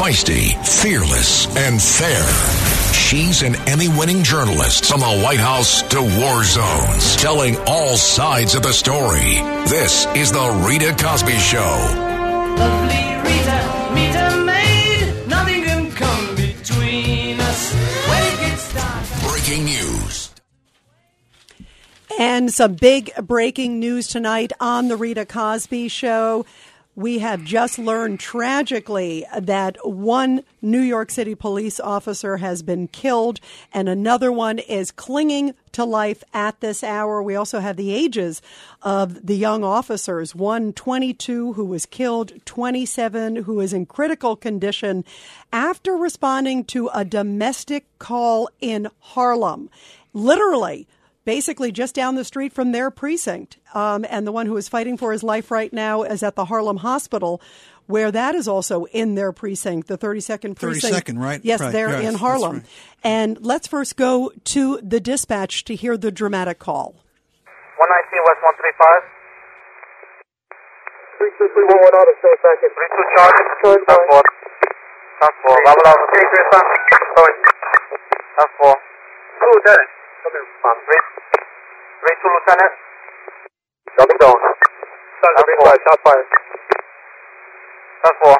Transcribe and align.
Feisty, 0.00 0.56
fearless, 0.66 1.46
and 1.58 1.80
fair. 1.80 2.24
She's 2.94 3.42
an 3.42 3.54
Emmy 3.68 3.86
winning 3.86 4.24
journalist 4.24 4.86
from 4.86 5.00
the 5.00 5.20
White 5.22 5.40
House 5.40 5.82
to 5.90 6.00
war 6.00 6.42
zones, 6.42 7.16
telling 7.16 7.58
all 7.66 7.98
sides 7.98 8.54
of 8.54 8.62
the 8.62 8.72
story. 8.72 9.34
This 9.68 10.06
is 10.16 10.32
The 10.32 10.64
Rita 10.66 10.96
Cosby 10.98 11.38
Show. 11.38 11.58
Lovely 12.56 12.96
Rita, 13.30 13.90
meet 13.92 14.14
a 14.16 14.42
maid. 14.42 15.28
Nothing 15.28 15.64
can 15.64 15.90
come 15.92 16.34
between 16.34 17.38
us 17.38 17.74
when 18.08 18.22
it 18.32 18.40
gets 18.40 18.72
dark. 18.72 19.04
Breaking 19.30 19.66
news. 19.66 20.30
And 22.18 22.50
some 22.50 22.72
big 22.72 23.12
breaking 23.22 23.78
news 23.78 24.06
tonight 24.08 24.52
on 24.60 24.88
the 24.88 24.96
Rita 24.96 25.26
Cosby 25.26 25.88
Show. 25.88 26.46
We 27.00 27.20
have 27.20 27.44
just 27.44 27.78
learned 27.78 28.20
tragically 28.20 29.24
that 29.34 29.78
one 29.88 30.44
New 30.60 30.82
York 30.82 31.10
City 31.10 31.34
police 31.34 31.80
officer 31.80 32.36
has 32.36 32.62
been 32.62 32.88
killed 32.88 33.40
and 33.72 33.88
another 33.88 34.30
one 34.30 34.58
is 34.58 34.90
clinging 34.90 35.54
to 35.72 35.86
life 35.86 36.22
at 36.34 36.60
this 36.60 36.84
hour. 36.84 37.22
We 37.22 37.36
also 37.36 37.60
have 37.60 37.78
the 37.78 37.94
ages 37.94 38.42
of 38.82 39.26
the 39.26 39.34
young 39.34 39.64
officers 39.64 40.34
one 40.34 40.74
22 40.74 41.54
who 41.54 41.64
was 41.64 41.86
killed, 41.86 42.34
27 42.44 43.36
who 43.36 43.60
is 43.60 43.72
in 43.72 43.86
critical 43.86 44.36
condition 44.36 45.02
after 45.54 45.96
responding 45.96 46.64
to 46.64 46.90
a 46.92 47.02
domestic 47.02 47.86
call 47.98 48.50
in 48.60 48.88
Harlem. 48.98 49.70
Literally, 50.12 50.86
basically 51.30 51.70
just 51.70 51.94
down 51.94 52.16
the 52.16 52.24
street 52.24 52.52
from 52.52 52.72
their 52.72 52.90
precinct. 52.90 53.56
Um, 53.72 54.04
and 54.10 54.26
the 54.26 54.32
one 54.32 54.46
who 54.46 54.56
is 54.56 54.68
fighting 54.68 54.96
for 54.96 55.12
his 55.12 55.22
life 55.22 55.52
right 55.52 55.72
now 55.72 56.02
is 56.02 56.24
at 56.24 56.34
the 56.34 56.46
Harlem 56.46 56.78
Hospital, 56.78 57.40
where 57.86 58.10
that 58.10 58.34
is 58.34 58.48
also 58.48 58.86
in 58.86 59.14
their 59.14 59.30
precinct, 59.30 59.86
the 59.86 59.96
32nd 59.96 60.56
precinct. 60.58 61.06
32nd, 61.06 61.18
right? 61.22 61.40
Yes, 61.44 61.60
Right, 61.60 61.70
they're 61.72 62.02
yes, 62.02 62.12
in 62.12 62.18
Harlem. 62.18 62.52
right. 62.56 62.66
And 63.04 63.38
let's 63.46 63.68
first 63.68 63.94
go 63.96 64.32
to 64.56 64.80
the 64.82 64.98
dispatch 64.98 65.62
to 65.66 65.76
hear 65.76 65.96
the 65.96 66.10
dramatic 66.10 66.58
call. 66.58 66.96
119 67.78 68.26
West 68.26 68.42
135. 68.42 69.06
323 71.14 71.62
auto, 71.78 72.00
stay 72.18 72.34
second. 72.42 72.70
32 72.74 73.06
charges. 73.14 73.46
Charge 73.62 73.82
Task 73.86 74.02
4. 74.10 74.18
Task 75.22 75.36
4. 75.46 75.54
Level 75.62 75.84
up. 75.86 75.98
Okay, 76.10 76.24
Chris, 76.26 76.46
son. 76.50 76.64
Going. 77.14 77.38
Task 78.34 78.52
4. 78.66 78.74
Two, 78.74 79.50
Lieutenant. 79.54 79.90
Come 79.90 79.99
here, 80.28 80.44
respond. 80.44 80.78
Read. 80.88 81.04
Read 82.04 82.18
to 82.20 82.28
Lieutenant. 82.28 82.72
Coming 83.96 84.18
down. 84.20 84.36
Sergeant, 85.20 85.46
be 85.46 85.52
advised, 85.60 85.82
shot 85.86 86.00
fired. 86.04 86.28
Task 88.04 88.14
4. 88.22 88.36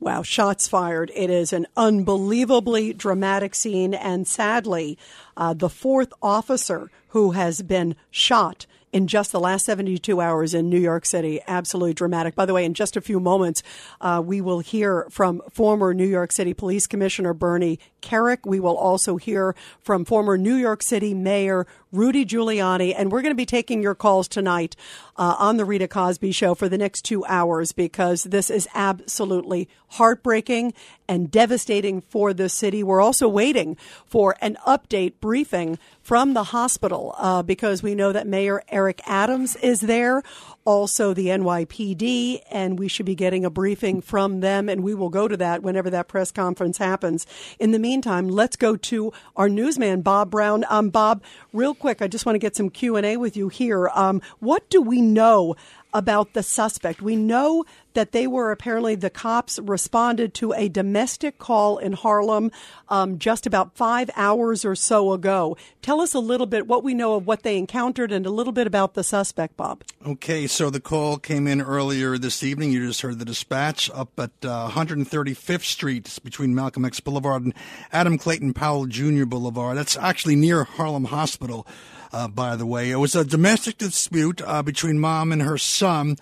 Wow, 0.00 0.22
shots 0.22 0.68
fired. 0.68 1.10
It 1.14 1.30
is 1.30 1.52
an 1.52 1.66
unbelievably 1.76 2.92
dramatic 2.94 3.54
scene. 3.54 3.94
And 3.94 4.28
sadly, 4.28 4.98
uh, 5.36 5.54
the 5.54 5.70
fourth 5.70 6.12
officer 6.22 6.90
who 7.08 7.30
has 7.30 7.62
been 7.62 7.96
shot 8.10 8.66
in 8.94 9.08
just 9.08 9.32
the 9.32 9.40
last 9.40 9.64
72 9.64 10.20
hours 10.20 10.54
in 10.54 10.70
New 10.70 10.78
York 10.78 11.04
City. 11.04 11.40
Absolutely 11.48 11.94
dramatic. 11.94 12.36
By 12.36 12.46
the 12.46 12.54
way, 12.54 12.64
in 12.64 12.74
just 12.74 12.96
a 12.96 13.00
few 13.00 13.18
moments, 13.18 13.60
uh, 14.00 14.22
we 14.24 14.40
will 14.40 14.60
hear 14.60 15.08
from 15.10 15.42
former 15.50 15.92
New 15.92 16.06
York 16.06 16.30
City 16.32 16.54
Police 16.54 16.86
Commissioner 16.86 17.34
Bernie 17.34 17.80
Kerik. 18.00 18.46
We 18.46 18.60
will 18.60 18.76
also 18.76 19.16
hear 19.16 19.56
from 19.80 20.04
former 20.04 20.38
New 20.38 20.54
York 20.54 20.80
City 20.80 21.12
Mayor 21.12 21.66
Rudy 21.94 22.24
Giuliani. 22.26 22.94
And 22.96 23.10
we're 23.12 23.22
going 23.22 23.30
to 23.30 23.36
be 23.36 23.46
taking 23.46 23.82
your 23.82 23.94
calls 23.94 24.28
tonight 24.28 24.76
uh, 25.16 25.36
on 25.38 25.56
the 25.56 25.64
Rita 25.64 25.88
Cosby 25.88 26.32
Show 26.32 26.54
for 26.54 26.68
the 26.68 26.78
next 26.78 27.02
two 27.02 27.24
hours 27.26 27.72
because 27.72 28.24
this 28.24 28.50
is 28.50 28.68
absolutely 28.74 29.68
heartbreaking 29.88 30.74
and 31.08 31.30
devastating 31.30 32.00
for 32.00 32.34
the 32.34 32.48
city. 32.48 32.82
We're 32.82 33.00
also 33.00 33.28
waiting 33.28 33.76
for 34.06 34.36
an 34.40 34.56
update 34.66 35.14
briefing 35.20 35.78
from 36.02 36.34
the 36.34 36.44
hospital 36.44 37.14
uh, 37.18 37.42
because 37.42 37.82
we 37.82 37.94
know 37.94 38.12
that 38.12 38.26
Mayor 38.26 38.62
Eric 38.68 39.00
Adams 39.06 39.56
is 39.56 39.80
there, 39.80 40.22
also 40.64 41.12
the 41.12 41.26
NYPD, 41.26 42.42
and 42.50 42.78
we 42.78 42.88
should 42.88 43.06
be 43.06 43.14
getting 43.14 43.44
a 43.44 43.50
briefing 43.50 44.00
from 44.00 44.40
them, 44.40 44.68
and 44.68 44.82
we 44.82 44.94
will 44.94 45.10
go 45.10 45.28
to 45.28 45.36
that 45.36 45.62
whenever 45.62 45.90
that 45.90 46.08
press 46.08 46.30
conference 46.30 46.78
happens. 46.78 47.26
In 47.58 47.72
the 47.72 47.78
meantime, 47.78 48.28
let's 48.28 48.56
go 48.56 48.76
to 48.76 49.12
our 49.36 49.48
newsman, 49.48 50.02
Bob 50.02 50.30
Brown. 50.30 50.64
Um, 50.68 50.90
Bob, 50.90 51.22
real 51.52 51.74
quick, 51.74 52.00
I 52.00 52.08
just 52.08 52.26
want 52.26 52.34
to 52.34 52.40
get 52.40 52.56
some 52.56 52.70
Q 52.70 52.96
and 52.96 53.06
A 53.06 53.16
with 53.16 53.36
you 53.36 53.48
here. 53.48 53.88
Um, 53.94 54.22
what 54.40 54.68
do 54.70 54.80
we 54.80 55.00
know 55.00 55.54
about 55.94 56.34
the 56.34 56.42
suspect? 56.42 57.00
We 57.00 57.16
know 57.16 57.64
that 57.94 58.12
they 58.12 58.26
were 58.26 58.50
apparently 58.50 58.94
the 58.96 59.08
cops 59.08 59.58
responded 59.60 60.34
to 60.34 60.52
a 60.52 60.68
domestic 60.68 61.38
call 61.38 61.78
in 61.78 61.92
Harlem 61.92 62.50
um, 62.88 63.18
just 63.18 63.46
about 63.46 63.76
five 63.76 64.10
hours 64.16 64.64
or 64.64 64.74
so 64.74 65.12
ago. 65.12 65.56
Tell 65.80 66.00
us 66.00 66.12
a 66.12 66.18
little 66.18 66.46
bit 66.46 66.66
what 66.66 66.84
we 66.84 66.92
know 66.92 67.14
of 67.14 67.26
what 67.26 67.42
they 67.42 67.56
encountered 67.56 68.12
and 68.12 68.26
a 68.26 68.30
little 68.30 68.52
bit 68.52 68.66
about 68.66 68.94
the 68.94 69.04
suspect, 69.04 69.56
Bob. 69.56 69.82
Okay, 70.06 70.46
so 70.46 70.70
the 70.70 70.80
call 70.80 71.16
came 71.16 71.46
in 71.46 71.62
earlier 71.62 72.18
this 72.18 72.42
evening. 72.42 72.72
You 72.72 72.86
just 72.86 73.00
heard 73.00 73.18
the 73.18 73.24
dispatch 73.24 73.90
up 73.94 74.10
at 74.18 74.32
uh, 74.42 74.70
135th 74.70 75.64
Street 75.64 76.18
between 76.22 76.54
Malcolm 76.54 76.84
X 76.84 77.00
Boulevard 77.00 77.44
and 77.44 77.54
Adam 77.92 78.18
Clayton 78.18 78.52
Powell 78.54 78.86
Jr. 78.86 79.24
Boulevard. 79.24 79.78
That's 79.78 79.96
actually 79.96 80.36
near 80.36 80.64
Harlem 80.64 81.04
Hospital, 81.04 81.66
uh, 82.14 82.28
by 82.28 82.54
the 82.54 82.64
way. 82.64 82.90
It 82.90 82.96
was 82.96 83.16
a 83.16 83.24
domestic 83.24 83.76
dispute 83.76 84.40
uh, 84.40 84.62
between 84.62 85.00
mom 85.00 85.32
and 85.32 85.42
her 85.42 85.58
son. 85.58 86.16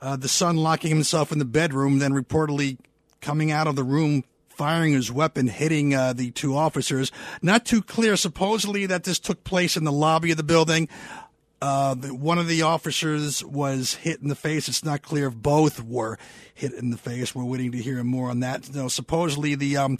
Uh, 0.00 0.14
the 0.14 0.28
son 0.28 0.58
locking 0.58 0.90
himself 0.90 1.32
in 1.32 1.38
the 1.38 1.46
bedroom, 1.46 1.98
then 1.98 2.12
reportedly 2.12 2.78
coming 3.22 3.50
out 3.50 3.66
of 3.66 3.74
the 3.74 3.82
room 3.82 4.24
firing 4.50 4.92
his 4.92 5.10
weapon, 5.10 5.46
hitting 5.46 5.94
uh, 5.94 6.12
the 6.12 6.30
two 6.32 6.54
officers. 6.54 7.10
Not 7.40 7.64
too 7.64 7.80
clear, 7.80 8.16
supposedly, 8.16 8.86
that 8.86 9.04
this 9.04 9.18
took 9.18 9.42
place 9.42 9.76
in 9.76 9.84
the 9.84 9.92
lobby 9.92 10.32
of 10.32 10.36
the 10.36 10.42
building. 10.42 10.88
Uh, 11.62 11.94
one 11.96 12.38
of 12.38 12.46
the 12.46 12.62
officers 12.62 13.42
was 13.42 13.94
hit 13.94 14.20
in 14.20 14.28
the 14.28 14.34
face. 14.34 14.68
It's 14.68 14.84
not 14.84 15.02
clear 15.02 15.28
if 15.28 15.34
both 15.34 15.82
were 15.82 16.18
hit 16.54 16.74
in 16.74 16.90
the 16.90 16.98
face. 16.98 17.34
We're 17.34 17.44
waiting 17.44 17.72
to 17.72 17.78
hear 17.78 18.04
more 18.04 18.30
on 18.30 18.40
that. 18.40 18.72
No, 18.74 18.88
supposedly 18.88 19.54
the 19.54 19.78
um, 19.78 19.98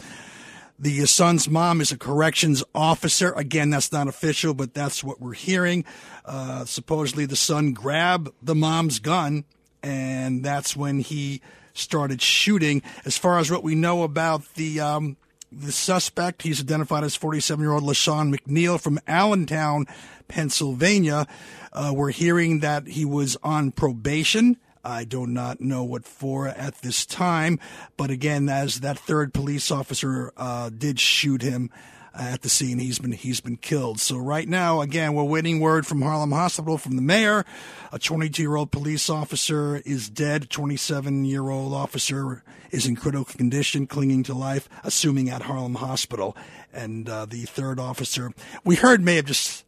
the 0.79 1.05
son's 1.07 1.49
mom 1.49 1.81
is 1.81 1.91
a 1.91 1.99
corrections 1.99 2.63
officer. 2.75 3.33
Again, 3.33 3.71
that's 3.71 3.91
not 3.91 4.07
official, 4.07 4.55
but 4.55 4.75
that's 4.75 5.03
what 5.03 5.21
we're 5.21 5.35
hearing. 5.35 5.85
Uh, 6.25 6.65
supposedly 6.65 7.27
the 7.27 7.37
son 7.37 7.73
grabbed 7.73 8.31
the 8.43 8.55
mom's 8.55 9.01
gun, 9.01 9.45
and 9.83 10.45
that's 10.45 10.77
when 10.77 11.01
he 11.01 11.41
started 11.75 12.23
shooting. 12.23 12.83
As 13.05 13.17
far 13.17 13.39
as 13.39 13.51
what 13.51 13.63
we 13.65 13.75
know 13.75 14.03
about 14.03 14.55
the 14.55 14.81
um, 14.81 15.17
the 15.51 15.73
suspect, 15.73 16.43
he's 16.43 16.61
identified 16.61 17.05
as 17.05 17.17
47 17.17 17.63
year 17.63 17.73
old 17.73 17.85
LaShawn 17.85 18.35
McNeil 18.35 18.81
from 18.81 19.01
Allentown, 19.07 19.87
Pennsylvania. 20.29 21.27
Uh, 21.73 21.93
we're 21.95 22.11
hearing 22.11 22.61
that 22.61 22.87
he 22.87 23.05
was 23.05 23.37
on 23.43 23.73
probation. 23.73 24.59
I 24.85 25.05
do 25.05 25.27
not 25.27 25.61
know 25.61 25.85
what 25.85 26.05
for 26.05 26.49
at 26.49 26.83
this 26.83 27.05
time, 27.05 27.59
but 27.97 28.11
again, 28.11 28.49
as 28.49 28.81
that 28.81 28.99
third 28.99 29.35
police 29.35 29.71
officer 29.71 30.33
uh, 30.37 30.71
did 30.71 31.01
shoot 31.01 31.43
him 31.43 31.71
at 32.19 32.43
the 32.43 32.49
scene, 32.49 32.79
he's 32.79 32.99
been 32.99 33.13
he's 33.13 33.41
been 33.41 33.57
killed. 33.57 34.01
So 34.01 34.17
right 34.17 34.49
now, 34.49 34.81
again, 34.81 35.15
we're 35.15 35.25
waiting 35.25 35.61
word 35.61 35.87
from 35.87 36.03
Harlem 36.03 36.33
Hospital 36.33 36.77
from 36.77 36.97
the 36.97 37.03
mayor. 37.03 37.45
A 37.93 37.99
22 37.99 38.43
year 38.43 38.57
old 38.57 38.71
police 38.71 39.09
officer 39.09 39.77
is 39.85 40.11
dead. 40.11 40.51
27 40.51 41.25
year 41.25 41.49
old 41.49 41.73
officer 41.73 42.43
is 42.71 42.87
in 42.87 42.97
critical 42.97 43.25
condition, 43.25 43.87
clinging 43.87 44.25
to 44.25 44.35
life, 44.35 44.69
assuming 44.83 45.31
at 45.31 45.43
Harlem 45.43 45.77
Hospital. 45.77 46.37
And 46.73 47.09
uh, 47.09 47.27
the 47.27 47.43
third 47.43 47.79
officer, 47.79 48.33
we 48.65 48.77
heard, 48.77 49.01
may 49.01 49.17
have 49.17 49.27
just 49.27 49.65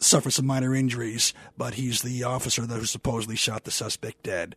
suffered 0.00 0.32
some 0.32 0.46
minor 0.46 0.74
injuries, 0.74 1.32
but 1.56 1.74
he's 1.74 2.02
the 2.02 2.24
officer 2.24 2.66
that 2.66 2.78
who 2.78 2.86
supposedly 2.86 3.36
shot 3.36 3.64
the 3.64 3.70
suspect 3.70 4.22
dead. 4.22 4.56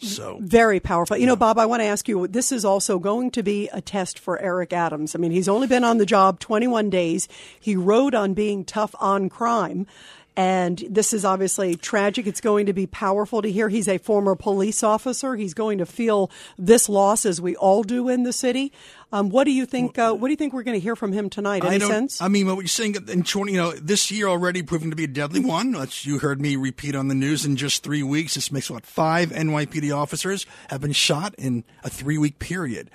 So 0.00 0.38
Very 0.40 0.78
powerful. 0.78 1.16
You 1.16 1.26
know, 1.26 1.34
Bob, 1.34 1.58
I 1.58 1.66
want 1.66 1.80
to 1.80 1.86
ask 1.86 2.08
you 2.08 2.28
this 2.28 2.52
is 2.52 2.64
also 2.64 3.00
going 3.00 3.32
to 3.32 3.42
be 3.42 3.68
a 3.72 3.80
test 3.80 4.16
for 4.16 4.38
Eric 4.38 4.72
Adams. 4.72 5.16
I 5.16 5.18
mean, 5.18 5.32
he's 5.32 5.48
only 5.48 5.66
been 5.66 5.82
on 5.82 5.98
the 5.98 6.06
job 6.06 6.38
21 6.38 6.88
days. 6.88 7.26
He 7.58 7.74
rode 7.74 8.14
on 8.14 8.32
being 8.32 8.64
tough 8.64 8.94
on 9.00 9.28
crime. 9.28 9.88
And 10.38 10.84
this 10.88 11.12
is 11.12 11.24
obviously 11.24 11.74
tragic. 11.74 12.28
It's 12.28 12.40
going 12.40 12.66
to 12.66 12.72
be 12.72 12.86
powerful 12.86 13.42
to 13.42 13.50
hear. 13.50 13.68
He's 13.68 13.88
a 13.88 13.98
former 13.98 14.36
police 14.36 14.84
officer. 14.84 15.34
He's 15.34 15.52
going 15.52 15.78
to 15.78 15.86
feel 15.86 16.30
this 16.56 16.88
loss 16.88 17.26
as 17.26 17.40
we 17.40 17.56
all 17.56 17.82
do 17.82 18.08
in 18.08 18.22
the 18.22 18.32
city. 18.32 18.72
Um, 19.10 19.30
what 19.30 19.44
do 19.44 19.50
you 19.50 19.66
think? 19.66 19.98
Uh, 19.98 20.14
what 20.14 20.28
do 20.28 20.30
you 20.30 20.36
think 20.36 20.52
we're 20.52 20.62
going 20.62 20.78
to 20.78 20.80
hear 20.80 20.94
from 20.94 21.12
him 21.12 21.28
tonight? 21.28 21.64
Any 21.64 21.84
I 21.84 21.88
sense? 21.88 22.22
I 22.22 22.28
mean, 22.28 22.46
what 22.46 22.58
you're 22.58 22.68
saying 22.68 22.94
in 23.08 23.24
20, 23.24 23.50
you 23.50 23.58
know, 23.58 23.72
this 23.72 24.12
year 24.12 24.28
already 24.28 24.62
proving 24.62 24.90
to 24.90 24.96
be 24.96 25.04
a 25.04 25.08
deadly 25.08 25.40
one. 25.40 25.74
As 25.74 26.06
you 26.06 26.20
heard 26.20 26.40
me 26.40 26.54
repeat 26.54 26.94
on 26.94 27.08
the 27.08 27.16
news 27.16 27.44
in 27.44 27.56
just 27.56 27.82
three 27.82 28.04
weeks. 28.04 28.36
This 28.36 28.52
makes 28.52 28.70
what 28.70 28.86
five 28.86 29.30
NYPD 29.30 29.92
officers 29.92 30.46
have 30.70 30.80
been 30.80 30.92
shot 30.92 31.34
in 31.36 31.64
a 31.82 31.90
three 31.90 32.16
week 32.16 32.38
period. 32.38 32.92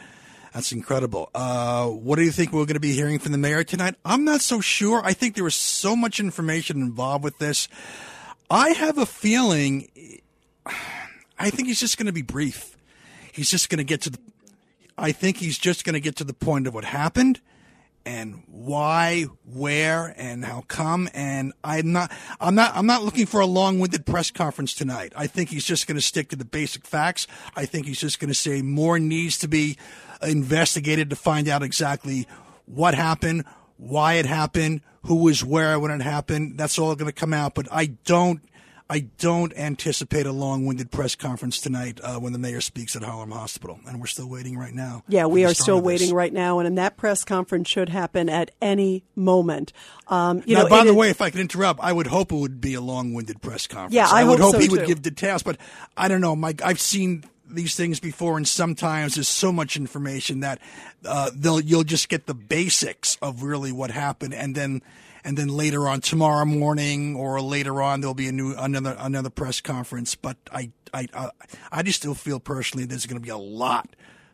That's 0.53 0.71
incredible. 0.71 1.29
Uh, 1.33 1.87
what 1.87 2.17
do 2.17 2.23
you 2.23 2.31
think 2.31 2.51
we're 2.51 2.65
going 2.65 2.75
to 2.75 2.79
be 2.79 2.93
hearing 2.93 3.19
from 3.19 3.31
the 3.31 3.37
mayor 3.37 3.63
tonight? 3.63 3.95
I'm 4.05 4.23
not 4.23 4.41
so 4.41 4.61
sure. 4.61 5.01
I 5.03 5.13
think 5.13 5.35
there 5.35 5.43
was 5.43 5.55
so 5.55 5.95
much 5.95 6.19
information 6.19 6.81
involved 6.81 7.23
with 7.23 7.39
this. 7.39 7.67
I 8.49 8.69
have 8.69 8.97
a 8.97 9.05
feeling. 9.05 9.89
I 11.39 11.49
think 11.49 11.67
he's 11.67 11.79
just 11.79 11.97
going 11.97 12.05
to 12.05 12.13
be 12.13 12.21
brief. 12.21 12.77
He's 13.31 13.49
just 13.49 13.69
going 13.69 13.79
to 13.79 13.83
get 13.83 14.01
to 14.01 14.11
the 14.11 14.19
I 14.97 15.11
think 15.11 15.37
he's 15.37 15.57
just 15.57 15.85
going 15.85 15.93
to 15.93 15.99
get 15.99 16.17
to 16.17 16.23
the 16.23 16.33
point 16.33 16.67
of 16.67 16.73
what 16.73 16.85
happened 16.85 17.41
and 18.05 18.43
why, 18.47 19.23
where, 19.45 20.13
and 20.17 20.43
how 20.43 20.61
come. 20.67 21.09
And 21.13 21.53
I'm 21.63 21.93
not, 21.93 22.11
I'm 22.39 22.53
not, 22.53 22.75
I'm 22.75 22.85
not 22.85 23.03
looking 23.03 23.25
for 23.25 23.39
a 23.39 23.45
long-winded 23.45 24.05
press 24.05 24.29
conference 24.29 24.73
tonight. 24.73 25.13
I 25.15 25.27
think 25.27 25.49
he's 25.49 25.65
just 25.65 25.87
going 25.87 25.95
to 25.95 26.01
stick 26.01 26.29
to 26.29 26.35
the 26.35 26.45
basic 26.45 26.85
facts. 26.85 27.27
I 27.55 27.65
think 27.65 27.85
he's 27.85 27.99
just 27.99 28.19
going 28.19 28.27
to 28.27 28.37
say 28.37 28.61
more 28.61 28.99
needs 28.99 29.37
to 29.39 29.47
be 29.47 29.77
investigated 30.25 31.09
to 31.09 31.15
find 31.15 31.47
out 31.47 31.63
exactly 31.63 32.27
what 32.65 32.95
happened, 32.95 33.45
why 33.77 34.13
it 34.13 34.25
happened, 34.25 34.81
who 35.05 35.15
was 35.15 35.43
where 35.43 35.79
when 35.79 35.91
it 35.91 36.01
happened. 36.01 36.57
That's 36.57 36.79
all 36.79 36.95
going 36.95 37.11
to 37.11 37.19
come 37.19 37.33
out. 37.33 37.55
But 37.55 37.67
I 37.71 37.87
don't 38.05 38.41
I 38.89 39.07
don't 39.17 39.57
anticipate 39.57 40.25
a 40.25 40.31
long-winded 40.31 40.91
press 40.91 41.15
conference 41.15 41.59
tonight 41.61 41.99
uh, 42.03 42.19
when 42.19 42.33
the 42.33 42.37
mayor 42.37 42.61
speaks 42.61 42.95
at 42.95 43.01
Harlem 43.01 43.31
Hospital, 43.31 43.79
and 43.87 43.99
we're 43.99 44.07
still 44.07 44.29
waiting 44.29 44.57
right 44.57 44.73
now. 44.73 45.03
Yeah, 45.07 45.25
we 45.25 45.45
are 45.45 45.53
still 45.53 45.81
waiting 45.81 46.13
right 46.13 46.33
now, 46.33 46.59
and 46.59 46.77
that 46.77 46.97
press 46.97 47.23
conference 47.23 47.69
should 47.69 47.89
happen 47.89 48.29
at 48.29 48.51
any 48.61 49.03
moment. 49.15 49.71
Um, 50.09 50.43
you 50.45 50.55
now, 50.55 50.63
know, 50.63 50.69
by 50.69 50.83
the 50.83 50.91
is- 50.91 50.95
way, 50.95 51.09
if 51.09 51.21
I 51.21 51.29
could 51.29 51.39
interrupt, 51.39 51.79
I 51.81 51.93
would 51.93 52.07
hope 52.07 52.31
it 52.31 52.35
would 52.35 52.61
be 52.61 52.73
a 52.73 52.81
long-winded 52.81 53.41
press 53.41 53.67
conference. 53.67 53.95
Yeah, 53.95 54.09
I 54.11 54.25
would 54.25 54.39
hope 54.39 54.53
hope 54.53 54.61
so, 54.61 54.67
he 54.67 54.69
would 54.69 54.85
give 54.85 55.01
details, 55.01 55.43
but 55.43 55.57
I 55.95 56.07
don't 56.07 56.21
know. 56.21 56.35
Mike, 56.35 56.61
I've 56.61 56.81
seen 56.81 57.23
these 57.49 57.75
things 57.75 57.99
before, 57.99 58.37
and 58.37 58.47
sometimes 58.47 59.15
there's 59.15 59.27
so 59.27 59.51
much 59.51 59.75
information 59.77 60.39
that 60.41 60.59
uh, 61.05 61.29
they'll 61.35 61.59
you'll 61.59 61.83
just 61.83 62.09
get 62.09 62.25
the 62.25 62.33
basics 62.33 63.17
of 63.21 63.43
really 63.43 63.71
what 63.71 63.91
happened, 63.91 64.33
and 64.33 64.55
then 64.55 64.81
and 65.23 65.37
then 65.37 65.47
later 65.47 65.87
on 65.87 66.01
tomorrow 66.01 66.45
morning 66.45 67.15
or 67.15 67.41
later 67.41 67.81
on 67.81 68.01
there'll 68.01 68.13
be 68.13 68.27
a 68.27 68.31
new 68.31 68.53
another 68.57 68.95
another 68.99 69.29
press 69.29 69.61
conference. 69.61 70.15
But 70.15 70.37
I 70.51 70.71
I 70.93 71.07
I, 71.13 71.29
I 71.71 71.83
just 71.83 71.99
still 71.99 72.15
feel 72.15 72.39
personally 72.39 72.85
there's 72.85 73.05
going 73.05 73.19
to 73.19 73.23
be 73.23 73.29
a 73.29 73.37
lot 73.37 73.89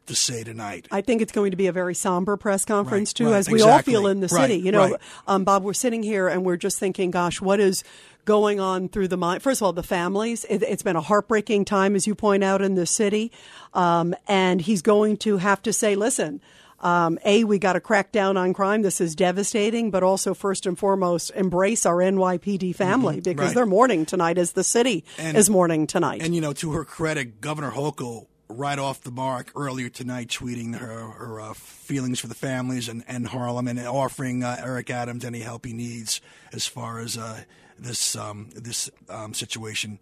to 0.07 0.15
say 0.15 0.43
tonight. 0.43 0.87
I 0.91 1.01
think 1.01 1.21
it's 1.21 1.31
going 1.31 1.51
to 1.51 1.57
be 1.57 1.67
a 1.67 1.71
very 1.71 1.93
somber 1.93 2.35
press 2.35 2.65
conference 2.65 3.09
Right, 3.11 3.15
too, 3.15 3.31
right, 3.31 3.37
as 3.37 3.49
we 3.49 3.61
all 3.61 3.79
feel 3.79 4.07
in 4.07 4.19
the 4.19 4.27
Right, 4.27 4.41
city. 4.49 4.55
You 4.55 4.71
know, 4.71 4.91
right. 4.91 5.01
um, 5.27 5.43
Bob, 5.43 5.63
we're 5.63 5.73
sitting 5.73 6.01
here 6.03 6.27
and 6.27 6.43
we're 6.43 6.57
just 6.57 6.79
thinking, 6.79 7.11
gosh, 7.11 7.39
what 7.39 7.59
is 7.59 7.83
going 8.29 8.59
on 8.59 8.87
through 8.89 9.07
the 9.09 9.17
mind? 9.17 9.41
First 9.43 9.59
of 9.61 9.65
all, 9.65 9.73
the 9.73 9.83
families. 9.83 10.45
It, 10.45 10.61
it's 10.63 10.83
been 10.83 10.95
a 10.95 11.01
heartbreaking 11.01 11.65
time, 11.65 11.95
as 11.95 12.05
you 12.07 12.13
point 12.15 12.43
out, 12.43 12.61
in 12.61 12.75
the 12.75 12.85
city, 12.85 13.31
um, 13.73 14.13
and 14.27 14.61
he's 14.61 14.81
going 14.81 15.17
to 15.17 15.37
have 15.37 15.61
to 15.63 15.73
say, 15.73 15.95
listen. 15.95 16.39
Um, 16.81 17.19
a, 17.25 17.43
we 17.43 17.59
got 17.59 17.73
to 17.73 17.81
crack 17.81 18.13
down 18.13 18.37
on 18.37 18.53
crime. 18.53 18.83
This 18.83 19.01
is 19.01 19.13
devastating, 19.13 19.91
but 19.91 20.01
also 20.01 20.33
first 20.33 20.65
and 20.65 20.79
foremost, 20.79 21.29
embrace 21.35 21.85
our 21.85 21.97
NYPD 21.97 22.73
family 22.73 23.15
because 23.19 23.33
Mm-hmm. 23.33 23.39
right. 23.47 23.53
they're 23.53 23.65
mourning 23.65 24.05
tonight 24.05 24.37
as 24.37 24.53
the 24.53 24.63
city 24.63 25.03
And- 25.17 25.35
is 25.35 25.49
mourning 25.49 25.87
tonight. 25.87 26.21
And 26.23 26.33
you 26.33 26.39
know, 26.39 26.53
to 26.53 26.71
her 26.71 26.85
credit, 26.85 27.41
Governor 27.41 27.71
Hochul 27.71 28.27
right 28.47 28.79
off 28.79 29.01
the 29.01 29.11
mark 29.11 29.51
earlier 29.57 29.89
tonight, 29.89 30.29
tweeting 30.29 30.77
her 30.79 31.01
her 31.19 31.41
uh, 31.41 31.53
feelings 31.53 32.17
for 32.21 32.27
the 32.27 32.33
families 32.35 32.87
and, 32.87 33.03
and 33.09 33.27
Harlem, 33.27 33.67
and 33.67 33.77
offering 33.85 34.41
uh, 34.45 34.55
Eric 34.63 34.89
Adams 34.89 35.25
any 35.25 35.39
help 35.41 35.65
he 35.65 35.73
needs 35.73 36.21
as 36.53 36.65
far 36.65 36.99
as 36.99 37.17
uh, 37.17 37.41
this 37.79 38.15
um, 38.15 38.49
this 38.55 38.89
um, 39.09 39.33
situation 39.33 39.99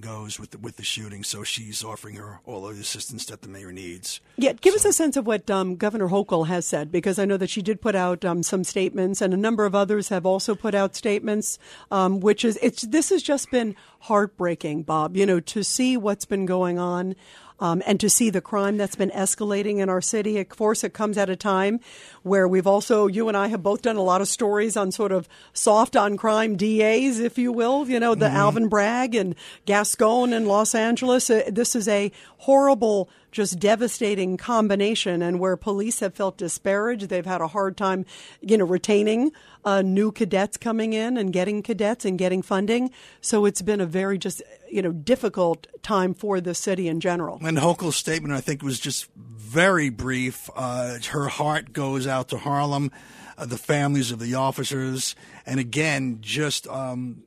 goes 0.00 0.38
with 0.38 0.50
the, 0.50 0.58
with 0.58 0.76
the 0.76 0.82
shooting. 0.82 1.24
So 1.24 1.42
she's 1.42 1.82
offering 1.82 2.16
her 2.16 2.40
all 2.44 2.68
of 2.68 2.74
the 2.74 2.82
assistance 2.82 3.24
that 3.26 3.42
the 3.42 3.48
mayor 3.48 3.72
needs. 3.72 4.20
Yeah, 4.36 4.52
give 4.52 4.74
us 4.74 4.84
a 4.84 4.92
sense 4.92 5.16
of 5.16 5.26
what 5.26 5.50
um, 5.50 5.76
Governor 5.76 6.08
Hochul 6.08 6.46
has 6.48 6.66
said, 6.66 6.92
because 6.92 7.18
I 7.18 7.24
know 7.24 7.36
that 7.36 7.50
she 7.50 7.62
did 7.62 7.80
put 7.80 7.94
out 7.94 8.24
um, 8.24 8.42
some 8.42 8.64
statements, 8.64 9.20
and 9.20 9.32
a 9.32 9.38
number 9.38 9.64
of 9.64 9.74
others 9.74 10.08
have 10.10 10.26
also 10.26 10.54
put 10.54 10.74
out 10.74 10.94
statements. 10.94 11.58
Um, 11.90 12.20
which 12.20 12.44
is, 12.44 12.58
it's 12.62 12.82
this 12.82 13.10
has 13.10 13.22
just 13.22 13.50
been 13.50 13.74
heartbreaking, 14.00 14.82
Bob. 14.82 15.16
You 15.16 15.26
know, 15.26 15.40
to 15.40 15.62
see 15.62 15.96
what's 15.96 16.24
been 16.24 16.46
going 16.46 16.78
on. 16.78 17.16
Um, 17.58 17.82
and 17.86 17.98
to 18.00 18.10
see 18.10 18.28
the 18.28 18.42
crime 18.42 18.76
that's 18.76 18.96
been 18.96 19.08
escalating 19.12 19.78
in 19.78 19.88
our 19.88 20.02
city. 20.02 20.38
Of 20.38 20.50
course, 20.50 20.84
it 20.84 20.92
comes 20.92 21.16
at 21.16 21.30
a 21.30 21.36
time 21.36 21.80
where 22.26 22.48
we've 22.48 22.66
also, 22.66 23.06
you 23.06 23.28
and 23.28 23.36
I 23.36 23.46
have 23.46 23.62
both 23.62 23.82
done 23.82 23.96
a 23.96 24.02
lot 24.02 24.20
of 24.20 24.26
stories 24.26 24.76
on 24.76 24.90
sort 24.90 25.12
of 25.12 25.28
soft 25.52 25.96
on 25.96 26.16
crime 26.16 26.56
DAs, 26.56 27.20
if 27.20 27.38
you 27.38 27.52
will. 27.52 27.88
You 27.88 28.00
know, 28.00 28.14
the 28.16 28.28
Alvin 28.28 28.68
Bragg 28.68 29.14
and 29.14 29.36
Gascon 29.64 30.32
in 30.32 30.46
Los 30.46 30.74
Angeles. 30.74 31.30
Uh, 31.30 31.44
this 31.48 31.76
is 31.76 31.86
a 31.86 32.10
horrible 32.38 33.08
just 33.36 33.58
devastating 33.58 34.36
combination 34.38 35.20
and 35.20 35.38
where 35.38 35.56
police 35.58 36.00
have 36.00 36.14
felt 36.14 36.38
disparaged 36.38 37.10
they've 37.10 37.26
had 37.26 37.42
a 37.42 37.48
hard 37.48 37.76
time 37.76 38.06
you 38.40 38.56
know 38.56 38.64
retaining 38.64 39.30
uh, 39.66 39.82
new 39.82 40.10
cadets 40.10 40.56
coming 40.56 40.94
in 40.94 41.18
and 41.18 41.34
getting 41.34 41.62
cadets 41.62 42.06
and 42.06 42.18
getting 42.18 42.40
funding 42.40 42.90
so 43.20 43.44
it's 43.44 43.60
been 43.60 43.80
a 43.80 43.84
very 43.84 44.16
just 44.16 44.42
you 44.70 44.80
know 44.80 44.90
difficult 44.90 45.66
time 45.82 46.14
for 46.14 46.40
the 46.40 46.54
city 46.54 46.88
in 46.88 46.98
general 46.98 47.38
And 47.42 47.58
Hochul's 47.58 47.96
statement, 47.96 48.32
I 48.32 48.40
think, 48.40 48.62
was 48.62 48.80
just 48.80 49.06
very 49.46 49.90
brief. 49.90 50.50
Uh, 50.54 50.98
her 51.10 51.28
heart 51.28 51.72
goes 51.72 52.06
out 52.06 52.15
to 52.24 52.38
Harlem, 52.38 52.90
uh, 53.38 53.46
the 53.46 53.56
families 53.56 54.10
of 54.10 54.18
the 54.18 54.34
officers, 54.34 55.14
and 55.46 55.58
again, 55.58 56.18
just 56.20 56.66
um, 56.68 57.22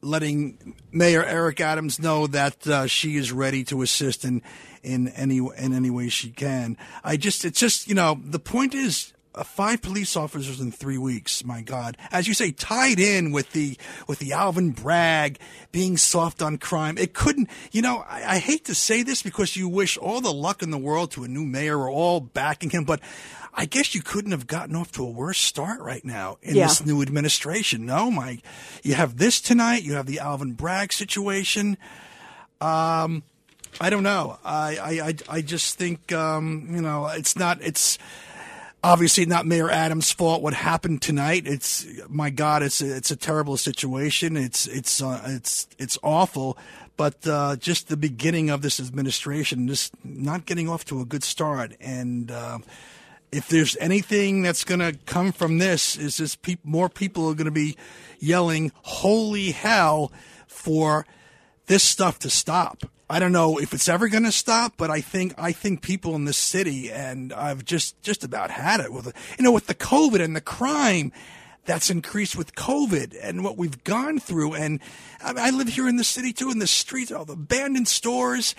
letting 0.00 0.76
Mayor 0.92 1.24
Eric 1.24 1.60
Adams 1.60 1.98
know 1.98 2.26
that 2.26 2.66
uh, 2.66 2.86
she 2.86 3.16
is 3.16 3.32
ready 3.32 3.64
to 3.64 3.82
assist 3.82 4.24
in 4.24 4.42
in 4.82 5.08
any 5.08 5.38
in 5.38 5.72
any 5.72 5.90
way 5.90 6.08
she 6.10 6.30
can. 6.30 6.76
I 7.02 7.16
just, 7.16 7.44
it's 7.44 7.58
just, 7.58 7.88
you 7.88 7.94
know, 7.94 8.20
the 8.22 8.38
point 8.38 8.74
is. 8.74 9.13
Uh, 9.34 9.42
five 9.42 9.82
police 9.82 10.16
officers 10.16 10.60
in 10.60 10.70
three 10.70 10.98
weeks. 10.98 11.44
My 11.44 11.60
God, 11.60 11.96
as 12.12 12.28
you 12.28 12.34
say, 12.34 12.52
tied 12.52 13.00
in 13.00 13.32
with 13.32 13.50
the 13.52 13.76
with 14.06 14.18
the 14.20 14.32
Alvin 14.32 14.70
Bragg 14.70 15.38
being 15.72 15.96
soft 15.96 16.40
on 16.40 16.56
crime. 16.58 16.96
It 16.98 17.14
couldn't. 17.14 17.48
You 17.72 17.82
know, 17.82 18.04
I, 18.08 18.34
I 18.34 18.38
hate 18.38 18.64
to 18.66 18.74
say 18.74 19.02
this 19.02 19.22
because 19.22 19.56
you 19.56 19.68
wish 19.68 19.96
all 19.98 20.20
the 20.20 20.32
luck 20.32 20.62
in 20.62 20.70
the 20.70 20.78
world 20.78 21.10
to 21.12 21.24
a 21.24 21.28
new 21.28 21.44
mayor. 21.44 21.78
We're 21.78 21.90
all 21.90 22.20
backing 22.20 22.70
him, 22.70 22.84
but 22.84 23.00
I 23.52 23.66
guess 23.66 23.94
you 23.94 24.02
couldn't 24.02 24.30
have 24.32 24.46
gotten 24.46 24.76
off 24.76 24.92
to 24.92 25.04
a 25.04 25.10
worse 25.10 25.38
start 25.38 25.80
right 25.80 26.04
now 26.04 26.38
in 26.42 26.54
Yeah. 26.56 26.68
this 26.68 26.84
new 26.86 27.02
administration. 27.02 27.86
No, 27.86 28.10
Mike, 28.10 28.40
you 28.82 28.94
have 28.94 29.16
this 29.16 29.40
tonight. 29.40 29.82
You 29.82 29.94
have 29.94 30.06
the 30.06 30.20
Alvin 30.20 30.52
Bragg 30.52 30.92
situation. 30.92 31.76
Um, 32.60 33.22
I 33.80 33.90
don't 33.90 34.02
know. 34.04 34.38
I 34.44 34.76
I 34.76 34.90
I, 35.08 35.14
I 35.38 35.40
just 35.42 35.76
think 35.76 36.12
um, 36.12 36.68
you 36.70 36.80
know 36.80 37.06
it's 37.06 37.36
not 37.36 37.60
it's 37.62 37.98
obviously 38.84 39.24
not 39.24 39.46
Mayor 39.46 39.70
Adams' 39.70 40.12
fault 40.12 40.42
what 40.42 40.54
happened 40.54 41.00
tonight. 41.02 41.44
It's 41.46 41.86
my 42.08 42.30
God, 42.30 42.62
it's 42.62 42.80
it's 42.80 43.10
a 43.10 43.16
terrible 43.16 43.56
situation. 43.56 44.36
It's 44.36 44.66
it's 44.66 45.02
uh, 45.02 45.22
it's 45.26 45.66
it's 45.78 45.98
awful. 46.02 46.56
But 46.96 47.26
uh, 47.26 47.56
just 47.56 47.88
the 47.88 47.96
beginning 47.96 48.50
of 48.50 48.62
this 48.62 48.78
administration, 48.78 49.66
just 49.66 49.92
not 50.04 50.46
getting 50.46 50.68
off 50.68 50.84
to 50.84 51.00
a 51.00 51.04
good 51.04 51.24
start. 51.24 51.72
And 51.80 52.30
uh, 52.30 52.58
if 53.32 53.48
there's 53.48 53.76
anything 53.80 54.42
that's 54.42 54.62
going 54.62 54.78
to 54.78 54.96
come 55.04 55.32
from 55.32 55.58
this, 55.58 55.96
is 55.96 56.18
this 56.18 56.36
peop 56.36 56.60
more 56.62 56.88
people 56.88 57.28
are 57.28 57.34
going 57.34 57.46
to 57.46 57.50
be 57.50 57.76
yelling 58.20 58.70
"Holy 58.82 59.50
hell!" 59.50 60.12
for 60.46 61.06
this 61.66 61.82
stuff 61.82 62.18
to 62.20 62.30
stop. 62.30 62.84
I 63.08 63.18
don't 63.18 63.32
know 63.32 63.58
if 63.58 63.74
it's 63.74 63.88
ever 63.88 64.08
going 64.08 64.24
to 64.24 64.32
stop, 64.32 64.74
but 64.76 64.90
I 64.90 65.00
think 65.00 65.34
I 65.36 65.52
think 65.52 65.82
people 65.82 66.14
in 66.14 66.24
this 66.24 66.38
city 66.38 66.90
and 66.90 67.32
I've 67.32 67.64
just 67.64 68.00
just 68.02 68.24
about 68.24 68.50
had 68.50 68.80
it 68.80 68.92
with 68.92 69.12
you 69.38 69.44
know 69.44 69.52
with 69.52 69.66
the 69.66 69.74
COVID 69.74 70.22
and 70.22 70.34
the 70.34 70.40
crime 70.40 71.12
that's 71.66 71.90
increased 71.90 72.36
with 72.36 72.54
COVID 72.54 73.16
and 73.22 73.42
what 73.42 73.56
we've 73.56 73.82
gone 73.84 74.18
through. 74.18 74.54
And 74.54 74.80
I, 75.22 75.50
live 75.50 75.68
here 75.68 75.88
in 75.88 75.96
the 75.96 76.04
city 76.04 76.32
too, 76.32 76.50
in 76.50 76.58
the 76.58 76.66
streets, 76.66 77.10
all 77.10 77.24
the 77.24 77.32
abandoned 77.34 77.88
stores. 77.88 78.54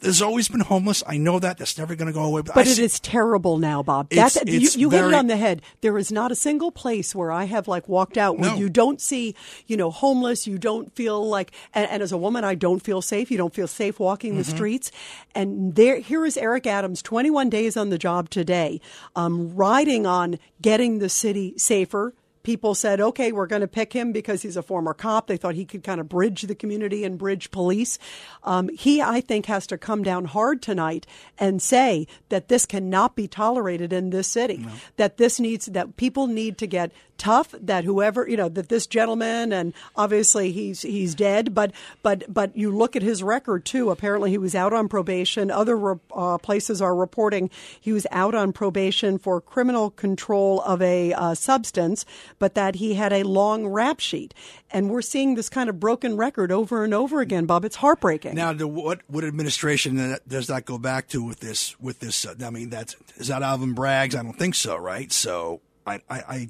There's 0.00 0.22
always 0.22 0.48
been 0.48 0.60
homeless. 0.60 1.02
I 1.06 1.18
know 1.18 1.38
that. 1.38 1.58
That's 1.58 1.76
never 1.76 1.94
going 1.94 2.06
to 2.06 2.12
go 2.12 2.24
away. 2.24 2.40
But 2.42 2.56
I 2.56 2.62
it 2.62 2.66
see- 2.76 2.84
is 2.84 2.98
terrible 3.00 3.58
now, 3.58 3.82
Bob. 3.82 4.08
That's, 4.10 4.36
it's 4.36 4.74
you, 4.76 4.80
you 4.82 4.90
hit 4.90 5.04
it 5.04 5.12
on 5.14 5.26
the 5.26 5.36
head. 5.36 5.60
There 5.82 5.98
is 5.98 6.10
not 6.10 6.32
a 6.32 6.34
single 6.34 6.70
place 6.72 7.14
where 7.14 7.30
I 7.30 7.44
have 7.44 7.68
like 7.68 7.88
walked 7.88 8.16
out 8.16 8.38
where 8.38 8.50
No. 8.50 8.56
you 8.56 8.68
don't 8.70 9.00
see, 9.00 9.34
you 9.66 9.76
know, 9.76 9.90
homeless. 9.90 10.46
You 10.46 10.56
don't 10.58 10.94
feel 10.94 11.28
like, 11.28 11.52
and, 11.74 11.88
and 11.90 12.02
as 12.02 12.12
a 12.12 12.16
woman, 12.16 12.44
I 12.44 12.54
don't 12.54 12.80
feel 12.80 13.02
safe. 13.02 13.30
You 13.30 13.36
don't 13.38 13.54
feel 13.54 13.68
safe 13.68 14.00
walking 14.00 14.36
the 14.36 14.42
Mm-hmm. 14.42 14.56
streets. 14.56 14.90
And 15.34 15.74
there, 15.74 15.98
here 15.98 16.24
is 16.24 16.36
Eric 16.38 16.66
Adams, 16.66 17.02
21 17.02 17.50
days 17.50 17.76
on 17.76 17.90
the 17.90 17.98
job 17.98 18.30
today, 18.30 18.80
um, 19.14 19.54
riding 19.54 20.06
on 20.06 20.38
getting 20.62 20.98
the 20.98 21.08
city 21.10 21.54
safer. 21.58 22.14
People 22.42 22.74
said, 22.74 23.00
okay, 23.00 23.32
we're 23.32 23.46
going 23.46 23.60
to 23.60 23.68
pick 23.68 23.92
him 23.92 24.12
because 24.12 24.42
he's 24.42 24.56
a 24.56 24.62
former 24.62 24.94
cop. 24.94 25.26
They 25.26 25.36
thought 25.36 25.54
he 25.54 25.64
could 25.64 25.84
kind 25.84 26.00
of 26.00 26.08
bridge 26.08 26.42
the 26.42 26.54
community 26.54 27.04
and 27.04 27.18
bridge 27.18 27.50
police. 27.50 27.98
Um, 28.44 28.68
he, 28.70 29.02
I 29.02 29.20
think, 29.20 29.46
has 29.46 29.66
to 29.68 29.78
come 29.78 30.02
down 30.02 30.24
hard 30.24 30.62
tonight 30.62 31.06
and 31.38 31.60
say 31.60 32.06
that 32.30 32.48
this 32.48 32.66
cannot 32.66 33.14
be 33.14 33.28
tolerated 33.28 33.92
in 33.92 34.10
this 34.10 34.28
city. 34.28 34.56
That 34.96 35.16
this 35.18 35.38
needs, 35.38 35.66
that 35.66 35.96
people 35.96 36.26
need 36.26 36.56
to 36.58 36.66
get 36.66 36.92
tough 37.20 37.54
that 37.60 37.84
whoever 37.84 38.26
you 38.28 38.36
know 38.36 38.48
that 38.48 38.70
this 38.70 38.86
gentleman 38.86 39.52
and 39.52 39.74
obviously 39.94 40.50
he's 40.50 40.82
he's 40.82 41.14
dead, 41.14 41.54
but 41.54 41.70
but 42.02 42.24
but 42.32 42.56
you 42.56 42.74
look 42.74 42.96
at 42.96 43.02
his 43.02 43.22
record 43.22 43.64
too. 43.64 43.90
Apparently, 43.90 44.30
he 44.30 44.38
was 44.38 44.54
out 44.54 44.72
on 44.72 44.88
probation. 44.88 45.50
Other 45.50 45.98
uh, 46.12 46.38
places 46.38 46.80
are 46.80 46.94
reporting 46.94 47.50
he 47.78 47.92
was 47.92 48.06
out 48.10 48.34
on 48.34 48.52
probation 48.52 49.18
for 49.18 49.40
criminal 49.40 49.90
control 49.90 50.62
of 50.62 50.80
a 50.80 51.12
uh, 51.12 51.34
substance, 51.34 52.06
but 52.38 52.54
that 52.54 52.76
he 52.76 52.94
had 52.94 53.12
a 53.12 53.22
long 53.22 53.66
rap 53.66 54.00
sheet. 54.00 54.32
And 54.70 54.88
we're 54.88 55.02
seeing 55.02 55.34
this 55.34 55.48
kind 55.48 55.68
of 55.68 55.78
broken 55.78 56.16
record 56.16 56.50
over 56.50 56.84
and 56.84 56.94
over 56.94 57.20
again, 57.20 57.44
Bob. 57.44 57.64
It's 57.64 57.76
heartbreaking. 57.76 58.34
Now, 58.34 58.52
the, 58.54 58.66
what 58.66 59.00
what 59.08 59.24
administration 59.24 60.16
does 60.26 60.46
that 60.46 60.64
go 60.64 60.78
back 60.78 61.08
to 61.08 61.22
with 61.22 61.40
this? 61.40 61.78
With 61.78 62.00
this, 62.00 62.24
uh, 62.24 62.34
I 62.42 62.50
mean, 62.50 62.70
that's 62.70 62.96
is 63.16 63.28
that 63.28 63.42
Alvin 63.42 63.74
Bragg's? 63.74 64.14
I 64.14 64.22
don't 64.22 64.38
think 64.38 64.54
so, 64.54 64.76
right? 64.76 65.12
So, 65.12 65.60
I, 65.90 66.00
I, 66.08 66.18
I 66.28 66.48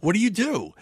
what 0.00 0.14
do 0.14 0.18
you 0.20 0.30
do? 0.30 0.72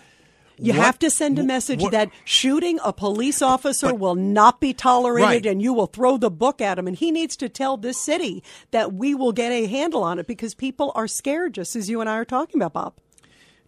You 0.59 0.73
What- 0.73 0.85
have 0.87 0.99
to 1.01 1.11
send 1.11 1.39
a 1.39 1.43
message 1.43 1.83
what- 1.83 1.93
that 1.93 2.09
shooting 2.25 2.79
a 2.83 2.93
police 2.93 3.43
officer 3.43 3.89
But- 3.89 3.99
will 3.99 4.15
not 4.15 4.59
be 4.61 4.73
tolerated 4.73 5.29
Right. 5.45 5.47
and 5.47 5.61
you 5.61 5.75
will 5.75 5.87
throw 5.87 6.17
the 6.17 6.31
book 6.31 6.61
at 6.63 6.79
him. 6.79 6.87
And 6.87 6.97
he 6.97 7.11
needs 7.11 7.37
to 7.37 7.49
tell 7.51 7.77
this 7.77 8.01
city 8.01 8.43
that 8.71 8.95
we 8.95 9.15
will 9.15 9.33
get 9.33 9.53
a 9.53 9.67
handle 9.67 10.03
on 10.03 10.19
it 10.19 10.27
because 10.27 10.55
people 10.55 10.93
are 10.95 11.07
scared, 11.09 11.53
just 11.55 11.77
as 11.77 11.91
you 11.91 12.01
and 12.01 12.09
I 12.09 12.15
are 12.15 12.25
talking 12.25 12.59
about, 12.63 12.73
Bob. 12.73 12.95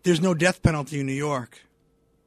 there's 0.04 0.20
no 0.22 0.32
death 0.32 0.62
penalty 0.62 1.00
in 1.00 1.06
New 1.06 1.12
York. 1.12 1.60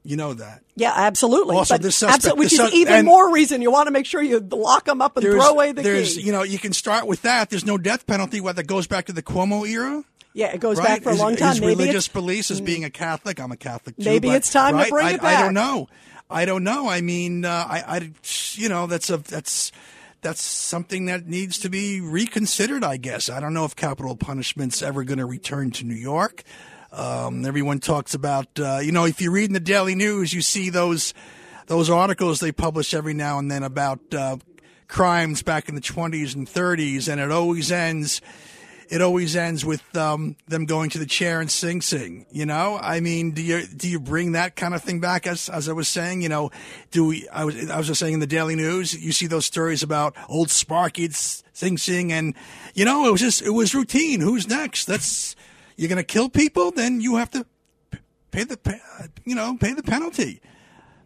You 0.03 0.15
know 0.17 0.33
that. 0.33 0.63
Yeah, 0.75 0.93
absolutely. 0.95 1.55
Also, 1.55 1.75
But 1.75 1.81
this 1.83 1.95
suspect- 1.95 2.25
absolute- 2.25 2.37
which 2.39 2.57
the 2.57 2.63
is 2.65 2.73
even 2.73 3.05
more 3.05 3.31
reason 3.31 3.61
you 3.61 3.71
want 3.71 3.85
to 3.87 3.91
make 3.91 4.05
sure 4.07 4.21
you 4.21 4.39
lock 4.39 4.85
them 4.85 5.01
up 5.01 5.15
and 5.17 5.23
throw 5.25 5.49
away 5.49 5.71
the 5.73 5.81
there's, 5.83 6.15
key. 6.15 6.21
you 6.21 6.31
know, 6.31 6.41
you 6.43 6.57
can 6.59 6.73
start 6.73 7.05
with 7.07 7.21
that. 7.23 7.49
There's 7.51 7.65
no 7.65 7.77
death 7.79 8.05
penalty. 8.07 8.41
What 8.41 8.55
that 8.57 8.65
goes 8.67 8.85
back 8.87 9.05
to 9.05 9.13
the 9.13 9.21
Cuomo 9.23 9.67
era. 9.67 10.03
Yeah, 10.33 10.47
it 10.47 10.59
goes 10.59 10.77
right? 10.77 10.87
back 10.87 11.03
for 11.03 11.11
a 11.11 11.15
long 11.15 11.35
time. 11.35 11.51
His 11.51 11.61
Maybe 11.61 11.75
religious 11.75 12.07
Mm. 12.07 12.13
beliefs 12.13 12.51
as 12.51 12.61
being 12.61 12.83
a 12.83 12.89
Catholic. 12.89 13.39
I'm 13.39 13.51
a 13.51 13.57
Catholic 13.57 13.97
too. 13.97 14.03
Maybe 14.05 14.29
but- 14.29 14.37
it's 14.37 14.51
time 14.51 14.73
to 14.73 14.77
right? 14.79 14.89
bring 14.89 15.05
I, 15.07 15.11
it 15.11 15.23
I 15.23 15.41
don't 15.41 15.53
know. 15.53 15.87
I 16.29 16.45
don't 16.45 16.63
know. 16.63 16.87
I 16.87 17.01
mean, 17.01 17.43
uh, 17.43 17.49
I, 17.69 17.83
I, 17.97 18.11
you 18.53 18.69
know, 18.69 18.87
that's 18.87 19.09
a 19.09 19.17
that's 19.17 19.71
that's 20.21 20.41
something 20.41 21.05
that 21.07 21.27
needs 21.27 21.57
to 21.59 21.69
be 21.69 21.99
reconsidered. 21.99 22.83
I 22.83 22.97
guess 22.97 23.29
I 23.29 23.39
don't 23.39 23.53
know 23.53 23.65
if 23.65 23.75
capital 23.75 24.15
punishment's 24.15 24.81
ever 24.81 25.03
going 25.03 25.17
to 25.19 25.25
return 25.25 25.71
to 25.71 25.85
New 25.85 25.95
York. 25.95 26.43
Um, 26.93 27.45
everyone 27.45 27.79
talks 27.79 28.13
about, 28.13 28.47
uh, 28.59 28.79
you 28.83 28.91
know, 28.91 29.05
if 29.05 29.21
you 29.21 29.31
read 29.31 29.45
in 29.45 29.53
the 29.53 29.59
Daily 29.61 29.95
News, 29.95 30.33
you 30.33 30.41
see 30.41 30.69
those 30.69 31.13
those 31.67 31.89
articles 31.89 32.39
they 32.39 32.51
publish 32.51 32.93
every 32.93 33.13
now 33.13 33.39
and 33.39 33.49
then 33.51 33.63
about 33.63 33.99
uh, 34.13 34.37
crimes 34.87 35.41
back 35.41 35.69
in 35.69 35.75
the 35.75 35.81
20s 35.81 36.35
and 36.35 36.47
30s, 36.47 37.07
and 37.07 37.19
it 37.21 37.31
always 37.31 37.71
ends 37.71 38.21
it 38.91 39.01
always 39.01 39.37
ends 39.37 39.63
with 39.63 39.95
um, 39.95 40.35
them 40.49 40.65
going 40.65 40.89
to 40.89 40.99
the 40.99 41.05
chair 41.05 41.39
and 41.39 41.49
sing 41.49 41.81
sing. 41.81 42.25
You 42.29 42.45
know, 42.45 42.77
I 42.77 42.99
mean, 42.99 43.31
do 43.31 43.41
you 43.41 43.65
do 43.65 43.89
you 43.89 44.01
bring 44.01 44.33
that 44.33 44.57
kind 44.57 44.75
of 44.75 44.83
thing 44.83 44.99
back? 44.99 45.25
As 45.25 45.47
as 45.47 45.69
I 45.69 45.73
was 45.73 45.87
saying, 45.87 46.21
you 46.21 46.29
know, 46.29 46.51
do 46.91 47.07
we? 47.07 47.27
I 47.29 47.45
was 47.45 47.69
I 47.71 47.77
was 47.77 47.87
just 47.87 48.01
saying 48.01 48.15
in 48.15 48.19
the 48.19 48.27
Daily 48.27 48.55
News, 48.55 48.93
you 48.93 49.13
see 49.13 49.27
those 49.27 49.45
stories 49.45 49.81
about 49.81 50.15
old 50.27 50.51
Sparky 50.51 51.09
sing 51.09 51.77
sing, 51.77 52.11
and 52.11 52.35
you 52.73 52.83
know, 52.83 53.07
it 53.07 53.11
was 53.11 53.21
just 53.21 53.41
it 53.41 53.51
was 53.51 53.73
routine. 53.73 54.19
Who's 54.19 54.47
next? 54.47 54.85
That's 54.85 55.37
you're 55.77 55.89
going 55.89 55.97
to 55.97 56.03
kill 56.03 56.29
people, 56.29 56.71
then 56.71 56.99
you 56.99 57.15
have 57.15 57.31
to 57.31 57.45
pay 58.31 58.43
the 58.43 58.59
you 59.23 59.35
know 59.35 59.55
pay 59.57 59.71
the 59.73 59.83
penalty. 59.83 60.41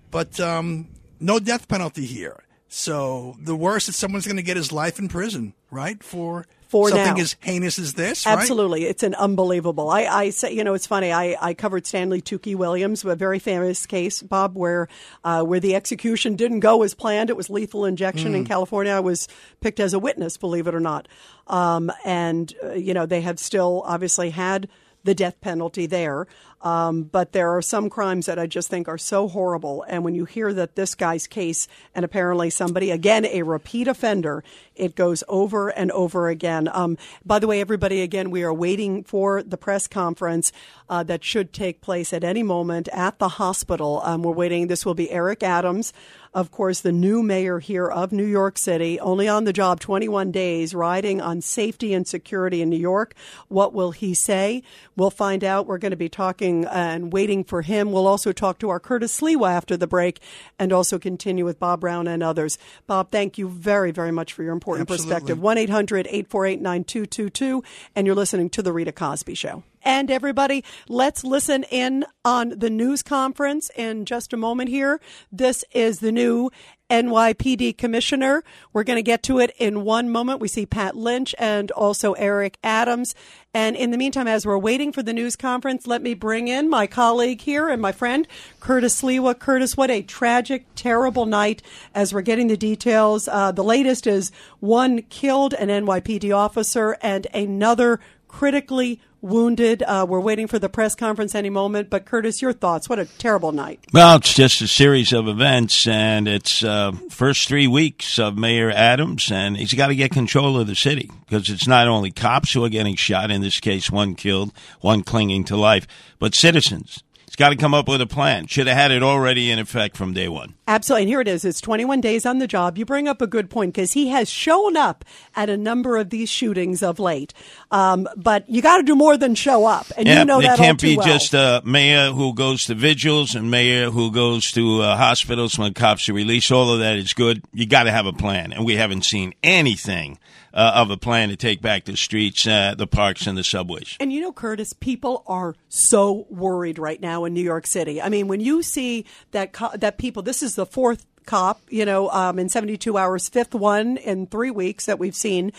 But 0.10 0.39
um, 0.39 0.88
no 1.20 1.39
death 1.39 1.68
penalty 1.68 2.06
here. 2.06 2.44
So 2.68 3.36
the 3.39 3.56
worst 3.56 3.89
is 3.89 3.96
someone's 3.96 4.25
going 4.25 4.38
to 4.38 4.44
get 4.44 4.58
his 4.58 4.72
life 4.72 4.98
in 4.98 5.08
prison, 5.08 5.54
right? 5.70 6.04
For 6.04 6.46
For 6.67 6.89
something 6.89 7.15
now. 7.15 7.22
as 7.22 7.36
heinous 7.41 7.77
as 7.79 7.93
this, 7.93 8.25
right? 8.25 8.38
Absolutely. 8.38 8.86
It's 8.86 9.03
an 9.03 9.13
unbelievable. 9.15 9.89
I, 9.89 10.03
I 10.05 10.29
say, 10.31 10.51
you 10.53 10.63
know, 10.63 10.74
it's 10.74 10.88
funny. 10.88 11.12
I, 11.12 11.36
I 11.39 11.53
covered 11.53 11.86
Stanley 11.86 12.22
Tookie 12.22 12.55
Williams, 12.55 13.05
a 13.05 13.15
very 13.15 13.39
famous 13.39 13.86
case, 13.86 14.22
Bob, 14.22 14.55
where, 14.57 14.88
uh, 15.24 15.43
where 15.43 15.60
the 15.60 15.75
execution 15.75 16.36
didn't 16.36 16.62
go 16.62 16.84
as 16.84 16.93
planned. 16.93 17.29
It 17.29 17.38
was 17.38 17.50
lethal 17.50 17.86
injection 17.86 18.34
Mm. 18.34 18.38
in 18.38 18.45
California. 18.45 18.93
I 18.93 19.00
was 19.00 19.27
picked 19.62 19.79
as 19.79 19.93
a 19.93 20.00
witness, 20.00 20.38
believe 20.38 20.67
it 20.67 20.75
or 20.75 20.79
not. 20.79 21.07
Um, 21.48 21.91
and, 22.03 22.53
uh, 22.63 22.74
you 22.74 22.93
know, 22.93 23.05
they 23.05 23.22
have 23.22 23.38
still 23.39 23.84
obviously 23.86 24.31
had 24.31 24.67
the 25.03 25.13
death 25.13 25.39
penalty 25.39 25.86
there. 25.86 26.25
Um, 26.65 27.03
but 27.03 27.31
there 27.31 27.55
are 27.55 27.62
some 27.62 27.91
crimes 27.91 28.25
that 28.25 28.39
I 28.39 28.48
just 28.48 28.69
think 28.69 28.88
are 28.88 28.98
so 28.98 29.27
horrible. 29.27 29.86
And 29.88 30.03
when 30.03 30.15
you 30.15 30.25
hear 30.25 30.51
that 30.51 30.75
this 30.75 30.95
guy's 30.95 31.27
case, 31.27 31.67
and 31.93 32.03
apparently 32.03 32.50
somebody, 32.50 32.89
again, 32.89 33.24
a 33.24 33.43
repeat 33.43 33.88
offender, 33.88 34.43
it 34.75 34.95
goes 34.95 35.24
over 35.27 35.69
and 35.69 35.91
over 35.91 36.27
again. 36.27 36.67
Um, 36.74 36.98
by 37.24 37.38
the 37.38 37.45
way, 37.45 37.62
everybody, 37.62 38.01
again, 38.01 38.31
we 38.31 38.41
are 38.41 38.53
waiting 38.53 39.03
for 39.03 39.43
the 39.43 39.57
press 39.57 39.88
conference 39.88 40.51
uh, 40.89 41.03
that 41.03 41.24
should 41.24 41.53
take 41.53 41.81
place 41.81 42.12
at 42.12 42.24
any 42.24 42.41
moment 42.41 42.89
at 42.91 43.19
the 43.19 43.29
hospital. 43.29 44.01
Um, 44.03 44.24
we're 44.24 44.34
waiting. 44.34 44.65
This 44.65 44.88
will 44.88 44.95
be 44.95 45.12
Eric 45.12 45.43
Adams. 45.43 45.93
Of 46.34 46.51
course, 46.51 46.81
the 46.81 46.91
new 46.91 47.24
mayor 47.24 47.60
here 47.60 47.88
of 47.88 48.12
New 48.12 48.25
York 48.25 48.57
City, 48.57 49.00
only 49.00 49.25
on 49.25 49.45
the 49.45 49.53
job 49.53 49.79
21 49.79 50.31
days, 50.31 50.75
riding 50.75 51.22
on 51.22 51.39
safety 51.39 51.93
and 51.93 52.05
security 52.05 52.62
in 52.62 52.69
New 52.69 52.77
York. 52.77 53.15
What 53.48 53.74
will 53.74 53.91
he 53.91 54.13
say? 54.13 54.62
We'll 54.98 55.12
find 55.12 55.45
out. 55.45 55.65
We're 55.65 55.77
going 55.77 55.91
to 55.91 55.95
be 55.95 56.10
talking 56.10 56.54
Uh, 56.63 56.83
and 56.95 57.12
waiting 57.12 57.43
for 57.43 57.62
him. 57.62 57.91
We'll 57.91 58.07
also 58.07 58.31
talk 58.31 58.59
to 58.59 58.69
our 58.69 58.79
Curtis 58.79 59.19
Sliwa 59.19 59.50
after 59.50 59.75
the 59.75 59.88
break 59.88 60.21
and 60.59 60.71
also 60.71 61.00
continue 61.00 61.43
with 61.43 61.59
Bob 61.59 61.81
Brown 61.81 62.07
and 62.07 62.24
others. 62.24 62.57
Bob, 62.88 63.12
thank 63.12 63.38
you 63.38 63.50
very, 63.50 63.91
very 63.91 64.12
much 64.12 64.31
for 64.33 64.43
your 64.43 64.53
important 64.53 64.89
Absolutely. 64.89 65.13
perspective. 65.13 65.41
1 65.41 65.57
800 65.57 66.07
848 66.07 66.62
9222. 66.62 67.63
And 67.95 68.07
you're 68.07 68.15
listening 68.15 68.50
to 68.51 68.62
The 68.62 68.71
Rita 68.71 68.91
Cosby 68.91 69.33
Show. 69.33 69.63
And 69.86 70.10
everybody, 70.10 70.63
let's 70.89 71.24
listen 71.24 71.63
in 71.70 72.06
on 72.25 72.50
the 72.58 72.72
news 72.72 73.04
conference 73.04 73.70
in 73.75 74.06
just 74.06 74.34
a 74.34 74.38
moment 74.38 74.72
here. 74.72 75.00
This 75.32 75.63
is 75.74 76.00
the 76.00 76.12
new 76.12 76.50
NYPD 76.89 77.77
commissioner. 77.77 78.44
We're 78.74 78.84
going 78.84 78.98
to 78.98 79.04
get 79.04 79.22
to 79.24 79.38
it 79.38 79.51
in 79.60 79.84
one 79.84 80.10
moment. 80.10 80.39
We 80.39 80.48
see 80.48 80.65
Pat 80.65 80.96
Lynch 80.96 81.36
and 81.38 81.70
also 81.70 82.13
Eric 82.13 82.58
Adams. 82.63 83.13
And 83.54 83.75
in 83.75 83.92
the 83.92 83.98
meantime, 83.98 84.27
as 84.27 84.44
we're 84.44 84.58
waiting 84.58 84.92
for 84.92 85.04
the 85.04 85.13
news 85.13 85.36
conference, 85.36 85.86
let 85.86 86.01
me 86.01 86.15
bring 86.15 86.48
in 86.48 86.68
my 86.68 86.88
colleague 86.88 87.42
here 87.42 87.70
and 87.70 87.80
my 87.80 87.92
friend, 87.92 88.27
Curtis 88.60 89.00
Sliwa. 89.00 89.38
Curtis, 89.38 89.77
what 89.77 89.92
a 89.92 90.01
tragic, 90.01 90.65
terrible 90.74 91.27
night 91.27 91.62
as 91.94 92.12
we're 92.12 92.22
getting 92.22 92.48
the 92.48 92.58
details. 92.58 93.27
Uh, 93.27 93.51
the 93.51 93.63
latest 93.63 94.08
is 94.08 94.32
one 94.60 95.04
killed 95.04 95.54
an 95.54 95.70
NYPD 95.70 96.36
officer 96.36 96.98
and 97.04 97.27
another 97.36 98.00
critically 98.27 99.00
wounded. 99.25 99.84
Uh, 99.84 100.05
we're 100.08 100.20
waiting 100.20 100.48
for 100.48 100.60
the 100.60 100.70
press 100.70 100.96
conference 100.96 101.36
any 101.36 101.50
moment. 101.50 101.89
But 101.89 102.05
Curtis, 102.05 102.41
your 102.41 102.53
thoughts? 102.53 102.88
What 102.88 103.00
a 103.00 103.05
terrible 103.05 103.51
night. 103.51 103.79
Well, 103.91 104.17
it's 104.17 104.34
just 104.34 104.62
a 104.62 104.67
series 104.67 105.12
of 105.12 105.27
events, 105.27 105.88
and 105.88 106.27
it's 106.27 106.63
uh, 106.63 106.91
first 107.10 107.48
three 107.48 107.67
weeks 107.67 108.20
of 108.20 108.38
Mayor 108.38 108.72
Adams, 108.72 109.32
and 109.32 109.58
he's 109.58 109.74
got 109.74 109.88
to 109.88 109.96
get 109.96 110.12
control 110.12 110.60
of 110.60 110.67
the 110.67 110.75
city 110.75 111.10
because 111.25 111.50
it's 111.50 111.67
not 111.67 111.88
only 111.88 112.12
cops 112.12 112.53
who 112.53 112.63
are 112.63 112.70
getting 112.70 112.96
shot. 112.96 113.32
In 113.32 113.41
this 113.41 113.60
case, 113.60 113.89
one 113.89 114.15
killed, 114.15 114.53
one 114.82 115.03
clinging 115.03 115.44
to 115.46 115.58
life, 115.58 115.88
but 116.20 116.36
citizens. 116.36 117.03
He's 117.36 117.39
got 117.39 117.50
to 117.50 117.58
come 117.58 117.74
up 117.74 117.89
with 117.89 118.00
a 118.00 118.08
plan. 118.08 118.48
Should 118.48 118.68
have 118.68 118.77
had 118.77 118.92
it 118.92 119.04
already 119.04 119.51
in 119.51 119.60
effect 119.60 119.98
from 119.98 120.13
day 120.13 120.30
one. 120.30 120.54
Absolutely. 120.70 121.01
And 121.01 121.10
here 121.10 121.20
it 121.20 121.27
is. 121.27 121.44
It's 121.44 121.60
21 121.60 122.00
days 122.00 122.25
on 122.25 122.39
the 122.39 122.48
job. 122.48 122.77
You 122.77 122.86
bring 122.86 123.10
up 123.10 123.22
a 123.22 123.27
good 123.27 123.50
point 123.50 123.74
because 123.74 123.92
he 123.92 124.08
has 124.08 124.30
shown 124.30 124.77
up 124.77 125.04
at 125.36 125.50
a 125.50 125.58
number 125.58 125.98
of 125.98 126.12
these 126.12 126.30
shootings 126.30 126.82
of 126.82 126.98
late. 126.98 127.34
Um, 127.72 128.08
but 128.15 128.50
you 128.50 128.62
got 128.62 128.77
to 128.77 128.84
do 128.84 128.96
more 128.96 129.18
than 129.18 129.36
show 129.36 129.65
up. 129.65 129.88
And 129.98 130.08
yeah, 130.08 130.20
you 130.20 130.25
know 130.25 130.39
it 130.39 130.44
that 130.44 130.58
can't 130.58 130.75
all 130.75 130.77
too 130.77 130.88
be 130.88 130.98
well. 130.98 131.08
just 131.08 131.34
a 131.34 131.62
mayor 131.65 132.12
who 132.12 132.34
goes 132.34 132.63
to 132.68 132.74
vigils 132.74 133.36
and 133.36 133.51
mayor 133.51 133.92
who 133.92 134.13
goes 134.13 134.54
to 134.54 134.84
uh, 134.84 134.96
hospitals 134.96 135.60
when 135.60 135.74
cops 135.74 136.08
are 136.08 136.13
released. 136.13 136.54
All 136.54 136.72
of 136.72 136.80
that 136.80 136.96
is 136.96 137.12
good. 137.12 137.44
You 137.51 137.65
got 137.65 137.84
to 137.84 137.92
have 137.92 138.06
a 138.06 138.13
plan, 138.13 138.54
and 138.54 138.63
we 138.63 138.77
haven't 138.77 139.04
seen 139.04 139.34
anything 139.44 140.20
uh, 140.55 140.71
of 140.75 140.89
a 140.89 140.97
plan 140.97 141.29
to 141.29 141.35
take 141.35 141.62
back 141.62 141.83
the 141.83 141.97
streets, 141.97 142.47
uh, 142.47 142.74
the 142.75 142.88
parks, 142.88 143.27
and 143.27 143.38
the 143.38 143.43
subways. 143.43 143.97
And 144.00 144.12
you 144.12 144.21
know, 144.21 144.31
Curtis, 144.31 144.74
people 144.74 145.24
are 145.27 145.55
so 145.67 146.25
worried 146.29 146.79
right 146.79 147.00
now 147.00 147.25
in 147.25 147.33
New 147.33 147.43
York 147.43 147.67
City. 147.67 148.01
I 148.01 148.09
mean, 148.09 148.27
when 148.27 148.39
you 148.39 148.63
see 148.63 149.05
that 149.31 149.51
co- 149.51 149.75
that 149.75 149.97
people, 149.97 150.24
this 150.24 150.41
is 150.41 150.55
the 150.55 150.65
fourth 150.65 151.05
cop, 151.25 151.62
you 151.69 151.85
know, 151.85 152.09
um, 152.12 152.39
in 152.39 152.50
72 152.50 152.97
hours, 152.97 153.27
fifth 153.27 153.53
one 153.53 153.97
in 153.97 154.27
three 154.27 154.51
weeks 154.51 154.85
that 154.85 155.00
we've 155.00 155.15
seen, 155.15 155.51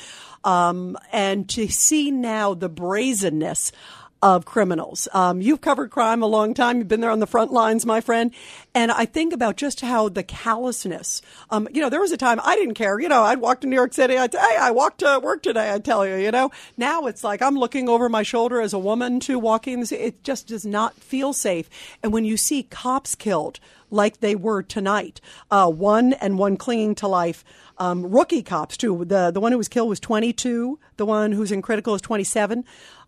um, 0.44 0.96
and 1.12 1.48
to 1.50 1.68
see 1.68 2.10
now 2.10 2.54
the 2.54 2.68
brazenness 2.68 3.72
of 4.22 4.44
criminals. 4.44 5.08
Um, 5.12 5.40
you've 5.40 5.60
covered 5.60 5.90
crime 5.90 6.22
a 6.22 6.26
long 6.26 6.54
time. 6.54 6.78
You've 6.78 6.88
been 6.88 7.00
there 7.00 7.10
on 7.10 7.20
the 7.20 7.26
front 7.26 7.52
lines, 7.52 7.84
my 7.84 8.00
friend. 8.00 8.32
And 8.74 8.90
I 8.90 9.04
think 9.04 9.32
about 9.32 9.56
just 9.56 9.82
how 9.82 10.08
the 10.08 10.22
callousness. 10.22 11.20
Um, 11.50 11.68
you 11.72 11.82
know, 11.82 11.90
there 11.90 12.00
was 12.00 12.12
a 12.12 12.16
time 12.16 12.40
I 12.42 12.56
didn't 12.56 12.74
care. 12.74 12.98
You 12.98 13.08
know, 13.08 13.22
I'd 13.22 13.40
walk 13.40 13.60
to 13.60 13.66
New 13.66 13.76
York 13.76 13.92
City. 13.92 14.16
I'd 14.16 14.32
say, 14.32 14.38
hey, 14.38 14.56
I 14.56 14.70
walked 14.70 15.00
to 15.00 15.20
work 15.22 15.42
today. 15.42 15.72
I 15.72 15.78
tell 15.78 16.06
you, 16.06 16.16
you 16.16 16.30
know. 16.30 16.50
Now 16.76 17.06
it's 17.06 17.22
like 17.22 17.42
I'm 17.42 17.56
looking 17.56 17.88
over 17.88 18.08
my 18.08 18.22
shoulder 18.22 18.60
as 18.60 18.72
a 18.72 18.78
woman 18.78 19.20
to 19.20 19.38
walking. 19.38 19.84
It 19.90 20.24
just 20.24 20.46
does 20.48 20.64
not 20.64 20.94
feel 20.94 21.32
safe. 21.32 21.68
And 22.02 22.12
when 22.12 22.24
you 22.24 22.36
see 22.36 22.62
cops 22.62 23.14
killed 23.14 23.60
like 23.90 24.20
they 24.20 24.34
were 24.34 24.62
tonight, 24.62 25.20
uh, 25.50 25.70
one 25.70 26.12
and 26.14 26.38
one 26.38 26.56
clinging 26.56 26.94
to 26.96 27.08
life. 27.08 27.44
Um, 27.78 28.10
rookie 28.10 28.42
cops 28.42 28.76
too. 28.76 29.04
The 29.04 29.30
the 29.30 29.40
one 29.40 29.52
who 29.52 29.58
was 29.58 29.68
killed 29.68 29.88
was 29.88 30.00
22. 30.00 30.78
The 30.96 31.06
one 31.06 31.32
who's 31.32 31.52
in 31.52 31.60
critical 31.60 31.94
is 31.94 32.00
27. 32.00 32.64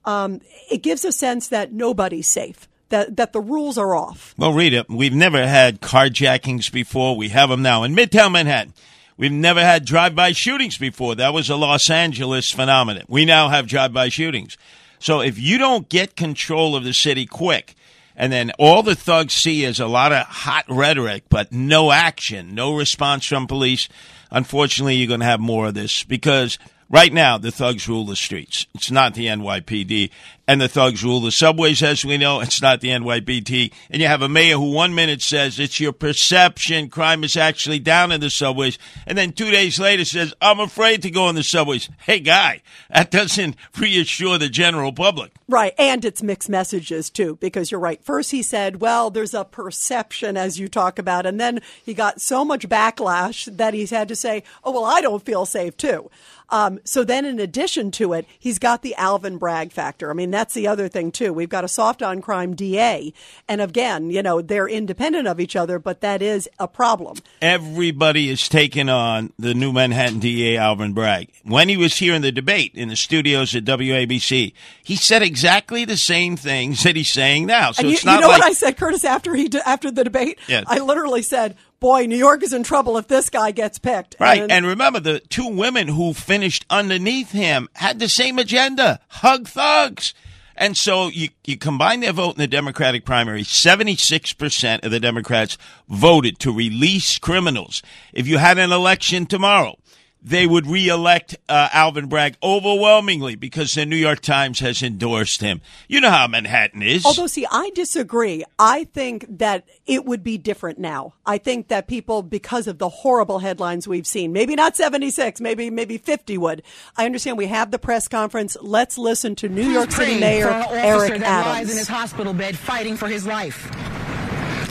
Um, 0.08 0.40
it 0.70 0.82
gives 0.82 1.04
a 1.04 1.12
sense 1.12 1.48
that 1.48 1.70
nobody's 1.72 2.28
safe 2.28 2.66
that 2.88 3.16
that 3.16 3.34
the 3.34 3.40
rules 3.40 3.76
are 3.76 3.94
off. 3.94 4.34
Well, 4.38 4.54
Rita, 4.54 4.86
we've 4.88 5.14
never 5.14 5.46
had 5.46 5.82
carjackings 5.82 6.72
before. 6.72 7.14
We 7.14 7.28
have 7.28 7.50
them 7.50 7.60
now 7.60 7.82
in 7.84 7.94
Midtown 7.94 8.32
Manhattan. 8.32 8.72
We've 9.18 9.32
never 9.32 9.60
had 9.60 9.84
drive-by 9.84 10.32
shootings 10.32 10.78
before. 10.78 11.16
That 11.16 11.34
was 11.34 11.50
a 11.50 11.56
Los 11.56 11.90
Angeles 11.90 12.50
phenomenon. 12.50 13.04
We 13.08 13.26
now 13.26 13.48
have 13.48 13.66
drive-by 13.66 14.08
shootings. 14.08 14.56
So 14.98 15.20
if 15.20 15.38
you 15.38 15.58
don't 15.58 15.88
get 15.88 16.16
control 16.16 16.74
of 16.74 16.84
the 16.84 16.94
city 16.94 17.26
quick, 17.26 17.74
and 18.16 18.32
then 18.32 18.52
all 18.58 18.82
the 18.82 18.94
thugs 18.94 19.34
see 19.34 19.64
is 19.64 19.78
a 19.78 19.86
lot 19.86 20.12
of 20.12 20.24
hot 20.26 20.64
rhetoric, 20.68 21.24
but 21.28 21.52
no 21.52 21.92
action, 21.92 22.54
no 22.54 22.74
response 22.74 23.26
from 23.26 23.46
police. 23.46 23.88
Unfortunately, 24.30 24.94
you're 24.94 25.08
going 25.08 25.20
to 25.20 25.26
have 25.26 25.40
more 25.40 25.66
of 25.66 25.74
this 25.74 26.04
because 26.04 26.58
right 26.90 27.12
now 27.12 27.38
the 27.38 27.50
thugs 27.50 27.88
rule 27.88 28.04
the 28.04 28.16
streets. 28.16 28.66
It's 28.74 28.90
not 28.90 29.14
the 29.14 29.26
NYPD. 29.26 30.10
And 30.46 30.60
the 30.60 30.68
thugs 30.68 31.04
rule 31.04 31.20
the 31.20 31.30
subways, 31.30 31.82
as 31.82 32.04
we 32.04 32.16
know. 32.16 32.40
It's 32.40 32.62
not 32.62 32.80
the 32.80 32.88
NYPD. 32.88 33.72
And 33.90 34.00
you 34.00 34.08
have 34.08 34.22
a 34.22 34.28
mayor 34.28 34.56
who 34.56 34.72
one 34.72 34.94
minute 34.94 35.20
says 35.20 35.58
it's 35.58 35.78
your 35.78 35.92
perception 35.92 36.88
crime 36.88 37.22
is 37.22 37.36
actually 37.36 37.80
down 37.80 38.12
in 38.12 38.20
the 38.20 38.30
subways. 38.30 38.78
And 39.06 39.18
then 39.18 39.32
two 39.32 39.50
days 39.50 39.78
later 39.78 40.04
says, 40.04 40.32
I'm 40.40 40.60
afraid 40.60 41.02
to 41.02 41.10
go 41.10 41.28
in 41.28 41.34
the 41.34 41.42
subways. 41.42 41.90
Hey, 41.98 42.20
guy, 42.20 42.62
that 42.90 43.10
doesn't 43.10 43.56
reassure 43.78 44.38
the 44.38 44.48
general 44.48 44.92
public. 44.92 45.32
Right. 45.48 45.72
And 45.78 46.04
it's 46.04 46.22
mixed 46.22 46.50
messages 46.50 47.08
too, 47.08 47.36
because 47.40 47.70
you're 47.70 47.80
right. 47.80 48.04
First, 48.04 48.32
he 48.32 48.42
said, 48.42 48.82
well, 48.82 49.08
there's 49.10 49.32
a 49.32 49.46
perception 49.46 50.36
as 50.36 50.58
you 50.58 50.68
talk 50.68 50.98
about. 50.98 51.24
And 51.24 51.40
then 51.40 51.60
he 51.84 51.94
got 51.94 52.20
so 52.20 52.44
much 52.44 52.68
backlash 52.68 53.56
that 53.56 53.72
he's 53.72 53.90
had 53.90 54.08
to 54.08 54.16
say, 54.16 54.42
oh, 54.62 54.72
well, 54.72 54.84
I 54.84 55.00
don't 55.00 55.24
feel 55.24 55.46
safe 55.46 55.74
too. 55.78 56.10
Um, 56.50 56.80
so 56.84 57.04
then, 57.04 57.26
in 57.26 57.38
addition 57.40 57.90
to 57.92 58.14
it, 58.14 58.26
he's 58.38 58.58
got 58.58 58.80
the 58.80 58.94
Alvin 58.94 59.36
Bragg 59.36 59.70
factor. 59.70 60.10
I 60.10 60.14
mean, 60.14 60.30
that's 60.30 60.54
the 60.54 60.66
other 60.66 60.88
thing 60.88 61.12
too. 61.12 61.32
We've 61.32 61.48
got 61.48 61.64
a 61.64 61.68
soft 61.68 62.02
on 62.02 62.22
crime 62.22 62.54
DA, 62.54 63.12
and 63.46 63.60
again, 63.60 64.08
you 64.08 64.22
know, 64.22 64.40
they're 64.40 64.66
independent 64.66 65.28
of 65.28 65.40
each 65.40 65.56
other, 65.56 65.78
but 65.78 66.00
that 66.00 66.22
is 66.22 66.48
a 66.58 66.66
problem. 66.66 67.18
Everybody 67.42 68.30
is 68.30 68.48
taking 68.48 68.88
on 68.88 69.34
the 69.38 69.52
new 69.52 69.72
Manhattan 69.72 70.20
DA 70.20 70.56
Alvin 70.56 70.94
Bragg. 70.94 71.28
When 71.44 71.68
he 71.68 71.76
was 71.76 71.96
here 71.96 72.14
in 72.14 72.22
the 72.22 72.32
debate 72.32 72.72
in 72.74 72.88
the 72.88 72.96
studios 72.96 73.54
at 73.54 73.64
WABC, 73.64 74.54
he 74.82 74.96
said 74.96 75.22
exactly 75.22 75.37
the 75.42 75.96
same 75.96 76.36
things 76.36 76.82
that 76.82 76.96
he's 76.96 77.12
saying 77.12 77.46
now. 77.46 77.72
So 77.72 77.82
and 77.82 77.92
it's 77.92 78.04
you, 78.04 78.10
not 78.10 78.16
you 78.16 78.20
know 78.22 78.28
like 78.28 78.40
what 78.40 78.50
I 78.50 78.52
said, 78.52 78.76
Curtis, 78.76 79.04
after 79.04 79.34
he 79.34 79.50
after 79.64 79.90
the 79.90 80.04
debate? 80.04 80.38
Yeah. 80.48 80.64
I 80.66 80.78
literally 80.78 81.22
said, 81.22 81.56
"Boy, 81.80 82.06
New 82.06 82.16
York 82.16 82.42
is 82.42 82.52
in 82.52 82.62
trouble 82.62 82.98
if 82.98 83.08
this 83.08 83.30
guy 83.30 83.50
gets 83.50 83.78
picked." 83.78 84.16
Right. 84.20 84.42
And- 84.42 84.50
And 84.52 84.66
remember, 84.66 85.00
the 85.00 85.20
two 85.20 85.48
women 85.48 85.88
who 85.88 86.14
finished 86.14 86.64
underneath 86.70 87.32
him 87.32 87.68
had 87.74 87.98
the 87.98 88.08
same 88.08 88.38
agenda 88.38 89.00
hug 89.08 89.48
thugs. 89.48 90.14
And 90.60 90.76
so 90.76 91.06
you, 91.06 91.28
you 91.44 91.56
combine 91.56 92.00
their 92.00 92.12
vote 92.12 92.32
in 92.34 92.38
the 92.40 92.48
Democratic 92.48 93.04
primary, 93.04 93.44
76% 93.44 94.84
of 94.84 94.90
the 94.90 94.98
Democrats 94.98 95.56
voted 95.88 96.40
to 96.40 96.52
release 96.52 97.16
criminals. 97.18 97.80
If 98.12 98.26
you 98.26 98.38
had 98.38 98.58
an 98.58 98.72
election 98.72 99.26
tomorrow, 99.26 99.78
they 100.22 100.46
would 100.46 100.66
reelect 100.66 101.36
uh, 101.48 101.68
Alvin 101.72 102.06
Bragg 102.06 102.36
overwhelmingly 102.42 103.36
because 103.36 103.72
the 103.74 103.86
New 103.86 103.96
York 103.96 104.20
Times 104.20 104.60
has 104.60 104.82
endorsed 104.82 105.40
him. 105.40 105.60
You 105.86 106.00
know 106.00 106.10
how 106.10 106.26
Manhattan 106.26 106.82
is. 106.82 107.04
Although, 107.04 107.26
see, 107.26 107.46
I 107.50 107.70
disagree. 107.74 108.44
I 108.58 108.84
think 108.84 109.26
that 109.38 109.64
it 109.86 110.04
would 110.04 110.24
be 110.24 110.38
different 110.38 110.78
now. 110.78 111.14
I 111.24 111.38
think 111.38 111.68
that 111.68 111.86
people, 111.86 112.22
because 112.22 112.66
of 112.66 112.78
the 112.78 112.88
horrible 112.88 113.38
headlines 113.38 113.86
we've 113.86 114.06
seen, 114.06 114.32
maybe 114.32 114.54
not 114.54 114.76
76, 114.76 115.40
maybe 115.40 115.70
maybe 115.70 115.98
50 115.98 116.38
would. 116.38 116.62
I 116.96 117.06
understand 117.06 117.38
we 117.38 117.46
have 117.46 117.70
the 117.70 117.78
press 117.78 118.08
conference. 118.08 118.56
Let's 118.60 118.98
listen 118.98 119.34
to 119.36 119.48
New 119.48 119.68
York 119.68 119.90
City 119.90 120.04
praying 120.04 120.20
Mayor 120.20 120.50
officer 120.50 120.76
Eric 120.76 121.20
that 121.20 121.46
lies 121.46 121.70
in 121.70 121.76
his 121.76 121.88
hospital 121.88 122.34
bed 122.34 122.56
fighting 122.56 122.96
for 122.96 123.08
his 123.08 123.26
life. 123.26 123.87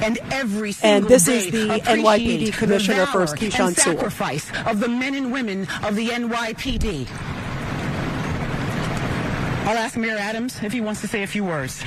And 0.01 0.19
every 0.31 0.71
single 0.73 0.97
And 0.97 1.07
this 1.07 1.27
is 1.27 1.45
day 1.45 1.49
the 1.51 1.75
appreciate 1.75 2.51
NYPD 2.51 2.53
Commissioner 2.53 2.99
the 2.99 3.05
for 3.07 3.25
valor 3.25 3.37
Keechant 3.37 3.67
and 3.67 3.77
Sewell. 3.77 3.95
sacrifice 3.95 4.51
of 4.65 4.79
the 4.79 4.87
men 4.87 5.15
and 5.15 5.31
women 5.31 5.67
of 5.83 5.95
the 5.95 6.09
NYPD. 6.09 7.07
I'll 9.67 9.77
ask 9.77 9.97
Mayor 9.97 10.17
Adams 10.17 10.61
if 10.63 10.71
he 10.71 10.79
wants 10.79 11.01
to 11.01 11.07
say 11.07 11.23
a 11.23 11.27
few 11.27 11.43
words. 11.43 11.83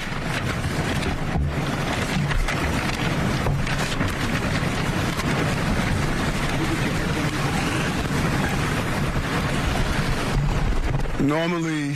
Normally, 11.21 11.95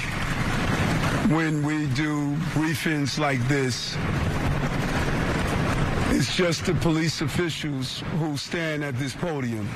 when 1.28 1.62
we 1.64 1.86
do 1.88 2.36
briefings 2.54 3.18
like 3.18 3.46
this, 3.48 3.96
it's 6.14 6.36
just 6.36 6.64
the 6.64 6.74
police 6.74 7.20
officials 7.20 8.00
who 8.18 8.36
stand 8.36 8.84
at 8.84 8.96
this 8.98 9.14
podium. 9.14 9.68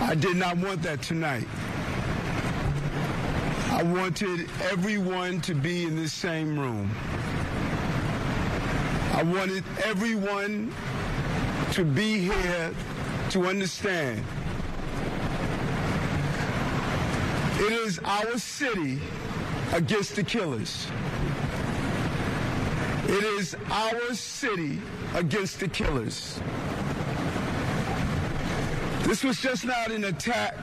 I 0.00 0.14
did 0.14 0.36
not 0.36 0.56
want 0.58 0.82
that 0.82 1.02
tonight. 1.02 1.46
I 3.70 3.82
wanted 3.82 4.48
everyone 4.70 5.40
to 5.42 5.54
be 5.54 5.84
in 5.84 5.96
this 5.96 6.12
same 6.12 6.58
room. 6.58 6.90
I 9.12 9.22
wanted 9.24 9.64
everyone 9.84 10.72
to 11.72 11.84
be 11.84 12.18
here 12.18 12.72
to 13.30 13.46
understand 13.46 14.24
It 17.60 17.72
is 17.72 17.98
our 18.04 18.38
city 18.38 18.98
against 19.74 20.16
the 20.16 20.22
killers. 20.22 20.86
It 23.12 23.24
is 23.24 23.56
our 23.72 24.14
city 24.14 24.78
against 25.16 25.58
the 25.58 25.66
killers. 25.66 26.38
This 29.02 29.24
was 29.24 29.40
just 29.40 29.64
not 29.64 29.90
an 29.90 30.04
attack 30.04 30.54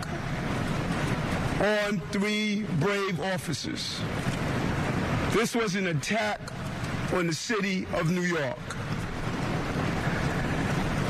on 1.60 2.00
three 2.12 2.64
brave 2.80 3.20
officers. 3.20 4.00
This 5.34 5.56
was 5.56 5.76
an 5.76 5.88
attack 5.88 6.40
on 7.12 7.28
the 7.28 7.34
city 7.34 7.86
of 7.96 8.12
New 8.12 8.22
York. 8.22 8.58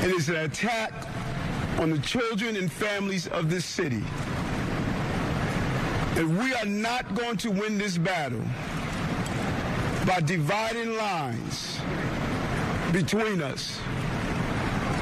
It 0.03 0.09
is 0.09 0.29
an 0.29 0.37
attack 0.37 0.91
on 1.77 1.91
the 1.91 1.99
children 1.99 2.55
and 2.55 2.71
families 2.71 3.27
of 3.27 3.51
this 3.51 3.63
city. 3.63 4.03
And 6.15 6.39
we 6.39 6.55
are 6.55 6.65
not 6.65 7.13
going 7.13 7.37
to 7.37 7.51
win 7.51 7.77
this 7.77 7.95
battle 7.95 8.43
by 10.07 10.21
dividing 10.21 10.95
lines 10.95 11.79
between 12.93 13.41
us. 13.41 13.77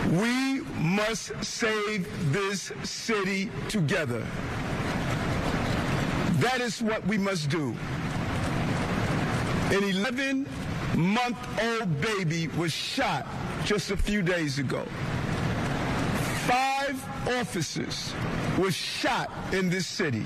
We 0.09 0.61
must 0.79 1.31
save 1.45 2.07
this 2.33 2.71
city 2.83 3.51
together. 3.69 4.25
That 6.39 6.59
is 6.59 6.81
what 6.81 7.05
we 7.05 7.19
must 7.19 7.49
do. 7.49 7.75
An 9.69 9.83
11 9.83 10.47
month 10.95 11.37
old 11.61 12.01
baby 12.01 12.47
was 12.57 12.73
shot 12.73 13.27
just 13.63 13.91
a 13.91 13.97
few 13.97 14.23
days 14.23 14.57
ago. 14.57 14.83
Five 16.47 17.03
officers 17.39 18.11
were 18.57 18.71
shot 18.71 19.29
in 19.53 19.69
this 19.69 19.85
city. 19.85 20.25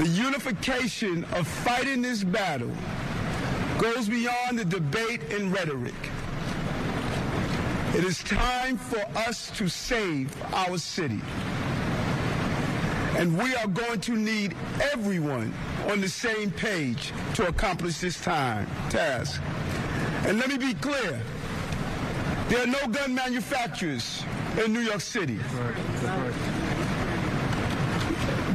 The 0.00 0.08
unification 0.08 1.24
of 1.34 1.46
fighting 1.46 2.00
this 2.00 2.24
battle 2.24 2.72
goes 3.78 4.08
beyond 4.08 4.58
the 4.58 4.64
debate 4.64 5.30
and 5.30 5.52
rhetoric. 5.52 5.92
It 7.94 8.04
is 8.04 8.22
time 8.24 8.78
for 8.78 9.06
us 9.14 9.50
to 9.58 9.68
save 9.68 10.34
our 10.54 10.78
city. 10.78 11.20
And 13.18 13.36
we 13.36 13.54
are 13.56 13.66
going 13.66 14.00
to 14.00 14.16
need 14.16 14.56
everyone 14.90 15.52
on 15.90 16.00
the 16.00 16.08
same 16.08 16.50
page 16.50 17.12
to 17.34 17.48
accomplish 17.48 17.98
this 17.98 18.18
time 18.22 18.66
task. 18.88 19.42
And 20.24 20.38
let 20.38 20.48
me 20.48 20.56
be 20.56 20.72
clear. 20.72 21.20
There 22.48 22.62
are 22.62 22.66
no 22.66 22.86
gun 22.86 23.14
manufacturers 23.14 24.24
in 24.64 24.72
New 24.72 24.80
York 24.80 25.02
City. 25.02 25.38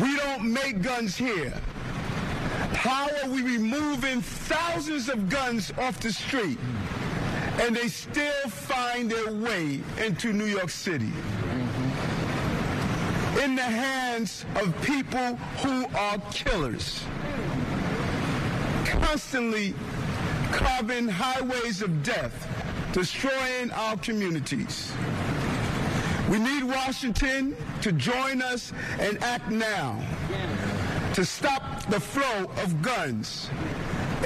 We 0.02 0.18
don't 0.18 0.52
make 0.52 0.82
guns 0.82 1.16
here. 1.16 1.54
How 2.74 3.08
are 3.24 3.30
we 3.30 3.42
removing 3.42 4.22
thousands 4.22 5.08
of 5.08 5.30
guns 5.30 5.72
off 5.78 6.00
the 6.02 6.12
street 6.12 6.58
and 7.62 7.76
they 7.76 7.88
still 7.88 8.50
find 8.50 9.10
their 9.10 9.32
way 9.32 9.80
into 10.04 10.34
New 10.34 10.46
York 10.46 10.70
City? 10.70 11.12
In 13.42 13.56
the 13.56 13.62
hands 13.62 14.46
of 14.56 14.76
people 14.82 15.36
who 15.64 15.86
are 15.96 16.18
killers, 16.32 17.04
constantly 18.86 19.74
carving 20.52 21.08
highways 21.08 21.82
of 21.82 22.04
death, 22.04 22.48
destroying 22.94 23.72
our 23.72 23.98
communities. 23.98 24.92
We 26.30 26.40
need 26.40 26.64
Washington 26.64 27.56
to 27.82 27.92
join 27.92 28.42
us 28.42 28.74
and 29.00 29.22
act 29.24 29.52
now 29.52 30.04
to 31.14 31.24
stop 31.24 31.86
the 31.86 32.00
flow 32.00 32.50
of 32.64 32.82
guns 32.82 33.50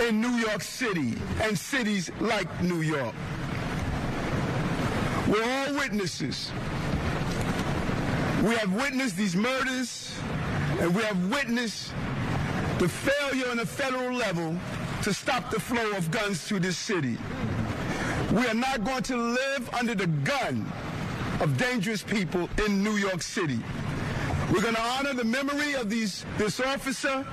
in 0.08 0.22
New 0.22 0.36
York 0.38 0.62
City 0.62 1.16
and 1.42 1.60
cities 1.60 2.10
like 2.22 2.48
New 2.64 2.82
York. 2.82 3.14
We're 5.28 5.44
all 5.44 5.74
witnesses. 5.74 6.52
We 8.44 8.56
have 8.56 8.74
witnessed 8.74 9.18
these 9.18 9.36
murders, 9.36 10.16
and 10.80 10.96
we 10.96 11.04
have 11.04 11.30
witnessed 11.30 11.92
the 12.78 12.88
failure 12.88 13.50
on 13.52 13.58
the 13.58 13.66
federal 13.66 14.16
level 14.16 14.56
to 15.04 15.14
stop 15.14 15.52
the 15.52 15.60
flow 15.60 15.92
of 15.98 16.10
guns 16.12 16.48
to 16.48 16.60
this 16.60 16.78
city. 16.78 17.18
We 18.32 18.48
are 18.48 18.54
not 18.54 18.86
going 18.86 19.04
to 19.04 19.18
live 19.18 19.70
under 19.74 19.96
the 19.96 20.08
gun 20.08 20.66
of 21.40 21.58
dangerous 21.58 22.04
people 22.04 22.50
in 22.66 22.84
New 22.84 22.98
York 22.98 23.22
City. 23.22 23.60
We're 24.52 24.62
going 24.62 24.76
to 24.76 24.82
honor 24.82 25.14
the 25.14 25.24
memory 25.24 25.74
of 25.74 25.90
these, 25.90 26.26
this 26.38 26.60
officer 26.60 27.26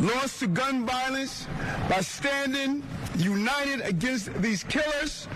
lost 0.00 0.40
to 0.40 0.46
gun 0.46 0.84
violence 0.84 1.46
by 1.88 2.00
standing 2.00 2.82
united 3.16 3.80
against 3.82 4.32
these 4.42 4.62
killers 4.64 5.26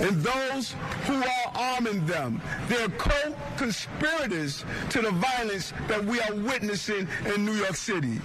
and 0.00 0.20
those 0.22 0.74
who 1.04 1.14
are 1.22 1.52
arming 1.54 2.04
them. 2.06 2.40
They're 2.68 2.88
co-conspirators 2.88 4.64
to 4.90 5.02
the 5.02 5.10
violence 5.12 5.72
that 5.88 6.04
we 6.04 6.20
are 6.20 6.34
witnessing 6.34 7.06
in 7.34 7.44
New 7.44 7.54
York 7.54 7.76
City. 7.76 8.20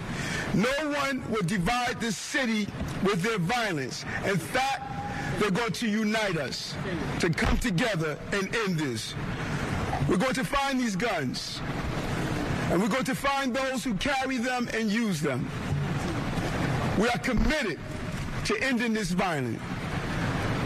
No 0.54 0.72
one 0.90 1.30
will 1.30 1.44
divide 1.44 2.00
this 2.00 2.18
city 2.18 2.68
with 3.04 3.22
their 3.22 3.40
violence. 3.40 4.06
In 4.26 4.38
fact, 4.38 5.05
they're 5.40 5.52
going 5.52 5.72
to 5.74 5.88
unite 5.88 6.38
us 6.38 6.76
to 7.20 7.30
come 7.30 7.58
together 7.58 8.18
and 8.32 8.56
end 8.56 8.78
this. 8.78 9.14
We're 10.08 10.18
going 10.18 10.34
to 10.36 10.44
find 10.44 10.80
these 10.80 10.96
guns, 10.96 11.62
and 12.70 12.82
we're 12.82 12.90
going 12.90 13.06
to 13.06 13.16
find 13.16 13.56
those 13.56 13.84
who 13.84 13.94
carry 13.96 14.38
them 14.38 14.70
and 14.74 14.90
use 14.90 15.22
them. 15.22 15.50
We 17.00 17.10
are 17.10 17.18
committed 17.18 17.80
to 18.46 18.58
ending 18.62 18.94
this 18.94 19.12
violence. 19.12 19.62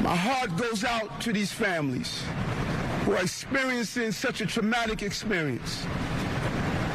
My 0.03 0.15
heart 0.15 0.55
goes 0.58 0.84
out 0.84 1.21
to 1.21 1.34
these 1.34 1.51
families 1.51 2.23
who 3.03 3.13
are 3.13 3.21
experiencing 3.21 4.12
such 4.12 4.41
a 4.41 4.45
traumatic 4.45 5.01
experience. 5.01 5.86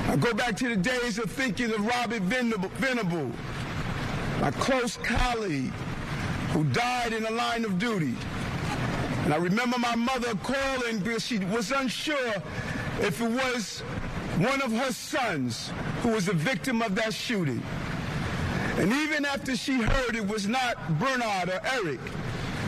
I 0.09 0.17
go 0.17 0.33
back 0.33 0.57
to 0.57 0.69
the 0.69 0.77
days 0.77 1.19
of 1.19 1.31
thinking 1.31 1.73
of 1.73 1.85
Robert 1.85 2.23
Venable, 2.23 2.69
Venable 2.77 3.33
my 4.41 4.51
close 4.51 4.97
colleague 4.99 5.73
who 6.55 6.63
died 6.65 7.13
in 7.13 7.25
the 7.25 7.31
line 7.33 7.65
of 7.65 7.81
duty. 7.81 8.15
And 9.25 9.35
I 9.35 9.39
remember 9.39 9.77
my 9.77 9.97
mother 9.97 10.35
calling 10.37 11.01
because 11.01 11.27
she 11.27 11.39
was 11.39 11.73
unsure 11.73 12.35
if 13.01 13.21
it 13.21 13.29
was 13.29 13.81
one 14.39 14.63
of 14.63 14.71
her 14.71 14.93
sons 14.93 15.73
who 16.03 16.11
was 16.11 16.27
the 16.27 16.33
victim 16.33 16.81
of 16.81 16.95
that 16.95 17.13
shooting. 17.13 17.61
And 18.77 18.93
even 18.93 19.25
after 19.25 19.57
she 19.57 19.83
heard 19.83 20.15
it 20.15 20.27
was 20.29 20.47
not 20.47 20.77
Bernard 21.01 21.49
or 21.49 21.61
Eric, 21.73 21.99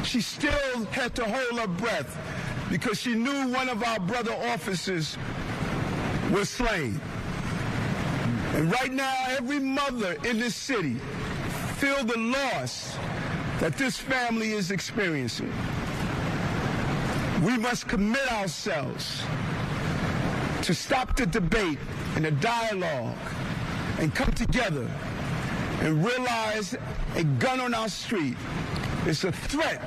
she 0.02 0.20
still 0.20 0.84
had 0.86 1.14
to 1.14 1.24
hold 1.24 1.60
her 1.60 1.68
breath 1.68 2.18
because 2.68 3.00
she 3.00 3.14
knew 3.14 3.52
one 3.52 3.68
of 3.68 3.84
our 3.84 4.00
brother 4.00 4.32
officers 4.52 5.16
was 6.32 6.48
slain. 6.48 7.00
And 8.54 8.72
right 8.72 8.92
now, 8.92 9.14
every 9.28 9.60
mother 9.60 10.16
in 10.24 10.40
this 10.40 10.56
city 10.56 10.96
feel 11.76 12.02
the 12.04 12.18
loss 12.18 12.96
that 13.60 13.76
this 13.78 13.96
family 13.96 14.52
is 14.52 14.70
experiencing. 14.70 15.52
We 17.42 17.56
must 17.56 17.88
commit 17.88 18.30
ourselves 18.32 19.22
to 20.62 20.74
stop 20.74 21.16
the 21.16 21.26
debate 21.26 21.78
and 22.16 22.24
the 22.24 22.30
dialogue 22.32 23.16
and 23.98 24.14
come 24.14 24.32
together 24.32 24.90
and 25.80 26.04
realize 26.04 26.74
a 27.14 27.24
gun 27.24 27.60
on 27.60 27.74
our 27.74 27.88
street 27.88 28.36
is 29.06 29.24
a 29.24 29.32
threat 29.32 29.82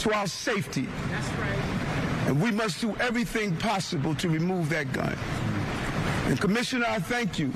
to 0.00 0.12
our 0.14 0.26
safety. 0.26 0.88
That's 1.10 1.28
right. 1.30 2.28
And 2.28 2.40
we 2.40 2.50
must 2.50 2.80
do 2.80 2.94
everything 2.96 3.56
possible 3.56 4.14
to 4.16 4.28
remove 4.28 4.68
that 4.70 4.92
gun. 4.92 5.16
And 6.26 6.40
Commissioner, 6.40 6.86
I 6.88 6.98
thank 6.98 7.38
you. 7.38 7.52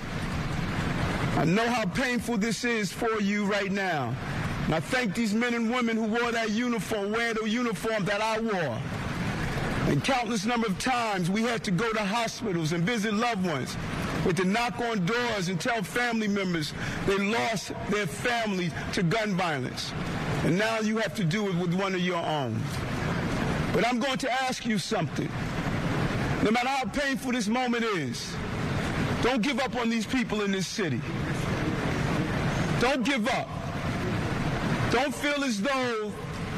I 1.37 1.45
know 1.45 1.69
how 1.69 1.85
painful 1.87 2.39
this 2.39 2.65
is 2.65 2.91
for 2.91 3.21
you 3.21 3.45
right 3.45 3.71
now. 3.71 4.15
And 4.67 4.75
I 4.75 4.81
thank 4.81 5.15
these 5.15 5.33
men 5.33 5.55
and 5.55 5.71
women 5.71 5.97
who 5.97 6.07
wore 6.07 6.33
that 6.33 6.51
uniform, 6.51 7.13
wear 7.13 7.35
the 7.35 7.49
uniform 7.49 8.05
that 8.05 8.21
I 8.21 8.41
wore. 8.41 8.79
And 9.89 10.03
countless 10.03 10.45
number 10.45 10.67
of 10.67 10.77
times 10.81 11.31
we 11.31 11.43
had 11.43 11.63
to 11.65 11.71
go 11.71 11.93
to 11.93 12.01
hospitals 12.01 12.73
and 12.73 12.83
visit 12.83 13.15
loved 13.15 13.47
ones 13.47 13.77
with 14.25 14.39
to 14.39 14.45
knock 14.45 14.81
on 14.81 15.07
doors 15.07 15.49
and 15.49 15.61
tell 15.61 15.81
family 15.85 16.27
members 16.27 16.75
they 17.07 17.17
lost 17.17 17.73
their 17.91 18.09
family 18.09 18.73
to 18.93 19.05
gun 19.05 19.37
violence. 19.37 19.93
And 20.43 20.59
now 20.59 20.81
you 20.81 20.97
have 20.99 21.15
to 21.15 21.25
do 21.25 21.47
it 21.49 21.55
with 21.55 21.73
one 21.73 21.95
of 21.95 22.01
your 22.01 22.25
own. 22.25 22.61
But 23.73 23.87
I'm 23.87 24.01
going 24.01 24.19
to 24.19 24.33
ask 24.33 24.67
you 24.67 24.79
something. 24.79 25.29
No 26.43 26.51
matter 26.51 26.69
how 26.69 26.87
painful 26.87 27.31
this 27.31 27.47
moment 27.47 27.85
is, 27.85 28.35
don't 29.23 29.43
give 29.43 29.61
up 29.61 29.77
on 29.77 29.89
these 29.89 30.07
people 30.07 30.43
in 30.43 30.51
this 30.51 30.67
city. 30.67 31.01
Don't 32.81 33.05
give 33.05 33.29
up. 33.29 33.49
Don't 34.91 35.15
feel 35.15 35.43
as 35.43 35.61
though 35.61 36.13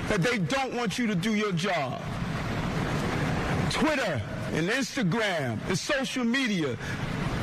that 0.08 0.22
they 0.22 0.38
don't 0.38 0.74
want 0.74 0.98
you 0.98 1.06
to 1.06 1.14
do 1.14 1.34
your 1.34 1.52
job. 1.52 2.02
Twitter 3.70 4.20
and 4.52 4.68
Instagram 4.68 5.58
and 5.68 5.78
social 5.78 6.24
media, 6.24 6.76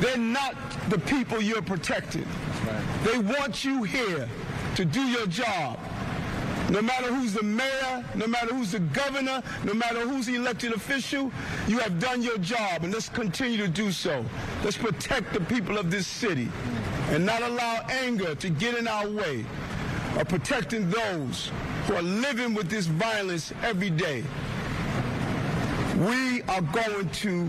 they're 0.00 0.16
not 0.16 0.54
the 0.88 0.98
people 0.98 1.40
you're 1.40 1.62
protecting. 1.62 2.26
Right. 2.66 3.04
They 3.04 3.18
want 3.18 3.64
you 3.64 3.82
here 3.82 4.28
to 4.76 4.84
do 4.84 5.00
your 5.02 5.26
job. 5.26 5.78
No 6.70 6.82
matter 6.82 7.14
who's 7.14 7.32
the 7.32 7.44
mayor, 7.44 8.04
no 8.16 8.26
matter 8.26 8.52
who's 8.52 8.72
the 8.72 8.80
governor, 8.80 9.42
no 9.64 9.72
matter 9.72 10.00
who's 10.00 10.26
the 10.26 10.34
elected 10.34 10.72
official, 10.72 11.30
you 11.68 11.78
have 11.78 12.00
done 12.00 12.22
your 12.22 12.38
job, 12.38 12.82
and 12.82 12.92
let's 12.92 13.08
continue 13.08 13.56
to 13.58 13.68
do 13.68 13.92
so. 13.92 14.24
Let's 14.64 14.76
protect 14.76 15.32
the 15.32 15.40
people 15.40 15.78
of 15.78 15.92
this 15.92 16.08
city 16.08 16.48
and 17.10 17.24
not 17.24 17.42
allow 17.42 17.86
anger 17.88 18.34
to 18.34 18.50
get 18.50 18.76
in 18.76 18.88
our 18.88 19.08
way 19.08 19.46
of 20.16 20.28
protecting 20.28 20.88
those 20.90 21.50
who 21.86 21.94
are 21.94 22.02
living 22.02 22.54
with 22.54 22.68
this 22.68 22.86
violence 22.86 23.52
every 23.62 23.90
day. 23.90 24.24
We 25.98 26.42
are 26.42 26.62
going 26.62 27.08
to 27.08 27.48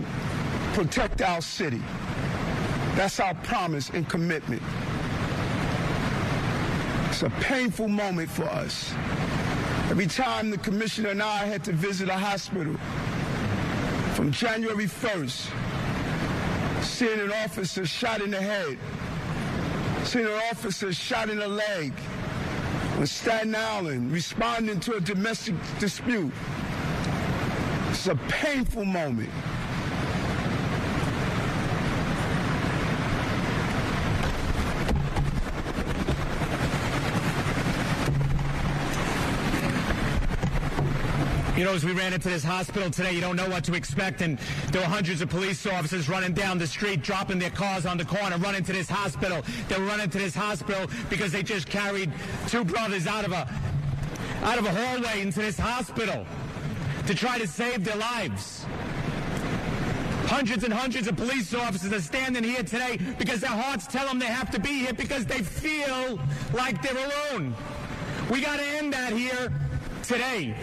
protect 0.74 1.22
our 1.22 1.40
city. 1.40 1.82
That's 2.94 3.20
our 3.20 3.34
promise 3.34 3.90
and 3.90 4.08
commitment. 4.08 4.62
It's 7.08 7.22
a 7.22 7.30
painful 7.40 7.88
moment 7.88 8.30
for 8.30 8.44
us. 8.44 8.92
Every 9.90 10.06
time 10.06 10.50
the 10.50 10.58
commissioner 10.58 11.10
and 11.10 11.22
I 11.22 11.46
had 11.46 11.64
to 11.64 11.72
visit 11.72 12.08
a 12.08 12.18
hospital, 12.18 12.76
from 14.14 14.30
January 14.32 14.86
1st, 14.86 15.50
seeing 16.82 17.20
an 17.20 17.32
officer 17.44 17.86
shot 17.86 18.20
in 18.20 18.30
the 18.30 18.40
head, 18.40 18.76
seeing 20.04 20.26
an 20.26 20.40
officer 20.50 20.92
shot 20.92 21.30
in 21.30 21.38
the 21.38 21.48
leg 21.48 21.92
on 22.98 23.06
Staten 23.06 23.54
Island, 23.54 24.12
responding 24.12 24.80
to 24.80 24.94
a 24.94 25.00
domestic 25.00 25.54
dispute. 25.78 26.32
It's 27.90 28.08
a 28.08 28.16
painful 28.28 28.84
moment. 28.84 29.30
You 41.58 41.64
know, 41.64 41.74
as 41.74 41.84
we 41.84 41.90
ran 41.90 42.12
into 42.12 42.28
this 42.28 42.44
hospital 42.44 42.88
today, 42.88 43.10
you 43.10 43.20
don't 43.20 43.34
know 43.34 43.48
what 43.48 43.64
to 43.64 43.74
expect. 43.74 44.20
And 44.20 44.38
there 44.70 44.80
were 44.80 44.86
hundreds 44.86 45.22
of 45.22 45.28
police 45.28 45.66
officers 45.66 46.08
running 46.08 46.32
down 46.32 46.56
the 46.56 46.68
street, 46.68 47.02
dropping 47.02 47.40
their 47.40 47.50
cars 47.50 47.84
on 47.84 47.98
the 47.98 48.04
corner, 48.04 48.38
running 48.38 48.62
to 48.62 48.72
this 48.72 48.88
hospital. 48.88 49.42
They 49.66 49.76
were 49.76 49.86
running 49.86 50.08
to 50.08 50.18
this 50.18 50.36
hospital 50.36 50.88
because 51.10 51.32
they 51.32 51.42
just 51.42 51.68
carried 51.68 52.12
two 52.46 52.62
brothers 52.62 53.08
out 53.08 53.24
of 53.24 53.32
a 53.32 53.48
out 54.44 54.58
of 54.58 54.66
a 54.66 54.70
hallway 54.70 55.20
into 55.20 55.40
this 55.40 55.58
hospital 55.58 56.24
to 57.08 57.14
try 57.16 57.40
to 57.40 57.48
save 57.48 57.82
their 57.82 57.96
lives. 57.96 58.64
Hundreds 60.26 60.62
and 60.62 60.72
hundreds 60.72 61.08
of 61.08 61.16
police 61.16 61.52
officers 61.54 61.92
are 61.92 62.00
standing 62.00 62.44
here 62.44 62.62
today 62.62 63.00
because 63.18 63.40
their 63.40 63.50
hearts 63.50 63.88
tell 63.88 64.06
them 64.06 64.20
they 64.20 64.26
have 64.26 64.52
to 64.52 64.60
be 64.60 64.78
here 64.78 64.94
because 64.94 65.26
they 65.26 65.42
feel 65.42 66.20
like 66.54 66.80
they're 66.82 67.04
alone. 67.32 67.52
We 68.30 68.42
got 68.42 68.60
to 68.60 68.64
end 68.64 68.92
that 68.92 69.12
here 69.12 69.52
today. 70.04 70.54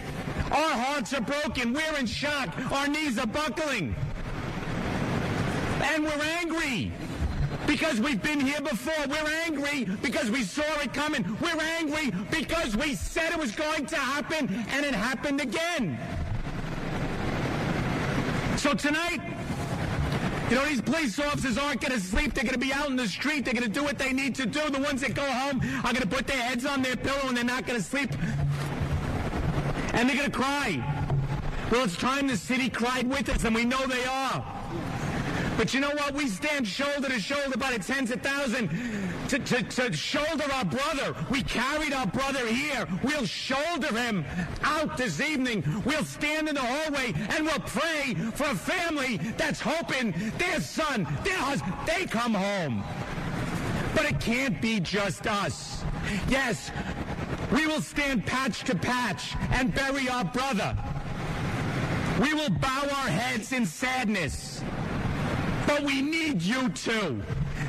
Our 0.52 0.74
hearts 0.78 1.14
are 1.14 1.22
broken. 1.22 1.74
We're 1.74 1.98
in 1.98 2.06
shock. 2.06 2.50
Our 2.72 2.88
knees 2.88 3.18
are 3.18 3.28
buckling. 3.28 3.96
And 5.82 6.04
we're 6.04 6.24
angry 6.40 6.92
because 7.68 8.00
we've 8.00 8.22
been 8.22 8.40
here 8.40 8.62
before. 8.62 9.08
We're 9.08 9.30
angry 9.46 9.86
because 10.02 10.30
we 10.30 10.44
saw 10.44 10.64
it 10.82 10.94
coming. 10.94 11.26
We're 11.42 11.60
angry 11.80 12.12
because 12.32 12.76
we 12.78 12.96
said 12.96 13.32
it 13.34 13.40
was 13.40 13.52
going 13.52 13.86
to 13.88 13.96
happen 13.98 14.48
and 14.70 14.86
it 14.86 14.94
happened 14.94 15.42
again. 15.42 15.98
So 18.58 18.74
tonight, 18.74 19.20
You 20.50 20.58
know, 20.58 20.66
these 20.66 20.82
police 20.82 21.18
officers 21.18 21.58
aren't 21.58 21.82
going 21.82 22.00
to 22.00 22.00
sleep. 22.00 22.36
They're 22.36 22.44
going 22.44 22.54
to 22.54 22.60
be 22.60 22.72
out 22.72 22.88
in 22.88 22.96
the 22.96 23.08
street. 23.08 23.46
They're 23.46 23.56
going 23.56 23.64
to 23.64 23.80
do 23.80 23.84
what 23.84 23.98
they 23.98 24.14
need 24.14 24.36
to 24.36 24.46
do. 24.46 24.70
The 24.70 24.80
ones 24.80 25.02
that 25.02 25.16
go 25.16 25.24
home 25.24 25.60
are 25.80 25.92
going 25.92 26.04
to 26.04 26.08
put 26.08 26.28
their 26.28 26.38
heads 26.38 26.68
on 26.68 26.84
their 26.84 26.96
pillow 26.96 27.28
and 27.30 27.36
they're 27.36 27.44
not 27.44 27.66
going 27.66 27.80
to 27.80 27.86
sleep. 27.86 28.12
And 29.96 30.10
they're 30.10 30.18
going 30.18 30.32
to 30.32 30.38
cry. 30.38 31.06
Well, 31.72 31.86
it's 31.86 31.98
time 31.98 32.28
the 32.28 32.38
city 32.38 32.70
cried 32.70 33.10
with 33.10 33.30
us, 33.30 33.44
and 33.44 33.56
we 33.56 33.66
know 33.66 33.88
they 33.88 34.06
are. 34.06 34.46
But 35.58 35.74
you 35.74 35.80
know 35.80 35.92
what? 35.92 36.14
We 36.14 36.28
stand 36.28 36.68
shoulder 36.68 37.08
to 37.08 37.20
shoulder 37.20 37.58
by 37.58 37.72
the 37.72 37.80
tens 37.84 38.12
of 38.12 38.22
thousands 38.22 38.70
to, 39.30 39.40
to, 39.40 39.64
to 39.64 39.94
shoulder 39.94 40.44
our 40.54 40.66
brother. 40.66 41.16
We 41.30 41.44
carried 41.44 41.94
our 41.94 42.08
brother 42.08 42.46
here. 42.46 42.86
We'll 43.04 43.26
shoulder 43.26 43.88
him 43.98 44.26
out 44.64 44.98
this 44.98 45.22
evening. 45.22 45.64
We'll 45.86 46.04
stand 46.04 46.50
in 46.50 46.56
the 46.56 46.62
hallway 46.62 47.14
and 47.16 47.46
we'll 47.46 47.60
pray 47.60 48.16
for 48.34 48.44
a 48.44 48.56
family 48.56 49.18
that's 49.38 49.62
hoping 49.62 50.14
their 50.38 50.60
son, 50.60 51.08
their 51.24 51.38
husband, 51.38 51.74
they 51.88 52.06
come 52.06 52.34
home. 52.34 52.84
But 53.96 54.06
it 54.06 54.20
can't 54.20 54.62
be 54.62 54.82
just 54.82 55.26
us. 55.26 55.84
Yes, 56.28 56.70
we 57.52 57.68
will 57.68 57.82
stand 57.82 58.26
patch 58.26 58.64
to 58.64 58.76
patch 58.76 59.36
and 59.52 59.74
bury 59.74 60.10
our 60.10 60.26
brother. 60.26 60.78
We 62.22 62.34
will 62.34 62.50
bow 62.50 62.82
our 62.84 63.10
heads 63.10 63.52
in 63.52 63.66
sadness. 63.66 64.64
But 65.68 65.84
we 65.84 66.02
need 66.02 66.42
you 66.42 66.70
too. 66.70 67.22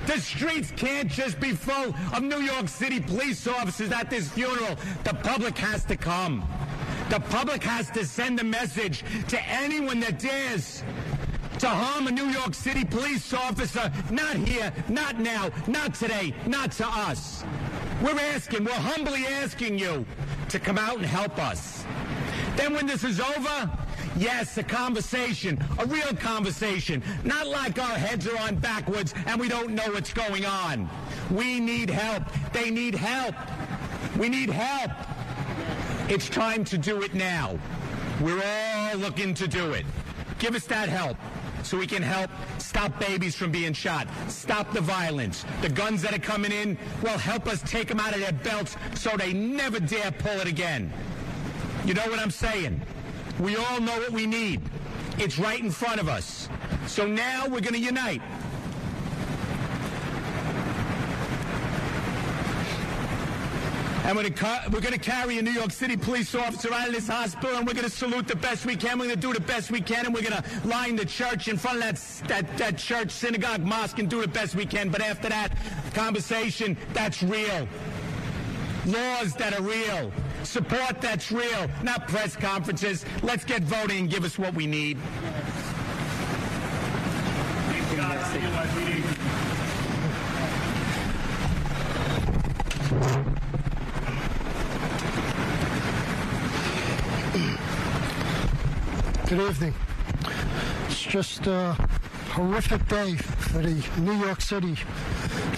The 0.07 0.21
streets 0.21 0.71
can't 0.77 1.11
just 1.11 1.41
be 1.41 1.53
full 1.53 1.95
of 2.15 2.23
New 2.23 2.41
York 2.41 2.69
City 2.69 3.01
police 3.01 3.47
officers 3.47 3.91
at 3.91 4.11
this 4.11 4.29
funeral. 4.31 4.77
The 5.05 5.15
public 5.15 5.59
has 5.59 5.85
to 5.87 5.97
come. 5.97 6.47
The 7.11 7.21
public 7.21 7.63
has 7.65 7.91
to 7.91 8.05
send 8.05 8.41
a 8.41 8.45
message 8.45 9.05
to 9.29 9.43
anyone 9.49 10.01
that 10.01 10.19
dares 10.19 10.83
to 11.59 11.69
harm 11.69 12.07
a 12.07 12.11
New 12.11 12.27
York 12.27 12.55
City 12.55 12.85
police 12.85 13.33
officer. 13.33 13.91
Not 14.11 14.37
here, 14.37 14.73
not 14.89 15.19
now, 15.19 15.51
not 15.67 15.95
today, 15.95 16.35
not 16.47 16.73
to 16.73 16.87
us. 16.87 17.45
We're 18.03 18.19
asking, 18.19 18.65
we're 18.65 18.73
humbly 18.73 19.27
asking 19.27 19.79
you 19.79 20.05
to 20.51 20.59
come 20.59 20.79
out 20.79 20.97
and 20.97 21.07
help 21.07 21.39
us. 21.39 21.85
Then 22.57 22.75
when 22.75 22.87
this 22.87 23.05
is 23.05 23.21
over, 23.21 23.71
Yes, 24.19 24.57
a 24.57 24.63
conversation, 24.63 25.63
a 25.79 25.85
real 25.85 26.15
conversation. 26.15 27.03
Not 27.23 27.47
like 27.47 27.79
our 27.79 27.99
heads 27.99 28.27
are 28.27 28.39
on 28.39 28.57
backwards 28.57 29.13
and 29.27 29.39
we 29.39 29.47
don't 29.47 29.75
know 29.75 29.93
what's 29.93 30.15
going 30.15 30.47
on. 30.47 30.89
We 31.31 31.61
need 31.61 31.91
help. 31.91 32.23
They 32.55 32.71
need 32.71 32.95
help. 32.95 33.35
We 34.17 34.31
need 34.31 34.49
help. 34.49 34.91
It's 36.09 36.31
time 36.31 36.65
to 36.65 36.79
do 36.79 37.03
it 37.03 37.13
now. 37.13 37.59
We're 38.23 38.43
all 38.43 38.97
looking 38.97 39.35
to 39.35 39.47
do 39.47 39.73
it. 39.73 39.85
Give 40.39 40.55
us 40.55 40.65
that 40.67 40.89
help 40.89 41.19
so 41.67 41.77
we 41.77 41.87
can 41.87 42.03
help 42.03 42.31
stop 42.59 42.99
babies 43.01 43.35
from 43.35 43.51
being 43.51 43.73
shot, 43.73 44.07
stop 44.29 44.73
the 44.73 44.81
violence. 44.81 45.45
The 45.63 45.69
guns 45.69 46.01
that 46.03 46.15
are 46.15 46.21
coming 46.21 46.53
in, 46.53 46.79
well, 47.03 47.19
help 47.19 47.49
us 47.49 47.61
take 47.63 47.89
them 47.89 47.99
out 47.99 48.15
of 48.15 48.21
their 48.21 48.33
belts 48.33 48.77
so 48.95 49.17
they 49.17 49.33
never 49.33 49.81
dare 49.81 50.13
pull 50.13 50.39
it 50.41 50.47
again. 50.47 50.93
You 51.85 51.95
know 51.95 52.07
what 52.07 52.21
I'm 52.21 52.31
saying? 52.31 52.81
We 53.41 53.57
all 53.57 53.81
know 53.81 53.99
what 53.99 54.13
we 54.13 54.27
need. 54.27 54.61
It's 55.19 55.39
right 55.39 55.61
in 55.61 55.71
front 55.71 56.01
of 56.01 56.09
us. 56.09 56.49
So 56.87 57.07
now 57.07 57.45
we're 57.45 57.61
going 57.61 57.75
to 57.75 57.81
unite. 57.81 58.23
And 64.07 64.17
we're 64.17 64.81
going 64.81 64.93
to 64.93 64.99
carry 64.99 65.39
a 65.39 65.43
New 65.43 65.51
York 65.51 65.73
City 65.73 65.97
police 65.97 66.33
officer 66.37 66.73
out 66.73 66.87
of 66.87 66.95
this 66.95 67.09
hospital, 67.09 67.57
and 67.57 67.67
we're 67.67 67.75
going 67.75 67.87
to 67.87 67.91
salute 67.91 68.29
the 68.29 68.37
best 68.37 68.65
we 68.65 68.77
can. 68.77 69.01
We're 69.01 69.07
going 69.07 69.17
to 69.17 69.21
do 69.21 69.33
the 69.33 69.41
best 69.41 69.73
we 69.73 69.81
can, 69.81 70.07
and 70.07 70.15
we're 70.15 70.23
going 70.23 70.41
to 70.41 70.69
line 70.69 70.95
the 70.95 71.05
church 71.05 71.49
in 71.49 71.57
front 71.57 71.79
of 71.79 71.83
that, 71.83 72.29
that, 72.29 72.57
that 72.57 72.79
church, 72.79 73.11
synagogue, 73.11 73.63
mosque, 73.63 73.99
and 73.99 74.09
do 74.09 74.21
the 74.21 74.29
best 74.29 74.55
we 74.55 74.65
can. 74.65 74.91
But 74.91 75.01
after 75.01 75.29
that 75.29 75.57
conversation, 75.93 76.77
that's 76.93 77.21
real. 77.21 77.67
Laws 78.87 79.35
that 79.35 79.59
are 79.59 79.63
real. 79.63 80.13
Support 80.45 81.01
that's 81.01 81.33
real, 81.33 81.69
not 81.83 82.07
press 82.07 82.37
conferences. 82.37 83.05
Let's 83.25 83.45
get 83.45 83.65
voting 83.65 83.99
and 83.99 84.11
give 84.11 84.23
us 84.23 84.39
what 84.39 84.55
we 84.55 84.69
need. 84.69 84.99
Good 99.29 99.41
evening. 99.41 99.75
It's 100.87 101.03
just 101.03 101.49
a 101.49 101.73
horrific 102.31 102.87
day 102.87 103.17
for 103.17 103.59
the 103.59 103.85
New 104.01 104.13
York 104.25 104.41
City 104.41 104.77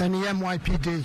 and 0.01 0.15
the 0.15 0.27
NYPD. 0.27 1.05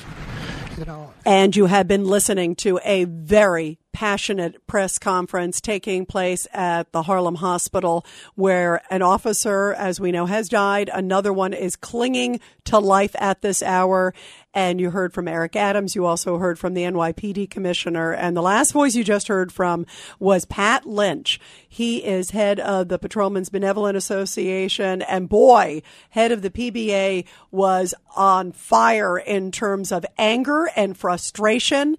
You 0.77 0.85
know, 0.85 1.13
And 1.25 1.53
you 1.55 1.65
have 1.65 1.89
been 1.89 2.05
listening 2.05 2.55
to 2.57 2.79
a 2.85 3.03
very 3.03 3.79
passionate 3.91 4.65
press 4.65 4.97
conference 4.97 5.59
taking 5.59 6.05
place 6.05 6.47
at 6.53 6.91
the 6.93 7.03
Harlem 7.03 7.35
Hospital 7.35 8.05
where 8.35 8.81
an 8.89 9.01
officer, 9.01 9.73
as 9.73 9.99
we 9.99 10.13
know, 10.13 10.25
has 10.25 10.47
died. 10.47 10.89
Another 10.91 11.33
one 11.33 11.51
is 11.53 11.75
clinging 11.75 12.39
to 12.63 12.79
life 12.79 13.15
at 13.19 13.41
this 13.41 13.61
hour. 13.61 14.13
And 14.53 14.79
you 14.79 14.91
heard 14.91 15.13
from 15.13 15.27
Eric 15.27 15.55
Adams. 15.55 15.95
You 15.95 16.05
also 16.05 16.37
heard 16.37 16.59
from 16.59 16.75
the 16.75 16.83
NYPD 16.83 17.49
commissioner. 17.49 18.13
And 18.13 18.37
the 18.37 18.41
last 18.41 18.71
voice 18.71 18.95
you 18.95 19.03
just 19.03 19.27
heard 19.27 19.51
from 19.51 19.85
was 20.19 20.45
Pat 20.45 20.85
Lynch. 20.85 21.39
He 21.67 22.03
is 22.03 22.31
head 22.31 22.59
of 22.59 22.87
the 22.87 22.99
Patrolmen's 22.99 23.49
Benevolent 23.49 23.97
Association. 23.97 25.01
And 25.01 25.27
boy, 25.27 25.81
head 26.11 26.31
of 26.31 26.43
the 26.43 26.51
PBA 26.51 27.25
was 27.49 27.95
on 28.15 28.51
fire 28.51 29.17
in 29.17 29.51
terms 29.51 29.91
of 29.91 30.05
anger 30.17 30.69
and 30.75 30.95
frustration. 30.95 31.97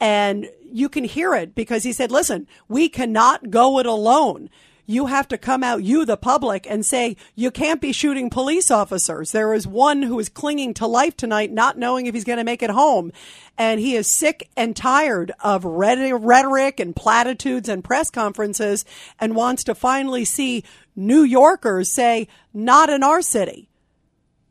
And 0.00 0.48
you 0.72 0.88
can 0.88 1.04
hear 1.04 1.34
it 1.34 1.54
because 1.54 1.82
he 1.82 1.92
said, 1.92 2.10
listen, 2.10 2.46
we 2.68 2.88
cannot 2.88 3.50
go 3.50 3.78
it 3.78 3.86
alone. 3.86 4.48
You 4.90 5.06
have 5.06 5.28
to 5.28 5.38
come 5.38 5.62
out, 5.62 5.84
you, 5.84 6.04
the 6.04 6.16
public, 6.16 6.66
and 6.68 6.84
say, 6.84 7.16
you 7.36 7.52
can't 7.52 7.80
be 7.80 7.92
shooting 7.92 8.28
police 8.28 8.72
officers. 8.72 9.30
There 9.30 9.54
is 9.54 9.64
one 9.64 10.02
who 10.02 10.18
is 10.18 10.28
clinging 10.28 10.74
to 10.74 10.86
life 10.88 11.16
tonight, 11.16 11.52
not 11.52 11.78
knowing 11.78 12.06
if 12.06 12.14
he's 12.14 12.24
going 12.24 12.38
to 12.38 12.44
make 12.44 12.60
it 12.60 12.70
home. 12.70 13.12
And 13.56 13.78
he 13.78 13.94
is 13.94 14.12
sick 14.12 14.50
and 14.56 14.74
tired 14.74 15.30
of 15.38 15.64
rhetoric 15.64 16.80
and 16.80 16.96
platitudes 16.96 17.68
and 17.68 17.84
press 17.84 18.10
conferences 18.10 18.84
and 19.20 19.36
wants 19.36 19.62
to 19.64 19.76
finally 19.76 20.24
see 20.24 20.64
New 20.96 21.22
Yorkers 21.22 21.88
say, 21.88 22.26
not 22.52 22.90
in 22.90 23.04
our 23.04 23.22
city 23.22 23.70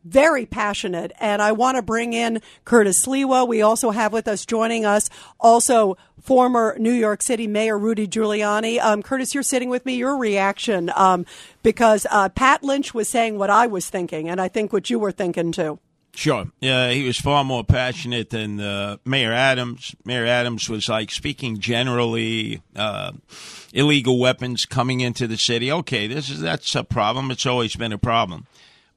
very 0.06 0.46
passionate. 0.46 1.12
And 1.20 1.42
I 1.42 1.52
want 1.52 1.76
to 1.76 1.82
bring 1.82 2.14
in 2.14 2.42
Curtis 2.66 3.06
Sliwa. 3.06 3.48
We 3.48 3.62
also 3.62 3.92
have 3.92 4.14
with 4.14 4.28
us 4.28 4.46
joining 4.46 4.86
us 4.86 5.10
also 5.40 5.98
former 6.30 6.76
New 6.78 6.94
York 6.94 7.24
City 7.24 7.48
Mayor 7.48 7.76
Rudy 7.76 8.08
Giuliani. 8.08 8.80
Um, 8.80 9.02
Curtis, 9.02 9.34
you're 9.34 9.42
sitting 9.42 9.68
with 9.68 9.84
me. 9.84 9.96
Your 9.96 10.16
reaction, 10.16 10.92
um, 10.96 11.26
because 11.64 12.06
uh, 12.12 12.30
Pat 12.30 12.64
Lynch 12.64 12.94
was 12.94 13.10
saying 13.10 13.40
what 13.40 13.50
I 13.50 13.66
was 13.66 13.90
thinking, 13.90 14.30
and 14.30 14.40
I 14.40 14.48
think 14.48 14.72
what 14.72 14.92
you 14.92 15.00
were 15.00 15.12
thinking 15.12 15.52
too. 15.52 15.80
Sure. 16.14 16.46
Yeah, 16.60 16.92
he 16.92 17.04
was 17.04 17.18
far 17.18 17.44
more 17.44 17.64
passionate 17.64 18.30
than 18.30 18.60
uh, 18.60 18.98
Mayor 19.06 19.34
Adams. 19.34 19.96
Mayor 20.06 20.28
Adams 20.28 20.70
was 20.70 20.88
like 20.88 21.10
speaking 21.10 21.60
generally, 21.60 22.62
uh, 22.76 23.14
illegal 23.74 24.20
weapons 24.20 24.68
coming 24.68 25.00
into 25.00 25.26
the 25.26 25.38
city. 25.38 25.72
Okay, 25.72 26.06
this 26.06 26.30
is 26.30 26.42
that's 26.42 26.76
a 26.76 26.84
problem. 26.84 27.32
It's 27.32 27.48
always 27.48 27.76
been 27.76 27.92
a 27.92 27.98
problem. 27.98 28.46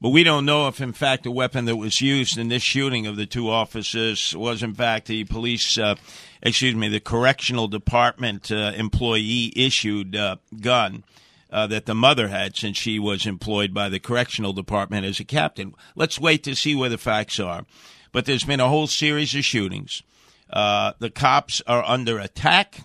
But 0.03 0.09
we 0.09 0.25
don't 0.25 0.43
know 0.43 0.67
if, 0.67 0.81
in 0.81 0.91
fact, 0.91 1.23
the 1.23 1.31
weapon 1.31 1.63
that 1.63 1.77
was 1.77 2.01
used 2.01 2.37
in 2.37 2.49
this 2.49 2.61
shooting 2.61 3.07
of 3.07 3.15
the 3.15 3.25
two 3.25 3.49
officers 3.49 4.35
was, 4.35 4.61
in 4.61 4.73
fact, 4.73 5.07
the 5.07 5.23
police, 5.23 5.77
uh, 5.77 5.95
excuse 6.41 6.75
me, 6.75 6.89
the 6.89 6.99
correctional 6.99 7.69
department 7.69 8.51
uh, 8.51 8.73
employee 8.75 9.53
issued 9.55 10.13
uh, 10.13 10.35
gun. 10.59 11.05
Uh, 11.49 11.67
that 11.67 11.85
the 11.85 11.93
mother 11.93 12.29
had 12.29 12.57
since 12.57 12.75
she 12.75 12.97
was 12.97 13.27
employed 13.27 13.75
by 13.75 13.87
the 13.87 13.99
correctional 13.99 14.53
department 14.53 15.05
as 15.05 15.19
a 15.19 15.23
captain. 15.23 15.71
Let's 15.95 16.19
wait 16.19 16.43
to 16.45 16.55
see 16.55 16.73
where 16.73 16.89
the 16.89 16.97
facts 16.97 17.39
are. 17.39 17.67
But 18.11 18.25
there's 18.25 18.43
been 18.43 18.59
a 18.59 18.67
whole 18.67 18.87
series 18.87 19.35
of 19.35 19.45
shootings. 19.45 20.01
Uh, 20.49 20.93
the 20.97 21.11
cops 21.11 21.61
are 21.67 21.83
under 21.83 22.17
attack, 22.17 22.79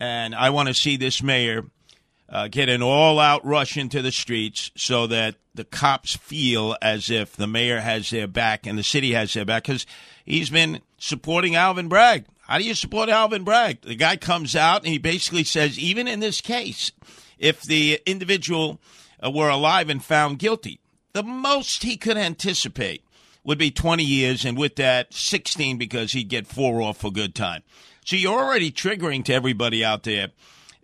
and 0.00 0.34
I 0.34 0.48
want 0.48 0.68
to 0.68 0.74
see 0.74 0.96
this 0.96 1.22
mayor 1.22 1.66
uh, 2.30 2.48
get 2.48 2.68
an 2.68 2.82
all 2.82 3.18
out 3.18 3.44
rush 3.44 3.76
into 3.76 4.02
the 4.02 4.12
streets 4.12 4.70
so 4.76 5.06
that 5.08 5.34
the 5.54 5.64
cops 5.64 6.16
feel 6.16 6.76
as 6.80 7.10
if 7.10 7.34
the 7.34 7.46
mayor 7.46 7.80
has 7.80 8.10
their 8.10 8.28
back 8.28 8.66
and 8.66 8.78
the 8.78 8.84
city 8.84 9.12
has 9.12 9.34
their 9.34 9.44
back 9.44 9.64
because 9.64 9.84
he's 10.24 10.50
been 10.50 10.80
supporting 10.98 11.56
Alvin 11.56 11.88
Bragg. 11.88 12.26
How 12.46 12.58
do 12.58 12.64
you 12.64 12.74
support 12.74 13.08
Alvin 13.08 13.44
Bragg? 13.44 13.82
The 13.82 13.96
guy 13.96 14.16
comes 14.16 14.54
out 14.54 14.82
and 14.82 14.92
he 14.92 14.98
basically 14.98 15.44
says, 15.44 15.78
even 15.78 16.06
in 16.06 16.20
this 16.20 16.40
case, 16.40 16.92
if 17.38 17.62
the 17.62 18.00
individual 18.06 18.80
uh, 19.24 19.30
were 19.30 19.48
alive 19.48 19.88
and 19.88 20.02
found 20.02 20.38
guilty, 20.38 20.80
the 21.12 21.22
most 21.22 21.82
he 21.82 21.96
could 21.96 22.16
anticipate 22.16 23.04
would 23.42 23.58
be 23.58 23.70
20 23.70 24.04
years, 24.04 24.44
and 24.44 24.56
with 24.56 24.76
that, 24.76 25.14
16 25.14 25.78
because 25.78 26.12
he'd 26.12 26.28
get 26.28 26.46
four 26.46 26.82
off 26.82 26.98
for 26.98 27.10
good 27.10 27.34
time. 27.34 27.62
So 28.04 28.16
you're 28.16 28.38
already 28.38 28.70
triggering 28.70 29.24
to 29.24 29.32
everybody 29.32 29.84
out 29.84 30.02
there 30.02 30.28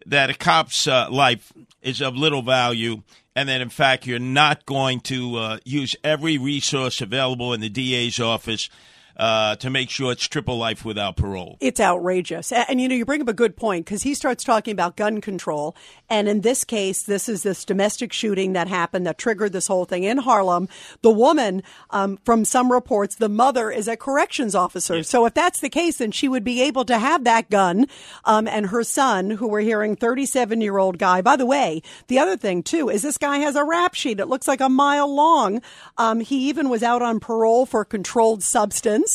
that 0.06 0.30
a 0.30 0.34
cop's 0.34 0.86
uh, 0.86 1.08
life 1.10 1.52
is 1.82 2.00
of 2.00 2.16
little 2.16 2.42
value 2.42 3.02
and 3.34 3.48
that 3.48 3.60
in 3.60 3.68
fact 3.68 4.06
you're 4.06 4.18
not 4.18 4.64
going 4.64 5.00
to 5.00 5.36
uh, 5.36 5.58
use 5.64 5.94
every 6.02 6.38
resource 6.38 7.00
available 7.00 7.52
in 7.52 7.60
the 7.60 7.68
DA's 7.68 8.18
office 8.18 8.70
uh, 9.16 9.56
to 9.56 9.70
make 9.70 9.88
sure 9.90 10.12
it's 10.12 10.26
triple 10.26 10.58
life 10.58 10.84
without 10.84 11.16
parole. 11.16 11.56
It's 11.60 11.80
outrageous. 11.80 12.52
A- 12.52 12.68
And, 12.70 12.80
you 12.80 12.88
know, 12.88 12.94
you 12.94 13.04
bring 13.04 13.22
up 13.22 13.28
a 13.28 13.32
good 13.32 13.56
point 13.56 13.84
because 13.86 14.02
he 14.02 14.14
starts 14.14 14.44
talking 14.44 14.72
about 14.72 14.96
gun 14.96 15.20
control. 15.20 15.74
And 16.10 16.28
in 16.28 16.42
this 16.42 16.64
case, 16.64 17.02
this 17.02 17.28
is 17.28 17.42
this 17.42 17.64
domestic 17.64 18.12
shooting 18.12 18.52
that 18.52 18.68
happened 18.68 19.06
that 19.06 19.18
triggered 19.18 19.52
this 19.52 19.66
whole 19.66 19.84
thing 19.86 20.04
in 20.04 20.18
Harlem. 20.18 20.68
The 21.02 21.10
woman, 21.10 21.62
um, 21.90 22.18
from 22.24 22.44
some 22.44 22.70
reports, 22.70 23.14
the 23.16 23.28
mother 23.28 23.70
is 23.70 23.88
a 23.88 23.96
corrections 23.96 24.54
officer. 24.54 25.02
So 25.02 25.24
if 25.26 25.34
that's 25.34 25.60
the 25.60 25.70
case, 25.70 25.98
then 25.98 26.10
she 26.12 26.28
would 26.28 26.44
be 26.44 26.60
able 26.62 26.84
to 26.84 26.98
have 26.98 27.24
that 27.24 27.48
gun. 27.50 27.86
Um, 28.24 28.46
and 28.46 28.66
her 28.66 28.84
son, 28.84 29.30
who 29.30 29.48
we're 29.48 29.60
hearing, 29.62 29.96
37 29.96 30.60
year 30.60 30.78
old 30.78 30.98
guy. 30.98 31.22
By 31.22 31.36
the 31.36 31.46
way, 31.46 31.82
the 32.08 32.18
other 32.18 32.36
thing 32.36 32.62
too 32.62 32.88
is 32.90 33.02
this 33.02 33.18
guy 33.18 33.38
has 33.38 33.56
a 33.56 33.64
rap 33.64 33.94
sheet. 33.94 34.20
It 34.20 34.26
looks 34.28 34.46
like 34.46 34.60
a 34.60 34.68
mile 34.68 35.12
long. 35.12 35.62
Um, 35.96 36.20
he 36.20 36.48
even 36.48 36.68
was 36.68 36.82
out 36.82 37.02
on 37.02 37.18
parole 37.20 37.64
for 37.66 37.84
controlled 37.84 38.42
substance. 38.42 39.05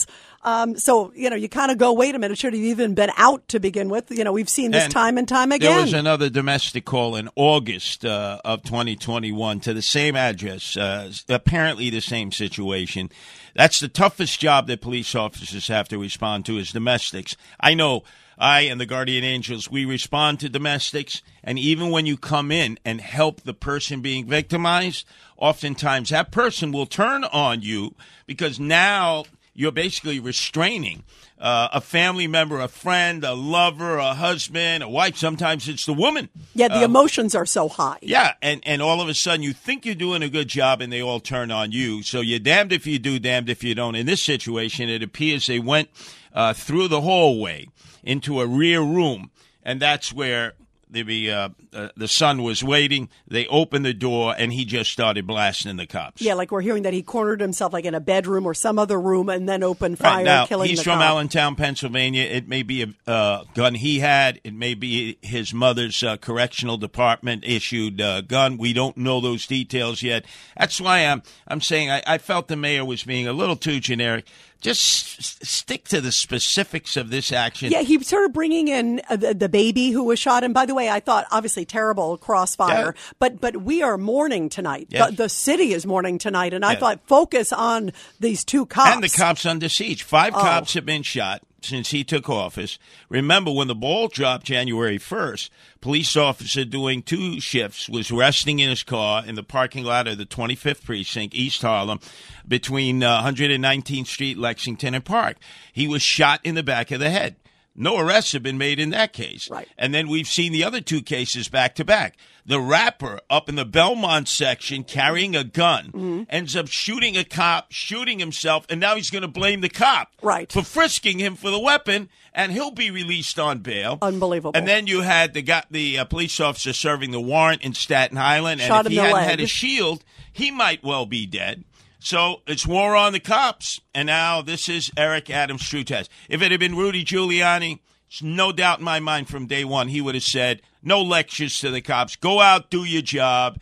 Um, 0.44 0.76
so, 0.78 1.12
you 1.16 1.30
know, 1.30 1.36
you 1.36 1.48
kind 1.48 1.72
of 1.72 1.78
go, 1.78 1.94
wait 1.94 2.16
a 2.16 2.20
minute, 2.20 2.38
should 2.38 2.54
have 2.54 2.62
even 2.62 2.96
been 2.96 3.12
out 3.16 3.48
to 3.50 3.60
begin 3.60 3.90
with. 3.90 4.10
You 4.10 4.24
know, 4.24 4.32
we've 4.32 4.50
seen 4.50 4.72
this 4.72 4.86
And 4.86 4.92
time 4.92 5.18
and 5.18 5.28
time 5.28 5.52
again. 5.52 5.72
There 5.72 5.82
was 5.82 5.94
another 5.94 6.30
domestic 6.30 6.84
call 6.84 7.16
in 7.16 7.30
August 7.36 8.04
uh, 8.04 8.40
of 8.44 8.64
2021 8.64 9.60
to 9.62 9.74
the 9.74 9.84
same 9.84 10.16
address, 10.16 10.76
uh, 10.76 11.12
apparently 11.30 11.90
the 11.92 12.02
same 12.02 12.32
situation. 12.32 13.12
That's 13.56 13.80
the 13.80 13.88
toughest 13.88 14.40
job 14.40 14.68
that 14.68 14.82
police 14.82 15.14
officers 15.14 15.68
have 15.68 15.88
to 15.90 16.00
respond 16.00 16.46
to 16.48 16.58
is 16.58 16.72
domestics. 16.72 17.36
I 17.60 17.76
know 17.76 18.04
I 18.42 18.62
and 18.62 18.82
the 18.82 18.88
Guardian 18.88 19.24
Angels, 19.24 19.70
we 19.70 19.86
respond 19.86 20.40
to 20.40 20.50
domestics, 20.50 21.22
and 21.44 21.60
even 21.60 21.92
when 21.92 22.08
you 22.08 22.18
come 22.18 22.52
in 22.52 22.80
and 22.84 23.00
help 23.00 23.42
the 23.42 23.54
person 23.54 24.02
being 24.02 24.26
victimized, 24.26 25.06
oftentimes 25.38 26.10
that 26.10 26.32
person 26.32 26.72
will 26.72 26.88
turn 26.88 27.24
on 27.26 27.62
you 27.62 27.94
because 28.26 28.60
now 28.60 29.26
you're 29.62 29.72
basically 29.72 30.20
restraining 30.20 31.04
uh, 31.40 31.70
a 31.74 31.82
family 31.82 32.28
member, 32.28 32.60
a 32.60 32.68
friend, 32.68 33.24
a 33.24 33.34
lover, 33.34 33.98
a 33.98 34.14
husband, 34.14 34.84
a 34.84 34.90
wife. 34.90 35.16
Sometimes 35.18 35.68
it's 35.70 35.86
the 35.86 35.94
woman. 35.94 36.30
yeah, 36.54 36.68
the 36.68 36.82
Uh, 36.82 36.86
emotions 36.86 37.34
are 37.36 37.46
so 37.46 37.68
high. 37.70 37.98
yeah, 38.02 38.34
and, 38.42 38.62
and 38.66 38.82
all 38.82 39.02
of 39.02 39.08
a 39.10 39.14
sudden 39.14 39.42
you 39.44 39.54
think 39.54 39.86
you're 39.86 39.96
doing 39.96 40.22
a 40.24 40.30
good 40.30 40.48
job 40.48 40.82
and 40.82 40.92
they 40.92 41.02
all 41.02 41.20
turn 41.20 41.52
on 41.52 41.72
you. 41.72 42.04
So 42.04 42.22
you're 42.22 42.40
damned 42.40 42.72
if 42.74 42.86
you 42.86 43.00
do, 43.00 43.18
damned 43.20 43.50
if 43.50 43.64
you 43.64 43.74
don't. 43.76 43.96
In 43.96 44.06
this 44.06 44.22
situation, 44.24 44.90
it 44.90 45.02
appears 45.04 45.46
they 45.48 45.60
went 45.60 45.90
uh, 46.34 46.54
through 46.54 46.88
the 46.90 47.02
hallway 47.02 47.68
into 48.04 48.42
a 48.42 48.48
rear 48.48 48.82
room, 48.82 49.32
and 49.64 49.80
that's 49.80 50.12
where 50.14 50.54
the 50.92 51.32
uh, 51.32 51.50
uh, 51.74 51.90
the 51.96 52.08
son 52.08 52.44
was 52.44 52.64
waiting. 52.64 53.10
They 53.28 53.48
opened 53.48 53.86
the 53.86 53.94
door, 53.94 54.36
and 54.38 54.52
he 54.52 54.66
just 54.66 54.92
started 54.92 55.26
blasting 55.26 55.78
the 55.78 55.88
cops. 55.88 56.22
Yeah, 56.22 56.34
like 56.34 56.52
we're 56.52 56.62
hearing 56.62 56.84
that 56.84 56.94
he 56.94 57.02
cornered 57.02 57.42
himself 57.42 57.74
like 57.74 57.86
in 57.86 57.96
a 57.96 58.00
bedroom 58.00 58.46
or 58.46 58.54
some 58.54 58.78
other 58.78 59.00
room 59.00 59.30
and 59.30 59.48
then 59.48 59.64
opened 59.64 59.98
fire, 60.00 60.18
Right 60.18 60.26
now, 60.26 60.46
killing 60.46 60.70
he's 60.70 60.80
the 60.80 60.84
from 60.84 61.00
cop. 61.00 61.10
Allentown, 61.10 61.56
Pennsylvania. 61.56 62.24
It 62.24 62.48
may 62.48 62.64
be 62.64 62.84
a 62.84 63.10
uh, 63.10 63.44
gun 63.56 63.76
he 63.76 64.00
had. 64.00 64.40
It 64.44 64.54
may 64.54 64.74
be 64.74 65.18
his 65.22 65.54
mother's 65.54 66.04
uh, 66.04 66.18
correctional 66.18 66.78
department 66.78 67.44
issued 67.46 68.02
uh, 68.02 68.22
gun. 68.22 68.58
We 68.58 68.74
don't 68.74 68.98
know 68.98 69.22
those 69.22 69.48
details 69.48 70.04
yet. 70.04 70.26
That's 70.58 70.80
why 70.82 71.00
I'm 71.06 71.24
I'm 71.48 71.62
saying 71.62 71.90
I, 71.90 72.04
I 72.06 72.18
felt 72.18 72.48
the 72.48 72.56
mayor 72.56 72.84
was 72.86 73.04
being 73.04 73.28
a 73.28 73.34
little 73.34 73.56
too 73.56 73.80
generic. 73.80 74.26
Just 74.62 75.20
s- 75.20 75.38
stick 75.42 75.88
to 75.90 76.00
the 76.02 76.12
specifics 76.12 76.96
of 76.96 77.10
this 77.10 77.32
action. 77.32 77.72
Yeah, 77.72 77.82
he 77.82 78.02
started 78.04 78.32
bringing 78.34 78.68
in 78.68 79.02
uh, 79.10 79.16
the, 79.18 79.34
the 79.34 79.50
baby 79.50 79.90
who 79.92 80.04
was 80.04 80.20
shot. 80.20 80.44
And 80.44 80.54
by 80.54 80.66
the 80.66 80.74
way, 80.74 80.90
I 80.90 81.00
thought 81.00 81.26
obviously 81.32 81.66
terrible 81.66 82.18
crossfire, 82.18 82.94
Yeah. 82.96 83.02
but 83.20 83.42
but 83.42 83.58
we 83.58 83.82
are 83.82 83.98
mourning 83.98 84.50
tonight. 84.50 84.88
Yes. 84.90 85.10
The, 85.10 85.16
the 85.24 85.30
city 85.30 85.74
is 85.74 85.86
mourning 85.86 86.18
tonight, 86.18 86.54
and 86.54 86.64
I 86.64 86.76
thought 86.76 87.00
focus 87.08 87.52
on 87.52 87.92
these 88.20 88.46
two 88.46 88.66
cops. 88.66 88.92
And 88.94 89.04
the 89.04 89.10
cops 89.10 89.46
under 89.46 89.68
siege. 89.68 90.04
Five 90.04 90.34
Oh. 90.36 90.40
cops 90.40 90.74
have 90.76 90.86
been 90.86 91.04
shot 91.04 91.42
since 91.62 91.92
he 91.92 92.04
took 92.04 92.30
office. 92.30 92.80
Remember, 93.10 93.52
when 93.52 93.68
the 93.68 93.76
ball 93.76 94.08
dropped 94.08 94.46
January 94.46 94.98
1st, 94.98 95.50
police 95.80 96.18
officer 96.18 96.66
doing 96.66 97.02
two 97.02 97.40
shifts 97.40 97.88
was 97.88 98.12
resting 98.12 98.60
in 98.60 98.70
his 98.70 98.84
car 98.84 99.24
in 99.26 99.36
the 99.36 99.44
parking 99.44 99.84
lot 99.84 100.08
of 100.08 100.18
the 100.18 100.26
25th 100.26 100.84
Precinct, 100.84 101.36
East 101.36 101.62
Harlem, 101.62 102.00
between 102.48 103.04
uh, 103.04 103.24
119th 103.24 104.08
Street, 104.08 104.38
Lexington, 104.38 104.96
and 104.96 105.06
Park. 105.06 105.38
He 105.72 105.88
was 105.88 106.02
shot 106.02 106.42
in 106.44 106.56
the 106.56 106.64
back 106.64 106.92
of 106.92 107.00
the 107.00 107.10
head. 107.10 107.36
No 107.76 107.98
arrests 107.98 108.34
have 108.34 108.44
been 108.44 108.58
made 108.58 108.80
in 108.80 108.90
that 108.90 109.14
case. 109.14 109.50
Right. 109.50 109.68
And 109.78 109.94
then 109.94 110.10
we've 110.10 110.28
seen 110.28 110.52
the 110.52 110.64
other 110.64 110.82
two 110.82 111.02
cases 111.02 111.48
back 111.48 111.76
to 111.76 111.86
back. 111.86 112.18
The 112.46 112.60
rapper 112.60 113.20
up 113.30 113.50
in 113.50 113.56
the 113.56 113.66
Belmont 113.66 114.28
section 114.28 114.84
carrying 114.84 115.36
a 115.36 115.44
gun 115.44 116.26
ends 116.30 116.56
up 116.56 116.68
shooting 116.68 117.16
a 117.16 117.24
cop, 117.24 117.68
shooting 117.72 118.20
himself, 118.20 118.66
and 118.68 118.80
now 118.80 118.96
he's 118.96 119.12
going 119.12 119.22
to 119.22 119.28
blame 119.28 119.62
the 119.62 119.70
cop 119.70 120.12
right. 120.22 120.52
for 120.52 120.64
frisking 120.64 121.20
him 121.20 121.36
for 121.36 121.52
the 121.52 121.60
weapon, 121.60 122.10
and 122.34 122.52
he'll 122.52 122.72
be 122.72 122.90
released 122.90 123.38
on 123.38 123.60
bail. 123.60 124.00
Unbelievable. 124.02 124.54
And 124.56 124.68
then 124.68 124.88
you 124.88 125.02
had 125.02 125.34
the 125.34 125.44
got 125.44 125.68
the 125.70 126.00
uh, 126.00 126.06
police 126.06 126.40
officer 126.40 126.74
serving 126.74 127.12
the 127.12 127.22
warrant 127.22 127.62
in 127.62 127.74
Staten 127.74 128.18
Island, 128.18 128.60
and 128.60 128.88
if 128.88 128.92
he 128.92 128.98
hadn't 128.98 129.14
leg. 129.14 129.30
had 129.30 129.40
a 129.40 129.48
shield, 129.48 130.04
he 130.34 130.50
might 130.50 130.84
well 130.84 131.06
be 131.06 131.28
dead. 131.28 131.64
So 132.04 132.42
it's 132.48 132.66
war 132.66 132.96
on 132.96 133.14
the 133.14 133.20
cops, 133.20 133.80
and 133.94 134.08
now 134.08 134.42
this 134.42 134.68
is 134.68 134.92
Eric 134.98 135.30
Adams' 135.30 135.70
true 135.70 135.84
test. 135.84 136.10
If 136.30 136.42
it 136.42 136.50
had 136.50 136.60
been 136.60 136.76
Rudy 136.76 137.06
Giuliani, 137.06 137.78
there's 138.10 138.24
no 138.24 138.52
doubt 138.52 138.80
in 138.80 138.86
my 138.86 139.00
mind 139.00 139.30
from 139.30 139.46
day 139.46 139.64
one 139.64 139.88
he 139.88 140.02
would 140.02 140.16
have 140.16 140.24
said, 140.24 140.64
"No 140.82 141.00
lectures 141.04 141.60
to 141.60 141.70
the 141.70 141.80
cops. 141.80 142.16
Go 142.16 142.42
out, 142.42 142.72
do 142.72 142.84
your 142.84 143.04
job." 143.04 143.62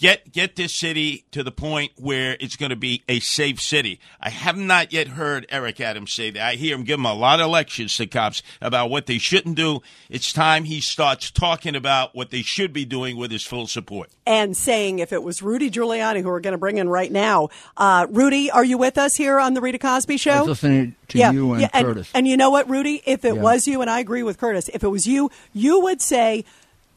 Get 0.00 0.30
get 0.32 0.54
this 0.54 0.72
city 0.74 1.24
to 1.32 1.42
the 1.42 1.50
point 1.50 1.92
where 1.96 2.36
it's 2.38 2.54
going 2.56 2.70
to 2.70 2.76
be 2.76 3.02
a 3.08 3.18
safe 3.20 3.60
city. 3.60 3.98
I 4.20 4.30
have 4.30 4.56
not 4.56 4.92
yet 4.92 5.08
heard 5.08 5.44
Eric 5.50 5.80
Adams 5.80 6.12
say 6.12 6.30
that. 6.30 6.40
I 6.42 6.54
hear 6.54 6.76
him 6.76 6.84
give 6.84 7.00
him 7.00 7.06
a 7.06 7.14
lot 7.14 7.40
of 7.40 7.50
lectures 7.50 7.96
to 7.96 8.06
cops 8.06 8.42
about 8.60 8.90
what 8.90 9.06
they 9.06 9.18
shouldn't 9.18 9.56
do. 9.56 9.80
It's 10.08 10.32
time 10.32 10.64
he 10.64 10.80
starts 10.80 11.30
talking 11.32 11.74
about 11.74 12.14
what 12.14 12.30
they 12.30 12.42
should 12.42 12.72
be 12.72 12.84
doing 12.84 13.16
with 13.16 13.32
his 13.32 13.42
full 13.44 13.66
support. 13.66 14.10
and 14.24 14.56
saying 14.56 15.00
if 15.00 15.12
it 15.12 15.22
was 15.22 15.42
Rudy 15.42 15.70
Giuliani, 15.70 16.20
who 16.22 16.28
we're 16.28 16.40
going 16.40 16.52
to 16.52 16.58
bring 16.58 16.78
in 16.78 16.88
right 16.88 17.10
now. 17.10 17.48
Uh, 17.76 18.06
Rudy, 18.10 18.50
are 18.52 18.64
you 18.64 18.78
with 18.78 18.98
us 18.98 19.16
here 19.16 19.40
on 19.40 19.54
the 19.54 19.60
Rita 19.60 19.78
Cosby 19.78 20.16
Show? 20.18 20.30
I 20.30 20.38
was 20.40 20.48
listening 20.48 20.94
to 21.08 21.18
yeah, 21.18 21.32
you 21.32 21.52
and 21.54 21.62
yeah, 21.62 21.68
Curtis. 21.82 22.10
And, 22.14 22.28
you 22.28 22.36
know 22.36 22.50
what, 22.50 22.68
Rudy? 22.70 23.02
If 23.04 23.24
it 23.24 23.34
Yeah. 23.34 23.42
was 23.42 23.66
you, 23.66 23.80
and 23.80 23.90
I 23.90 23.98
agree 24.00 24.22
with 24.22 24.38
Curtis, 24.38 24.68
if 24.72 24.84
it 24.84 24.88
was 24.88 25.06
you, 25.06 25.30
you 25.52 25.80
would 25.80 26.00
say, 26.02 26.44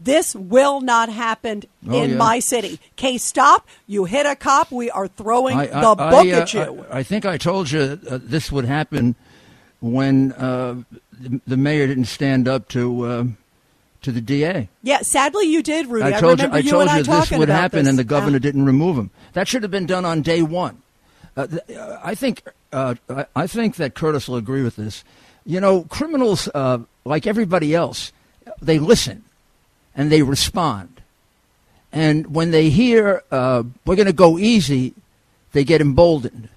this 0.04 0.36
will 0.36 0.82
not 0.82 1.10
happen 1.10 1.64
Oh, 1.88 2.02
in 2.04 2.12
yeah. 2.12 2.16
my 2.18 2.40
city. 2.40 2.80
Case 2.96 3.24
stop. 3.24 3.68
You 3.88 4.06
hit 4.06 4.26
a 4.26 4.36
cop. 4.36 4.72
We 4.72 4.90
are 4.92 5.08
throwing 5.08 5.58
I, 5.58 5.66
the 5.68 5.76
I- 5.78 5.82
book 5.82 6.00
I, 6.28 6.32
uh, 6.32 6.42
at 6.42 6.54
you. 6.54 6.86
I, 6.92 7.00
I 7.00 7.04
think 7.04 7.26
I 7.26 7.38
told 7.38 7.72
you 7.72 8.00
uh, 8.10 8.20
this 8.22 8.52
would 8.52 8.66
happen 8.66 9.16
when 9.80 10.32
uh, 10.34 10.76
the, 11.12 11.42
the 11.48 11.58
mayor 11.58 11.88
didn't 11.88 12.06
stand 12.06 12.48
up 12.48 12.68
to 12.70 13.06
uh, 13.06 13.24
to 14.02 14.12
the 14.12 14.22
DA. 14.22 14.68
yeah, 14.82 15.00
sadly, 15.02 15.46
you 15.46 15.62
did, 15.62 15.86
Rudy. 15.86 16.04
I 16.06 16.20
told 16.20 16.40
you, 16.40 16.46
remember 16.48 16.58
I 16.58 16.62
told 16.72 16.88
I 16.88 16.98
you 16.98 17.04
this 17.04 17.32
would 17.32 17.50
happen, 17.50 17.80
this. 17.84 17.90
and 17.90 18.00
the 18.00 18.04
governor 18.04 18.38
Uh, 18.38 18.40
didn't 18.40 18.66
remove 18.66 18.98
him. 18.98 19.12
That 19.34 19.48
should 19.48 19.62
have 19.62 19.72
been 19.72 19.86
done 19.86 20.06
on 20.06 20.24
day 20.24 20.42
one. 20.42 20.82
Uh, 21.38 21.46
th- 21.46 21.78
uh, 21.78 22.00
I 22.04 22.16
think 22.16 22.42
uh, 22.74 22.96
I, 23.10 23.26
I 23.36 23.48
think 23.48 23.76
that 23.76 23.94
Curtis 23.94 24.28
will 24.28 24.38
agree 24.38 24.64
with 24.64 24.76
this. 24.76 25.04
You 25.46 25.60
know, 25.60 25.84
criminals, 25.84 26.50
uh, 26.56 26.80
like 27.06 27.28
everybody 27.28 27.76
else, 27.76 28.12
they 28.62 28.80
listen 28.80 29.24
and 29.96 30.12
they 30.12 30.22
respond. 30.22 31.02
And 31.92 32.34
when 32.34 32.52
they 32.52 32.70
hear 32.70 33.24
uh, 33.32 33.64
we're 33.86 33.96
going 33.96 34.06
to 34.08 34.14
go 34.14 34.38
easy, 34.40 34.94
they 35.52 35.64
get 35.64 35.82
emboldened. 35.82 36.50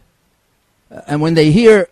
Uh, 0.90 1.01
and 1.07 1.20
when 1.20 1.35
they 1.35 1.51
hear 1.51 1.88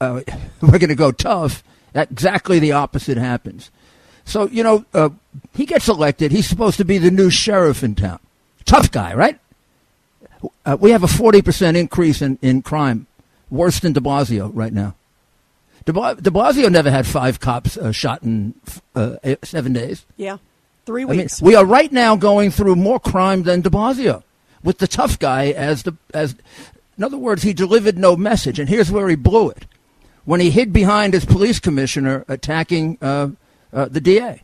uh, 0.00 0.22
we're 0.60 0.78
going 0.78 0.88
to 0.88 0.94
go 0.94 1.12
tough, 1.12 1.62
exactly 1.94 2.58
the 2.58 2.72
opposite 2.72 3.16
happens. 3.18 3.70
So 4.24 4.48
you 4.48 4.62
know, 4.62 4.84
uh, 4.92 5.10
he 5.54 5.66
gets 5.66 5.88
elected. 5.88 6.32
He's 6.32 6.48
supposed 6.48 6.78
to 6.78 6.84
be 6.84 6.98
the 6.98 7.10
new 7.10 7.30
sheriff 7.30 7.82
in 7.82 7.94
town. 7.94 8.18
Tough 8.64 8.90
guy, 8.90 9.14
right? 9.14 9.38
Uh, 10.64 10.76
we 10.78 10.90
have 10.90 11.02
a 11.04 11.08
forty 11.08 11.42
percent 11.42 11.76
increase 11.76 12.20
in, 12.20 12.38
in 12.42 12.62
crime, 12.62 13.06
worse 13.50 13.78
than 13.80 13.92
De 13.92 14.00
Blasio 14.00 14.50
right 14.52 14.72
now. 14.72 14.94
De, 15.84 15.92
Blasio 15.92 16.68
never 16.70 16.90
had 16.90 17.06
five 17.06 17.38
cops 17.38 17.76
uh, 17.76 17.92
shot 17.92 18.24
in 18.24 18.54
uh, 18.96 19.16
seven 19.44 19.72
days. 19.72 20.04
yeah, 20.16 20.38
three 20.86 21.02
I 21.02 21.06
mean, 21.06 21.18
weeks. 21.18 21.42
we 21.42 21.54
are 21.54 21.64
right 21.64 21.92
now 21.92 22.16
going 22.16 22.50
through 22.50 22.76
more 22.76 23.00
crime 23.00 23.42
than 23.42 23.60
De 23.60 23.68
Blasio, 23.68 24.22
with 24.62 24.78
the 24.78 24.86
tough 24.86 25.18
guy 25.18 25.50
as 25.50 25.82
the 25.82 25.96
as. 26.14 26.36
In 26.96 27.04
other 27.04 27.18
words, 27.18 27.42
he 27.42 27.52
delivered 27.52 27.98
no 27.98 28.16
message, 28.16 28.58
and 28.58 28.68
here's 28.68 28.90
where 28.90 29.08
he 29.08 29.16
blew 29.16 29.50
it: 29.50 29.66
when 30.24 30.40
he 30.40 30.50
hid 30.50 30.72
behind 30.72 31.12
his 31.12 31.26
police 31.26 31.60
commissioner 31.60 32.24
attacking 32.28 32.96
uh, 33.02 33.28
uh, 33.72 33.86
the 33.86 34.00
DA. 34.00 34.42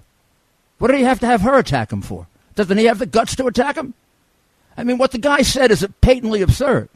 What 0.79 0.89
did 0.89 0.99
he 0.99 1.05
have 1.05 1.21
to 1.21 1.27
have 1.27 1.43
her 1.43 1.59
attack 1.59 1.93
him 1.93 2.03
for? 2.03 2.27
Doesn't 2.57 2.77
he 2.77 2.87
have 2.87 2.99
the 2.99 3.07
guts 3.07 3.37
to 3.37 3.47
attack 3.47 3.77
him? 3.77 3.95
I 4.77 4.85
mean, 4.85 4.99
what 4.99 5.13
the 5.13 5.19
guy 5.19 5.43
said 5.43 5.71
is 5.71 5.87
patently 6.01 6.43
absurd. 6.43 6.89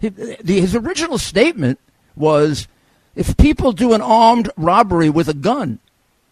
He, 0.00 0.08
the, 0.08 0.60
his 0.60 0.74
original 0.74 1.18
statement 1.18 1.78
was, 2.16 2.66
if 3.14 3.36
people 3.36 3.72
do 3.72 3.92
an 3.92 4.00
armed 4.00 4.50
robbery 4.56 5.08
with 5.08 5.28
a 5.28 5.34
gun, 5.34 5.78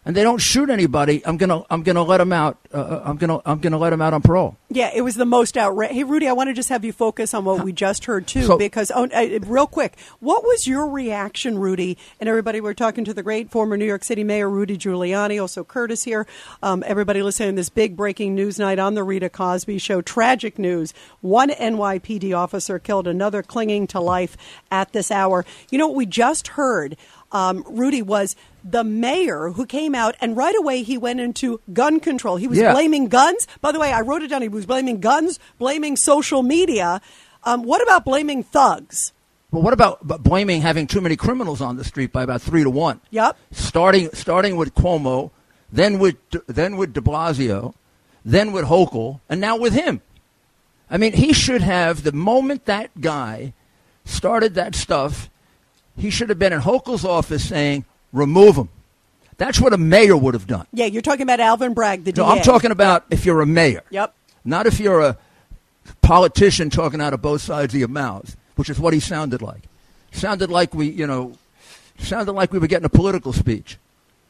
and 0.04 0.16
they 0.16 0.22
don't 0.22 0.38
shoot 0.38 0.70
anybody, 0.70 1.24
I'm 1.26 1.36
gonna 1.36 1.62
I'm 1.68 1.82
gonna 1.82 2.02
let 2.02 2.18
them 2.18 2.32
out. 2.32 2.56
Uh, 2.72 3.02
I'm 3.04 3.16
gonna 3.16 3.40
I'm 3.44 3.58
gonna 3.58 3.76
let 3.78 3.90
them 3.90 4.00
out 4.00 4.14
on 4.14 4.22
parole. 4.22 4.56
Yeah, 4.70 4.90
it 4.94 5.02
was 5.02 5.14
the 5.16 5.26
most 5.26 5.58
outrageous. 5.58 5.96
Hey, 5.96 6.04
Rudy, 6.04 6.26
I 6.28 6.32
want 6.32 6.48
to 6.48 6.54
just 6.54 6.68
have 6.70 6.84
you 6.84 6.92
focus 6.92 7.34
on 7.34 7.44
what 7.44 7.64
we 7.64 7.72
just 7.72 8.04
heard 8.06 8.26
too, 8.26 8.44
So- 8.44 8.56
because 8.58 8.90
oh, 8.94 9.04
uh, 9.12 9.38
real 9.46 9.66
quick, 9.66 9.98
what 10.20 10.42
was 10.44 10.66
your 10.66 10.86
reaction, 10.88 11.58
Rudy? 11.58 11.98
And 12.18 12.28
everybody, 12.28 12.60
we're 12.60 12.72
talking 12.74 13.04
to 13.04 13.12
the 13.12 13.22
great 13.22 13.50
former 13.50 13.76
New 13.76 13.84
York 13.84 14.04
City 14.04 14.24
Mayor 14.24 14.48
Rudy 14.48 14.78
Giuliani, 14.78 15.40
also 15.40 15.64
Curtis 15.64 16.04
here. 16.04 16.26
Um, 16.62 16.82
everybody 16.86 17.22
listening 17.22 17.50
to 17.50 17.56
this 17.56 17.68
big 17.68 17.96
breaking 17.96 18.34
news 18.34 18.58
night 18.58 18.78
on 18.78 18.94
the 18.94 19.02
Rita 19.04 19.28
Cosby 19.28 19.78
Show. 19.78 20.00
Tragic 20.00 20.58
news: 20.58 20.94
one 21.20 21.50
NYPD 21.50 22.34
officer 22.36 22.78
killed, 22.78 23.06
another 23.06 23.42
clinging 23.42 23.86
to 23.88 24.00
life 24.00 24.36
at 24.70 24.92
this 24.92 25.10
hour. 25.10 25.44
You 25.70 25.78
know 25.78 25.88
what 25.88 25.96
we 25.96 26.06
just 26.06 26.48
heard? 26.48 26.96
Um, 27.32 27.64
Rudy 27.68 28.02
was 28.02 28.34
the 28.64 28.82
mayor 28.84 29.50
who 29.50 29.64
came 29.66 29.94
out 29.94 30.16
and 30.20 30.36
right 30.36 30.54
away 30.56 30.82
he 30.82 30.98
went 30.98 31.20
into 31.20 31.60
gun 31.72 32.00
control. 32.00 32.36
He 32.36 32.48
was 32.48 32.58
Yeah. 32.58 32.72
blaming 32.72 33.08
guns. 33.08 33.46
By 33.60 33.72
the 33.72 33.78
way, 33.78 33.92
I 33.92 34.00
wrote 34.00 34.22
it 34.22 34.28
down. 34.28 34.42
He 34.42 34.48
was 34.48 34.66
blaming 34.66 35.00
guns, 35.00 35.38
blaming 35.58 35.96
social 35.96 36.42
media. 36.42 37.00
Um, 37.44 37.62
what 37.62 37.80
about 37.82 38.04
blaming 38.04 38.42
thugs? 38.42 39.12
Well, 39.52 39.62
what 39.62 39.72
about 39.72 40.06
blaming 40.22 40.62
having 40.62 40.86
too 40.86 41.00
many 41.00 41.16
criminals 41.16 41.60
on 41.60 41.76
the 41.76 41.84
street 41.84 42.12
by 42.12 42.22
about 42.22 42.42
three 42.42 42.62
to 42.62 42.70
one? 42.70 43.00
Yep. 43.10 43.36
Starting 43.52 44.08
starting 44.12 44.56
with 44.56 44.74
Cuomo, 44.74 45.30
then 45.72 45.98
with 45.98 46.16
then 46.46 46.76
with 46.76 46.92
De 46.92 47.00
Blasio, 47.00 47.74
then 48.24 48.52
with 48.52 48.66
Hochul, 48.66 49.20
and 49.28 49.40
now 49.40 49.56
with 49.56 49.72
him. 49.72 50.02
I 50.90 50.98
mean, 50.98 51.12
he 51.14 51.32
should 51.32 51.62
have 51.62 52.02
the 52.02 52.12
moment 52.12 52.66
that 52.66 52.90
guy 53.00 53.52
started 54.04 54.54
that 54.54 54.74
stuff, 54.74 55.30
he 55.96 56.10
should 56.10 56.28
have 56.28 56.38
been 56.38 56.52
in 56.52 56.60
Hochul's 56.60 57.04
office 57.04 57.48
saying, 57.48 57.84
"Remove 58.12 58.56
him." 58.56 58.68
That's 59.40 59.58
what 59.58 59.72
a 59.72 59.78
mayor 59.78 60.18
would 60.18 60.34
have 60.34 60.46
done. 60.46 60.66
Yeah, 60.70 60.84
you're 60.84 61.00
talking 61.00 61.22
about 61.22 61.40
Alvin 61.40 61.72
Bragg, 61.72 62.04
the 62.04 62.12
No, 62.12 62.26
DA. 62.26 62.30
I'm 62.32 62.42
talking 62.42 62.70
about 62.70 63.06
if 63.10 63.24
you're 63.24 63.40
a 63.40 63.46
mayor. 63.46 63.82
Yep. 63.88 64.14
Not 64.44 64.66
if 64.66 64.78
you're 64.78 65.00
a 65.00 65.16
politician 66.02 66.68
talking 66.68 67.00
out 67.00 67.14
of 67.14 67.22
both 67.22 67.40
sides 67.40 67.72
of 67.72 67.78
your 67.78 67.88
mouth, 67.88 68.36
which 68.56 68.68
is 68.68 68.78
what 68.78 68.92
he 68.92 69.00
sounded 69.00 69.40
like. 69.40 69.62
Sounded 70.12 70.50
like 70.50 70.74
we, 70.74 70.90
you 70.90 71.06
know, 71.06 71.32
sounded 71.98 72.32
like 72.32 72.52
we 72.52 72.58
were 72.58 72.66
getting 72.66 72.84
a 72.84 72.90
political 72.90 73.32
speech. 73.32 73.78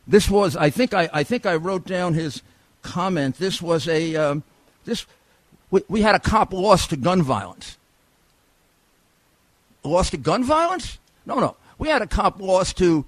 This 0.06 0.30
was, 0.30 0.54
I 0.56 0.70
think, 0.70 0.94
I, 0.94 1.10
I 1.12 1.24
think 1.24 1.44
I 1.44 1.56
wrote 1.56 1.86
down 1.86 2.14
his 2.14 2.42
comment. 2.82 3.36
This 3.38 3.60
was 3.60 3.88
a, 3.88 4.14
um, 4.14 4.44
this, 4.84 5.06
we, 5.72 5.82
we 5.88 6.02
had 6.02 6.14
a 6.14 6.20
cop 6.20 6.52
lost 6.52 6.90
to 6.90 6.96
gun 6.96 7.20
violence. 7.20 7.78
Lost 9.82 10.12
to 10.12 10.18
gun 10.18 10.44
violence? 10.44 10.99
No, 11.26 11.38
no. 11.38 11.56
We 11.78 11.88
had 11.88 12.02
a 12.02 12.06
cop 12.06 12.40
lost 12.40 12.76
to 12.78 13.04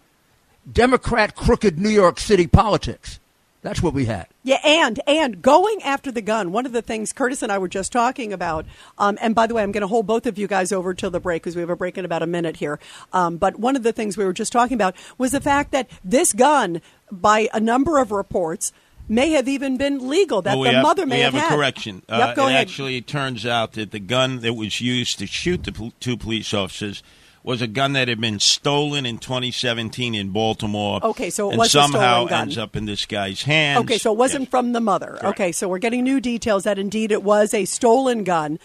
Democrat 0.70 1.34
crooked 1.34 1.78
New 1.78 1.88
York 1.90 2.20
City 2.20 2.46
politics. 2.46 3.18
That's 3.62 3.80
what 3.80 3.94
we 3.94 4.06
had. 4.06 4.26
Yeah, 4.42 4.58
and 4.64 4.98
and 5.06 5.40
going 5.40 5.80
after 5.84 6.10
the 6.10 6.20
gun. 6.20 6.50
One 6.50 6.66
of 6.66 6.72
the 6.72 6.82
things 6.82 7.12
Curtis 7.12 7.42
and 7.42 7.52
I 7.52 7.58
were 7.58 7.68
just 7.68 7.92
talking 7.92 8.32
about. 8.32 8.66
Um, 8.98 9.16
and 9.20 9.36
by 9.36 9.46
the 9.46 9.54
way, 9.54 9.62
I'm 9.62 9.70
going 9.70 9.82
to 9.82 9.86
hold 9.86 10.04
both 10.06 10.26
of 10.26 10.36
you 10.36 10.48
guys 10.48 10.72
over 10.72 10.94
till 10.94 11.10
the 11.10 11.20
break 11.20 11.42
because 11.42 11.54
we 11.54 11.60
have 11.60 11.70
a 11.70 11.76
break 11.76 11.96
in 11.96 12.04
about 12.04 12.22
a 12.24 12.26
minute 12.26 12.56
here. 12.56 12.80
Um, 13.12 13.36
but 13.36 13.60
one 13.60 13.76
of 13.76 13.84
the 13.84 13.92
things 13.92 14.16
we 14.16 14.24
were 14.24 14.32
just 14.32 14.50
talking 14.52 14.74
about 14.74 14.96
was 15.16 15.30
the 15.30 15.40
fact 15.40 15.70
that 15.70 15.88
this 16.02 16.32
gun, 16.32 16.80
by 17.12 17.48
a 17.54 17.60
number 17.60 17.98
of 17.98 18.10
reports, 18.10 18.72
may 19.08 19.30
have 19.30 19.46
even 19.46 19.76
been 19.76 20.08
legal. 20.08 20.42
That 20.42 20.54
Well, 20.54 20.62
we 20.62 20.68
the 20.70 20.74
have, 20.74 20.82
mother 20.82 21.06
may 21.06 21.18
we 21.18 21.22
have, 21.22 21.34
have, 21.34 21.42
a 21.44 21.46
had. 21.48 21.56
correction. 21.56 22.02
Yep, 22.08 22.20
uh, 22.20 22.34
go 22.34 22.46
it 22.46 22.50
ahead. 22.50 22.60
actually 22.62 23.00
turns 23.00 23.46
out 23.46 23.74
that 23.74 23.92
the 23.92 24.00
gun 24.00 24.40
that 24.40 24.54
was 24.54 24.80
used 24.80 25.20
to 25.20 25.26
shoot 25.28 25.62
the 25.62 25.70
pol- 25.70 25.92
two 26.00 26.16
police 26.16 26.52
officers 26.52 27.00
was 27.42 27.60
a 27.60 27.66
gun 27.66 27.92
that 27.94 28.08
had 28.08 28.20
been 28.20 28.38
stolen 28.38 29.04
in 29.04 29.18
2017 29.18 30.14
in 30.14 30.30
Baltimore. 30.30 31.00
Okay, 31.02 31.30
so 31.30 31.48
it 31.48 31.52
and 31.52 31.58
was 31.58 31.68
a 31.68 31.70
somehow 31.70 32.12
stolen 32.14 32.28
gun. 32.28 32.42
ends 32.42 32.58
up 32.58 32.76
in 32.76 32.84
this 32.86 33.04
guy's 33.06 33.42
hands. 33.42 33.80
Okay, 33.84 33.98
so 33.98 34.12
it 34.12 34.18
wasn't 34.18 34.50
from 34.50 34.72
the 34.72 34.80
mother. 34.80 35.18
Okay, 35.24 35.52
so 35.52 35.68
we're 35.68 35.78
getting 35.78 36.04
new 36.04 36.20
details 36.20 36.64
that 36.64 36.78
indeed 36.78 37.10
it 37.10 37.22
was 37.22 37.52
a 37.52 37.64
stolen 37.64 38.24
gun. 38.24 38.58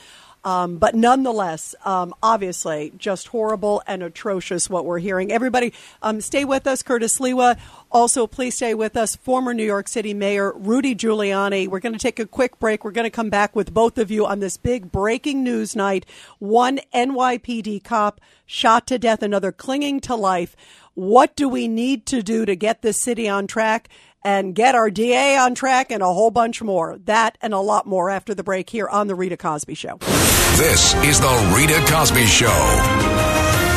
Um, 0.44 0.78
but 0.78 0.96
nonetheless, 0.96 1.76
um, 1.84 2.14
obviously, 2.24 2.94
just 2.98 3.28
horrible 3.28 3.84
and 3.86 4.02
atrocious 4.02 4.70
what 4.70 4.86
we're 4.86 5.00
hearing. 5.00 5.32
Everybody, 5.32 5.74
um, 6.02 6.22
stay 6.22 6.46
with 6.46 6.68
us. 6.68 6.84
Curtis 6.84 7.20
Sliwa. 7.20 7.58
Also, 7.92 8.28
please 8.28 8.56
stay 8.56 8.74
with 8.74 8.96
us. 8.96 9.16
Former 9.16 9.54
New 9.54 9.66
York 9.66 9.88
City 9.88 10.14
Mayor 10.14 10.54
Rudy 10.56 10.96
Giuliani. 10.96 11.68
We're 11.68 11.80
going 11.80 11.94
to 11.94 12.00
take 12.00 12.20
a 12.20 12.26
quick 12.26 12.60
break. 12.60 12.84
We're 12.84 12.92
going 12.92 13.06
to 13.06 13.10
come 13.10 13.30
back 13.30 13.56
with 13.56 13.74
both 13.74 13.98
of 13.98 14.12
you 14.12 14.26
on 14.26 14.40
this 14.40 14.58
big 14.58 14.92
breaking 14.92 15.44
news 15.44 15.76
night. 15.76 16.06
One 16.40 16.80
NYPD 16.94 17.84
cop 17.84 18.22
shot 18.46 18.88
to 18.88 18.98
death, 18.98 19.22
another 19.22 19.52
clinging 19.52 20.00
to 20.02 20.16
life. 20.16 20.56
What 20.94 21.36
do 21.36 21.48
we 21.48 21.68
need 21.68 22.06
to 22.08 22.24
do 22.24 22.46
to 22.46 22.56
get 22.56 22.82
this 22.82 23.02
city 23.02 23.28
on 23.28 23.48
track? 23.48 23.90
and 24.24 24.54
get 24.54 24.76
our 24.76 24.90
DA 24.90 25.38
on 25.38 25.56
track 25.56 25.90
and 25.90 26.02
a 26.04 26.06
whole 26.06 26.32
bunch 26.32 26.62
more. 26.62 26.98
That 27.06 27.38
and 27.42 27.54
a 27.54 27.60
lot 27.60 27.86
more 27.86 28.10
after 28.10 28.34
the 28.36 28.44
break 28.44 28.70
here 28.70 28.88
on 28.90 29.08
The 29.08 29.16
Rita 29.16 29.38
Cosby 29.38 29.76
Show. 29.76 30.00
This 30.56 30.96
is 31.04 31.20
the 31.20 31.54
Rita 31.56 31.80
Cosby 31.92 32.26
Show. 32.26 33.68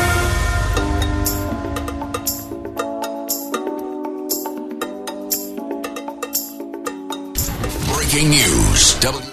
Breaking 7.87 8.29
news. 8.29 8.93
W- 8.99 9.25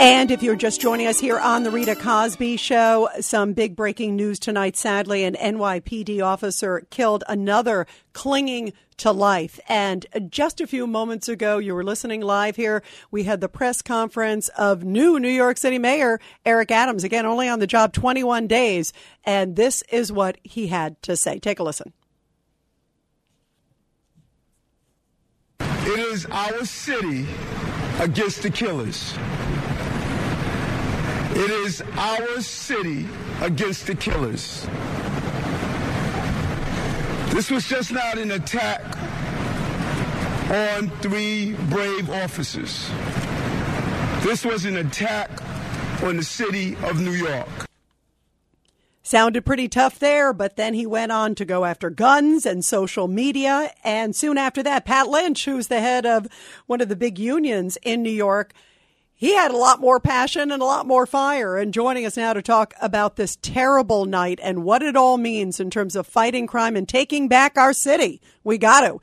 And 0.00 0.30
if 0.30 0.42
you're 0.42 0.56
just 0.56 0.80
joining 0.80 1.06
us 1.06 1.18
here 1.18 1.38
on 1.38 1.62
the 1.62 1.70
Rita 1.70 1.94
Cosby 1.94 2.56
Show, 2.58 3.08
some 3.20 3.52
big 3.54 3.74
breaking 3.76 4.16
news 4.16 4.38
tonight. 4.38 4.76
Sadly, 4.76 5.24
an 5.24 5.34
NYPD 5.34 6.20
officer 6.22 6.86
killed 6.90 7.24
another 7.28 7.86
clinging 8.12 8.72
to 8.98 9.12
life. 9.12 9.58
And 9.68 10.06
just 10.28 10.60
a 10.60 10.66
few 10.66 10.86
moments 10.86 11.28
ago, 11.28 11.58
you 11.58 11.74
were 11.74 11.84
listening 11.84 12.20
live 12.20 12.56
here. 12.56 12.82
We 13.10 13.24
had 13.24 13.40
the 13.40 13.48
press 13.48 13.82
conference 13.82 14.48
of 14.50 14.84
new 14.84 15.18
New 15.18 15.28
York 15.28 15.56
City 15.56 15.78
Mayor 15.78 16.20
Eric 16.44 16.70
Adams, 16.70 17.04
again, 17.04 17.26
only 17.26 17.48
on 17.48 17.58
the 17.58 17.66
job 17.66 17.92
21 17.92 18.46
days. 18.46 18.92
And 19.24 19.56
this 19.56 19.82
is 19.90 20.12
what 20.12 20.38
he 20.42 20.68
had 20.68 21.00
to 21.02 21.16
say. 21.16 21.38
Take 21.38 21.58
a 21.58 21.62
listen. 21.62 21.92
It 25.60 25.98
is 25.98 26.26
our 26.26 26.64
city 26.64 27.26
against 28.00 28.42
the 28.42 28.50
killers. 28.50 29.14
It 31.36 31.50
is 31.50 31.82
our 31.96 32.40
city 32.40 33.06
against 33.42 33.86
the 33.86 33.94
killers. 33.94 34.66
This 37.34 37.50
was 37.50 37.66
just 37.66 37.90
not 37.90 38.16
an 38.16 38.30
attack 38.30 38.80
on 40.52 40.88
three 41.00 41.54
brave 41.68 42.08
officers. 42.08 42.88
This 44.22 44.44
was 44.44 44.64
an 44.64 44.76
attack 44.76 45.30
on 46.04 46.16
the 46.16 46.22
city 46.22 46.76
of 46.84 47.00
New 47.00 47.10
York. 47.10 47.48
Sounded 49.02 49.44
pretty 49.44 49.68
tough 49.68 49.98
there, 49.98 50.32
but 50.32 50.54
then 50.54 50.74
he 50.74 50.86
went 50.86 51.10
on 51.10 51.34
to 51.34 51.44
go 51.44 51.64
after 51.64 51.90
guns 51.90 52.46
and 52.46 52.64
social 52.64 53.08
media. 53.08 53.72
And 53.82 54.14
soon 54.14 54.38
after 54.38 54.62
that, 54.62 54.84
Pat 54.84 55.08
Lynch, 55.08 55.44
who's 55.44 55.66
the 55.66 55.80
head 55.80 56.06
of 56.06 56.28
one 56.66 56.80
of 56.80 56.88
the 56.88 56.94
big 56.94 57.18
unions 57.18 57.76
in 57.82 58.04
New 58.04 58.10
York, 58.10 58.54
he 59.14 59.34
had 59.34 59.50
a 59.50 59.56
lot 59.56 59.80
more 59.80 60.00
passion 60.00 60.50
and 60.50 60.60
a 60.60 60.66
lot 60.66 60.86
more 60.86 61.06
fire. 61.06 61.56
And 61.56 61.72
joining 61.72 62.04
us 62.04 62.16
now 62.16 62.32
to 62.32 62.42
talk 62.42 62.74
about 62.80 63.16
this 63.16 63.36
terrible 63.40 64.04
night 64.04 64.40
and 64.42 64.64
what 64.64 64.82
it 64.82 64.96
all 64.96 65.16
means 65.16 65.60
in 65.60 65.70
terms 65.70 65.94
of 65.94 66.06
fighting 66.06 66.46
crime 66.46 66.76
and 66.76 66.88
taking 66.88 67.28
back 67.28 67.56
our 67.56 67.72
city. 67.72 68.20
We 68.42 68.58
got 68.58 68.80
to. 68.80 69.00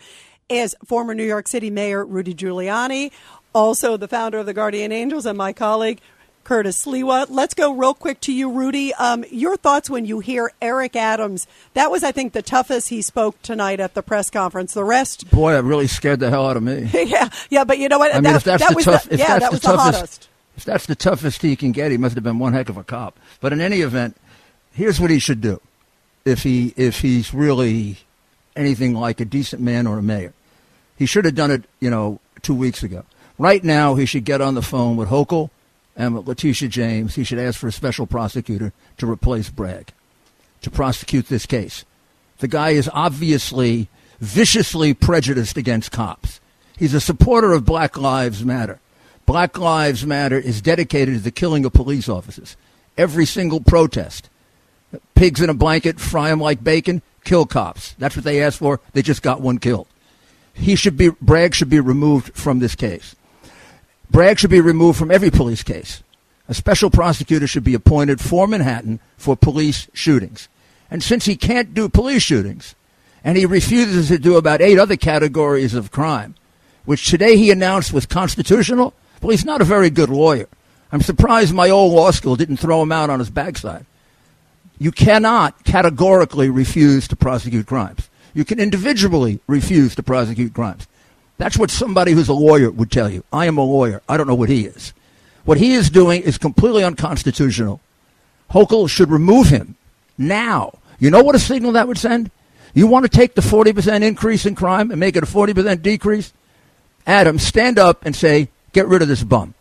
Is 0.50 0.76
former 0.86 1.16
New 1.16 1.24
York 1.24 1.48
City 1.48 1.70
Mayor 1.70 2.06
Rudy 2.06 2.34
Giuliani, 2.34 3.12
also 3.56 3.96
the 3.96 4.08
founder 4.08 4.40
of 4.40 4.46
the 4.46 4.54
Guardian 4.54 4.92
Angels, 4.92 5.26
and 5.26 5.38
my 5.38 5.54
colleague 5.54 6.02
Curtis 6.44 6.86
Sliwa. 6.86 7.28
Let's 7.30 7.54
go 7.54 7.74
real 7.74 7.94
quick 7.94 8.20
to 8.22 8.34
you, 8.34 8.52
Rudy. 8.52 8.94
Um, 8.96 9.24
your 9.32 9.58
thoughts 9.58 9.90
when 9.90 10.06
you 10.06 10.20
hear 10.20 10.52
Eric 10.62 10.96
Adams? 10.96 11.48
That 11.74 11.92
was, 11.92 12.04
I 12.04 12.12
think, 12.12 12.34
the 12.34 12.42
toughest 12.42 12.90
he 12.90 13.02
spoke 13.02 13.42
tonight 13.42 13.80
at 13.80 13.94
the 13.94 14.02
press 14.02 14.30
conference. 14.30 14.74
The 14.74 14.84
rest, 14.84 15.30
Boy, 15.32 15.54
that 15.54 15.64
really 15.64 15.88
scared 15.88 16.20
the 16.20 16.30
hell 16.30 16.48
out 16.48 16.58
of 16.58 16.64
me. 16.64 16.90
yeah, 16.94 17.30
yeah. 17.50 17.64
But 17.64 17.80
you 17.80 17.90
know 17.90 18.00
what? 18.00 18.12
I 18.12 18.16
mean, 18.16 18.24
that, 18.24 18.36
if 18.36 18.44
that's 18.44 18.64
that 18.64 18.70
the 18.70 18.76
was 18.76 18.86
tough, 18.86 19.04
the, 19.06 19.18
yeah, 19.18 19.40
that's 19.40 19.44
that 19.44 19.50
the 19.50 19.56
was 19.56 19.62
the 19.62 19.68
toughest, 19.68 19.96
hottest. 19.96 20.30
if 20.58 20.66
that's 20.66 20.86
the 20.86 20.96
toughest 20.96 21.42
he 21.42 21.56
can 21.56 21.72
get, 21.72 21.92
he 21.92 21.98
must 21.98 22.16
have 22.16 22.24
been 22.24 22.40
one 22.40 22.54
heck 22.54 22.70
of 22.70 22.78
a 22.78 22.84
cop. 22.84 23.18
But 23.40 23.54
in 23.54 23.62
any 23.62 23.82
event, 23.82 24.18
here's 24.72 25.00
what 25.00 25.10
he 25.10 25.20
should 25.20 25.42
do: 25.42 25.62
if 26.26 26.44
he 26.44 26.74
if 26.76 27.02
he's 27.02 27.34
really 27.34 27.98
anything 28.56 28.94
like 28.94 29.20
a 29.20 29.26
decent 29.26 29.62
man 29.62 29.88
or 29.88 29.98
a 30.00 30.04
mayor, 30.04 30.34
he 30.98 31.06
should 31.06 31.26
have 31.26 31.36
done 31.36 31.52
it, 31.52 31.64
you 31.80 31.90
know, 31.90 32.20
two 32.42 32.56
weeks 32.56 32.84
ago. 32.84 33.06
Right 33.38 33.64
now, 33.64 33.96
he 33.96 34.06
should 34.06 34.26
get 34.26 34.42
on 34.42 34.54
the 34.56 34.62
phone 34.62 34.98
with 34.98 35.10
Hochul 35.10 35.50
and 36.02 36.28
Letitia 36.28 36.68
James. 36.68 37.16
He 37.16 37.24
should 37.24 37.40
ask 37.40 37.60
for 37.60 37.68
a 37.68 37.72
special 37.72 38.08
prosecutor 38.08 38.74
to 38.98 39.10
replace 39.10 39.50
Bragg 39.50 39.94
to 40.62 40.72
prosecute 40.72 41.28
this 41.28 41.46
case. 41.46 41.86
The 42.40 42.48
guy 42.48 42.72
is 42.72 42.90
obviously 42.94 43.88
viciously 44.20 44.94
prejudiced 44.94 45.58
against 45.58 45.92
cops. 45.92 46.40
He's 46.78 46.94
a 46.94 47.02
supporter 47.02 47.54
of 47.54 47.66
Black 47.66 47.98
Lives 47.98 48.44
Matter. 48.44 48.80
Black 49.26 49.58
Lives 49.58 50.06
Matter 50.06 50.38
is 50.38 50.62
dedicated 50.62 51.16
to 51.16 51.22
the 51.22 51.32
killing 51.32 51.66
of 51.66 51.74
police 51.74 52.10
officers. 52.10 52.58
Every 52.98 53.26
single 53.26 53.62
protest 53.62 54.30
Pigs 55.16 55.42
in 55.42 55.50
a 55.50 55.54
blanket, 55.54 56.00
fry 56.00 56.30
them 56.30 56.40
like 56.40 56.64
bacon, 56.64 57.02
kill 57.24 57.46
cops. 57.46 57.96
That's 57.98 58.16
what 58.16 58.26
they 58.26 58.42
asked 58.42 58.60
for. 58.60 58.80
They 58.94 59.02
just 59.02 59.22
got 59.22 59.40
one 59.40 59.58
killed. 59.58 59.88
He 60.54 60.76
should 60.76 60.98
be 60.98 61.10
Bragg 61.22 61.56
should 61.56 61.70
be 61.70 61.80
removed 61.80 62.34
from 62.36 62.60
this 62.60 62.76
case. 62.76 63.16
Bragg 64.12 64.40
should 64.40 64.50
be 64.50 64.60
removed 64.60 65.00
from 65.00 65.10
every 65.10 65.32
police 65.32 65.64
case. 65.64 66.04
A 66.50 66.54
special 66.54 66.90
prosecutor 66.90 67.48
should 67.48 67.64
be 67.64 67.74
appointed 67.74 68.20
for 68.20 68.46
Manhattan 68.46 69.00
for 69.16 69.38
police 69.38 69.88
shootings. 69.94 70.50
And 70.90 71.02
since 71.02 71.24
he 71.24 71.38
can't 71.38 71.74
do 71.74 71.88
police 71.88 72.22
shootings, 72.22 72.76
and 73.24 73.38
he 73.38 73.46
refuses 73.46 74.10
to 74.10 74.18
do 74.18 74.36
about 74.36 74.62
eight 74.62 74.78
other 74.78 74.98
categories 74.98 75.74
of 75.74 75.92
crime, 75.92 76.36
which 76.84 77.10
today 77.10 77.38
he 77.38 77.52
announced 77.52 77.94
was 77.94 78.06
constitutional, 78.06 78.94
well, 79.22 79.30
he's 79.30 79.46
not 79.46 79.62
a 79.62 79.66
very 79.66 79.90
good 79.90 80.10
lawyer. 80.10 80.50
I'm 80.92 81.02
surprised 81.02 81.54
my 81.54 81.70
old 81.70 81.94
law 81.94 82.12
school 82.12 82.36
didn't 82.36 82.58
throw 82.58 82.82
him 82.82 82.92
out 82.92 83.10
on 83.10 83.20
his 83.20 83.30
backside. 83.30 83.86
You 84.78 84.92
cannot 84.92 85.64
categorically 85.64 86.50
refuse 86.50 87.08
to 87.08 87.16
prosecute 87.16 87.68
crimes. 87.68 88.10
You 88.34 88.44
can 88.44 88.60
individually 88.60 89.40
refuse 89.48 89.96
to 89.96 90.04
prosecute 90.04 90.54
crimes. 90.54 90.88
That's 91.38 91.58
what 91.58 91.72
somebody 91.72 92.12
who's 92.12 92.30
a 92.30 92.34
lawyer 92.34 92.70
would 92.70 92.92
tell 92.92 93.10
you. 93.10 93.24
I 93.34 93.46
am 93.48 93.58
a 93.58 93.64
lawyer. 93.64 94.02
I 94.08 94.18
don't 94.18 94.28
know 94.28 94.36
what 94.36 94.50
he 94.50 94.66
is. 94.66 94.94
What 95.44 95.58
he 95.58 95.74
is 95.74 95.90
doing 95.90 96.22
is 96.22 96.38
completely 96.38 96.84
unconstitutional. 96.84 97.82
Hochul 98.52 98.88
should 98.90 99.10
remove 99.10 99.48
him 99.48 99.76
now. 100.18 100.78
You 101.00 101.10
know 101.10 101.24
what 101.24 101.36
a 101.36 101.40
signal 101.40 101.72
that 101.72 101.88
would 101.88 101.98
send? 101.98 102.30
You 102.74 102.86
want 102.88 103.04
to 103.06 103.10
take 103.10 103.34
the 103.34 103.42
40% 103.42 104.04
increase 104.04 104.46
in 104.46 104.54
crime 104.56 104.92
and 104.92 105.00
make 105.00 105.16
it 105.16 105.24
a 105.24 105.26
40% 105.26 105.82
decrease? 105.82 106.32
Adam, 107.08 107.40
stand 107.40 107.80
up 107.80 108.06
and 108.06 108.16
say, 108.16 108.50
get 108.72 108.88
rid 108.88 109.02
of 109.02 109.08
this 109.08 109.24
bum. 109.24 109.56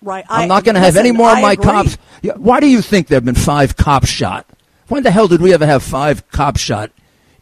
Right. 0.00 0.24
I'm 0.30 0.42
I- 0.42 0.46
not 0.46 0.64
going 0.64 0.74
to 0.76 0.80
have 0.80 0.96
any 0.96 1.12
more 1.12 1.30
of 1.30 1.40
my 1.42 1.52
agree. 1.52 1.64
cops. 1.64 1.98
Why 2.36 2.60
do 2.60 2.66
you 2.66 2.80
think 2.80 3.08
there 3.08 3.16
have 3.16 3.24
been 3.24 3.34
five 3.34 3.76
cops 3.76 4.08
shot? 4.08 4.46
When 4.88 5.02
the 5.02 5.10
hell 5.10 5.28
did 5.28 5.42
we 5.42 5.52
ever 5.52 5.66
have 5.66 5.82
five 5.82 6.26
cops 6.30 6.60
shot 6.60 6.90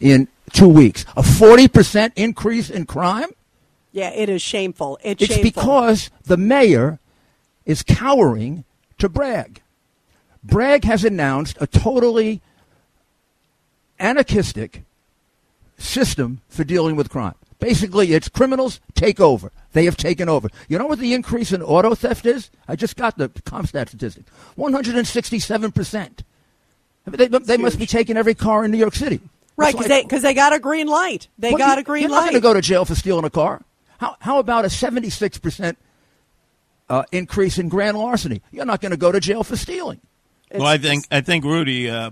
in 0.01 0.27
two 0.53 0.67
weeks? 0.69 1.05
A 1.15 1.21
40% 1.21 2.11
increase 2.15 2.69
in 2.69 2.85
crime? 2.85 3.29
Yeah, 3.91 4.09
it 4.09 4.29
is 4.29 4.41
shameful. 4.41 4.99
It's, 5.03 5.23
It's 5.23 5.33
shameful. 5.33 5.51
because 5.51 6.09
the 6.25 6.37
mayor 6.37 6.99
is 7.65 7.83
cowering 7.83 8.63
to 8.99 9.09
Bragg. 9.09 9.61
Bragg 10.43 10.83
has 10.85 11.03
announced 11.03 11.57
a 11.59 11.67
totally 11.67 12.41
anarchistic 13.99 14.83
system 15.77 16.41
for 16.47 16.63
dealing 16.63 16.95
with 16.95 17.09
crime. 17.09 17.35
Basically, 17.59 18.13
it's 18.13 18.29
criminals 18.29 18.79
take 18.93 19.19
over. 19.19 19.51
They 19.73 19.85
have 19.85 19.97
taken 19.97 20.29
over. 20.29 20.47
You 20.67 20.77
know 20.77 20.85
what 20.85 20.99
the 20.99 21.13
increase 21.13 21.51
in 21.51 21.63
auto 21.63 21.95
theft 21.95 22.25
is? 22.25 22.51
I 22.67 22.75
just 22.75 22.95
got 22.95 23.17
the 23.17 23.29
CompStat 23.29 23.89
statistic. 23.89 24.25
167%. 24.57 26.19
They, 27.07 27.27
they 27.27 27.57
must 27.57 27.79
be 27.79 27.85
taking 27.85 28.15
every 28.17 28.35
car 28.35 28.63
in 28.65 28.71
New 28.71 28.77
York 28.77 28.93
City. 28.93 29.21
Right, 29.57 29.73
because 29.73 29.89
like- 29.89 30.03
they, 30.03 30.07
'cause 30.07 30.21
they 30.21 30.33
got 30.33 30.53
a 30.53 30.59
green 30.59 30.87
light. 30.87 31.27
They 31.39 31.49
well, 31.49 31.57
got 31.57 31.75
you- 31.77 31.81
a 31.81 31.83
green 31.83 32.03
light. 32.03 32.09
you're 32.09 32.09
light. 32.11 32.25
not 32.25 32.31
going 32.31 32.41
to 32.41 32.47
go 32.47 32.53
to 32.53 32.61
jail 32.61 32.85
for 32.85 32.95
stealing 32.95 33.25
a 33.25 33.29
car. 33.29 33.63
How, 33.97 34.15
how 34.19 34.37
about 34.39 34.63
a 34.65 34.67
76% 34.69 35.75
uh, 36.89 37.03
increase 37.11 37.57
in 37.57 37.67
grand 37.69 37.97
larceny? 37.97 38.41
You're 38.51 38.65
not 38.65 38.81
going 38.81 38.91
to 38.91 38.97
go 38.97 39.11
to 39.11 39.19
jail 39.19 39.43
for 39.43 39.55
stealing. 39.57 39.99
well, 40.53 40.67
I 40.67 40.77
think 40.77 41.05
I 41.11 41.21
think 41.21 41.43
Rudy, 41.43 41.89
uh, 41.89 42.11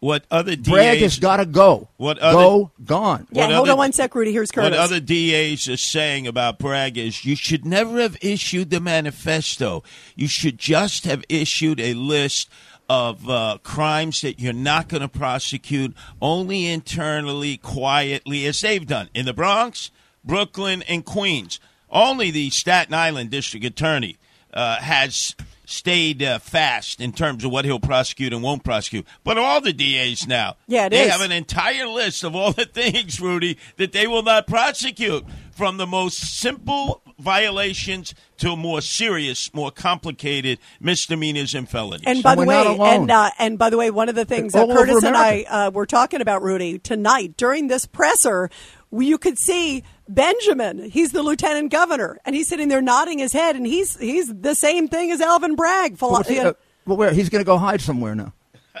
what 0.00 0.24
other 0.30 0.56
DAs 0.56 0.68
Bragg 0.72 0.98
has 1.00 1.18
got 1.18 1.36
to 1.36 1.46
go. 1.46 1.88
What 1.98 2.18
other, 2.18 2.36
go, 2.36 2.70
gone. 2.84 3.26
yeah, 3.30 3.46
what 3.46 3.54
hold 3.54 3.68
other- 3.68 3.72
on 3.72 3.78
one 3.78 3.92
sec, 3.92 4.14
Rudy. 4.14 4.32
Here's 4.32 4.50
Curtis. 4.50 4.70
What 4.72 4.78
other 4.78 4.98
DAs 4.98 5.68
are 5.68 5.76
saying 5.76 6.26
about 6.26 6.58
Bragg 6.58 6.98
is 6.98 7.24
you 7.24 7.36
should 7.36 7.64
never 7.64 8.00
have 8.00 8.16
issued 8.20 8.70
the 8.70 8.80
manifesto. 8.80 9.82
You 10.16 10.26
should 10.26 10.58
just 10.58 11.04
have 11.04 11.22
issued 11.28 11.80
a 11.80 11.94
list 11.94 12.48
of 12.90 13.30
uh, 13.30 13.56
crimes 13.62 14.20
that 14.22 14.40
you're 14.40 14.52
not 14.52 14.88
going 14.88 15.00
to 15.00 15.06
prosecute 15.08 15.94
only 16.20 16.66
internally, 16.66 17.56
quietly, 17.56 18.44
as 18.46 18.60
they've 18.60 18.84
done 18.84 19.08
in 19.14 19.26
the 19.26 19.32
Bronx, 19.32 19.92
Brooklyn, 20.24 20.82
and 20.88 21.04
Queens. 21.04 21.60
Only 21.88 22.32
the 22.32 22.50
Staten 22.50 22.92
Island 22.92 23.30
district 23.30 23.64
attorney 23.64 24.16
uh, 24.52 24.78
has 24.80 25.36
stayed 25.66 26.20
uh, 26.20 26.40
fast 26.40 27.00
in 27.00 27.12
terms 27.12 27.44
of 27.44 27.52
what 27.52 27.64
he'll 27.64 27.78
prosecute 27.78 28.32
and 28.32 28.42
won't 28.42 28.64
prosecute. 28.64 29.06
But 29.22 29.38
all 29.38 29.60
the 29.60 29.72
DAs 29.72 30.26
now, 30.26 30.56
Yeah, 30.66 30.88
they 30.88 31.02
is. 31.04 31.12
have 31.12 31.20
an 31.20 31.30
entire 31.30 31.86
list 31.86 32.24
of 32.24 32.34
all 32.34 32.52
the 32.52 32.64
things, 32.74 33.20
Rudy, 33.20 33.56
that 33.76 33.92
they 33.92 34.08
will 34.08 34.24
not 34.24 34.48
prosecute, 34.48 35.24
from 35.52 35.76
the 35.76 35.86
most 35.86 36.18
simple 36.40 37.02
violations 37.20 38.14
to 38.38 38.56
more 38.56 38.80
serious, 38.80 39.52
more 39.54 39.70
complicated 39.70 40.58
misdemeanors 40.80 41.54
and 41.54 41.68
felonies. 41.68 42.04
And 42.06 42.22
by 42.22 42.34
the 42.34 42.44
way, 42.44 42.76
and 42.80 43.10
uh, 43.10 43.30
and 43.38 43.58
by 43.58 43.70
the 43.70 43.76
way, 43.76 43.90
one 43.90 44.08
of 44.08 44.14
the 44.14 44.24
things 44.24 44.54
uh, 44.54 44.60
All 44.62 44.70
over 44.72 44.86
Curtis 44.86 45.04
and 45.04 45.16
I 45.16 45.42
uh, 45.42 45.70
were 45.70 45.86
talking 45.86 46.20
about, 46.20 46.42
Rudy, 46.42 46.78
tonight 46.78 47.36
during 47.36 47.68
this 47.68 47.86
presser, 47.86 48.50
you 48.90 49.18
could 49.18 49.38
see 49.38 49.84
Benjamin. 50.08 50.90
He's 50.90 51.12
the 51.12 51.22
lieutenant 51.22 51.70
governor, 51.70 52.18
and 52.24 52.34
he's 52.34 52.48
sitting 52.48 52.68
there 52.68 52.82
nodding 52.82 53.18
his 53.18 53.32
head, 53.32 53.56
and 53.56 53.66
he's 53.66 53.98
he's 53.98 54.32
the 54.34 54.54
same 54.54 54.88
thing 54.88 55.10
as 55.10 55.20
Alvin 55.20 55.54
Bragg. 55.54 55.96
Well, 56.00 56.22
he- 56.22 56.38
uh, 56.38 56.54
well, 56.86 56.96
where 56.96 57.12
he's 57.12 57.28
going 57.28 57.40
to 57.40 57.46
go 57.46 57.58
hide 57.58 57.80
somewhere 57.80 58.14
now. 58.14 58.32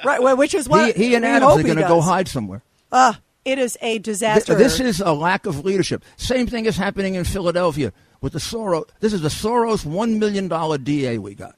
right, 0.04 0.22
well, 0.22 0.36
which 0.36 0.54
is 0.54 0.68
what 0.68 0.96
he, 0.96 1.08
he 1.08 1.14
and 1.14 1.24
we 1.24 1.28
Adams 1.30 1.58
are 1.58 1.62
going 1.62 1.76
to 1.76 1.82
go 1.82 2.00
hide 2.00 2.28
somewhere. 2.28 2.62
Uh, 2.90 3.12
it 3.44 3.58
is 3.58 3.76
a 3.80 3.92
Th- 3.94 4.02
disaster. 4.02 4.54
This 4.54 4.80
is 4.80 5.00
a 5.00 5.12
lack 5.12 5.46
of 5.46 5.64
leadership. 5.64 6.04
Same 6.16 6.46
thing 6.46 6.66
is 6.66 6.76
happening 6.76 7.14
in 7.14 7.24
Philadelphia 7.24 7.92
with 8.20 8.32
the 8.32 8.38
Soros. 8.38 8.88
This 9.00 9.12
is 9.12 9.22
the 9.22 9.28
Soros 9.28 9.84
one 9.84 10.18
million 10.18 10.48
dollar 10.48 10.78
DA 10.78 11.18
we 11.18 11.34
got. 11.34 11.56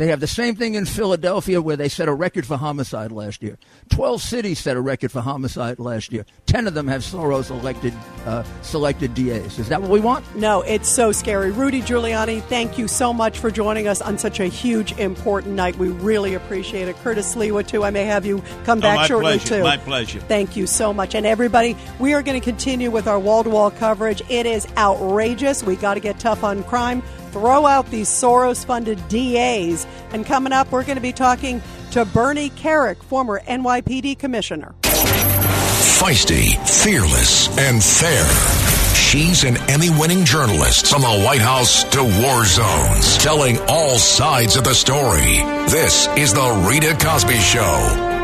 They 0.00 0.06
have 0.06 0.20
the 0.20 0.26
same 0.26 0.54
thing 0.56 0.76
in 0.76 0.86
Philadelphia 0.86 1.60
where 1.60 1.76
they 1.76 1.90
set 1.90 2.08
a 2.08 2.14
record 2.14 2.46
for 2.46 2.56
homicide 2.56 3.12
last 3.12 3.42
year. 3.42 3.58
Twelve 3.90 4.22
cities 4.22 4.58
set 4.58 4.78
a 4.78 4.80
record 4.80 5.12
for 5.12 5.20
homicide 5.20 5.78
last 5.78 6.10
year. 6.10 6.24
Ten 6.46 6.66
of 6.66 6.72
them 6.72 6.88
have 6.88 7.02
Soros 7.02 7.50
elected, 7.50 7.92
uh, 8.24 8.42
selected 8.62 9.12
DAs. 9.12 9.58
Is 9.58 9.68
that 9.68 9.82
what 9.82 9.90
we 9.90 10.00
want? 10.00 10.24
No, 10.34 10.62
it's 10.62 10.88
so 10.88 11.12
scary. 11.12 11.50
Rudy 11.50 11.82
Giuliani, 11.82 12.40
thank 12.44 12.78
you 12.78 12.88
so 12.88 13.12
much 13.12 13.38
for 13.38 13.50
joining 13.50 13.88
us 13.88 14.00
on 14.00 14.16
such 14.16 14.40
a 14.40 14.46
huge, 14.46 14.92
important 14.98 15.54
night. 15.54 15.76
We 15.76 15.88
really 15.88 16.32
appreciate 16.32 16.88
it. 16.88 16.96
Curtis 17.02 17.34
Sliwa, 17.34 17.66
too. 17.66 17.84
I 17.84 17.90
may 17.90 18.06
have 18.06 18.24
you 18.24 18.42
come 18.64 18.78
Oh, 18.78 18.80
back 18.80 18.96
my 18.96 19.06
shortly, 19.06 19.32
pleasure. 19.36 19.56
too. 19.58 19.62
My 19.64 19.76
pleasure. 19.76 20.20
Thank 20.20 20.56
you 20.56 20.66
so 20.66 20.94
much. 20.94 21.14
And 21.14 21.26
everybody, 21.26 21.76
we 21.98 22.14
are 22.14 22.22
going 22.22 22.40
to 22.40 22.44
continue 22.44 22.90
with 22.90 23.06
our 23.06 23.18
wall 23.18 23.44
to 23.44 23.50
wall 23.50 23.70
coverage. 23.70 24.22
It 24.30 24.46
is 24.46 24.66
outrageous. 24.78 25.62
We 25.62 25.76
got 25.76 25.92
to 25.92 26.00
get 26.00 26.18
tough 26.18 26.42
on 26.42 26.62
crime. 26.64 27.02
Throw 27.32 27.66
out 27.66 27.90
these 27.90 28.08
Soros 28.08 28.64
funded 28.64 28.98
DAs. 29.08 29.86
And 30.12 30.26
coming 30.26 30.52
up, 30.52 30.70
we're 30.72 30.84
going 30.84 30.96
to 30.96 31.02
be 31.02 31.12
talking 31.12 31.62
to 31.92 32.04
Bernie 32.04 32.50
Kerik, 32.50 33.02
former 33.02 33.40
NYPD 33.40 34.18
commissioner. 34.18 34.74
Feisty, 34.82 36.56
fearless, 36.82 37.48
and 37.58 37.82
fair. 37.82 38.26
She's 38.94 39.44
an 39.44 39.56
Emmy 39.68 39.90
winning 39.90 40.24
journalist 40.24 40.86
from 40.86 41.02
the 41.02 41.22
White 41.24 41.40
House 41.40 41.84
to 41.90 42.02
war 42.02 42.44
zones, 42.44 43.18
telling 43.18 43.58
all 43.68 43.98
sides 43.98 44.56
of 44.56 44.64
the 44.64 44.74
story. 44.74 45.42
This 45.68 46.06
is 46.16 46.32
The 46.32 46.66
Rita 46.68 46.96
Cosby 47.04 47.38
Show. 47.38 48.18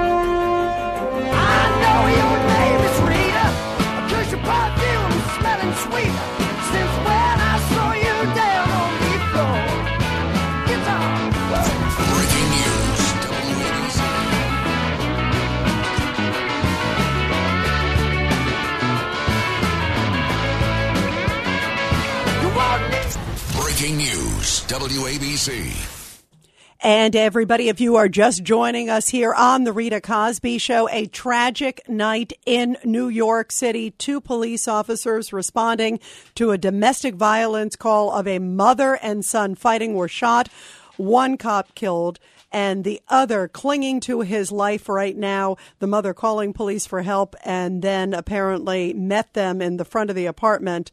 Breaking 23.78 23.98
news, 23.98 24.64
WABC. 24.68 26.32
And 26.80 27.14
everybody, 27.14 27.68
if 27.68 27.78
you 27.78 27.96
are 27.96 28.08
just 28.08 28.42
joining 28.42 28.88
us 28.88 29.08
here 29.08 29.34
on 29.34 29.64
the 29.64 29.72
Rita 29.74 30.00
Cosby 30.00 30.56
Show, 30.56 30.88
a 30.88 31.04
tragic 31.04 31.86
night 31.86 32.32
in 32.46 32.78
New 32.84 33.08
York 33.08 33.52
City. 33.52 33.90
Two 33.90 34.22
police 34.22 34.66
officers 34.66 35.30
responding 35.30 36.00
to 36.36 36.52
a 36.52 36.58
domestic 36.58 37.16
violence 37.16 37.76
call 37.76 38.12
of 38.12 38.26
a 38.26 38.38
mother 38.38 38.94
and 38.94 39.22
son 39.22 39.54
fighting 39.54 39.92
were 39.92 40.08
shot. 40.08 40.48
One 40.96 41.36
cop 41.36 41.74
killed 41.74 42.18
and 42.50 42.82
the 42.82 43.02
other 43.08 43.46
clinging 43.46 44.00
to 44.00 44.22
his 44.22 44.50
life 44.50 44.88
right 44.88 45.16
now. 45.16 45.56
The 45.80 45.86
mother 45.86 46.14
calling 46.14 46.54
police 46.54 46.86
for 46.86 47.02
help 47.02 47.36
and 47.44 47.82
then 47.82 48.14
apparently 48.14 48.94
met 48.94 49.34
them 49.34 49.60
in 49.60 49.76
the 49.76 49.84
front 49.84 50.08
of 50.08 50.16
the 50.16 50.24
apartment 50.24 50.90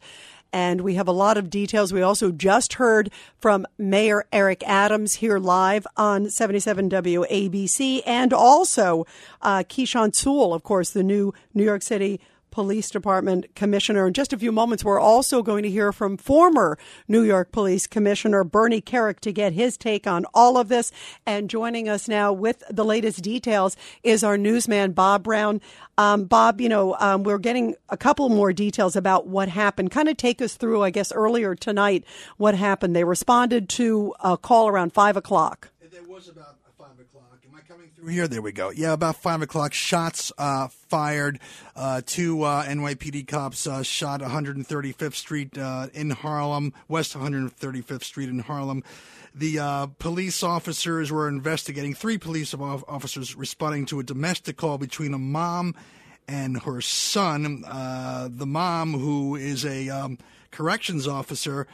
and 0.54 0.82
we 0.82 0.94
have 0.94 1.08
a 1.08 1.12
lot 1.12 1.36
of 1.36 1.50
details. 1.50 1.92
We 1.92 2.00
also 2.00 2.30
just 2.30 2.74
heard 2.74 3.10
from 3.36 3.66
Mayor 3.76 4.24
Eric 4.32 4.62
Adams 4.64 5.16
here 5.16 5.38
live 5.38 5.84
on 5.96 6.30
77 6.30 6.88
WABC, 6.88 8.02
and 8.06 8.32
also 8.32 9.04
uh, 9.42 9.64
Keechant 9.64 10.14
Sewell, 10.14 10.54
of 10.54 10.62
course, 10.62 10.90
the 10.90 11.02
new 11.02 11.34
New 11.54 11.64
York 11.64 11.82
City 11.82 12.20
Police 12.54 12.88
Department 12.88 13.52
Commissioner. 13.56 14.06
In 14.06 14.12
just 14.12 14.32
a 14.32 14.38
few 14.38 14.52
moments, 14.52 14.84
we're 14.84 15.00
also 15.00 15.42
going 15.42 15.64
to 15.64 15.68
hear 15.68 15.90
from 15.90 16.16
former 16.16 16.78
New 17.08 17.22
York 17.22 17.50
Police 17.50 17.88
Commissioner 17.88 18.44
Bernie 18.44 18.80
Kerik 18.80 19.18
to 19.20 19.32
get 19.32 19.52
his 19.52 19.76
take 19.76 20.06
on 20.06 20.24
all 20.34 20.56
of 20.56 20.68
this. 20.68 20.92
And 21.26 21.50
joining 21.50 21.88
us 21.88 22.06
now 22.06 22.32
with 22.32 22.62
the 22.70 22.84
latest 22.84 23.22
details 23.22 23.76
is 24.04 24.22
our 24.22 24.38
newsman, 24.38 24.92
Bob 24.92 25.24
Brown. 25.24 25.60
Um, 25.98 26.26
Bob, 26.26 26.60
you 26.60 26.68
know, 26.68 26.94
um, 27.00 27.24
we're 27.24 27.38
getting 27.38 27.74
a 27.88 27.96
couple 27.96 28.28
more 28.28 28.52
details 28.52 28.94
about 28.94 29.26
what 29.26 29.48
happened. 29.48 29.90
Kind 29.90 30.08
of 30.08 30.16
take 30.16 30.40
us 30.40 30.54
through, 30.54 30.84
I 30.84 30.90
guess, 30.90 31.10
earlier 31.10 31.56
tonight 31.56 32.04
what 32.36 32.54
happened. 32.54 32.94
They 32.94 33.02
responded 33.02 33.68
to 33.70 34.14
a 34.20 34.38
call 34.38 34.68
around 34.68 34.92
5 34.92 35.16
o'clock. 35.16 35.70
There 35.90 36.04
was 36.04 36.28
about 36.28 36.53
here, 38.08 38.28
there 38.28 38.42
we 38.42 38.52
go. 38.52 38.70
Yeah, 38.70 38.92
about 38.92 39.16
five 39.16 39.42
o'clock. 39.42 39.72
Shots 39.72 40.32
uh, 40.38 40.68
fired. 40.68 41.38
Uh, 41.74 42.02
two 42.04 42.42
uh, 42.42 42.64
NYPD 42.64 43.26
cops 43.26 43.66
uh, 43.66 43.82
shot 43.82 44.20
135th 44.20 45.14
Street 45.14 45.56
uh, 45.56 45.88
in 45.92 46.10
Harlem, 46.10 46.72
West 46.88 47.14
135th 47.14 48.04
Street 48.04 48.28
in 48.28 48.40
Harlem. 48.40 48.82
The 49.34 49.58
uh, 49.58 49.86
police 49.98 50.42
officers 50.42 51.10
were 51.10 51.28
investigating. 51.28 51.94
Three 51.94 52.18
police 52.18 52.54
officers 52.54 53.34
responding 53.34 53.86
to 53.86 54.00
a 54.00 54.02
domestic 54.02 54.56
call 54.56 54.78
between 54.78 55.14
a 55.14 55.18
mom 55.18 55.74
and 56.28 56.62
her 56.62 56.80
son. 56.80 57.62
the 57.62 58.46
mom, 58.46 58.92
who 58.92 59.36
is 59.36 59.64
a 59.64 59.88
um, 59.88 60.18
corrections 60.50 61.08
officer. 61.08 61.66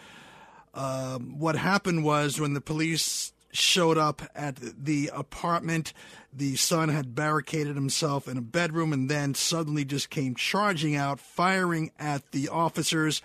what 0.72 1.56
happened 1.56 2.04
was 2.04 2.40
when 2.40 2.54
the 2.54 2.60
police 2.60 3.32
showed 3.52 3.98
up 3.98 4.22
at 4.34 4.56
the 4.56 5.10
apartment. 5.14 5.92
The 6.32 6.56
son 6.56 6.88
had 6.88 7.14
barricaded 7.14 7.74
himself 7.74 8.28
in 8.28 8.36
a 8.36 8.42
bedroom 8.42 8.92
and 8.92 9.08
then 9.08 9.34
suddenly 9.34 9.84
just 9.84 10.10
came 10.10 10.34
charging 10.34 10.94
out, 10.94 11.20
firing 11.20 11.90
at 11.98 12.30
the 12.32 12.48
officers, 12.48 13.22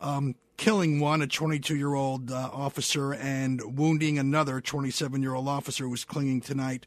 um, 0.00 0.36
killing 0.56 1.00
one, 1.00 1.22
a 1.22 1.26
22 1.26 1.76
year 1.76 1.94
old 1.94 2.30
uh, 2.30 2.50
officer, 2.52 3.12
and 3.12 3.76
wounding 3.76 4.18
another 4.18 4.60
27 4.60 5.22
year 5.22 5.34
old 5.34 5.48
officer 5.48 5.84
who 5.84 5.90
was 5.90 6.04
clinging 6.04 6.40
tonight 6.40 6.86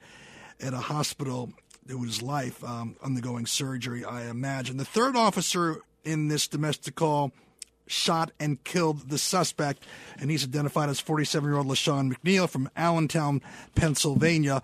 at 0.61 0.73
a 0.73 0.77
hospital. 0.77 1.51
It 1.89 1.99
was 1.99 2.21
life 2.21 2.63
um, 2.63 2.95
undergoing 3.01 3.45
surgery, 3.45 4.03
I 4.03 4.29
imagine. 4.29 4.77
The 4.77 4.85
third 4.85 5.15
officer 5.15 5.81
in 6.03 6.27
this 6.27 6.47
domestic 6.47 6.95
call 6.95 7.31
shot 7.87 8.31
and 8.39 8.63
killed 8.63 9.09
the 9.09 9.17
suspect, 9.17 9.83
and 10.19 10.29
he's 10.29 10.43
identified 10.43 10.89
as 10.89 10.99
47 10.99 11.49
year 11.49 11.57
old 11.57 11.67
LaShawn 11.67 12.13
McNeil 12.13 12.49
from 12.49 12.69
Allentown, 12.75 13.41
Pennsylvania. 13.75 14.61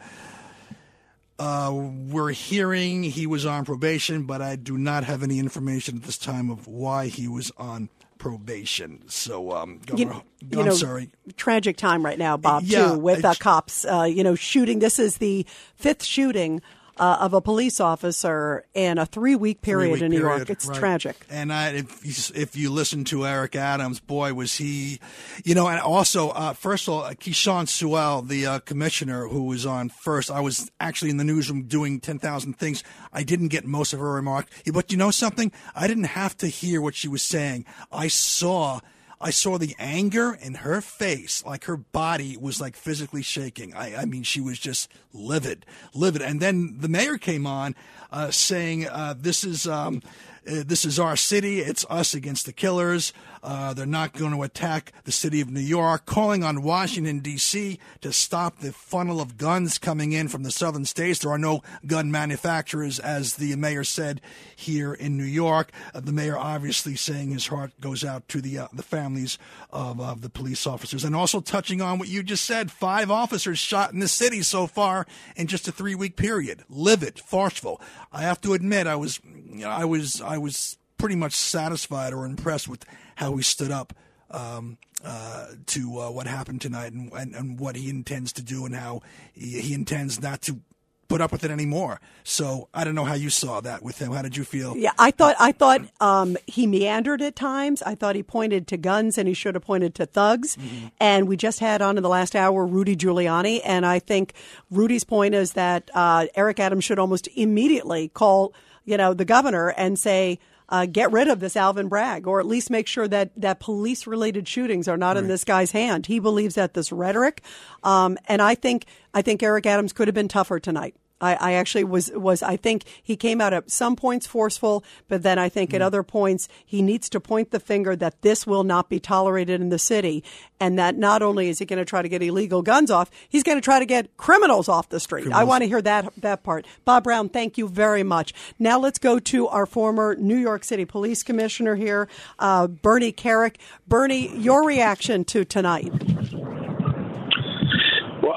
Uh, 1.39 1.71
we're 1.73 2.31
hearing 2.31 3.03
he 3.03 3.25
was 3.25 3.45
on 3.45 3.65
probation, 3.65 4.23
but 4.23 4.41
I 4.41 4.55
do 4.55 4.77
not 4.77 5.03
have 5.03 5.23
any 5.23 5.39
information 5.39 5.97
at 5.97 6.03
this 6.03 6.17
time 6.17 6.49
of 6.49 6.67
why 6.67 7.07
he 7.07 7.27
was 7.27 7.51
on 7.57 7.89
probation. 8.19 9.03
So, 9.09 9.51
um, 9.51 9.81
Governor, 9.85 10.21
you, 10.39 10.59
you 10.59 10.63
know, 10.63 10.71
sorry. 10.71 11.09
Tragic 11.35 11.75
time 11.75 12.05
right 12.05 12.17
now, 12.17 12.37
Bob, 12.37 12.63
yeah, 12.63 12.91
too, 12.91 12.99
with 12.99 13.25
uh, 13.25 13.33
cops, 13.39 13.83
uh, 13.83 14.03
you 14.03 14.23
know, 14.23 14.35
shooting. 14.35 14.79
This 14.79 14.99
is 14.99 15.17
the 15.17 15.45
fifth 15.75 16.03
shooting 16.03 16.61
uh, 16.97 17.17
of 17.19 17.33
a 17.33 17.41
police 17.41 17.79
officer 17.79 18.65
in 18.73 18.97
a 18.97 19.05
three 19.05 19.35
week 19.35 19.61
period 19.61 19.97
three-week 19.97 20.03
in 20.03 20.11
New 20.11 20.19
period, 20.19 20.37
York. 20.37 20.49
It's 20.49 20.65
right. 20.65 20.77
tragic. 20.77 21.25
And 21.29 21.51
I, 21.51 21.69
if 21.69 22.05
you, 22.05 22.41
if 22.41 22.55
you 22.55 22.71
listen 22.71 23.03
to 23.05 23.25
Eric 23.25 23.55
Adams, 23.55 23.99
boy, 23.99 24.33
was 24.33 24.55
he, 24.55 24.99
you 25.43 25.55
know, 25.55 25.67
and 25.67 25.79
also, 25.79 26.29
uh, 26.29 26.53
first 26.53 26.87
of 26.87 26.93
all, 26.93 27.03
Keechant 27.03 27.67
Sewell, 27.67 28.21
the 28.21 28.45
uh, 28.45 28.59
commissioner 28.59 29.27
who 29.27 29.43
was 29.43 29.65
on 29.65 29.89
first, 29.89 30.29
I 30.29 30.39
was 30.39 30.71
actually 30.79 31.11
in 31.11 31.17
the 31.17 31.23
newsroom 31.23 31.63
doing 31.63 31.99
10,000 31.99 32.53
things. 32.53 32.83
I 33.11 33.23
didn't 33.23 33.47
get 33.47 33.65
most 33.65 33.93
of 33.93 33.99
her 33.99 34.11
remark. 34.11 34.47
But 34.71 34.91
you 34.91 34.97
know 34.97 35.11
something? 35.11 35.51
I 35.75 35.87
didn't 35.87 36.05
have 36.05 36.37
to 36.37 36.47
hear 36.47 36.81
what 36.81 36.95
she 36.95 37.07
was 37.07 37.23
saying. 37.23 37.65
I 37.91 38.07
saw 38.07 38.81
I 39.23 39.29
saw 39.29 39.57
the 39.57 39.73
anger 39.79 40.37
in 40.39 40.55
her 40.55 40.81
face, 40.81 41.43
like 41.45 41.63
her 41.63 41.77
body 41.77 42.35
was 42.35 42.59
like 42.59 42.75
physically 42.75 43.21
shaking. 43.21 43.73
I, 43.73 44.01
I 44.01 44.05
mean, 44.05 44.23
she 44.23 44.41
was 44.41 44.59
just 44.59 44.91
livid, 45.13 45.65
livid. 45.93 46.21
And 46.21 46.41
then 46.41 46.75
the 46.79 46.89
mayor 46.89 47.17
came 47.17 47.47
on 47.47 47.73
uh, 48.11 48.31
saying, 48.31 48.87
uh, 48.87 49.15
"This 49.17 49.43
is." 49.43 49.65
Um, 49.67 50.01
this 50.45 50.85
is 50.85 50.99
our 50.99 51.15
city. 51.15 51.59
It's 51.59 51.85
us 51.89 52.13
against 52.13 52.45
the 52.45 52.53
killers. 52.53 53.13
Uh, 53.43 53.73
they're 53.73 53.85
not 53.85 54.13
going 54.13 54.31
to 54.31 54.41
attack 54.43 54.93
the 55.03 55.11
city 55.11 55.41
of 55.41 55.49
New 55.49 55.59
York. 55.59 56.05
Calling 56.05 56.43
on 56.43 56.63
Washington, 56.63 57.19
D.C. 57.19 57.77
to 57.99 58.13
stop 58.13 58.59
the 58.59 58.71
funnel 58.71 59.19
of 59.19 59.37
guns 59.37 59.77
coming 59.77 60.13
in 60.13 60.29
from 60.29 60.43
the 60.43 60.51
southern 60.51 60.85
states. 60.85 61.19
There 61.19 61.31
are 61.31 61.37
no 61.37 61.61
gun 61.85 62.09
manufacturers, 62.09 62.99
as 62.99 63.35
the 63.35 63.55
mayor 63.57 63.83
said 63.83 64.21
here 64.55 64.93
in 64.93 65.17
New 65.17 65.23
York. 65.23 65.71
Uh, 65.93 65.99
the 65.99 66.13
mayor 66.13 66.37
obviously 66.37 66.95
saying 66.95 67.31
his 67.31 67.47
heart 67.47 67.73
goes 67.81 68.05
out 68.05 68.29
to 68.29 68.39
the 68.39 68.59
uh, 68.59 68.67
the 68.71 68.83
families 68.83 69.37
of, 69.71 69.99
of 69.99 70.21
the 70.21 70.29
police 70.29 70.65
officers, 70.65 71.03
and 71.03 71.15
also 71.15 71.41
touching 71.41 71.81
on 71.81 71.99
what 71.99 72.07
you 72.07 72.23
just 72.23 72.45
said: 72.45 72.71
five 72.71 73.11
officers 73.11 73.59
shot 73.59 73.91
in 73.91 73.99
the 73.99 74.07
city 74.07 74.41
so 74.41 74.67
far 74.67 75.05
in 75.35 75.47
just 75.47 75.67
a 75.67 75.71
three 75.71 75.95
week 75.95 76.15
period. 76.15 76.63
Livid, 76.69 77.19
forceful. 77.19 77.81
I 78.13 78.21
have 78.21 78.39
to 78.41 78.53
admit, 78.53 78.87
I 78.87 78.95
was, 78.95 79.19
you 79.25 79.65
know, 79.65 79.69
I 79.69 79.85
was, 79.85 80.21
I 80.21 80.32
was 80.37 80.77
pretty 80.97 81.15
much 81.15 81.33
satisfied 81.33 82.13
or 82.13 82.25
impressed 82.25 82.67
with 82.67 82.85
how 83.15 83.35
he 83.35 83.43
stood 83.43 83.71
up 83.71 83.93
um, 84.31 84.77
uh, 85.03 85.47
to 85.67 85.99
uh, 85.99 86.11
what 86.11 86.27
happened 86.27 86.61
tonight 86.61 86.93
and, 86.93 87.11
and, 87.13 87.35
and, 87.35 87.59
what 87.59 87.75
he 87.75 87.89
intends 87.89 88.31
to 88.33 88.41
do 88.41 88.65
and 88.65 88.75
how 88.75 89.01
he, 89.33 89.59
he, 89.59 89.73
intends 89.73 90.21
not 90.21 90.41
to 90.41 90.59
put 91.07 91.21
up 91.21 91.31
with 91.31 91.43
it 91.43 91.51
anymore. 91.51 91.99
So 92.23 92.69
I 92.73 92.83
don't 92.83 92.95
know 92.95 93.03
how 93.03 93.13
you 93.13 93.29
saw 93.29 93.61
that 93.61 93.83
with 93.83 93.99
him. 93.99 94.11
How 94.13 94.21
did 94.21 94.35
you 94.37 94.43
feel? 94.43 94.75
Yeah, 94.75 94.93
I 94.97 95.11
thought 95.11 95.35
I 95.39 95.51
thought 95.51 95.81
um, 95.99 96.37
he 96.47 96.65
meandered 96.65 97.21
at 97.21 97.35
times. 97.35 97.83
I 97.83 97.95
thought 97.95 98.15
he 98.15 98.23
pointed 98.23 98.65
to 98.69 98.77
guns 98.77 99.17
and 99.17 99.27
he 99.27 99.33
should 99.33 99.55
have 99.55 99.63
pointed 99.63 99.93
to 99.95 100.05
thugs. 100.05 100.55
Mm-hmm. 100.55 100.87
And 100.99 101.27
we 101.27 101.37
just 101.37 101.59
had 101.59 101.81
on 101.81 101.97
in 101.97 102.03
the 102.03 102.09
last 102.09 102.35
hour 102.35 102.65
Rudy 102.65 102.95
Giuliani, 102.95 103.61
and 103.63 103.85
I 103.85 103.99
think 103.99 104.33
Rudy's 104.71 105.03
point 105.03 105.35
is 105.35 105.53
that 105.53 105.91
uh, 105.93 106.27
Eric 106.35 106.59
Adams 106.59 106.83
should 106.83 106.97
almost 106.97 107.27
immediately 107.35 108.07
call 108.07 108.53
you 108.85 108.97
know 108.97 109.13
the 109.13 109.25
governor 109.25 109.69
and 109.69 109.97
say 109.97 110.39
uh, 110.69 110.85
get 110.85 111.11
rid 111.11 111.27
of 111.27 111.39
this 111.39 111.55
Alvin 111.55 111.87
Bragg, 111.87 112.25
or 112.25 112.39
at 112.39 112.45
least 112.45 112.69
make 112.69 112.87
sure 112.87 113.07
that 113.07 113.31
that 113.35 113.59
police 113.59 114.07
related 114.07 114.47
shootings 114.47 114.87
are 114.87 114.97
not 114.97 115.15
right. 115.15 115.23
in 115.23 115.27
this 115.27 115.43
guy's 115.43 115.71
hand. 115.71 116.07
He 116.07 116.19
believes 116.19 116.55
that 116.55 116.73
this 116.73 116.91
rhetoric, 116.91 117.43
um, 117.83 118.17
and 118.27 118.41
I 118.41 118.55
think 118.55 118.85
I 119.13 119.21
think 119.21 119.43
Eric 119.43 119.65
Adams 119.65 119.93
could 119.93 120.07
have 120.07 120.15
been 120.15 120.27
tougher 120.27 120.59
tonight. 120.59 120.95
I, 121.23 121.35
I, 121.39 121.53
actually 121.53 121.85
was 121.85 122.11
was 122.11 122.43
I 122.43 122.57
think 122.57 122.83
he 123.01 123.15
came 123.15 123.39
out 123.39 123.53
at 123.53 123.71
some 123.71 123.95
points 123.95 124.27
forceful, 124.27 124.83
but 125.07 125.23
then 125.23 125.39
I 125.39 125.47
think 125.47 125.71
mm. 125.71 125.75
at 125.75 125.81
other 125.81 126.03
points 126.03 126.49
he 126.65 126.81
needs 126.81 127.09
to 127.09 127.19
point 127.19 127.51
the 127.51 127.59
finger 127.59 127.95
that 127.95 128.21
this 128.21 128.45
will 128.45 128.63
not 128.63 128.89
be 128.89 128.99
tolerated 128.99 129.61
in 129.61 129.69
the 129.69 129.79
city, 129.79 130.23
and 130.59 130.77
that 130.77 130.97
not 130.97 131.21
only 131.21 131.47
is 131.47 131.59
he 131.59 131.65
going 131.65 131.79
to 131.79 131.85
try 131.85 132.01
to 132.01 132.09
get 132.09 132.21
illegal 132.21 132.61
guns 132.61 132.91
off, 132.91 133.09
he's 133.29 133.43
going 133.43 133.57
to 133.57 133.61
try 133.61 133.79
to 133.79 133.85
get 133.85 134.15
criminals 134.17 134.67
off 134.67 134.89
the 134.89 134.99
street. 134.99 135.23
Criminals. 135.23 135.41
I 135.41 135.45
want 135.45 135.61
to 135.63 135.67
hear 135.67 135.81
that 135.81 136.11
that 136.17 136.43
part. 136.43 136.65
Bob 136.83 137.05
Brown, 137.05 137.29
thank 137.29 137.57
you 137.57 137.69
very 137.69 138.03
much. 138.03 138.33
Now 138.59 138.77
let's 138.77 138.99
go 138.99 139.19
to 139.19 139.47
our 139.47 139.65
former 139.65 140.15
New 140.15 140.37
York 140.37 140.63
City 140.65 140.83
Police 140.83 141.23
Commissioner 141.23 141.75
here, 141.75 142.09
uh, 142.39 142.67
Bernie 142.67 143.13
Kerik. 143.13 143.55
Bernie, 143.87 144.35
your 144.37 144.65
reaction 144.65 145.23
to 145.25 145.45
tonight? 145.45 145.91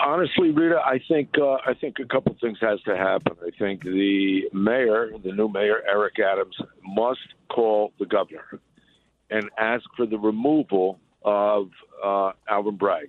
Honestly, 0.06 0.50
Rita, 0.50 0.80
I 0.84 1.00
think 1.08 1.30
uh, 1.38 1.58
I 1.66 1.74
think 1.80 1.96
a 2.00 2.06
couple 2.06 2.34
things 2.40 2.58
has 2.60 2.80
to 2.82 2.96
happen. 2.96 3.36
I 3.42 3.50
think 3.58 3.82
the 3.82 4.42
mayor, 4.52 5.10
the 5.22 5.32
new 5.32 5.48
mayor 5.48 5.82
Eric 5.88 6.14
Adams, 6.20 6.56
must 6.82 7.20
call 7.48 7.92
the 7.98 8.06
governor 8.06 8.60
and 9.30 9.50
ask 9.58 9.84
for 9.96 10.06
the 10.06 10.18
removal 10.18 11.00
of 11.24 11.70
uh, 12.04 12.32
Alvin 12.48 12.76
Bragg, 12.76 13.08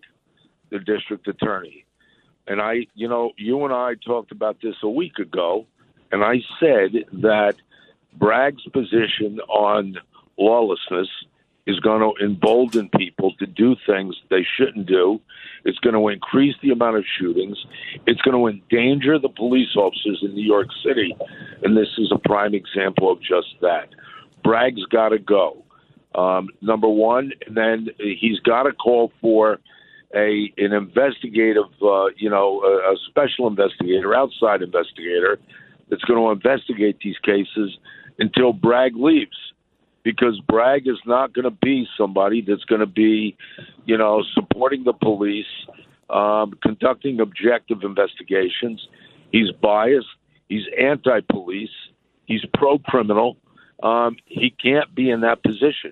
the 0.71 0.79
district 0.79 1.27
attorney. 1.27 1.85
And 2.47 2.61
I, 2.61 2.87
you 2.95 3.07
know, 3.07 3.31
you 3.37 3.63
and 3.63 3.73
I 3.73 3.93
talked 4.05 4.31
about 4.31 4.57
this 4.61 4.75
a 4.81 4.89
week 4.89 5.19
ago, 5.19 5.65
and 6.11 6.23
I 6.23 6.37
said 6.59 7.05
that 7.21 7.55
Bragg's 8.17 8.63
position 8.73 9.39
on 9.49 9.97
lawlessness 10.39 11.09
is 11.68 11.80
going 11.82 12.01
to 12.01 12.26
embolden 12.26 12.89
people 12.97 13.34
to 13.39 13.45
do 13.45 13.76
things 13.86 14.15
they 14.30 14.45
shouldn't 14.57 14.88
do. 14.88 15.20
It's 15.65 15.78
going 15.80 15.95
to 15.95 16.07
increase 16.07 16.55
the 16.63 16.72
amount 16.72 16.95
of 16.95 17.03
shootings. 17.20 17.57
It's 18.07 18.22
going 18.22 18.38
to 18.38 18.47
endanger 18.47 19.20
the 19.20 19.30
police 19.30 19.76
officers 19.76 20.20
in 20.22 20.34
New 20.34 20.45
York 20.45 20.68
City. 20.84 21.13
And 21.63 21.76
this 21.76 21.89
is 21.97 22.11
a 22.11 22.18
prime 22.18 22.55
example 22.55 23.11
of 23.11 23.20
just 23.20 23.47
that. 23.61 23.89
Bragg's 24.43 24.86
got 24.86 25.09
to 25.09 25.20
go. 25.20 25.63
Um, 26.15 26.47
number 26.61 26.88
one, 26.88 27.34
and 27.45 27.57
then 27.57 27.89
he's 27.99 28.39
got 28.39 28.63
to 28.63 28.72
call 28.72 29.11
for 29.22 29.59
a 30.15 30.51
an 30.57 30.72
investigative, 30.72 31.65
uh, 31.82 32.07
you 32.15 32.30
know, 32.30 32.61
a, 32.61 32.93
a 32.93 32.95
special 33.09 33.45
investigator, 33.45 34.15
outside 34.15 34.61
investigator, 34.61 35.38
that's 35.89 36.03
going 36.03 36.24
to 36.24 36.32
investigate 36.32 36.97
these 37.03 37.18
cases 37.20 37.78
until 38.20 38.53
Bragg 38.53 38.95
leaves 38.95 39.36
because 40.08 40.39
Bragg 40.47 40.88
is 40.88 41.01
not 41.05 41.34
going 41.34 41.43
to 41.43 41.51
be 41.51 41.86
somebody 41.97 42.39
that's 42.41 42.64
going 42.64 42.80
to 42.80 42.86
be, 42.88 43.36
you 43.86 43.97
know, 43.97 44.24
supporting 44.34 44.86
the 44.86 44.93
police, 44.93 45.53
um, 46.10 46.53
conducting 46.64 47.20
objective 47.20 47.80
investigations. 47.84 48.88
He's 49.34 49.51
biased. 49.51 50.08
He's 50.47 50.64
anti-police. 50.80 51.76
He's 52.26 52.45
pro-criminal. 52.53 53.36
um, 53.84 54.16
he 54.26 54.49
can't 54.49 54.93
be 54.95 55.10
in 55.10 55.22
that 55.22 55.43
position. 55.43 55.91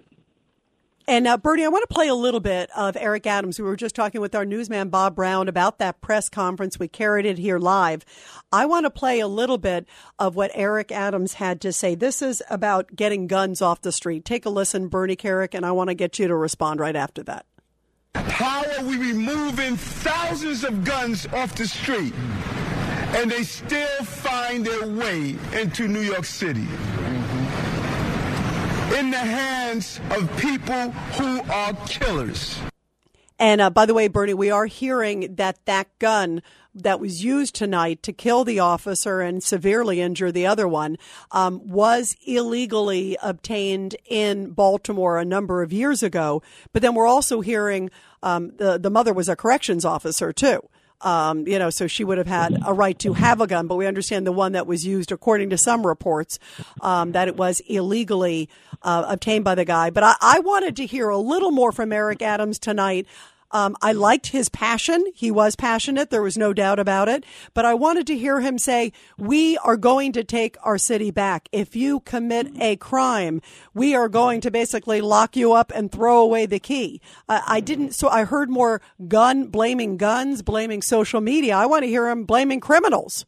And 1.08 1.28
uh, 1.28 1.38
Bernie, 1.38 1.64
I 1.64 1.68
want 1.68 1.88
to 1.88 1.94
play 1.94 2.08
a 2.08 2.16
little 2.16 2.40
bit 2.40 2.70
of 2.76 2.98
Eric 3.00 3.28
Adams. 3.28 3.60
We 3.60 3.66
were 3.66 3.76
just 3.76 3.94
talking 3.94 4.22
with 4.22 4.34
our 4.34 4.44
newsman 4.44 4.90
Bob 4.90 5.16
Brown 5.16 5.48
about 5.48 5.78
that 5.78 6.02
press 6.02 6.30
conference. 6.30 6.80
We 6.80 6.88
carried 6.88 7.28
it 7.28 7.38
here 7.38 7.60
live. 7.60 8.04
I 8.52 8.66
want 8.66 8.86
to 8.86 8.90
play 8.90 9.20
a 9.20 9.28
little 9.28 9.60
bit 9.60 9.86
of 10.18 10.36
what 10.36 10.50
Eric 10.56 10.92
Adams 10.92 11.34
had 11.34 11.62
to 11.62 11.72
say. 11.72 11.94
This 11.94 12.24
is 12.24 12.42
about 12.50 12.96
getting 12.96 13.28
guns 13.28 13.62
off 13.62 13.82
the 13.82 13.92
street. 13.92 14.26
Take 14.26 14.46
a 14.46 14.50
listen, 14.50 14.88
Bernie 14.88 15.16
Kerik, 15.16 15.54
and 15.54 15.64
I 15.64 15.72
want 15.74 15.90
to 15.90 15.94
get 15.94 16.18
you 16.18 16.28
to 16.28 16.36
respond 16.36 16.80
right 16.80 16.96
after 16.96 17.22
that. 17.24 17.46
How 18.16 18.64
are 18.64 18.84
we 18.84 18.98
removing 18.98 19.76
thousands 19.78 20.64
of 20.64 20.84
guns 20.84 21.28
off 21.28 21.56
the 21.56 21.68
street 21.68 22.14
and 23.16 23.30
they 23.30 23.44
still 23.44 24.04
find 24.04 24.66
their 24.66 24.88
way 24.88 25.38
into 25.54 25.88
New 25.88 26.02
York 26.02 26.26
City? 26.26 26.68
In 28.94 29.12
the 29.12 29.18
hands 29.18 30.00
of 30.12 30.38
people 30.38 30.92
who 30.92 31.42
are 31.52 31.74
killers. 31.88 32.58
And 33.38 33.60
uh, 33.60 33.70
by 33.70 33.86
the 33.86 33.94
way, 33.94 34.08
Bernie, 34.08 34.34
we 34.34 34.50
are 34.50 34.66
hearing 34.66 35.36
that 35.36 35.66
that 35.66 35.88
gun 36.00 36.42
that 36.74 37.00
was 37.00 37.24
used 37.24 37.56
tonight 37.56 38.04
to 38.04 38.14
kill 38.14 38.44
the 38.44 38.60
officer 38.60 39.22
and 39.22 39.44
severely 39.44 40.02
injure 40.02 40.32
the 40.32 40.46
other 40.46 40.68
one 40.68 40.98
um, 41.32 41.62
was 41.68 42.16
illegally 42.26 43.18
obtained 43.24 43.96
in 44.06 44.52
Baltimore 44.52 45.18
a 45.18 45.26
number 45.26 45.62
of 45.62 45.74
years 45.74 46.04
ago. 46.04 46.42
But 46.74 46.82
then 46.82 46.96
we're 46.96 47.08
also 47.08 47.42
hearing 47.42 47.90
um, 48.22 48.52
the 48.58 48.78
the 48.78 48.90
mother 48.90 49.14
was 49.14 49.30
a 49.30 49.36
corrections 49.36 49.86
officer 49.86 50.32
too. 50.32 50.62
Um, 51.06 51.48
you 51.48 51.60
know, 51.60 51.70
so 51.70 51.86
she 51.86 52.04
would 52.04 52.18
have 52.18 52.26
had 52.26 52.58
a 52.66 52.74
right 52.74 52.98
to 53.00 53.14
have 53.14 53.40
a 53.40 53.46
gun, 53.46 53.68
but 53.68 53.76
we 53.76 53.86
understand 53.86 54.26
the 54.26 54.32
one 54.32 54.54
that 54.54 54.66
was 54.66 54.88
used, 54.88 55.12
according 55.12 55.52
to 55.52 55.58
some 55.58 55.86
reports, 55.86 56.40
um, 56.82 57.12
that 57.12 57.28
it 57.28 57.38
was 57.38 57.62
illegally 57.68 58.50
uh, 58.82 59.06
obtained 59.08 59.44
by 59.46 59.54
the 59.54 59.66
guy. 59.66 59.92
But 59.92 60.04
I, 60.04 60.16
I 60.20 60.40
wanted 60.40 60.76
to 60.78 60.86
hear 60.88 61.10
a 61.10 61.18
little 61.20 61.52
more 61.52 61.72
from 61.72 61.94
Eric 61.94 62.24
Adams 62.24 62.58
tonight. 62.58 63.06
Um, 63.56 63.78
I 63.82 63.94
liked 63.94 64.28
his 64.28 64.50
passion. 64.50 65.06
He 65.16 65.32
was 65.32 65.56
passionate. 65.56 66.10
There 66.10 66.22
was 66.22 66.38
no 66.38 66.52
doubt 66.52 66.78
about 66.78 67.08
it. 67.08 67.26
But 67.54 67.64
I 67.64 67.74
wanted 67.74 68.06
to 68.08 68.18
hear 68.18 68.42
him 68.42 68.58
say, 68.58 68.92
we 69.18 69.58
are 69.60 69.78
going 69.78 70.12
to 70.12 70.26
take 70.26 70.58
our 70.62 70.78
city 70.78 71.10
back. 71.10 71.48
If 71.54 71.74
you 71.74 72.02
commit 72.02 72.48
a 72.60 72.76
crime, 72.76 73.42
we 73.74 73.96
are 73.96 74.10
going 74.10 74.42
to 74.42 74.52
basically 74.52 75.00
lock 75.00 75.38
you 75.38 75.54
up 75.54 75.72
and 75.74 75.90
throw 75.90 76.20
away 76.20 76.46
the 76.46 76.60
key. 76.60 77.00
Uh, 77.30 77.40
I 77.48 77.62
didn't, 77.62 77.94
so 77.96 78.10
I 78.10 78.26
heard 78.26 78.50
more 78.50 78.82
gun, 79.08 79.46
blaming 79.46 79.96
guns, 79.96 80.42
blaming 80.42 80.82
social 80.82 81.22
media. 81.22 81.56
I 81.56 81.66
want 81.66 81.84
to 81.84 81.88
hear 81.88 82.10
him 82.10 82.26
blaming 82.26 82.60
criminals. 82.60 83.26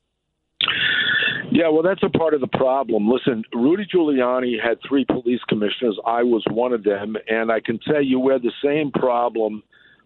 Yeah, 1.54 1.70
well, 1.70 1.84
that's 1.84 2.04
a 2.04 2.10
part 2.10 2.34
of 2.34 2.42
the 2.42 2.48
problem. 2.48 3.10
Listen, 3.10 3.46
Rudy 3.54 3.88
Giuliani 3.88 4.62
had 4.62 4.80
three 4.86 5.06
police 5.06 5.40
commissioners. 5.48 5.98
I 6.06 6.24
was 6.24 6.44
one 6.52 6.74
of 6.74 6.84
them, 6.84 7.16
and 7.30 7.50
I 7.50 7.62
can 7.62 7.80
tell 7.80 8.04
you 8.04 8.20
we 8.20 8.34
had 8.34 8.42
the 8.42 8.52
same 8.62 8.92
problem 8.92 9.64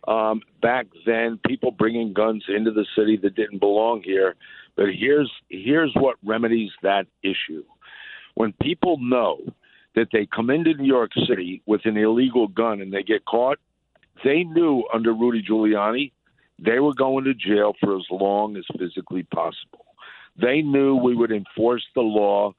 um, 0.08 0.42
back 0.62 0.88
then. 1.06 1.40
People 1.46 1.72
bringing 1.72 2.14
guns 2.14 2.44
into 2.48 2.72
the 2.72 2.86
city 2.96 3.18
that 3.18 3.36
didn't 3.36 3.60
belong 3.60 4.02
here. 4.04 4.36
But 4.76 4.88
here's 4.98 5.32
here's 5.50 5.94
what 5.96 6.16
remedies 6.24 6.72
that 6.82 7.08
issue. 7.24 7.64
When 8.36 8.54
people 8.62 8.98
know 9.00 9.40
that 9.96 10.08
they 10.14 10.26
come 10.26 10.50
into 10.50 10.74
New 10.74 10.88
York 10.88 11.12
City 11.28 11.62
with 11.66 11.82
an 11.86 11.98
illegal 11.98 12.48
gun 12.48 12.82
and 12.82 12.94
they 12.94 13.04
get 13.04 13.26
caught, 13.26 13.60
they 14.24 14.44
knew 14.44 14.84
under 14.94 15.14
Rudy 15.14 15.44
Giuliani 15.44 16.12
they 16.60 16.80
were 16.80 16.94
going 16.94 17.26
to 17.26 17.34
jail 17.34 17.74
for 17.80 17.98
as 17.98 18.06
long 18.10 18.56
as 18.56 18.64
physically 18.78 19.24
possible. 19.24 19.86
They 20.40 20.62
knew 20.62 20.96
we 20.96 21.16
would 21.16 21.32
enforce 21.32 21.86
the 21.94 22.02
law 22.02 22.54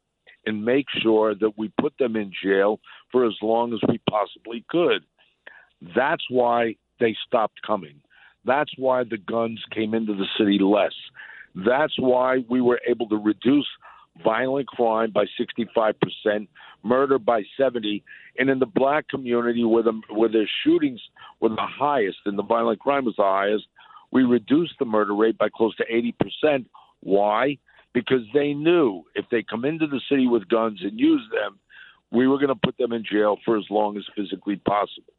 and 0.44 0.64
make 0.64 0.86
sure 1.00 1.34
that 1.34 1.56
we 1.56 1.72
put 1.80 1.96
them 1.98 2.16
in 2.16 2.32
jail 2.42 2.80
for 3.10 3.24
as 3.24 3.34
long 3.40 3.72
as 3.72 3.80
we 3.88 4.00
possibly 4.10 4.64
could. 4.68 5.04
That's 5.94 6.24
why 6.28 6.76
they 7.02 7.16
stopped 7.26 7.60
coming. 7.66 8.00
That's 8.44 8.70
why 8.78 9.04
the 9.04 9.18
guns 9.18 9.60
came 9.74 9.92
into 9.92 10.14
the 10.14 10.26
city 10.38 10.58
less. 10.60 10.94
That's 11.54 11.98
why 11.98 12.44
we 12.48 12.60
were 12.60 12.80
able 12.88 13.08
to 13.08 13.16
reduce 13.16 13.66
violent 14.24 14.68
crime 14.68 15.10
by 15.10 15.24
65%, 15.40 16.46
murder 16.82 17.18
by 17.18 17.42
70, 17.58 18.02
and 18.38 18.48
in 18.48 18.58
the 18.58 18.66
black 18.66 19.08
community 19.08 19.64
where 19.64 19.82
the 19.82 20.00
where 20.10 20.28
the 20.28 20.46
shootings 20.64 21.00
were 21.40 21.48
the 21.48 21.56
highest 21.60 22.18
and 22.26 22.38
the 22.38 22.42
violent 22.42 22.78
crime 22.78 23.04
was 23.04 23.14
the 23.16 23.22
highest, 23.22 23.64
we 24.12 24.22
reduced 24.22 24.74
the 24.78 24.84
murder 24.84 25.14
rate 25.14 25.38
by 25.38 25.48
close 25.54 25.74
to 25.76 25.84
80%. 26.44 26.64
Why? 27.00 27.58
Because 27.94 28.22
they 28.32 28.54
knew 28.54 29.02
if 29.14 29.26
they 29.30 29.42
come 29.42 29.64
into 29.64 29.86
the 29.86 30.00
city 30.08 30.26
with 30.26 30.48
guns 30.48 30.80
and 30.82 30.98
use 30.98 31.22
them, 31.32 31.58
we 32.10 32.28
were 32.28 32.38
going 32.38 32.48
to 32.48 32.54
put 32.54 32.76
them 32.78 32.92
in 32.92 33.04
jail 33.10 33.38
for 33.44 33.56
as 33.56 33.64
long 33.70 33.96
as 33.96 34.04
physically 34.14 34.56
possible. 34.56 35.11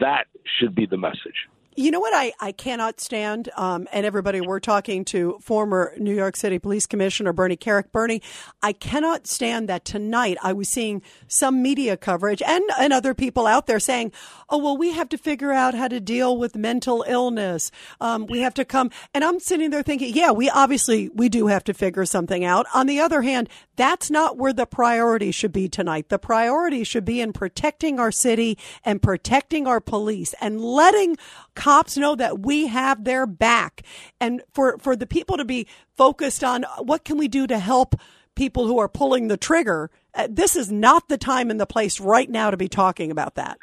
That 0.00 0.26
should 0.58 0.74
be 0.74 0.86
the 0.86 0.96
message. 0.96 1.48
You 1.76 1.92
know 1.92 2.00
what 2.00 2.12
I, 2.14 2.32
I 2.40 2.50
cannot 2.50 3.00
stand, 3.00 3.48
um, 3.56 3.86
and 3.92 4.04
everybody, 4.04 4.40
we're 4.40 4.58
talking 4.58 5.04
to 5.06 5.38
former 5.40 5.94
New 5.98 6.14
York 6.14 6.36
City 6.36 6.58
Police 6.58 6.84
Commissioner 6.84 7.32
Bernie 7.32 7.56
Kerik. 7.56 7.92
Bernie, 7.92 8.22
I 8.60 8.72
cannot 8.72 9.28
stand 9.28 9.68
that 9.68 9.84
tonight 9.84 10.36
I 10.42 10.52
was 10.52 10.68
seeing 10.68 11.00
some 11.28 11.62
media 11.62 11.96
coverage 11.96 12.42
and, 12.42 12.64
and 12.78 12.92
other 12.92 13.14
people 13.14 13.46
out 13.46 13.68
there 13.68 13.78
saying, 13.78 14.10
oh, 14.48 14.58
well, 14.58 14.76
we 14.76 14.92
have 14.92 15.08
to 15.10 15.16
figure 15.16 15.52
out 15.52 15.74
how 15.74 15.86
to 15.86 16.00
deal 16.00 16.36
with 16.36 16.56
mental 16.56 17.04
illness. 17.06 17.70
Um, 18.00 18.26
we 18.26 18.40
have 18.40 18.54
to 18.54 18.64
come. 18.64 18.90
And 19.14 19.22
I'm 19.22 19.38
sitting 19.38 19.70
there 19.70 19.84
thinking, 19.84 20.12
yeah, 20.12 20.32
we 20.32 20.50
obviously, 20.50 21.08
we 21.10 21.28
do 21.28 21.46
have 21.46 21.62
to 21.64 21.72
figure 21.72 22.04
something 22.04 22.44
out. 22.44 22.66
On 22.74 22.88
the 22.88 22.98
other 22.98 23.22
hand, 23.22 23.48
that's 23.80 24.10
not 24.10 24.36
where 24.36 24.52
the 24.52 24.66
priority 24.66 25.30
should 25.30 25.52
be 25.52 25.66
tonight. 25.66 26.10
The 26.10 26.18
priority 26.18 26.84
should 26.84 27.06
be 27.06 27.22
in 27.22 27.32
protecting 27.32 27.98
our 27.98 28.12
city 28.12 28.58
and 28.84 29.00
protecting 29.00 29.66
our 29.66 29.80
police 29.80 30.34
and 30.38 30.60
letting 30.60 31.16
cops 31.54 31.96
know 31.96 32.14
that 32.14 32.40
we 32.40 32.66
have 32.66 33.04
their 33.04 33.26
back. 33.26 33.82
And 34.20 34.42
for, 34.52 34.76
for 34.76 34.96
the 34.96 35.06
people 35.06 35.38
to 35.38 35.46
be 35.46 35.66
focused 35.96 36.44
on 36.44 36.66
what 36.80 37.06
can 37.06 37.16
we 37.16 37.26
do 37.26 37.46
to 37.46 37.58
help 37.58 37.94
people 38.34 38.66
who 38.66 38.78
are 38.78 38.88
pulling 38.88 39.28
the 39.28 39.38
trigger, 39.38 39.90
uh, 40.14 40.28
this 40.30 40.56
is 40.56 40.70
not 40.70 41.08
the 41.08 41.16
time 41.16 41.50
and 41.50 41.58
the 41.58 41.64
place 41.64 42.00
right 42.00 42.28
now 42.28 42.50
to 42.50 42.58
be 42.58 42.68
talking 42.68 43.10
about 43.10 43.36
that. 43.36 43.56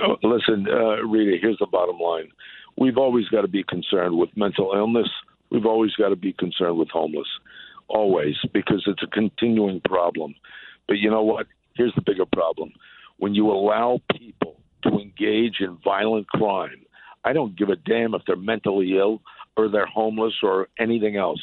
Oh, 0.00 0.14
listen, 0.22 0.68
uh, 0.70 1.02
Rita, 1.02 1.38
here's 1.42 1.58
the 1.58 1.66
bottom 1.66 1.98
line. 1.98 2.28
We've 2.78 2.98
always 2.98 3.26
got 3.26 3.40
to 3.42 3.48
be 3.48 3.64
concerned 3.64 4.16
with 4.16 4.30
mental 4.36 4.72
illness. 4.76 5.08
We've 5.50 5.66
always 5.66 5.92
got 5.94 6.10
to 6.10 6.16
be 6.16 6.32
concerned 6.34 6.78
with 6.78 6.88
homeless, 6.90 7.26
always, 7.90 8.36
because 8.52 8.84
it's 8.86 9.02
a 9.02 9.06
continuing 9.06 9.80
problem. 9.82 10.34
But 10.88 10.98
you 10.98 11.10
know 11.10 11.22
what? 11.22 11.46
Here's 11.74 11.94
the 11.94 12.02
bigger 12.02 12.26
problem. 12.26 12.72
When 13.18 13.34
you 13.34 13.50
allow 13.50 14.00
people 14.16 14.56
to 14.84 14.90
engage 14.98 15.56
in 15.60 15.78
violent 15.84 16.26
crime, 16.28 16.86
I 17.24 17.32
don't 17.32 17.56
give 17.56 17.68
a 17.68 17.76
damn 17.76 18.14
if 18.14 18.22
they're 18.26 18.36
mentally 18.36 18.96
ill 18.96 19.20
or 19.56 19.68
they're 19.68 19.86
homeless 19.86 20.34
or 20.42 20.68
anything 20.78 21.16
else. 21.16 21.40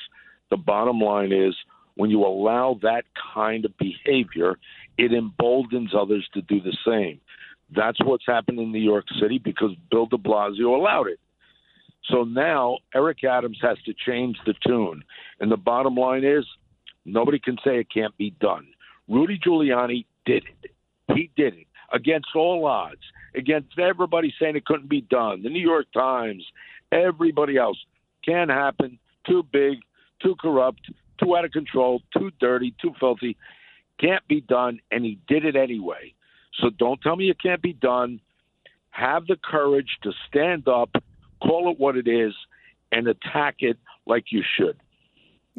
The 0.49 0.57
bottom 0.57 0.99
line 0.99 1.31
is 1.31 1.55
when 1.95 2.09
you 2.09 2.25
allow 2.25 2.79
that 2.81 3.03
kind 3.33 3.65
of 3.65 3.77
behavior, 3.77 4.57
it 4.97 5.13
emboldens 5.13 5.93
others 5.95 6.27
to 6.33 6.41
do 6.41 6.61
the 6.61 6.75
same. 6.85 7.19
That's 7.75 7.97
what's 8.03 8.25
happened 8.25 8.59
in 8.59 8.71
New 8.71 8.79
York 8.79 9.05
City 9.19 9.39
because 9.39 9.71
Bill 9.91 10.05
de 10.05 10.17
Blasio 10.17 10.75
allowed 10.75 11.07
it. 11.07 11.19
So 12.09 12.23
now 12.23 12.77
Eric 12.93 13.23
Adams 13.23 13.59
has 13.61 13.77
to 13.85 13.93
change 14.05 14.37
the 14.45 14.53
tune. 14.65 15.03
And 15.39 15.51
the 15.51 15.57
bottom 15.57 15.95
line 15.95 16.23
is 16.23 16.45
nobody 17.05 17.39
can 17.39 17.57
say 17.63 17.79
it 17.79 17.87
can't 17.93 18.15
be 18.17 18.31
done. 18.39 18.67
Rudy 19.07 19.39
Giuliani 19.45 20.05
did 20.25 20.43
it. 20.63 20.71
He 21.13 21.31
did 21.35 21.53
it 21.53 21.67
against 21.93 22.27
all 22.35 22.65
odds, 22.65 23.01
against 23.35 23.79
everybody 23.79 24.33
saying 24.39 24.55
it 24.55 24.65
couldn't 24.65 24.89
be 24.89 25.01
done. 25.01 25.41
The 25.43 25.49
New 25.49 25.61
York 25.61 25.85
Times, 25.93 26.45
everybody 26.91 27.57
else. 27.57 27.77
Can't 28.25 28.49
happen. 28.49 28.99
Too 29.25 29.43
big, 29.51 29.77
too 30.21 30.35
corrupt, 30.39 30.81
too 31.21 31.35
out 31.35 31.45
of 31.45 31.51
control, 31.51 32.01
too 32.17 32.31
dirty, 32.39 32.75
too 32.81 32.93
filthy. 32.99 33.37
Can't 33.99 34.27
be 34.27 34.41
done. 34.41 34.79
And 34.91 35.05
he 35.05 35.17
did 35.27 35.45
it 35.45 35.55
anyway. 35.55 36.13
So 36.59 36.69
don't 36.77 37.01
tell 37.01 37.15
me 37.15 37.29
it 37.29 37.41
can't 37.41 37.61
be 37.61 37.73
done. 37.73 38.19
Have 38.89 39.27
the 39.27 39.37
courage 39.41 39.97
to 40.03 40.11
stand 40.27 40.67
up, 40.67 40.89
call 41.41 41.71
it 41.71 41.79
what 41.79 41.97
it 41.97 42.07
is, 42.07 42.33
and 42.91 43.07
attack 43.07 43.57
it 43.59 43.77
like 44.05 44.25
you 44.29 44.43
should. 44.57 44.77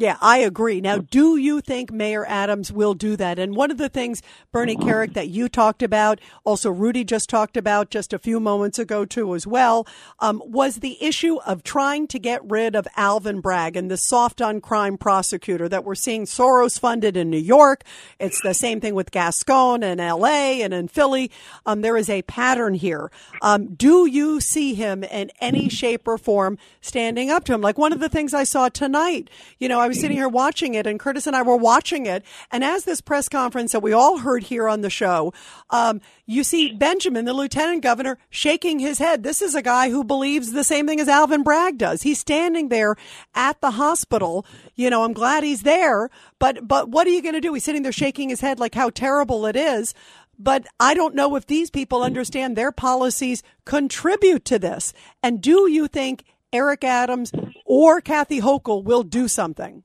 Yeah, 0.00 0.16
I 0.20 0.38
agree. 0.38 0.80
Now, 0.80 0.98
do 0.98 1.36
you 1.36 1.60
think 1.60 1.90
Mayor 1.90 2.24
Adams 2.24 2.70
will 2.70 2.94
do 2.94 3.16
that? 3.16 3.36
And 3.36 3.56
one 3.56 3.72
of 3.72 3.78
the 3.78 3.88
things, 3.88 4.22
Bernie 4.52 4.76
Kerik, 4.80 5.14
that 5.14 5.26
you 5.26 5.48
talked 5.48 5.82
about, 5.82 6.20
also 6.44 6.70
Rudy 6.70 7.02
just 7.02 7.28
talked 7.28 7.56
about 7.56 7.90
just 7.90 8.12
a 8.12 8.18
few 8.20 8.38
moments 8.38 8.78
ago 8.78 9.04
too 9.04 9.34
as 9.34 9.44
well, 9.44 9.88
um, 10.20 10.40
was 10.46 10.76
the 10.76 11.02
issue 11.02 11.38
of 11.38 11.64
trying 11.64 12.06
to 12.06 12.20
get 12.20 12.48
rid 12.48 12.76
of 12.76 12.86
Alvin 12.96 13.40
Bragg 13.40 13.74
and 13.74 13.90
the 13.90 13.96
soft 13.96 14.40
on 14.40 14.60
crime 14.60 14.98
prosecutor 14.98 15.68
that 15.68 15.82
we're 15.82 15.96
seeing 15.96 16.26
Soros 16.26 16.78
funded 16.78 17.16
in 17.16 17.28
New 17.28 17.36
York. 17.36 17.82
It's 18.20 18.40
the 18.40 18.54
same 18.54 18.80
thing 18.80 18.94
with 18.94 19.10
Gascon 19.10 19.82
in 19.82 19.98
L.A. 19.98 20.62
and 20.62 20.72
in 20.72 20.86
Philly. 20.86 21.28
Um, 21.66 21.80
there 21.80 21.96
is 21.96 22.08
a 22.08 22.22
pattern 22.22 22.74
here. 22.74 23.10
Um, 23.42 23.74
do 23.74 24.06
you 24.06 24.40
see 24.40 24.74
him 24.74 25.02
in 25.02 25.32
any 25.40 25.68
shape 25.68 26.06
or 26.06 26.18
form 26.18 26.56
standing 26.80 27.30
up 27.30 27.42
to 27.46 27.52
him? 27.52 27.62
Like 27.62 27.78
one 27.78 27.92
of 27.92 27.98
the 27.98 28.08
things 28.08 28.32
I 28.32 28.44
saw 28.44 28.68
tonight, 28.68 29.28
you 29.58 29.68
know, 29.68 29.80
I 29.80 29.87
I 29.88 29.92
was 29.96 30.00
sitting 30.00 30.18
here 30.18 30.28
watching 30.28 30.74
it, 30.74 30.86
and 30.86 31.00
Curtis 31.00 31.26
and 31.26 31.34
I 31.34 31.40
were 31.40 31.56
watching 31.56 32.04
it. 32.04 32.22
And 32.50 32.62
as 32.62 32.84
this 32.84 33.00
press 33.00 33.26
conference 33.26 33.72
that 33.72 33.80
we 33.80 33.94
all 33.94 34.18
heard 34.18 34.42
here 34.42 34.68
on 34.68 34.82
the 34.82 34.90
show, 34.90 35.32
um, 35.70 36.02
you 36.26 36.44
see 36.44 36.72
Benjamin, 36.72 37.24
the 37.24 37.32
lieutenant 37.32 37.82
governor, 37.82 38.18
shaking 38.28 38.80
his 38.80 38.98
head. 38.98 39.22
This 39.22 39.40
is 39.40 39.54
a 39.54 39.62
guy 39.62 39.88
who 39.88 40.04
believes 40.04 40.52
the 40.52 40.62
same 40.62 40.86
thing 40.86 41.00
as 41.00 41.08
Alvin 41.08 41.42
Bragg 41.42 41.78
does. 41.78 42.02
He's 42.02 42.18
standing 42.18 42.68
there 42.68 42.96
at 43.34 43.62
the 43.62 43.70
hospital. 43.70 44.44
You 44.74 44.90
know, 44.90 45.04
I'm 45.04 45.14
glad 45.14 45.42
he's 45.42 45.62
there, 45.62 46.10
but 46.38 46.68
but 46.68 46.90
what 46.90 47.06
are 47.06 47.10
you 47.10 47.22
going 47.22 47.32
to 47.32 47.40
do? 47.40 47.54
He's 47.54 47.64
sitting 47.64 47.82
there 47.82 47.90
shaking 47.90 48.28
his 48.28 48.42
head 48.42 48.60
like 48.60 48.74
how 48.74 48.90
terrible 48.90 49.46
it 49.46 49.56
is. 49.56 49.94
But 50.38 50.66
I 50.78 50.92
don't 50.92 51.14
know 51.14 51.34
if 51.36 51.46
these 51.46 51.70
people 51.70 52.02
understand 52.02 52.56
their 52.56 52.72
policies 52.72 53.42
contribute 53.64 54.44
to 54.44 54.58
this. 54.58 54.92
And 55.22 55.40
do 55.40 55.66
you 55.70 55.88
think 55.88 56.24
Eric 56.52 56.84
Adams 56.84 57.32
or 57.68 58.00
Kathy 58.00 58.40
Hochul 58.40 58.82
will 58.82 59.04
do 59.04 59.28
something? 59.28 59.84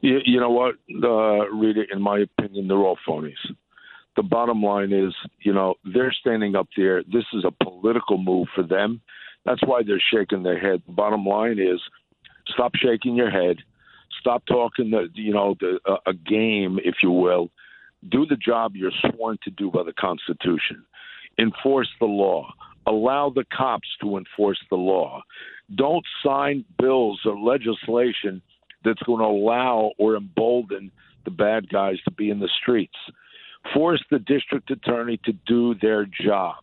You, 0.00 0.18
you 0.24 0.38
know 0.38 0.50
what, 0.50 0.76
uh, 1.02 1.48
Rita? 1.48 1.84
In 1.90 2.00
my 2.00 2.20
opinion, 2.20 2.68
they're 2.68 2.76
all 2.76 2.98
phonies. 3.08 3.32
The 4.16 4.22
bottom 4.22 4.62
line 4.62 4.92
is, 4.92 5.14
you 5.40 5.52
know, 5.52 5.74
they're 5.92 6.12
standing 6.12 6.54
up 6.54 6.68
there. 6.76 7.02
This 7.02 7.24
is 7.32 7.44
a 7.44 7.64
political 7.64 8.18
move 8.18 8.48
for 8.54 8.62
them. 8.62 9.00
That's 9.44 9.64
why 9.64 9.82
they're 9.82 10.02
shaking 10.12 10.42
their 10.42 10.58
head. 10.58 10.82
The 10.86 10.92
bottom 10.92 11.24
line 11.24 11.58
is, 11.58 11.80
stop 12.48 12.72
shaking 12.76 13.16
your 13.16 13.30
head. 13.30 13.58
Stop 14.20 14.44
talking 14.46 14.90
the, 14.90 15.08
you 15.14 15.32
know, 15.32 15.56
the, 15.60 15.78
uh, 15.88 15.96
a 16.06 16.12
game, 16.12 16.78
if 16.84 16.96
you 17.02 17.10
will. 17.10 17.50
Do 18.08 18.26
the 18.26 18.36
job 18.36 18.76
you're 18.76 18.92
sworn 19.12 19.38
to 19.44 19.50
do 19.50 19.70
by 19.70 19.82
the 19.82 19.92
Constitution. 19.92 20.84
Enforce 21.38 21.88
the 22.00 22.06
law. 22.06 22.52
Allow 22.86 23.30
the 23.30 23.44
cops 23.56 23.88
to 24.02 24.16
enforce 24.16 24.58
the 24.70 24.76
law. 24.76 25.22
Don't 25.74 26.04
sign 26.24 26.64
bills 26.78 27.20
or 27.24 27.38
legislation 27.38 28.42
that's 28.84 29.02
going 29.02 29.20
to 29.20 29.26
allow 29.26 29.92
or 29.98 30.16
embolden 30.16 30.90
the 31.24 31.30
bad 31.30 31.68
guys 31.68 31.96
to 32.04 32.10
be 32.10 32.30
in 32.30 32.40
the 32.40 32.48
streets. 32.60 32.96
Force 33.74 34.02
the 34.10 34.20
district 34.20 34.70
attorney 34.70 35.20
to 35.24 35.32
do 35.46 35.74
their 35.82 36.06
job. 36.06 36.56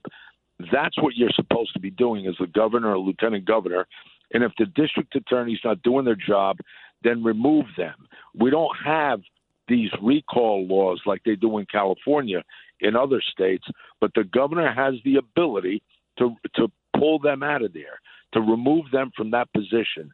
That's 0.71 0.99
what 1.01 1.15
you're 1.15 1.29
supposed 1.35 1.73
to 1.73 1.79
be 1.79 1.91
doing 1.91 2.25
as 2.27 2.35
the 2.39 2.47
governor 2.47 2.91
or 2.91 2.99
lieutenant 2.99 3.45
governor. 3.45 3.85
And 4.33 4.43
if 4.43 4.53
the 4.57 4.65
district 4.65 5.15
attorney's 5.15 5.59
not 5.63 5.83
doing 5.83 6.05
their 6.05 6.15
job, 6.15 6.57
then 7.03 7.23
remove 7.23 7.65
them. 7.77 8.07
We 8.33 8.49
don't 8.49 8.75
have 8.83 9.21
these 9.67 9.89
recall 10.01 10.65
laws 10.67 11.01
like 11.05 11.21
they 11.25 11.35
do 11.35 11.57
in 11.57 11.65
California 11.71 12.43
in 12.79 12.95
other 12.95 13.21
states, 13.21 13.65
but 13.99 14.11
the 14.15 14.23
governor 14.23 14.71
has 14.71 14.95
the 15.03 15.17
ability 15.17 15.81
to 16.19 16.35
to 16.55 16.71
pull 16.97 17.19
them 17.19 17.43
out 17.43 17.61
of 17.61 17.73
there, 17.73 17.99
to 18.35 18.41
remove 18.41 18.91
them 18.91 19.11
from 19.15 19.31
that 19.31 19.51
position. 19.53 20.11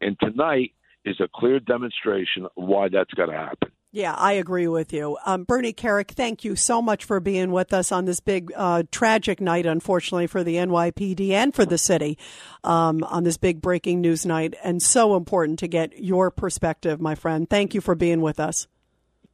And 0.00 0.16
tonight 0.20 0.72
is 1.04 1.20
a 1.20 1.28
clear 1.34 1.60
demonstration 1.60 2.44
of 2.44 2.50
why 2.54 2.88
that's 2.88 3.12
going 3.12 3.30
to 3.30 3.36
happen. 3.36 3.70
Yeah, 3.92 4.14
I 4.14 4.34
agree 4.34 4.68
with 4.68 4.92
you. 4.92 5.18
Um, 5.26 5.42
Bernie 5.42 5.72
Kerik, 5.72 6.12
thank 6.12 6.44
you 6.44 6.54
so 6.54 6.80
much 6.80 7.04
for 7.04 7.18
being 7.18 7.50
with 7.50 7.72
us 7.72 7.90
on 7.90 8.04
this 8.04 8.20
big, 8.20 8.52
uh, 8.54 8.84
tragic 8.92 9.40
night, 9.40 9.66
unfortunately, 9.66 10.28
for 10.28 10.44
the 10.44 10.54
NYPD 10.56 11.30
and 11.30 11.52
for 11.52 11.64
the 11.64 11.76
city 11.76 12.16
um, 12.62 13.02
on 13.02 13.24
this 13.24 13.36
big 13.36 13.60
breaking 13.60 14.00
news 14.00 14.24
night. 14.24 14.54
And 14.62 14.80
so 14.80 15.16
important 15.16 15.58
to 15.60 15.68
get 15.68 15.98
your 15.98 16.30
perspective, 16.30 17.00
my 17.00 17.16
friend. 17.16 17.50
Thank 17.50 17.74
you 17.74 17.80
for 17.80 17.96
being 17.96 18.20
with 18.20 18.38
us. 18.38 18.68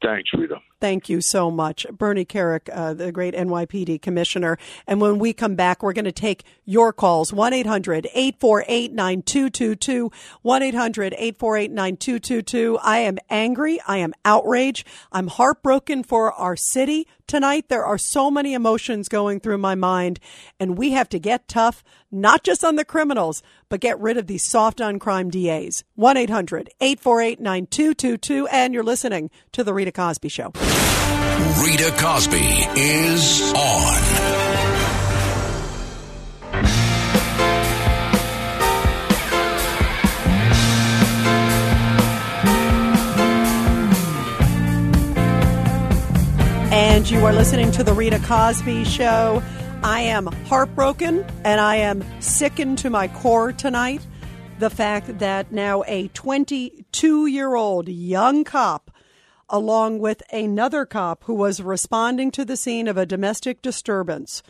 Thanks, 0.02 0.30
Rita. 0.32 0.56
Thank 0.78 1.08
you 1.08 1.22
so 1.22 1.50
much. 1.50 1.86
Bernie 1.90 2.26
Kerik, 2.26 2.68
uh, 2.70 2.92
the 2.92 3.10
great 3.10 3.34
NYPD 3.34 4.02
commissioner. 4.02 4.58
And 4.86 5.00
when 5.00 5.18
we 5.18 5.32
come 5.32 5.54
back, 5.54 5.82
we're 5.82 5.94
going 5.94 6.04
to 6.04 6.12
take 6.12 6.44
your 6.66 6.92
calls 6.92 7.32
1 7.32 7.54
800 7.54 8.08
848 8.12 8.92
9222. 8.92 10.10
1 10.42 10.62
800 10.62 11.14
848 11.14 11.70
9222. 11.70 12.78
I 12.82 12.98
am 12.98 13.16
angry. 13.30 13.80
I 13.86 13.98
am 13.98 14.12
outraged. 14.24 14.86
I'm 15.12 15.28
heartbroken 15.28 16.02
for 16.02 16.32
our 16.32 16.56
city 16.56 17.06
tonight. 17.26 17.68
There 17.68 17.84
are 17.84 17.98
so 17.98 18.30
many 18.30 18.54
emotions 18.54 19.08
going 19.08 19.40
through 19.40 19.58
my 19.58 19.74
mind, 19.74 20.20
and 20.60 20.78
we 20.78 20.92
have 20.92 21.08
to 21.10 21.18
get 21.18 21.48
tough, 21.48 21.82
not 22.10 22.44
just 22.44 22.64
on 22.64 22.76
the 22.76 22.84
criminals, 22.84 23.42
but 23.68 23.80
get 23.80 23.98
rid 24.00 24.16
of 24.16 24.26
these 24.26 24.48
soft 24.48 24.80
on 24.80 24.98
crime 24.98 25.30
DAs. 25.30 25.84
1 25.94 26.16
800 26.16 26.70
848 26.80 27.40
9222. 27.40 28.46
And 28.48 28.74
you're 28.74 28.82
listening 28.82 29.30
to 29.52 29.64
The 29.64 29.74
Rita 29.74 29.92
Cosby 29.92 30.28
Show. 30.28 30.52
Rita 31.64 31.92
Cosby 31.98 32.66
is 32.76 33.52
on. 33.54 34.36
And 46.72 47.10
you 47.10 47.24
are 47.24 47.32
listening 47.32 47.70
to 47.72 47.84
The 47.84 47.92
Rita 47.92 48.18
Cosby 48.20 48.84
Show. 48.84 49.42
I 49.82 50.00
am 50.00 50.26
heartbroken 50.46 51.24
and 51.44 51.60
I 51.60 51.76
am 51.76 52.04
sickened 52.20 52.78
to 52.78 52.90
my 52.90 53.08
core 53.08 53.52
tonight. 53.52 54.06
The 54.58 54.70
fact 54.70 55.18
that 55.18 55.52
now 55.52 55.84
a 55.86 56.08
22 56.08 57.26
year 57.26 57.54
old 57.54 57.88
young 57.88 58.44
cop, 58.44 58.90
along 59.48 59.98
with 59.98 60.22
another 60.32 60.84
cop 60.84 61.24
who 61.24 61.34
was 61.34 61.60
responding 61.60 62.30
to 62.32 62.44
the 62.44 62.56
scene 62.56 62.88
of 62.88 62.96
a 62.96 63.06
domestic 63.06 63.62
disturbance, 63.62 64.42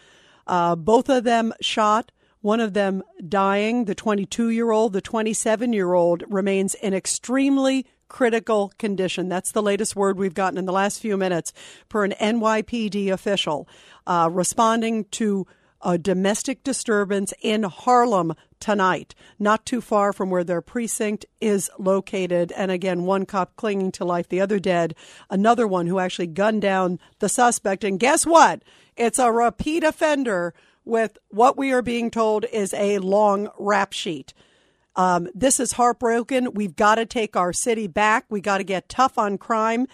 uh, 0.47 0.76
both 0.76 1.09
of 1.09 1.24
them 1.24 1.53
shot, 1.61 2.12
one 2.40 2.61
of 2.61 2.74
them 2.74 3.03
dying. 3.28 3.86
The 3.86 3.94
22 3.94 4.51
year 4.51 4.70
old, 4.70 4.92
the 4.92 5.01
27 5.01 5.72
year 5.72 5.94
old 5.94 6.24
remains 6.28 6.74
in 6.74 6.94
extremely 6.94 7.86
critical 8.09 8.72
condition. 8.78 9.28
That's 9.28 9.53
the 9.53 9.62
latest 9.62 9.97
word 9.97 10.18
we've 10.18 10.34
gotten 10.34 10.59
in 10.59 10.66
the 10.66 10.72
last 10.72 11.01
few 11.01 11.16
minutes 11.16 11.53
per 11.88 12.05
an 12.05 12.12
NYPD 12.20 13.11
official 13.11 13.68
uh, 14.07 14.28
responding 14.32 15.05
to 15.12 15.47
a 15.83 15.99
domestic 15.99 16.64
disturbance 16.64 17.33
in 17.41 17.64
Harlem 17.64 18.35
tonight, 18.61 19.14
not 19.39 19.66
too 19.66 19.81
far 19.81 20.12
from 20.12 20.31
where 20.31 20.45
their 20.45 20.61
precinct 20.61 21.27
is 21.41 21.70
located. 21.79 22.53
And 22.53 22.70
again, 22.70 23.05
one 23.05 23.27
cop 23.27 23.57
clinging 23.57 23.93
to 23.93 24.05
life, 24.05 24.29
the 24.29 24.41
other 24.41 24.59
dead, 24.59 24.95
another 25.31 25.66
one 25.66 25.87
who 25.87 25.99
actually 25.99 26.29
gunned 26.29 26.62
down 26.62 26.99
the 27.18 27.29
suspect. 27.29 27.85
And 27.85 28.01
guess 28.01 28.24
what? 28.24 28.62
It's 28.97 29.18
a 29.18 29.31
repeat 29.31 29.85
offender 29.85 30.55
with 30.85 31.18
what 31.29 31.57
we 31.57 31.72
are 31.72 31.83
being 31.83 32.11
told 32.11 32.47
is 32.47 32.72
a 32.74 32.99
long 32.99 33.51
rap 33.59 33.93
sheet. 33.93 34.33
Um, 34.95 35.29
this 35.35 35.61
is 35.61 35.72
heartbroken. 35.72 36.55
We've 36.55 36.74
got 36.74 36.95
to 36.95 37.05
take 37.05 37.37
our 37.37 37.53
city 37.53 37.87
back. 37.87 38.24
We 38.31 38.41
got 38.41 38.59
to 38.59 38.64
get 38.64 38.89
tough 38.89 39.18
on 39.18 39.37
crime. 39.37 39.87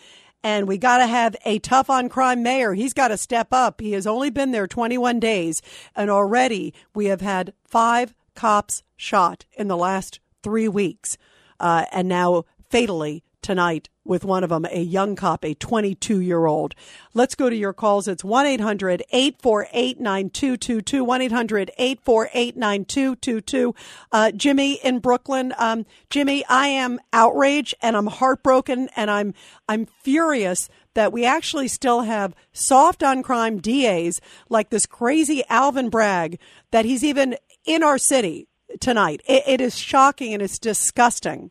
And 0.44 0.66
we 0.66 0.76
got 0.76 0.98
to 0.98 1.06
have 1.06 1.36
a 1.44 1.58
tough 1.60 1.88
on 1.88 2.08
crime 2.08 2.42
mayor. 2.42 2.74
He's 2.74 2.92
got 2.92 3.08
to 3.08 3.16
step 3.16 3.48
up. 3.52 3.80
He 3.80 3.92
has 3.92 4.06
only 4.06 4.30
been 4.30 4.50
there 4.50 4.66
21 4.66 5.20
days. 5.20 5.62
And 5.94 6.10
already 6.10 6.74
we 6.94 7.06
have 7.06 7.20
had 7.20 7.52
five 7.64 8.14
cops 8.34 8.82
shot 8.96 9.44
in 9.52 9.68
the 9.68 9.76
last 9.76 10.20
three 10.42 10.68
weeks. 10.68 11.16
Uh, 11.60 11.84
and 11.92 12.08
now 12.08 12.44
fatally 12.68 13.22
tonight 13.42 13.88
with 14.04 14.24
one 14.24 14.42
of 14.42 14.50
them, 14.50 14.66
a 14.70 14.82
young 14.82 15.14
cop, 15.14 15.44
a 15.44 15.54
22 15.54 16.20
year 16.20 16.46
old. 16.46 16.74
Let's 17.14 17.34
go 17.34 17.48
to 17.50 17.56
your 17.56 17.72
calls. 17.72 18.08
It's 18.08 18.24
1 18.24 18.46
800 18.46 19.02
848 19.10 20.00
9222. 20.00 21.04
1 21.04 21.22
800 21.22 21.70
848 21.76 22.56
9222. 22.56 23.74
Uh, 24.10 24.30
Jimmy 24.32 24.74
in 24.74 24.98
Brooklyn. 24.98 25.54
Um, 25.58 25.86
Jimmy, 26.10 26.44
I 26.46 26.68
am 26.68 26.98
outraged 27.12 27.74
and 27.82 27.96
I'm 27.96 28.06
heartbroken 28.06 28.88
and 28.96 29.10
I'm, 29.10 29.34
I'm 29.68 29.86
furious 30.02 30.68
that 30.94 31.12
we 31.12 31.24
actually 31.24 31.68
still 31.68 32.02
have 32.02 32.34
soft 32.52 33.02
on 33.02 33.22
crime 33.22 33.58
DAs 33.58 34.20
like 34.48 34.70
this 34.70 34.86
crazy 34.86 35.42
Alvin 35.48 35.90
Bragg 35.90 36.38
that 36.70 36.84
he's 36.84 37.04
even 37.04 37.36
in 37.64 37.82
our 37.82 37.98
city 37.98 38.48
tonight. 38.80 39.22
it, 39.26 39.42
it 39.46 39.60
is 39.60 39.76
shocking 39.76 40.32
and 40.32 40.42
it's 40.42 40.58
disgusting. 40.58 41.50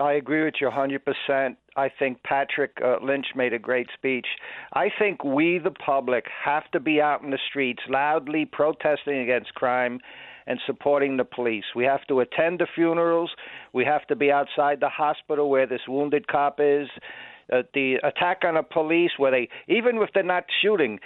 I 0.00 0.14
agree 0.14 0.44
with 0.44 0.54
you 0.60 0.68
100%. 0.68 1.56
I 1.76 1.88
think 1.98 2.22
Patrick 2.22 2.72
uh, 2.84 2.96
Lynch 3.02 3.26
made 3.36 3.52
a 3.52 3.58
great 3.58 3.88
speech. 3.94 4.26
I 4.72 4.88
think 4.98 5.24
we, 5.24 5.58
the 5.58 5.70
public, 5.70 6.24
have 6.44 6.70
to 6.72 6.80
be 6.80 7.00
out 7.00 7.22
in 7.22 7.30
the 7.30 7.38
streets 7.48 7.82
loudly 7.88 8.44
protesting 8.44 9.18
against 9.20 9.54
crime 9.54 10.00
and 10.46 10.58
supporting 10.66 11.16
the 11.16 11.24
police. 11.24 11.64
We 11.76 11.84
have 11.84 12.04
to 12.08 12.20
attend 12.20 12.60
the 12.60 12.66
funerals. 12.74 13.30
We 13.72 13.84
have 13.84 14.06
to 14.06 14.16
be 14.16 14.32
outside 14.32 14.80
the 14.80 14.88
hospital 14.88 15.50
where 15.50 15.66
this 15.66 15.82
wounded 15.86 16.26
cop 16.26 16.58
is. 16.58 16.88
Uh, 17.52 17.62
the 17.74 17.96
attack 18.02 18.42
on 18.44 18.56
a 18.56 18.62
police, 18.62 19.12
where 19.16 19.30
they, 19.30 19.48
even 19.68 19.96
if 19.96 20.10
they're 20.12 20.22
not 20.22 20.44
shooting, 20.60 20.98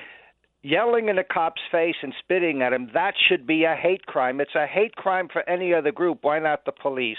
yelling 0.63 1.09
in 1.09 1.19
a 1.19 1.25
cop's 1.25 1.61
face 1.71 1.97
and 2.03 2.15
spitting 2.19 2.63
at 2.63 2.73
him, 2.73 2.89
that 2.95 3.15
should 3.29 3.47
be 3.47 3.65
a 3.65 3.75
hate 3.75 4.07
crime. 4.07 4.41
It's 4.41 4.55
a 4.55 4.67
hate 4.67 4.97
crime 4.97 5.29
for 5.33 5.49
any 5.49 5.75
other 5.75 5.93
group. 5.93 6.19
Why 6.23 6.39
not 6.39 6.65
the 6.65 6.73
police? 6.73 7.19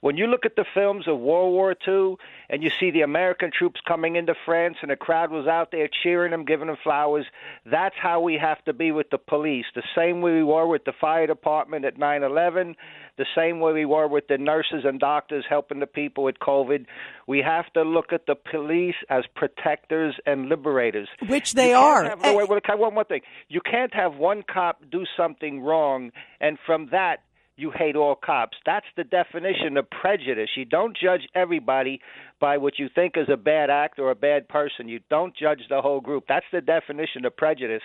When 0.00 0.16
you 0.16 0.28
look 0.28 0.46
at 0.46 0.56
the 0.56 0.64
films 0.72 1.06
of 1.06 1.18
World 1.18 1.52
War 1.52 1.74
II 1.86 2.16
and 2.48 2.62
you 2.62 2.70
see 2.80 2.90
the 2.90 3.02
American 3.02 3.50
troops 3.52 3.80
coming 3.86 4.16
into 4.16 4.34
France 4.46 4.78
and 4.80 4.90
the 4.90 4.96
crowd 4.96 5.30
was 5.30 5.46
out 5.46 5.72
there 5.72 5.88
cheering 6.02 6.30
them, 6.30 6.46
giving 6.46 6.68
them 6.68 6.78
flowers, 6.82 7.26
that's 7.66 7.94
how 8.00 8.20
we 8.20 8.38
have 8.40 8.64
to 8.64 8.72
be 8.72 8.92
with 8.92 9.10
the 9.10 9.18
police. 9.18 9.66
The 9.74 9.82
same 9.94 10.22
way 10.22 10.32
we 10.32 10.42
were 10.42 10.66
with 10.66 10.84
the 10.84 10.94
fire 10.98 11.26
department 11.26 11.84
at 11.84 11.98
9 11.98 12.22
11, 12.22 12.76
the 13.18 13.26
same 13.36 13.60
way 13.60 13.74
we 13.74 13.84
were 13.84 14.08
with 14.08 14.26
the 14.28 14.38
nurses 14.38 14.84
and 14.84 14.98
doctors 14.98 15.44
helping 15.46 15.80
the 15.80 15.86
people 15.86 16.24
with 16.24 16.38
COVID. 16.38 16.86
We 17.26 17.42
have 17.42 17.70
to 17.74 17.82
look 17.82 18.14
at 18.14 18.24
the 18.26 18.36
police 18.36 18.94
as 19.10 19.24
protectors 19.36 20.14
and 20.24 20.48
liberators. 20.48 21.08
Which 21.28 21.52
they 21.52 21.74
are. 21.74 22.04
have- 22.04 22.22
no, 22.22 22.36
wait, 22.36 22.48
wait, 22.48 22.62
one 22.78 22.94
more 22.94 23.04
thing. 23.04 23.20
You 23.48 23.60
can't 23.60 23.92
have 23.92 24.16
one 24.16 24.42
cop 24.42 24.82
do 24.90 25.04
something 25.14 25.60
wrong, 25.60 26.12
and 26.40 26.58
from 26.64 26.88
that, 26.92 27.18
you 27.60 27.70
hate 27.70 27.96
all 27.96 28.14
cops. 28.14 28.56
That's 28.64 28.86
the 28.96 29.04
definition 29.04 29.76
of 29.76 29.88
prejudice. 29.90 30.48
You 30.56 30.64
don't 30.64 30.96
judge 30.96 31.22
everybody 31.34 32.00
by 32.40 32.56
what 32.56 32.78
you 32.78 32.88
think 32.94 33.14
is 33.16 33.28
a 33.32 33.36
bad 33.36 33.70
act 33.70 33.98
or 33.98 34.10
a 34.10 34.14
bad 34.14 34.48
person. 34.48 34.88
You 34.88 35.00
don't 35.10 35.36
judge 35.36 35.60
the 35.68 35.82
whole 35.82 36.00
group. 36.00 36.24
That's 36.28 36.46
the 36.52 36.60
definition 36.60 37.24
of 37.24 37.36
prejudice. 37.36 37.82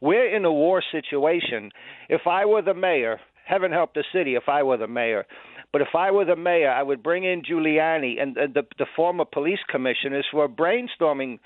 We're 0.00 0.34
in 0.34 0.44
a 0.44 0.52
war 0.52 0.82
situation. 0.92 1.70
If 2.08 2.26
I 2.26 2.44
were 2.44 2.62
the 2.62 2.74
mayor, 2.74 3.18
heaven 3.46 3.72
help 3.72 3.94
the 3.94 4.04
city 4.12 4.34
if 4.34 4.48
I 4.48 4.62
were 4.62 4.76
the 4.76 4.88
mayor, 4.88 5.24
but 5.72 5.82
if 5.82 5.88
I 5.96 6.10
were 6.10 6.24
the 6.24 6.36
mayor, 6.36 6.70
I 6.70 6.82
would 6.82 7.02
bring 7.02 7.24
in 7.24 7.42
Giuliani 7.42 8.22
and, 8.22 8.36
the, 8.36 8.62
the 8.78 8.86
former 8.94 9.24
police 9.24 9.58
commissioners 9.70 10.26
who 10.30 10.38
are 10.38 10.48
brainstorming. 10.48 11.38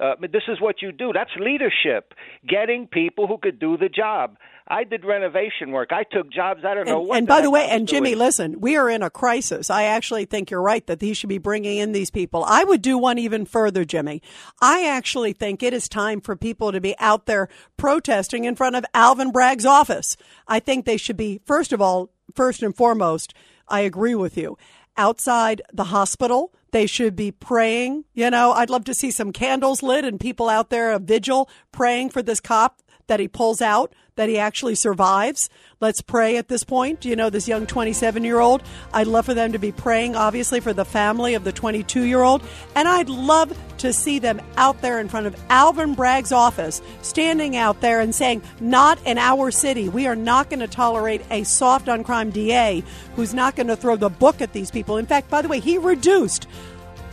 Uh, 0.00 0.14
this 0.20 0.42
is 0.48 0.60
what 0.60 0.80
you 0.80 0.90
do. 0.90 1.12
That's 1.12 1.30
leadership. 1.38 2.14
Getting 2.48 2.86
people 2.86 3.26
who 3.26 3.36
could 3.38 3.58
do 3.58 3.76
the 3.76 3.88
job. 3.90 4.36
I 4.66 4.84
did 4.84 5.04
renovation 5.04 5.70
work. 5.70 5.90
I 5.92 6.04
took 6.04 6.32
jobs. 6.32 6.60
I 6.64 6.72
don't 6.74 6.86
know 6.86 7.00
And, 7.00 7.08
what. 7.08 7.18
and 7.18 7.26
by 7.26 7.40
the 7.42 7.50
way, 7.50 7.68
and 7.68 7.86
Jimmy, 7.86 8.10
doing. 8.10 8.18
listen, 8.20 8.60
we 8.60 8.76
are 8.76 8.88
in 8.88 9.02
a 9.02 9.10
crisis. 9.10 9.68
I 9.68 9.82
actually 9.84 10.24
think 10.24 10.50
you're 10.50 10.62
right 10.62 10.86
that 10.86 11.02
he 11.02 11.12
should 11.12 11.28
be 11.28 11.38
bringing 11.38 11.76
in 11.78 11.92
these 11.92 12.10
people. 12.10 12.42
I 12.46 12.64
would 12.64 12.80
do 12.80 12.96
one 12.96 13.18
even 13.18 13.44
further, 13.44 13.84
Jimmy. 13.84 14.22
I 14.62 14.86
actually 14.86 15.34
think 15.34 15.62
it 15.62 15.74
is 15.74 15.88
time 15.90 16.20
for 16.22 16.36
people 16.36 16.72
to 16.72 16.80
be 16.80 16.94
out 16.98 17.26
there 17.26 17.48
protesting 17.76 18.44
in 18.44 18.54
front 18.56 18.76
of 18.76 18.86
Alvin 18.94 19.30
Bragg's 19.30 19.66
office. 19.66 20.16
I 20.48 20.58
think 20.60 20.86
they 20.86 20.96
should 20.96 21.16
be, 21.16 21.40
first 21.44 21.72
of 21.72 21.82
all, 21.82 22.10
first 22.34 22.62
and 22.62 22.74
foremost, 22.74 23.34
I 23.68 23.80
agree 23.80 24.14
with 24.14 24.38
you. 24.38 24.56
Outside 24.96 25.62
the 25.72 25.84
hospital, 25.84 26.52
they 26.70 26.86
should 26.86 27.16
be 27.16 27.30
praying. 27.30 28.04
You 28.14 28.30
know, 28.30 28.52
I'd 28.52 28.70
love 28.70 28.84
to 28.84 28.94
see 28.94 29.10
some 29.10 29.32
candles 29.32 29.82
lit 29.82 30.04
and 30.04 30.20
people 30.20 30.48
out 30.48 30.70
there, 30.70 30.92
a 30.92 30.98
vigil, 30.98 31.48
praying 31.70 32.10
for 32.10 32.22
this 32.22 32.40
cop 32.40 32.82
that 33.12 33.20
he 33.20 33.28
pulls 33.28 33.60
out, 33.60 33.92
that 34.14 34.30
he 34.30 34.38
actually 34.38 34.74
survives. 34.74 35.50
Let's 35.80 36.00
pray 36.00 36.38
at 36.38 36.48
this 36.48 36.64
point. 36.64 37.04
You 37.04 37.14
know, 37.14 37.28
this 37.28 37.46
young 37.46 37.66
27 37.66 38.24
year 38.24 38.40
old. 38.40 38.62
I'd 38.90 39.06
love 39.06 39.26
for 39.26 39.34
them 39.34 39.52
to 39.52 39.58
be 39.58 39.70
praying, 39.70 40.16
obviously, 40.16 40.60
for 40.60 40.72
the 40.72 40.86
family 40.86 41.34
of 41.34 41.44
the 41.44 41.52
22 41.52 42.04
year 42.04 42.22
old. 42.22 42.42
And 42.74 42.88
I'd 42.88 43.10
love 43.10 43.54
to 43.78 43.92
see 43.92 44.18
them 44.18 44.40
out 44.56 44.80
there 44.80 44.98
in 44.98 45.10
front 45.10 45.26
of 45.26 45.36
Alvin 45.50 45.92
Bragg's 45.92 46.32
office, 46.32 46.80
standing 47.02 47.54
out 47.54 47.82
there 47.82 48.00
and 48.00 48.14
saying, 48.14 48.40
Not 48.60 48.98
in 49.04 49.18
our 49.18 49.50
city. 49.50 49.90
We 49.90 50.06
are 50.06 50.16
not 50.16 50.48
going 50.48 50.60
to 50.60 50.68
tolerate 50.68 51.20
a 51.30 51.44
soft 51.44 51.90
on 51.90 52.02
crime 52.02 52.30
DA 52.30 52.82
who's 53.14 53.34
not 53.34 53.56
going 53.56 53.66
to 53.66 53.76
throw 53.76 53.96
the 53.96 54.08
book 54.08 54.40
at 54.40 54.54
these 54.54 54.70
people. 54.70 54.96
In 54.96 55.04
fact, 55.04 55.28
by 55.28 55.42
the 55.42 55.48
way, 55.48 55.60
he 55.60 55.76
reduced 55.76 56.46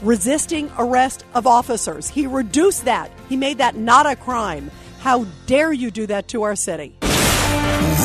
resisting 0.02 0.72
arrest 0.78 1.26
of 1.34 1.46
officers. 1.46 2.08
He 2.08 2.26
reduced 2.26 2.86
that. 2.86 3.12
He 3.28 3.36
made 3.36 3.58
that 3.58 3.76
not 3.76 4.06
a 4.06 4.16
crime. 4.16 4.72
How 5.00 5.26
dare 5.46 5.72
you 5.72 5.92
do 5.92 6.08
that 6.08 6.28
to 6.30 6.44
our 6.44 6.56
city? 6.56 6.98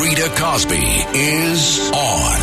Rita 0.01 0.31
Cosby 0.37 0.75
is 1.13 1.91
on. 1.91 2.39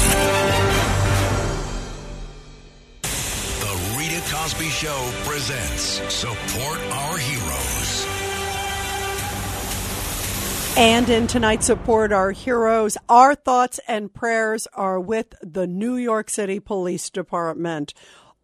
The 3.60 3.96
Rita 3.98 4.20
Cosby 4.30 4.68
Show 4.68 5.10
presents 5.24 6.02
Support 6.12 6.80
Our 6.90 7.16
Heroes. 7.16 8.06
And 10.76 11.08
in 11.08 11.26
tonight's 11.26 11.66
support, 11.66 12.12
our 12.12 12.30
heroes, 12.30 12.96
our 13.08 13.34
thoughts 13.34 13.80
and 13.88 14.12
prayers 14.12 14.66
are 14.74 15.00
with 15.00 15.34
the 15.42 15.66
New 15.66 15.96
York 15.96 16.28
City 16.28 16.60
Police 16.60 17.08
Department. 17.10 17.94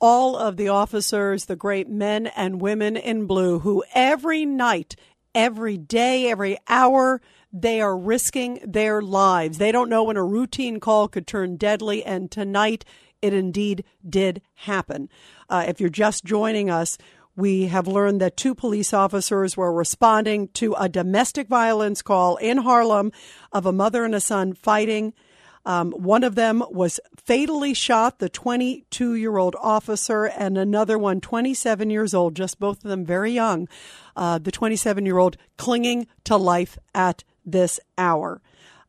All 0.01 0.37
of 0.37 0.57
the 0.57 0.69
officers, 0.69 1.47
the 1.47 1.57
great 1.57 1.89
men 1.89 2.27
and 2.29 2.61
women 2.61 2.97
in 2.97 3.27
blue 3.27 3.59
who 3.61 3.83
every 3.95 4.47
night, 4.47 4.95
every 5.39 5.79
day, 5.79 6.29
every 6.29 6.59
hour, 6.67 7.21
they 7.53 7.81
are 7.81 7.97
risking 7.97 8.59
their 8.67 9.01
lives. 9.01 9.59
They 9.59 9.71
don't 9.71 9.89
know 9.89 10.03
when 10.03 10.17
a 10.17 10.25
routine 10.25 10.81
call 10.81 11.07
could 11.07 11.29
turn 11.29 11.57
deadly, 11.57 12.05
and 12.05 12.29
tonight 12.29 12.85
it 13.23 13.33
indeed 13.33 13.85
did 14.07 14.43
happen. 14.55 15.09
Uh, 15.49 15.65
if 15.69 15.81
you're 15.81 15.91
just 15.91 16.25
joining 16.25 16.71
us, 16.71 16.99
we 17.37 17.67
have 17.67 17.87
learned 17.87 18.21
that 18.21 18.37
two 18.37 18.53
police 18.53 18.93
officers 18.93 19.57
were 19.57 19.73
responding 19.73 20.49
to 20.55 20.75
a 20.75 20.89
domestic 20.89 21.47
violence 21.47 22.03
call 22.03 22.35
in 22.39 22.59
Harlem 22.59 23.13
of 23.53 23.65
a 23.65 23.73
mother 23.73 24.05
and 24.05 24.17
a 24.17 24.21
son 24.21 24.55
fighting. 24.55 25.15
Um, 25.67 25.93
one 25.93 26.25
of 26.25 26.35
them 26.35 26.63
was 26.71 27.01
fatally 27.17 27.75
shot, 27.75 28.19
the 28.19 28.29
22 28.29 29.15
year 29.15 29.37
old 29.37 29.57
officer, 29.61 30.25
and 30.25 30.57
another 30.57 30.99
one, 30.99 31.21
27 31.21 31.91
years 31.91 32.15
old, 32.15 32.35
just 32.35 32.59
both 32.59 32.85
of 32.85 32.91
them 32.91 33.05
very 33.05 33.33
young, 33.33 33.69
uh, 34.17 34.39
the 34.39 34.53
27 34.53 35.05
year 35.05 35.19
old 35.19 35.37
clinging 35.57 36.07
to 36.25 36.37
life 36.37 36.79
at 36.95 37.25
this 37.45 37.81
hour. 37.97 38.41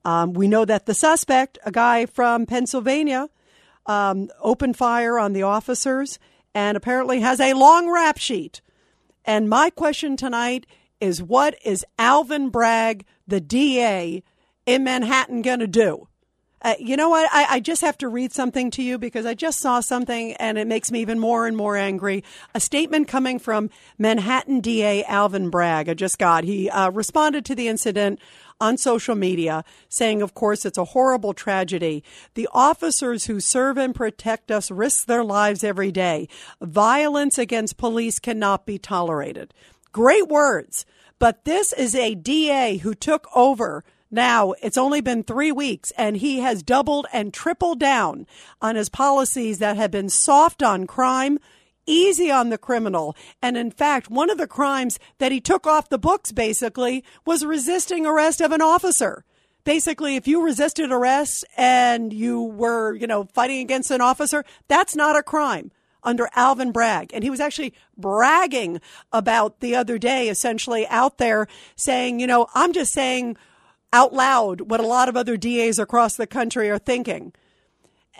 Um, 0.05 0.33
we 0.33 0.47
know 0.47 0.65
that 0.65 0.85
the 0.85 0.93
suspect, 0.93 1.57
a 1.65 1.71
guy 1.71 2.05
from 2.05 2.45
Pennsylvania, 2.45 3.29
um, 3.85 4.29
opened 4.39 4.77
fire 4.77 5.17
on 5.17 5.33
the 5.33 5.43
officers 5.43 6.19
and 6.53 6.77
apparently 6.77 7.19
has 7.19 7.39
a 7.39 7.53
long 7.53 7.91
rap 7.91 8.17
sheet. 8.17 8.61
And 9.25 9.49
my 9.49 9.69
question 9.69 10.17
tonight 10.17 10.65
is 10.99 11.21
what 11.21 11.55
is 11.63 11.85
Alvin 11.97 12.49
Bragg, 12.49 13.05
the 13.27 13.41
DA 13.41 14.23
in 14.65 14.83
Manhattan, 14.83 15.41
going 15.41 15.59
to 15.59 15.67
do? 15.67 16.08
Uh, 16.61 16.75
you 16.79 16.97
know 16.97 17.09
what? 17.09 17.29
I, 17.31 17.55
I 17.55 17.59
just 17.59 17.81
have 17.81 17.97
to 17.99 18.09
read 18.09 18.33
something 18.33 18.69
to 18.71 18.83
you 18.83 18.97
because 18.97 19.25
I 19.25 19.33
just 19.33 19.59
saw 19.59 19.79
something 19.79 20.33
and 20.33 20.57
it 20.57 20.67
makes 20.67 20.91
me 20.91 20.99
even 21.01 21.19
more 21.19 21.47
and 21.47 21.55
more 21.55 21.77
angry. 21.77 22.23
A 22.53 22.59
statement 22.59 23.07
coming 23.07 23.39
from 23.39 23.69
Manhattan 23.97 24.59
DA 24.59 25.03
Alvin 25.05 25.49
Bragg. 25.49 25.87
I 25.87 25.93
just 25.93 26.17
got. 26.19 26.43
He 26.43 26.69
uh, 26.69 26.91
responded 26.91 27.45
to 27.45 27.55
the 27.55 27.67
incident 27.67 28.19
on 28.61 28.77
social 28.77 29.15
media 29.15 29.63
saying, 29.87 30.21
of 30.21 30.33
course, 30.33 30.65
it's 30.65 30.77
a 30.77 30.85
horrible 30.85 31.33
tragedy. 31.33 32.03
The 32.33 32.49
officers 32.51 33.25
who 33.25 33.39
serve 33.39 33.77
and 33.77 33.95
protect 33.95 34.51
us 34.51 34.69
risk 34.69 35.05
their 35.05 35.23
lives 35.23 35.63
every 35.63 35.91
day. 35.91 36.27
Violence 36.61 37.37
against 37.37 37.77
police 37.77 38.19
cannot 38.19 38.65
be 38.65 38.77
tolerated. 38.77 39.53
Great 39.91 40.27
words. 40.27 40.85
But 41.19 41.45
this 41.45 41.73
is 41.73 41.95
a 41.95 42.15
DA 42.15 42.77
who 42.77 42.93
took 42.93 43.27
over 43.35 43.83
now, 44.11 44.53
it's 44.63 44.77
only 44.77 45.01
been 45.01 45.23
three 45.23 45.51
weeks, 45.51 45.91
and 45.91 46.17
he 46.17 46.39
has 46.39 46.63
doubled 46.63 47.05
and 47.13 47.33
tripled 47.33 47.79
down 47.79 48.25
on 48.61 48.75
his 48.75 48.89
policies 48.89 49.59
that 49.59 49.77
have 49.77 49.91
been 49.91 50.09
soft 50.09 50.63
on 50.63 50.87
crime, 50.87 51.37
easy 51.85 52.31
on 52.31 52.49
the 52.49 52.57
criminal. 52.57 53.15
And 53.41 53.55
in 53.55 53.69
fact, 53.69 54.09
one 54.09 54.31
of 54.31 54.39
the 54.39 54.47
crimes 54.47 54.97
that 55.19 55.31
he 55.31 55.39
took 55.39 55.67
off 55.67 55.89
the 55.89 55.99
books 55.99 56.31
basically 56.31 57.03
was 57.25 57.45
resisting 57.45 58.05
arrest 58.05 58.41
of 58.41 58.51
an 58.51 58.61
officer. 58.61 59.25
Basically, 59.63 60.15
if 60.15 60.27
you 60.27 60.43
resisted 60.43 60.91
arrest 60.91 61.45
and 61.55 62.11
you 62.11 62.41
were, 62.41 62.95
you 62.95 63.05
know, 63.05 63.25
fighting 63.33 63.59
against 63.59 63.91
an 63.91 64.01
officer, 64.01 64.43
that's 64.67 64.95
not 64.95 65.17
a 65.17 65.21
crime 65.21 65.71
under 66.01 66.29
Alvin 66.33 66.71
Bragg. 66.71 67.11
And 67.13 67.23
he 67.23 67.29
was 67.29 67.39
actually 67.39 67.73
bragging 67.97 68.81
about 69.11 69.59
the 69.59 69.75
other 69.75 69.99
day, 69.99 70.29
essentially 70.29 70.87
out 70.87 71.17
there 71.19 71.47
saying, 71.75 72.19
you 72.19 72.25
know, 72.25 72.47
I'm 72.55 72.73
just 72.73 72.93
saying 72.93 73.37
out 73.91 74.13
loud 74.13 74.61
what 74.61 74.79
a 74.79 74.87
lot 74.87 75.09
of 75.09 75.17
other 75.17 75.37
DAs 75.37 75.79
across 75.79 76.15
the 76.15 76.27
country 76.27 76.69
are 76.69 76.79
thinking. 76.79 77.33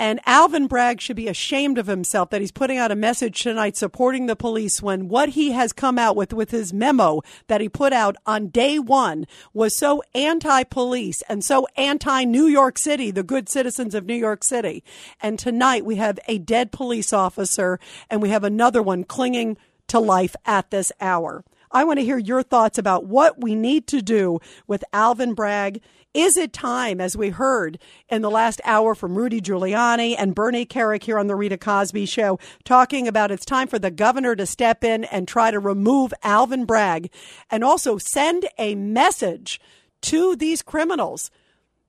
And 0.02 0.22
Alvin 0.26 0.68
Bragg 0.68 1.02
should 1.02 1.18
be 1.18 1.28
ashamed 1.28 1.78
of 1.78 1.88
himself 1.88 2.30
that 2.30 2.40
he's 2.40 2.54
putting 2.54 2.78
out 2.78 2.90
a 2.90 2.96
message 2.96 3.44
tonight 3.44 3.76
supporting 3.76 4.28
the 4.28 4.36
police 4.36 4.82
when 4.82 5.10
what 5.10 5.30
he 5.30 5.52
has 5.52 5.74
come 5.74 6.00
out 6.00 6.16
with 6.16 6.32
with 6.32 6.52
his 6.52 6.72
memo 6.72 7.22
that 7.48 7.60
he 7.60 7.68
put 7.68 7.92
out 7.92 8.16
on 8.26 8.48
day 8.48 8.80
one 8.80 9.28
was 9.54 9.76
so 9.76 10.02
anti-police 10.16 11.22
and 11.24 11.44
so 11.44 11.68
anti-New 11.76 12.46
York 12.46 12.78
City, 12.78 13.12
the 13.12 13.24
good 13.24 13.50
citizens 13.50 13.94
of 13.94 14.06
New 14.06 14.16
York 14.16 14.46
City. 14.46 14.86
And 15.22 15.38
tonight 15.38 15.84
we 15.84 15.98
have 15.98 16.18
a 16.30 16.38
dead 16.38 16.72
police 16.72 17.12
officer 17.12 17.78
and 18.10 18.22
we 18.22 18.30
have 18.30 18.46
another 18.46 18.82
one 18.82 19.04
clinging 19.04 19.58
to 19.88 20.00
life 20.00 20.36
at 20.46 20.72
this 20.72 20.94
hour. 21.02 21.44
I 21.72 21.84
want 21.84 22.00
to 22.00 22.06
hear 22.06 22.18
your 22.18 22.42
thoughts 22.42 22.78
about 22.78 23.06
what 23.06 23.42
we 23.42 23.54
need 23.54 23.86
to 23.88 24.02
do 24.02 24.40
with 24.66 24.84
Alvin 24.92 25.34
Bragg. 25.36 25.82
Is 26.16 26.36
it 26.36 26.52
time, 26.52 27.00
as 27.00 27.16
we 27.16 27.30
heard 27.30 27.78
in 28.10 28.24
the 28.24 28.32
last 28.32 28.60
hour 28.66 28.96
from 28.96 29.16
Rudy 29.16 29.40
Giuliani 29.40 30.16
and 30.18 30.34
Bernie 30.34 30.66
Kerik 30.66 31.04
here 31.04 31.20
on 31.20 31.28
the 31.28 31.36
Rita 31.36 31.58
Cosby 31.58 32.08
Show, 32.08 32.40
talking 32.64 33.08
about 33.08 33.30
it's 33.30 33.46
time 33.46 33.68
for 33.68 33.78
the 33.78 33.92
governor 33.92 34.36
to 34.36 34.48
step 34.48 34.84
in 34.84 35.04
and 35.06 35.28
try 35.28 35.52
to 35.52 35.60
remove 35.60 36.12
Alvin 36.24 36.66
Bragg 36.66 37.12
and 37.52 37.64
also 37.64 38.00
send 38.00 38.48
a 38.58 38.74
message 38.74 39.62
to 40.02 40.36
these 40.36 40.64
criminals 40.64 41.30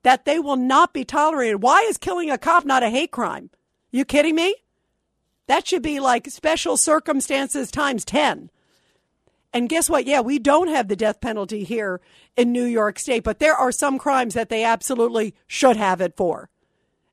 that 0.03 0.25
they 0.25 0.37
will 0.37 0.57
not 0.57 0.93
be 0.93 1.03
tolerated. 1.03 1.63
Why 1.63 1.81
is 1.89 1.97
killing 1.97 2.29
a 2.29 2.37
cop 2.37 2.65
not 2.65 2.83
a 2.83 2.89
hate 2.89 3.11
crime? 3.11 3.49
You 3.89 4.05
kidding 4.05 4.35
me? 4.35 4.55
That 5.47 5.67
should 5.67 5.81
be 5.81 5.99
like 5.99 6.29
special 6.29 6.77
circumstances 6.77 7.71
times 7.71 8.05
10. 8.05 8.51
And 9.53 9.67
guess 9.67 9.89
what? 9.89 10.05
Yeah, 10.05 10.21
we 10.21 10.39
don't 10.39 10.69
have 10.69 10.87
the 10.87 10.95
death 10.95 11.19
penalty 11.19 11.63
here 11.63 11.99
in 12.37 12.51
New 12.51 12.63
York 12.63 12.97
State, 12.97 13.23
but 13.23 13.39
there 13.39 13.55
are 13.55 13.71
some 13.71 13.97
crimes 13.97 14.33
that 14.33 14.49
they 14.49 14.63
absolutely 14.63 15.35
should 15.45 15.75
have 15.75 15.99
it 15.99 16.15
for. 16.15 16.49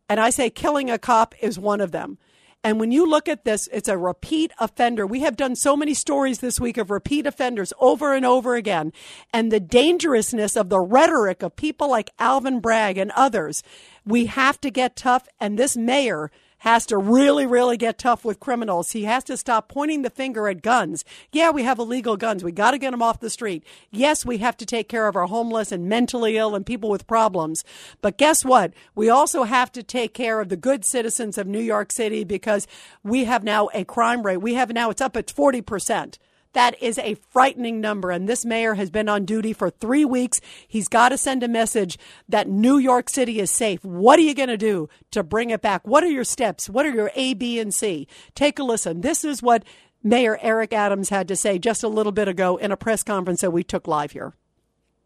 And 0.09 0.20
I 0.20 0.30
say 0.30 0.49
killing 0.49 0.91
a 0.91 0.99
cop 0.99 1.34
is 1.43 1.59
one 1.59 1.80
of 1.80 1.93
them. 1.93 2.18
And 2.64 2.80
when 2.80 2.91
you 2.91 3.09
look 3.09 3.28
at 3.28 3.45
this, 3.45 3.68
it's 3.72 3.89
a 3.89 3.97
repeat 3.97 4.53
offender. 4.59 5.07
We 5.07 5.20
have 5.20 5.36
done 5.36 5.55
so 5.55 5.76
many 5.76 5.95
stories 5.95 6.41
this 6.41 6.59
week 6.59 6.76
of 6.76 6.91
repeat 6.91 7.26
offenders 7.26 7.72
over 7.78 8.14
and 8.14 8.26
over 8.26 8.57
again. 8.57 8.93
And 9.32 9.53
the 9.53 9.61
dangerousness 9.61 10.57
of 10.57 10.68
the 10.68 10.80
rhetoric 10.80 11.43
of 11.43 11.55
people 11.55 11.89
like 11.89 12.11
Alvin 12.18 12.59
Bragg 12.59 12.99
and 12.99 13.12
others. 13.12 13.62
We 14.05 14.26
have 14.26 14.61
to 14.62 14.70
get 14.70 14.97
tough. 14.97 15.28
And 15.39 15.57
this 15.57 15.76
mayor 15.76 16.32
has 16.59 16.86
to 16.86 16.98
really, 16.98 17.46
really 17.46 17.76
get 17.76 17.98
tough 17.98 18.24
with 18.24 18.40
criminals. 18.40 18.92
He 18.92 19.04
has 19.04 19.24
to 19.24 19.36
stop 19.36 19.68
pointing 19.68 20.02
the 20.02 20.11
finger 20.11 20.48
at 20.48 20.62
guns. 20.62 21.04
Yeah, 21.32 21.50
we 21.50 21.62
have 21.62 21.78
illegal 21.78 22.16
guns. 22.16 22.42
We 22.42 22.52
got 22.52 22.72
to 22.72 22.78
get 22.78 22.90
them 22.90 23.02
off 23.02 23.20
the 23.20 23.30
street. 23.30 23.64
Yes, 23.90 24.24
we 24.26 24.38
have 24.38 24.56
to 24.59 24.66
take 24.66 24.88
care 24.88 25.09
of 25.09 25.16
our 25.16 25.26
homeless 25.26 25.72
and 25.72 25.88
mentally 25.88 26.36
ill 26.36 26.54
and 26.54 26.66
people 26.66 26.90
with 26.90 27.06
problems. 27.06 27.64
But 28.00 28.18
guess 28.18 28.44
what? 28.44 28.72
We 28.94 29.09
also 29.09 29.44
have 29.44 29.70
to 29.72 29.82
take 29.82 30.14
care 30.14 30.40
of 30.40 30.48
the 30.48 30.56
good 30.56 30.84
citizens 30.84 31.38
of 31.38 31.46
New 31.46 31.61
York 31.61 31.92
City 31.92 32.24
because 32.24 32.66
we 33.02 33.24
have 33.24 33.44
now 33.44 33.68
a 33.74 33.84
crime 33.84 34.22
rate. 34.22 34.38
We 34.38 34.54
have 34.54 34.72
now, 34.72 34.90
it's 34.90 35.00
up 35.00 35.16
at 35.16 35.26
40%. 35.26 36.18
That 36.59 36.82
is 36.82 36.98
a 36.98 37.14
frightening 37.14 37.80
number. 37.80 38.11
And 38.11 38.28
this 38.28 38.44
mayor 38.44 38.74
has 38.74 38.90
been 38.90 39.09
on 39.09 39.24
duty 39.24 39.52
for 39.52 39.70
three 39.70 40.04
weeks. 40.04 40.40
He's 40.66 40.88
got 40.88 41.11
to 41.11 41.16
send 41.16 41.44
a 41.44 41.48
message 41.48 41.96
that 42.28 42.48
New 42.48 42.78
York 42.78 43.09
City 43.09 43.38
is 43.38 43.48
safe. 43.48 43.84
What 43.84 44.18
are 44.18 44.22
you 44.22 44.34
going 44.34 44.48
to 44.48 44.56
do 44.56 44.88
to 45.12 45.22
bring 45.22 45.50
it 45.50 45.62
back? 45.62 45.86
What 45.86 46.02
are 46.02 46.11
your 46.11 46.24
steps? 46.24 46.68
What 46.68 46.84
are 46.84 46.90
your 46.90 47.12
A, 47.14 47.34
B, 47.34 47.61
and 47.61 47.72
C? 47.72 48.09
Take 48.34 48.59
a 48.59 48.64
listen. 48.64 49.02
This 49.02 49.24
is 49.24 49.40
what 49.40 49.62
Mayor 50.02 50.36
Eric 50.42 50.72
Adams 50.72 51.11
had 51.11 51.28
to 51.28 51.36
say 51.36 51.61
just 51.61 51.84
a 51.84 51.88
little 51.88 52.11
bit 52.11 52.26
ago 52.26 52.56
in 52.56 52.72
a 52.72 52.76
press 52.76 53.04
conference 53.04 53.42
that 53.42 53.52
we 53.52 53.62
took 53.62 53.86
live 53.86 54.11
here. 54.11 54.34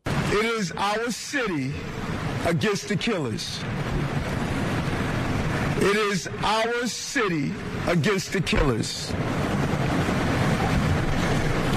It 0.07 0.47
is 0.47 0.73
our 0.73 1.11
city 1.11 1.71
against 2.47 2.89
the 2.89 2.97
killers. 2.97 3.61
It 5.83 5.97
is 5.97 6.29
our 6.43 6.87
city 6.87 7.53
against 7.89 8.33
the 8.33 8.41
killers. 8.41 9.13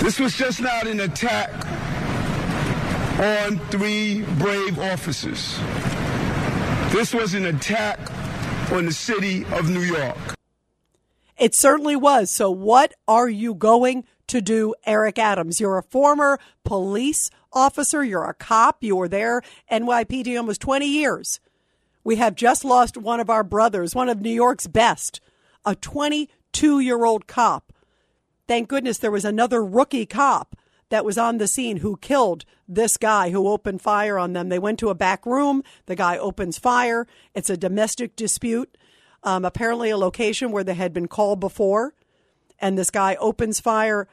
This 0.05 0.19
was 0.19 0.35
just 0.35 0.61
not 0.61 0.85
an 0.85 0.99
attack 0.99 1.49
on 3.19 3.57
three 3.71 4.21
brave 4.37 4.77
officers. 4.77 5.57
This 6.93 7.11
was 7.11 7.33
an 7.33 7.47
attack 7.47 7.97
on 8.71 8.85
the 8.85 8.93
city 8.93 9.45
of 9.45 9.67
New 9.67 9.81
York. 9.81 10.15
It 11.39 11.55
certainly 11.55 11.95
was. 11.95 12.29
So, 12.29 12.51
what 12.51 12.93
are 13.07 13.27
you 13.27 13.55
going 13.55 14.05
to 14.27 14.41
do, 14.41 14.75
Eric 14.85 15.17
Adams? 15.17 15.59
You're 15.59 15.79
a 15.79 15.83
former 15.83 16.39
police 16.63 17.31
officer, 17.51 18.03
you're 18.03 18.29
a 18.29 18.35
cop, 18.35 18.83
you 18.83 18.95
were 18.95 19.09
there, 19.09 19.41
NYPD 19.71 20.37
almost 20.37 20.61
20 20.61 20.85
years. 20.85 21.39
We 22.03 22.17
have 22.17 22.35
just 22.35 22.63
lost 22.63 22.95
one 22.95 23.19
of 23.19 23.31
our 23.31 23.43
brothers, 23.43 23.95
one 23.95 24.09
of 24.09 24.21
New 24.21 24.29
York's 24.29 24.67
best, 24.67 25.19
a 25.65 25.73
22 25.73 26.79
year 26.79 27.05
old 27.05 27.25
cop 27.25 27.64
Thank 28.47 28.69
goodness 28.69 28.97
there 28.97 29.11
was 29.11 29.25
another 29.25 29.63
rookie 29.63 30.05
cop 30.05 30.55
that 30.89 31.05
was 31.05 31.17
on 31.17 31.37
the 31.37 31.47
scene 31.47 31.77
who 31.77 31.97
killed 31.97 32.45
this 32.67 32.97
guy 32.97 33.31
who 33.31 33.47
opened 33.47 33.81
fire 33.81 34.17
on 34.17 34.33
them. 34.33 34.49
They 34.49 34.59
went 34.59 34.79
to 34.79 34.89
a 34.89 34.95
back 34.95 35.25
room. 35.25 35.63
The 35.87 35.95
guy 35.95 36.17
opens 36.17 36.57
fire. 36.57 37.07
It's 37.33 37.49
a 37.49 37.57
domestic 37.57 38.15
dispute, 38.15 38.77
um, 39.23 39.45
apparently 39.45 39.89
a 39.89 39.97
location 39.97 40.51
where 40.51 40.63
they 40.63 40.75
had 40.75 40.93
been 40.93 41.07
called 41.07 41.39
before. 41.39 41.93
And 42.59 42.77
this 42.77 42.91
guy 42.91 43.15
opens 43.15 43.59
fire, 43.59 44.07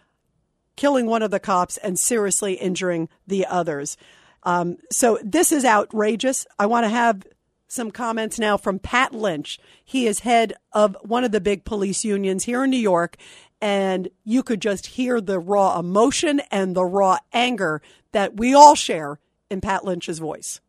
killing 0.76 1.06
one 1.06 1.22
of 1.22 1.30
the 1.30 1.40
cops 1.40 1.76
and 1.76 1.98
seriously 1.98 2.54
injuring 2.54 3.08
the 3.26 3.46
others. 3.46 3.96
Um, 4.42 4.78
so 4.90 5.18
this 5.22 5.52
is 5.52 5.64
outrageous. 5.64 6.46
I 6.58 6.66
want 6.66 6.84
to 6.84 6.90
have 6.90 7.26
some 7.68 7.90
comments 7.90 8.38
now 8.38 8.56
from 8.56 8.78
Pat 8.78 9.14
Lynch. 9.14 9.58
He 9.82 10.06
is 10.06 10.20
head 10.20 10.52
of 10.72 10.96
one 11.02 11.24
of 11.24 11.32
the 11.32 11.40
big 11.40 11.64
police 11.64 12.04
unions 12.04 12.44
here 12.44 12.64
in 12.64 12.70
New 12.70 12.76
York, 12.76 13.16
and 13.62 14.08
you 14.24 14.42
could 14.42 14.60
just 14.60 14.86
hear 14.86 15.20
the 15.20 15.38
raw 15.38 15.78
emotion 15.78 16.40
and 16.50 16.74
the 16.74 16.84
raw 16.84 17.16
anger 17.32 17.80
that 18.10 18.36
we 18.36 18.52
all 18.52 18.74
share 18.74 19.20
in 19.50 19.60
Pat 19.60 19.84
Lynch's 19.84 20.18
voice. 20.18 20.60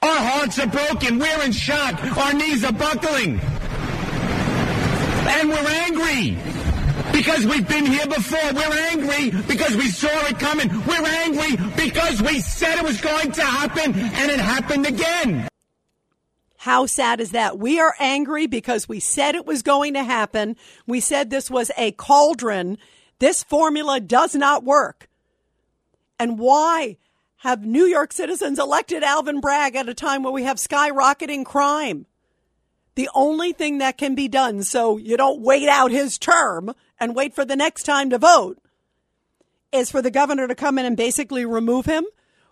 Our 0.00 0.16
hearts 0.16 0.58
are 0.60 0.68
broken. 0.68 1.18
We're 1.18 1.42
in 1.42 1.50
shock. 1.50 2.00
Our 2.16 2.32
knees 2.32 2.62
are 2.62 2.72
buckling. 2.72 3.40
And 5.28 5.48
we're 5.48 5.68
angry 5.68 6.38
because 7.12 7.44
we've 7.46 7.66
been 7.66 7.84
here 7.84 8.06
before. 8.06 8.52
We're 8.54 8.78
angry 8.90 9.30
because 9.48 9.76
we 9.76 9.88
saw 9.88 10.26
it 10.26 10.38
coming. 10.38 10.68
We're 10.86 11.04
angry 11.04 11.56
because 11.76 12.22
we 12.22 12.40
said 12.40 12.78
it 12.78 12.84
was 12.84 13.00
going 13.00 13.32
to 13.32 13.42
happen 13.42 13.92
and 13.98 14.30
it 14.30 14.38
happened 14.38 14.86
again. 14.86 15.48
How 16.66 16.86
sad 16.86 17.20
is 17.20 17.30
that? 17.30 17.60
We 17.60 17.78
are 17.78 17.94
angry 18.00 18.48
because 18.48 18.88
we 18.88 18.98
said 18.98 19.36
it 19.36 19.46
was 19.46 19.62
going 19.62 19.94
to 19.94 20.02
happen. 20.02 20.56
We 20.84 20.98
said 20.98 21.30
this 21.30 21.48
was 21.48 21.70
a 21.78 21.92
cauldron. 21.92 22.78
This 23.20 23.44
formula 23.44 24.00
does 24.00 24.34
not 24.34 24.64
work. 24.64 25.08
And 26.18 26.40
why 26.40 26.96
have 27.36 27.64
New 27.64 27.84
York 27.84 28.12
citizens 28.12 28.58
elected 28.58 29.04
Alvin 29.04 29.40
Bragg 29.40 29.76
at 29.76 29.88
a 29.88 29.94
time 29.94 30.24
where 30.24 30.32
we 30.32 30.42
have 30.42 30.56
skyrocketing 30.56 31.44
crime? 31.44 32.06
The 32.96 33.10
only 33.14 33.52
thing 33.52 33.78
that 33.78 33.96
can 33.96 34.16
be 34.16 34.26
done 34.26 34.64
so 34.64 34.96
you 34.96 35.16
don't 35.16 35.42
wait 35.42 35.68
out 35.68 35.92
his 35.92 36.18
term 36.18 36.74
and 36.98 37.14
wait 37.14 37.32
for 37.32 37.44
the 37.44 37.54
next 37.54 37.84
time 37.84 38.10
to 38.10 38.18
vote 38.18 38.58
is 39.70 39.88
for 39.88 40.02
the 40.02 40.10
governor 40.10 40.48
to 40.48 40.56
come 40.56 40.80
in 40.80 40.84
and 40.84 40.96
basically 40.96 41.44
remove 41.44 41.86
him, 41.86 42.06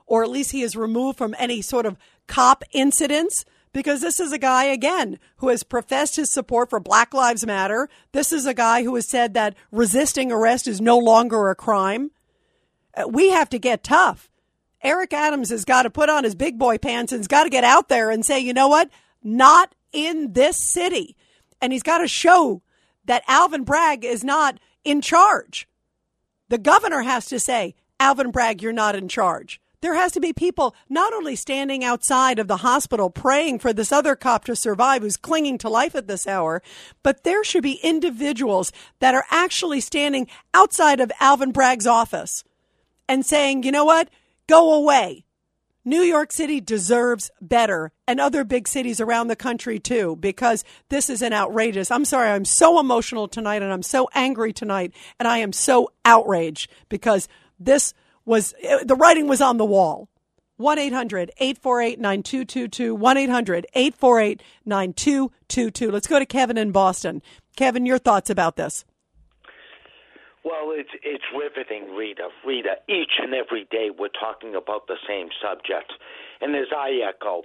or 0.07 0.23
at 0.23 0.31
least 0.31 0.53
he 0.53 0.63
is 0.63 0.77
removed 0.77 1.19
from 1.19 1.35
any 1.37 1.61
sort 1.61 1.85
of 1.85 1.99
cop 2.29 2.63
incidents 2.71 3.45
because 3.75 4.01
this 4.01 4.21
is 4.21 4.33
a 4.33 4.39
guy, 4.39 4.65
again, 4.65 5.19
who 5.39 5.49
has 5.49 5.65
professed 5.65 6.17
his 6.17 6.33
support 6.33 6.71
for 6.71 6.81
Black 6.81 7.13
Lives 7.13 7.45
Matter. 7.45 7.91
This 8.13 8.33
is 8.33 8.47
a 8.47 8.55
guy 8.55 8.85
who 8.85 8.95
has 8.95 9.07
said 9.07 9.35
that 9.35 9.57
resisting 9.73 10.33
arrest 10.33 10.67
is 10.67 10.81
no 10.81 10.97
longer 10.97 11.51
a 11.51 11.57
crime. 11.57 12.13
Uh, 12.97 13.09
we 13.09 13.31
have 13.31 13.51
to 13.51 13.59
get 13.59 13.83
tough. 13.83 14.31
Eric 14.81 15.13
Adams 15.13 15.51
has 15.51 15.65
got 15.65 15.83
to 15.83 15.91
put 15.91 16.09
on 16.09 16.25
his 16.25 16.37
big 16.37 16.57
boy 16.57 16.79
pants 16.79 17.13
and 17.13 17.19
has 17.19 17.29
got 17.29 17.45
to 17.45 17.51
get 17.51 17.65
out 17.65 17.89
there 17.89 18.11
and 18.11 18.25
say, 18.25 18.39
you 18.39 18.55
know 18.55 18.69
what? 18.69 18.91
Not 19.23 19.75
in 19.93 20.35
this 20.35 20.57
city. 20.57 21.17
And 21.61 21.73
he's 21.73 21.83
got 21.83 21.99
to 21.99 22.09
show 22.09 22.63
that 23.07 23.25
Alvin 23.27 23.65
Bragg 23.65 24.05
is 24.05 24.23
not 24.23 24.61
in 24.85 25.01
charge. 25.01 25.69
The 26.49 26.59
governor 26.59 27.03
has 27.03 27.27
to 27.27 27.41
say, 27.41 27.75
Alvin 27.99 28.31
Bragg, 28.31 28.63
you're 28.63 28.73
not 28.73 28.95
in 28.95 29.09
charge. 29.09 29.61
There 29.85 29.97
has 29.97 30.13
to 30.13 30.21
be 30.21 30.33
people 30.33 30.75
not 30.89 31.13
only 31.13 31.37
standing 31.37 31.85
outside 31.85 32.39
of 32.39 32.49
the 32.49 32.57
hospital 32.57 33.11
praying 33.11 33.59
for 33.59 33.75
this 33.75 33.93
other 33.93 34.17
cop 34.17 34.47
to 34.47 34.57
survive 34.57 35.03
who's 35.03 35.19
clinging 35.19 35.59
to 35.59 35.69
life 35.69 35.95
at 35.95 36.09
this 36.09 36.27
hour, 36.27 36.63
but 37.03 37.23
there 37.23 37.45
should 37.45 37.63
be 37.63 37.81
individuals 37.83 38.73
that 39.01 39.15
are 39.15 39.27
actually 39.31 39.81
standing 39.81 40.27
outside 40.55 41.01
of 41.01 41.13
Alvin 41.21 41.53
Bragg's 41.53 41.87
office 41.87 42.45
and 43.11 43.27
saying, 43.27 43.63
you 43.63 43.73
know 43.73 43.85
what? 43.85 44.09
Go 44.47 44.73
away. 44.73 45.27
New 45.85 46.01
York 46.01 46.33
City 46.33 46.63
deserves 46.63 47.31
better 47.43 47.93
and 48.09 48.19
other 48.19 48.43
big 48.43 48.67
cities 48.67 49.03
around 49.03 49.29
the 49.29 49.37
country 49.37 49.79
too, 49.79 50.17
because 50.17 50.65
this 50.89 51.11
is 51.11 51.21
an 51.21 51.35
outrageous. 51.35 51.91
I'm 51.91 52.07
sorry, 52.07 52.31
I'm 52.31 52.47
so 52.47 52.81
emotional 52.81 53.29
tonight 53.29 53.61
and 53.61 53.71
I'm 53.71 53.83
so 53.83 54.09
angry 54.15 54.55
tonight 54.55 54.95
and 55.19 55.29
I 55.29 55.39
am 55.41 55.53
so 55.53 55.93
outraged 56.07 56.71
because 56.89 57.29
this 57.61 57.93
was 58.25 58.55
eh, 58.63 58.85
the 58.85 58.97
writing 58.97 59.29
was 59.29 59.41
on 59.41 59.57
the 59.57 59.65
wall. 59.65 60.09
1 60.57 60.79
800 60.79 61.33
848 61.39 62.01
9222. 62.01 62.95
1 62.95 63.17
800 63.17 63.67
848 63.75 64.43
9222. 64.65 65.91
Let's 65.91 66.07
go 66.07 66.19
to 66.19 66.27
Kevin 66.27 66.57
in 66.57 66.71
Boston. 66.71 67.23
Kevin, 67.57 67.87
your 67.87 67.99
thoughts 67.99 68.31
about 68.31 68.57
this? 68.57 68.85
Well, 70.45 70.73
it's 70.73 70.91
it's 71.03 71.25
riveting, 71.37 71.95
Rita. 71.97 72.29
Rita, 72.47 72.77
each 72.89 73.13
and 73.19 73.35
every 73.35 73.67
day 73.71 73.89
we're 73.97 74.09
talking 74.09 74.55
about 74.55 74.87
the 74.87 74.99
same 75.09 75.29
subject. 75.43 75.93
And 76.41 76.55
as 76.55 76.69
I 76.77 77.01
echo, 77.09 77.43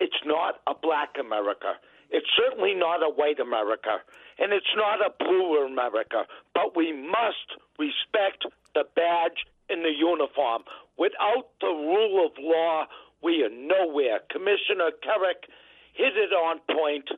it's 0.00 0.20
not 0.24 0.60
a 0.66 0.74
black 0.74 1.16
America. 1.18 1.74
It's 2.10 2.28
certainly 2.36 2.74
not 2.74 3.02
a 3.02 3.08
white 3.08 3.40
America. 3.40 4.02
And 4.38 4.52
it's 4.52 4.74
not 4.76 5.00
a 5.00 5.10
blue 5.18 5.64
America. 5.64 6.26
But 6.54 6.76
we 6.76 6.92
must 6.92 7.56
respect 7.78 8.44
the 8.74 8.84
badge 8.94 9.46
in 9.68 9.82
the 9.82 9.92
uniform. 9.92 10.62
Without 10.98 11.48
the 11.60 11.68
rule 11.68 12.26
of 12.26 12.32
law, 12.38 12.86
we 13.22 13.42
are 13.42 13.50
nowhere. 13.50 14.20
Commissioner 14.30 14.90
Kerik 15.02 15.48
hit 15.94 16.16
it 16.16 16.32
on 16.32 16.60
point. 16.70 17.08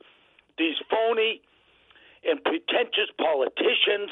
These 0.58 0.76
phony 0.90 1.40
and 2.24 2.42
pretentious 2.44 3.10
politicians, 3.18 4.10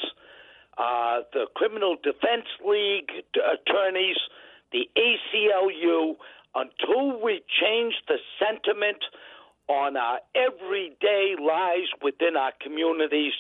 uh, 0.78 1.20
the 1.32 1.46
Criminal 1.54 1.96
Defense 2.02 2.48
League 2.66 3.10
attorneys, 3.36 4.16
the 4.72 4.88
ACLU, 4.96 6.16
until 6.54 7.22
we 7.22 7.42
change 7.60 7.94
the 8.08 8.18
sentiment 8.38 8.98
on 9.68 9.96
our 9.96 10.18
everyday 10.34 11.34
lives 11.40 11.88
within 12.02 12.36
our 12.36 12.52
communities 12.60 13.32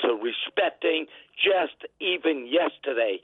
to 0.00 0.14
respecting 0.14 1.06
just 1.34 1.90
even 2.00 2.46
yesterday 2.46 3.18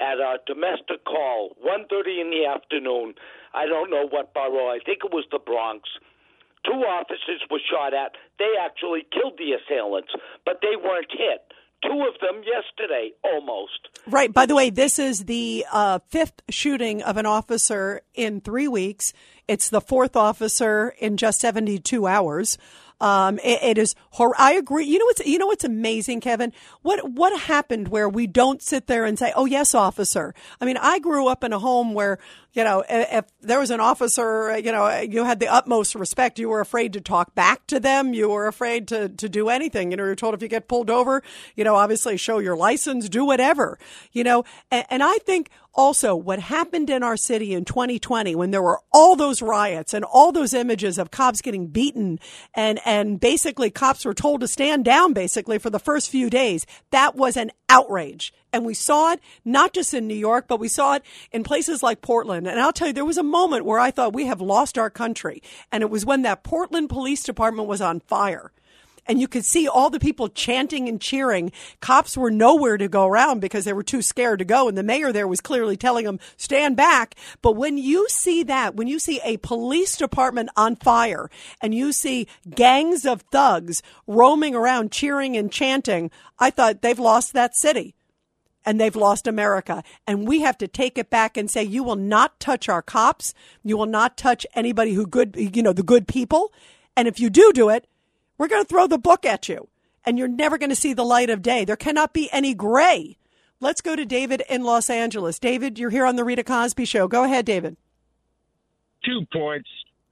at 0.00 0.18
a 0.18 0.38
domestic 0.46 1.04
call 1.04 1.56
1.30 1.64 2.20
in 2.20 2.30
the 2.30 2.46
afternoon 2.46 3.14
i 3.54 3.66
don't 3.66 3.90
know 3.90 4.06
what 4.08 4.32
borough 4.34 4.68
i 4.68 4.78
think 4.84 5.00
it 5.04 5.12
was 5.12 5.24
the 5.30 5.38
bronx 5.38 5.88
two 6.64 6.84
officers 6.86 7.42
were 7.50 7.60
shot 7.70 7.94
at 7.94 8.12
they 8.38 8.54
actually 8.60 9.06
killed 9.12 9.38
the 9.38 9.52
assailants 9.52 10.12
but 10.44 10.60
they 10.62 10.76
weren't 10.76 11.10
hit 11.10 11.52
two 11.82 12.06
of 12.06 12.14
them 12.20 12.42
yesterday 12.44 13.10
almost 13.24 13.92
Right. 14.06 14.32
By 14.32 14.46
the 14.46 14.54
way, 14.56 14.70
this 14.70 14.98
is 14.98 15.24
the 15.26 15.64
uh, 15.72 16.00
fifth 16.08 16.42
shooting 16.50 17.02
of 17.02 17.16
an 17.16 17.26
officer 17.26 18.02
in 18.14 18.40
three 18.40 18.66
weeks. 18.66 19.12
It's 19.46 19.70
the 19.70 19.80
fourth 19.80 20.16
officer 20.16 20.94
in 20.98 21.16
just 21.16 21.40
72 21.40 22.06
hours. 22.06 22.58
Um, 23.02 23.40
it, 23.40 23.58
it 23.62 23.78
is. 23.78 23.96
Hor- 24.10 24.36
I 24.38 24.52
agree. 24.52 24.86
You 24.86 25.00
know 25.00 25.06
what's 25.06 25.26
you 25.26 25.36
know 25.36 25.48
what's 25.48 25.64
amazing, 25.64 26.20
Kevin. 26.20 26.52
What 26.82 27.10
what 27.10 27.38
happened 27.38 27.88
where 27.88 28.08
we 28.08 28.28
don't 28.28 28.62
sit 28.62 28.86
there 28.86 29.04
and 29.04 29.18
say, 29.18 29.32
"Oh 29.34 29.44
yes, 29.44 29.74
officer." 29.74 30.32
I 30.60 30.66
mean, 30.66 30.76
I 30.76 31.00
grew 31.00 31.26
up 31.26 31.42
in 31.42 31.52
a 31.52 31.58
home 31.58 31.94
where 31.94 32.20
you 32.52 32.62
know 32.62 32.84
if, 32.88 33.24
there 33.40 33.58
was 33.58 33.72
an 33.72 33.80
officer, 33.80 34.56
you 34.56 34.70
know, 34.70 35.00
you 35.00 35.24
had 35.24 35.40
the 35.40 35.48
utmost 35.48 35.96
respect. 35.96 36.38
You 36.38 36.48
were 36.48 36.60
afraid 36.60 36.92
to 36.92 37.00
talk 37.00 37.34
back 37.34 37.66
to 37.66 37.80
them. 37.80 38.14
You 38.14 38.28
were 38.28 38.46
afraid 38.46 38.86
to 38.88 39.08
to 39.08 39.28
do 39.28 39.48
anything. 39.48 39.90
You 39.90 39.96
know, 39.96 40.04
you're 40.04 40.14
told 40.14 40.34
if 40.34 40.42
you 40.42 40.46
get 40.46 40.68
pulled 40.68 40.88
over, 40.88 41.24
you 41.56 41.64
know, 41.64 41.74
obviously 41.74 42.16
show 42.16 42.38
your 42.38 42.54
license, 42.56 43.08
do 43.08 43.24
whatever. 43.24 43.80
You 44.12 44.22
know, 44.22 44.44
and, 44.70 44.86
and 44.90 45.02
I 45.02 45.18
think 45.18 45.50
also 45.74 46.14
what 46.14 46.38
happened 46.38 46.90
in 46.90 47.02
our 47.02 47.16
city 47.16 47.54
in 47.54 47.64
2020 47.64 48.34
when 48.34 48.50
there 48.50 48.62
were 48.62 48.80
all 48.92 49.16
those 49.16 49.40
riots 49.42 49.94
and 49.94 50.04
all 50.04 50.32
those 50.32 50.52
images 50.54 50.98
of 50.98 51.10
cops 51.10 51.40
getting 51.40 51.66
beaten 51.66 52.18
and 52.54 52.80
and 52.84 53.20
basically 53.20 53.70
cops 53.70 54.04
were 54.04 54.14
told 54.14 54.40
to 54.40 54.48
stand 54.48 54.84
down 54.84 55.12
basically 55.12 55.58
for 55.58 55.70
the 55.70 55.78
first 55.78 56.10
few 56.10 56.28
days 56.28 56.66
that 56.90 57.14
was 57.14 57.36
an 57.36 57.50
outrage. 57.68 58.34
And 58.54 58.66
we 58.66 58.74
saw 58.74 59.12
it 59.12 59.20
not 59.46 59.72
just 59.72 59.94
in 59.94 60.06
New 60.06 60.14
York 60.14 60.46
but 60.46 60.60
we 60.60 60.68
saw 60.68 60.94
it 60.94 61.02
in 61.30 61.42
places 61.42 61.82
like 61.82 62.02
Portland. 62.02 62.46
And 62.46 62.60
I'll 62.60 62.72
tell 62.72 62.88
you 62.88 62.92
there 62.92 63.04
was 63.04 63.18
a 63.18 63.22
moment 63.22 63.64
where 63.64 63.78
I 63.78 63.90
thought 63.90 64.12
we 64.12 64.26
have 64.26 64.40
lost 64.40 64.76
our 64.76 64.90
country. 64.90 65.42
And 65.70 65.82
it 65.82 65.90
was 65.90 66.04
when 66.04 66.22
that 66.22 66.42
Portland 66.42 66.90
police 66.90 67.22
department 67.22 67.68
was 67.68 67.80
on 67.80 68.00
fire 68.00 68.52
and 69.06 69.20
you 69.20 69.28
could 69.28 69.44
see 69.44 69.66
all 69.68 69.90
the 69.90 70.00
people 70.00 70.28
chanting 70.28 70.88
and 70.88 71.00
cheering. 71.00 71.52
Cops 71.80 72.16
were 72.16 72.30
nowhere 72.30 72.76
to 72.76 72.88
go 72.88 73.06
around 73.06 73.40
because 73.40 73.64
they 73.64 73.72
were 73.72 73.82
too 73.82 74.02
scared 74.02 74.38
to 74.38 74.44
go. 74.44 74.68
And 74.68 74.78
the 74.78 74.82
mayor 74.82 75.12
there 75.12 75.28
was 75.28 75.40
clearly 75.40 75.76
telling 75.76 76.04
them, 76.04 76.20
stand 76.36 76.76
back. 76.76 77.16
But 77.40 77.56
when 77.56 77.78
you 77.78 78.08
see 78.08 78.42
that, 78.44 78.74
when 78.74 78.88
you 78.88 78.98
see 78.98 79.20
a 79.24 79.38
police 79.38 79.96
department 79.96 80.50
on 80.56 80.76
fire 80.76 81.30
and 81.60 81.74
you 81.74 81.92
see 81.92 82.28
gangs 82.48 83.04
of 83.04 83.22
thugs 83.22 83.82
roaming 84.06 84.54
around 84.54 84.92
cheering 84.92 85.36
and 85.36 85.50
chanting, 85.50 86.10
I 86.38 86.50
thought 86.50 86.82
they've 86.82 86.98
lost 86.98 87.32
that 87.32 87.56
city 87.56 87.94
and 88.64 88.80
they've 88.80 88.94
lost 88.94 89.26
America. 89.26 89.82
And 90.06 90.26
we 90.26 90.42
have 90.42 90.58
to 90.58 90.68
take 90.68 90.96
it 90.96 91.10
back 91.10 91.36
and 91.36 91.50
say, 91.50 91.64
you 91.64 91.82
will 91.82 91.96
not 91.96 92.38
touch 92.38 92.68
our 92.68 92.82
cops. 92.82 93.34
You 93.64 93.76
will 93.76 93.86
not 93.86 94.16
touch 94.16 94.46
anybody 94.54 94.92
who 94.94 95.06
good, 95.06 95.34
you 95.36 95.62
know, 95.62 95.72
the 95.72 95.82
good 95.82 96.06
people. 96.06 96.52
And 96.96 97.08
if 97.08 97.18
you 97.18 97.30
do 97.30 97.52
do 97.52 97.68
it, 97.68 97.86
we're 98.42 98.48
going 98.48 98.64
to 98.64 98.68
throw 98.68 98.88
the 98.88 98.98
book 98.98 99.24
at 99.24 99.48
you 99.48 99.68
and 100.04 100.18
you're 100.18 100.26
never 100.26 100.58
going 100.58 100.68
to 100.68 100.74
see 100.74 100.92
the 100.92 101.04
light 101.04 101.30
of 101.30 101.42
day. 101.42 101.64
There 101.64 101.76
cannot 101.76 102.12
be 102.12 102.28
any 102.32 102.54
gray. 102.54 103.16
Let's 103.60 103.80
go 103.80 103.94
to 103.94 104.04
David 104.04 104.42
in 104.50 104.64
Los 104.64 104.90
Angeles. 104.90 105.38
David, 105.38 105.78
you're 105.78 105.90
here 105.90 106.04
on 106.04 106.16
the 106.16 106.24
Rita 106.24 106.42
Cosby 106.42 106.84
show. 106.84 107.06
Go 107.06 107.22
ahead, 107.22 107.46
David. 107.46 107.76
Two 109.04 109.24
points. 109.32 109.68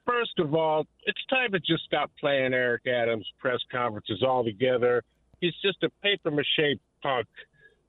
First 0.07 0.39
of 0.39 0.55
all, 0.55 0.87
it's 1.07 1.19
time 1.29 1.51
to 1.51 1.59
just 1.59 1.83
stop 1.83 2.13
playing 2.21 2.55
Eric 2.55 2.87
Adams 2.87 3.27
press 3.41 3.59
conferences 3.73 4.23
altogether. 4.23 5.03
He's 5.41 5.55
just 5.61 5.83
a 5.83 5.91
paper 6.01 6.31
mache 6.31 6.79
punk 7.03 7.27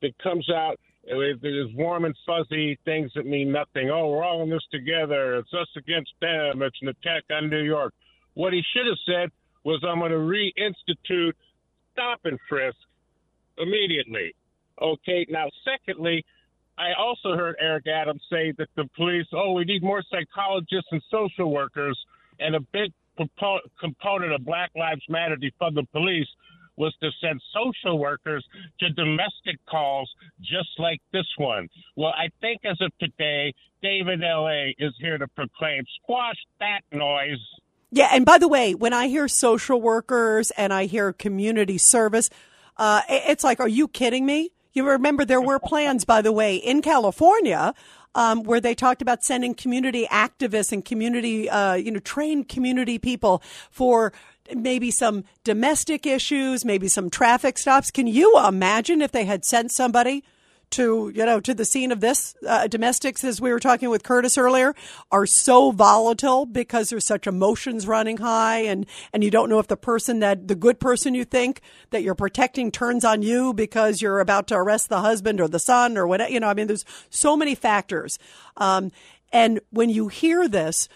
that 0.01 0.17
comes 0.23 0.49
out 0.49 0.79
with 1.07 1.43
his 1.43 1.67
warm 1.75 2.05
and 2.05 2.15
fuzzy 2.25 2.79
things 2.83 3.11
that 3.13 3.27
mean 3.27 3.51
nothing. 3.51 3.91
Oh, 3.91 4.07
we're 4.07 4.23
all 4.23 4.41
in 4.41 4.49
this 4.49 4.65
together. 4.71 5.37
It's 5.37 5.53
us 5.53 5.69
against 5.77 6.13
them. 6.19 6.63
It's 6.63 6.81
an 6.81 6.87
attack 6.87 7.25
on 7.31 7.47
New 7.51 7.61
York. 7.61 7.93
What 8.33 8.53
he 8.53 8.63
should 8.73 8.87
have 8.87 8.97
said 9.05 9.29
was, 9.63 9.83
I'm 9.87 9.99
going 9.99 10.11
to 10.11 10.17
reinstitute 10.17 11.33
stop 11.93 12.19
and 12.23 12.39
frisk 12.49 12.77
immediately. 13.57 14.33
Okay. 14.81 15.25
Now, 15.29 15.49
secondly, 15.65 16.25
I 16.77 16.93
also 16.97 17.35
heard 17.35 17.55
Eric 17.59 17.85
Adams 17.87 18.21
say 18.29 18.53
that 18.57 18.69
the 18.75 18.89
police, 18.95 19.27
oh, 19.33 19.53
we 19.53 19.65
need 19.65 19.83
more 19.83 20.03
psychologists 20.09 20.87
and 20.91 21.01
social 21.11 21.51
workers, 21.51 21.97
and 22.39 22.55
a 22.55 22.59
big 22.73 22.91
component 23.79 24.33
of 24.33 24.45
Black 24.45 24.71
Lives 24.75 25.01
Matter 25.09 25.35
defund 25.35 25.75
the 25.75 25.85
police 25.91 26.27
was 26.77 26.95
to 27.01 27.09
send 27.21 27.39
social 27.53 27.99
workers 27.99 28.43
to 28.79 28.89
domestic 28.93 29.59
calls 29.69 30.09
just 30.39 30.69
like 30.79 30.99
this 31.13 31.27
one. 31.37 31.67
Well, 31.95 32.13
I 32.17 32.29
think 32.39 32.61
as 32.65 32.77
of 32.81 32.91
today, 32.97 33.53
David 33.83 34.23
L.A. 34.23 34.73
is 34.79 34.93
here 34.99 35.17
to 35.17 35.27
proclaim 35.35 35.83
squash 36.01 36.37
that 36.59 36.81
noise. 36.91 37.37
Yeah, 37.91 38.09
and 38.11 38.25
by 38.25 38.37
the 38.37 38.47
way, 38.47 38.73
when 38.73 38.93
I 38.93 39.07
hear 39.07 39.27
social 39.27 39.81
workers 39.81 40.51
and 40.51 40.71
I 40.71 40.85
hear 40.85 41.11
community 41.11 41.77
service, 41.77 42.29
uh, 42.77 43.01
it's 43.09 43.43
like, 43.43 43.59
are 43.59 43.67
you 43.67 43.89
kidding 43.89 44.25
me? 44.25 44.51
You 44.73 44.87
remember 44.87 45.25
there 45.25 45.41
were 45.41 45.59
plans, 45.59 46.05
by 46.05 46.21
the 46.21 46.31
way, 46.31 46.55
in 46.55 46.81
California. 46.81 47.73
Um, 48.13 48.43
where 48.43 48.59
they 48.59 48.75
talked 48.75 49.01
about 49.01 49.23
sending 49.23 49.53
community 49.53 50.05
activists 50.11 50.73
and 50.73 50.83
community, 50.83 51.49
uh, 51.49 51.75
you 51.75 51.91
know, 51.91 51.99
trained 51.99 52.49
community 52.49 52.99
people 52.99 53.41
for 53.69 54.11
maybe 54.53 54.91
some 54.91 55.23
domestic 55.45 56.05
issues, 56.05 56.65
maybe 56.65 56.89
some 56.89 57.09
traffic 57.09 57.57
stops. 57.57 57.89
Can 57.89 58.07
you 58.07 58.37
imagine 58.45 59.01
if 59.01 59.13
they 59.13 59.23
had 59.23 59.45
sent 59.45 59.71
somebody 59.71 60.25
to 60.71 61.11
you 61.13 61.25
know 61.25 61.39
to 61.39 61.53
the 61.53 61.65
scene 61.65 61.91
of 61.91 61.99
this 61.99 62.35
uh, 62.47 62.67
domestics 62.67 63.23
as 63.23 63.39
we 63.39 63.51
were 63.51 63.59
talking 63.59 63.89
with 63.89 64.03
Curtis 64.03 64.37
earlier 64.37 64.73
are 65.11 65.25
so 65.25 65.71
volatile 65.71 66.45
because 66.45 66.89
there's 66.89 67.05
such 67.05 67.27
emotions 67.27 67.87
running 67.87 68.17
high 68.17 68.59
and 68.59 68.85
and 69.13 69.23
you 69.23 69.31
don't 69.31 69.49
know 69.49 69.59
if 69.59 69.67
the 69.67 69.77
person 69.77 70.19
that 70.19 70.47
the 70.47 70.55
good 70.55 70.79
person 70.79 71.13
you 71.13 71.25
think 71.25 71.61
that 71.91 72.03
you're 72.03 72.15
protecting 72.15 72.71
turns 72.71 73.05
on 73.05 73.21
you 73.21 73.53
because 73.53 74.01
you're 74.01 74.19
about 74.19 74.47
to 74.47 74.55
arrest 74.55 74.89
the 74.89 75.01
husband 75.01 75.39
or 75.39 75.47
the 75.47 75.59
son 75.59 75.97
or 75.97 76.07
whatever 76.07 76.31
you 76.31 76.39
know 76.39 76.47
I 76.47 76.53
mean 76.53 76.67
there's 76.67 76.85
so 77.09 77.37
many 77.37 77.55
factors 77.55 78.17
um, 78.57 78.91
and 79.31 79.59
when 79.69 79.89
you 79.89 80.07
hear 80.07 80.47
this 80.47 80.89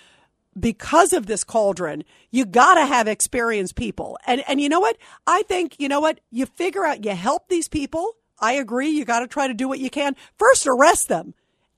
because 0.58 1.14
of 1.14 1.26
this 1.26 1.44
cauldron, 1.44 2.04
you 2.32 2.46
got 2.46 2.76
to 2.76 2.86
have 2.86 3.08
experienced 3.08 3.76
people. 3.76 4.18
And 4.26 4.44
and 4.48 4.62
you 4.62 4.70
know 4.70 4.80
what? 4.80 4.98
I 5.28 5.44
think 5.44 5.76
you 5.80 5.90
know 5.90 6.00
what? 6.00 6.20
You 6.32 6.46
figure 6.46 6.86
out 6.86 7.04
you 7.04 7.12
help 7.12 7.50
these 7.50 7.68
people. 7.68 8.16
I 8.40 8.53
agree. 8.53 8.90
You 8.90 9.06
got 9.06 9.20
to 9.20 9.28
try 9.28 9.48
to 9.48 9.53
do 9.53 9.68
what 9.68 9.80
you 9.80 9.90
can. 9.90 10.16
First, 10.38 10.68
arrest 10.68 11.07
them. 11.07 11.34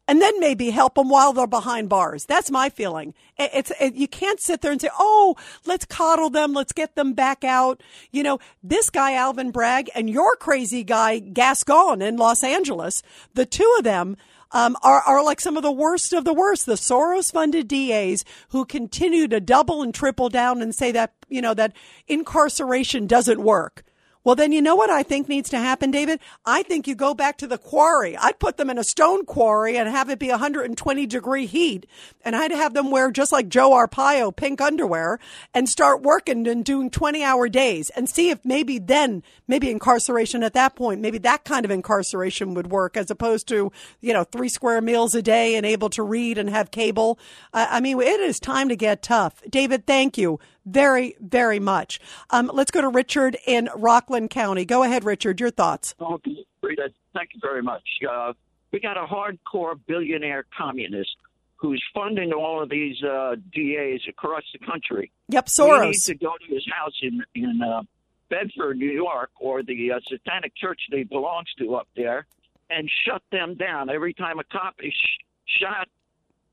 And 0.10 0.22
then 0.22 0.40
maybe 0.40 0.70
help 0.70 0.96
them 0.96 1.10
while 1.10 1.34
they're 1.34 1.48
behind 1.48 1.90
bars. 1.90 2.26
That's 2.26 2.50
my 2.50 2.70
feeling. 2.70 3.14
It's 3.38 3.74
it, 3.78 3.96
you 3.96 4.08
can't 4.08 4.40
sit 4.40 4.62
there 4.62 4.72
and 4.72 4.80
say, 4.80 4.90
"Oh, 4.98 5.36
let's 5.66 5.84
coddle 5.84 6.30
them, 6.30 6.54
let's 6.54 6.72
get 6.72 6.96
them 6.96 7.12
back 7.12 7.44
out." 7.44 7.84
You 8.12 8.24
know, 8.24 8.40
this 8.64 8.90
guy 8.90 9.16
Alvin 9.16 9.52
Bragg 9.52 9.90
and 9.94 10.10
your 10.10 10.38
crazy 10.38 10.86
guy 10.86 11.20
Gascon 11.20 12.02
in 12.02 12.16
Los 12.16 12.42
Angeles, 12.42 13.04
the 13.34 13.46
two 13.46 13.76
of 13.78 13.84
them 13.84 14.16
um, 14.52 14.78
are, 14.82 15.02
are 15.02 15.24
like 15.24 15.42
some 15.42 15.58
of 15.58 15.64
the 15.64 15.72
worst 15.72 16.14
of 16.14 16.24
the 16.24 16.34
worst. 16.34 16.66
The 16.66 16.74
Soros 16.74 17.32
funded 17.32 17.68
DAs 17.68 18.24
who 18.50 18.66
continue 18.66 19.28
to 19.28 19.40
double 19.40 19.82
and 19.82 19.94
triple 19.94 20.30
down 20.30 20.62
and 20.62 20.74
say 20.74 20.92
that, 20.92 21.14
you 21.28 21.42
know, 21.42 21.54
that 21.54 21.74
incarceration 22.08 23.08
doesn't 23.08 23.42
work. 23.42 23.84
Well, 24.28 24.36
then 24.36 24.52
you 24.52 24.62
know 24.62 24.76
what 24.76 24.90
I 24.90 25.04
think 25.04 25.30
needs 25.30 25.50
to 25.52 25.58
happen, 25.58 25.90
David? 25.90 26.20
I 26.46 26.62
think 26.62 26.86
you 26.86 26.96
go 26.96 27.14
back 27.14 27.38
to 27.38 27.48
the 27.48 27.58
quarry. 27.58 28.18
I'd 28.18 28.40
put 28.40 28.58
them 28.58 28.70
in 28.70 28.78
a 28.78 28.84
stone 28.84 29.24
quarry 29.26 29.78
and 29.78 29.88
have 29.88 30.10
it 30.10 30.20
be 30.20 30.28
120 30.28 31.06
degree 31.08 31.46
heat. 31.46 31.86
And 32.26 32.36
I'd 32.36 32.52
have 32.52 32.74
them 32.74 32.92
wear 32.92 33.10
just 33.10 33.32
like 33.32 33.48
Joe 33.48 33.70
Arpaio 33.70 34.36
pink 34.36 34.60
underwear 34.60 35.18
and 35.54 35.70
start 35.70 36.02
working 36.02 36.46
and 36.46 36.66
doing 36.66 36.90
20 36.90 37.24
hour 37.24 37.48
days 37.48 37.90
and 37.92 38.10
see 38.10 38.30
if 38.30 38.44
maybe 38.44 38.80
then, 38.80 39.24
maybe 39.48 39.72
incarceration 39.72 40.44
at 40.44 40.54
that 40.56 40.76
point, 40.76 41.00
maybe 41.00 41.20
that 41.20 41.46
kind 41.46 41.64
of 41.64 41.72
incarceration 41.72 42.54
would 42.54 42.68
work 42.68 42.98
as 42.98 43.10
opposed 43.10 43.48
to, 43.48 43.72
you 44.02 44.12
know, 44.12 44.26
three 44.26 44.50
square 44.50 44.82
meals 44.82 45.16
a 45.16 45.22
day 45.22 45.56
and 45.56 45.66
able 45.66 45.90
to 45.92 46.04
read 46.04 46.38
and 46.38 46.50
have 46.50 46.70
cable. 46.70 47.18
Uh, 47.54 47.68
I 47.70 47.80
mean, 47.80 47.98
it 48.02 48.20
is 48.20 48.42
time 48.42 48.68
to 48.68 48.76
get 48.76 49.02
tough. 49.02 49.42
David, 49.50 49.88
thank 49.88 50.18
you 50.18 50.38
very, 50.68 51.16
very 51.20 51.60
much. 51.60 52.00
Um, 52.30 52.52
let's 52.54 52.72
go 52.72 52.82
to 52.82 52.90
Richard 52.90 53.38
in 53.46 53.70
Rockland 53.76 54.30
County. 54.30 54.66
Go 54.66 54.84
ahead, 54.84 55.04
Richard. 55.04 55.40
Your 55.40 55.50
thoughts. 55.50 55.96
Okay, 56.00 56.46
Rita, 56.62 56.90
thank 57.14 57.30
you 57.34 57.40
very 57.42 57.62
much. 57.62 57.84
Uh, 58.10 58.34
we 58.72 58.80
got 58.80 58.98
a 58.98 59.06
hardcore 59.06 59.80
billionaire 59.88 60.46
communist 60.56 61.16
who's 61.56 61.84
funding 61.94 62.32
all 62.34 62.62
of 62.62 62.70
these 62.70 63.02
uh, 63.04 63.36
DAs 63.54 64.02
across 64.08 64.44
the 64.54 64.60
country. 64.66 65.12
Yep, 65.30 65.48
Soros. 65.48 65.80
We 65.82 65.88
need 65.88 65.96
to 66.06 66.16
go 66.16 66.34
to 66.48 66.54
his 66.54 66.66
house 66.72 66.94
in 67.02 67.24
in 67.34 67.62
uh, 67.62 67.82
Bedford, 68.30 68.78
New 68.78 68.92
York, 68.92 69.32
or 69.40 69.64
the 69.64 69.94
uh, 69.94 70.00
Satanic 70.08 70.56
Church 70.56 70.80
that 70.92 70.98
he 70.98 71.04
belongs 71.04 71.48
to 71.60 71.76
up 71.76 71.88
there, 71.96 72.26
and 72.70 72.90
shut 73.06 73.22
them 73.32 73.56
down 73.56 73.90
every 73.90 74.14
time 74.14 74.40
a 74.40 74.44
cop 74.44 74.76
is 74.80 74.94
sh- 74.94 75.62
shot. 75.62 75.88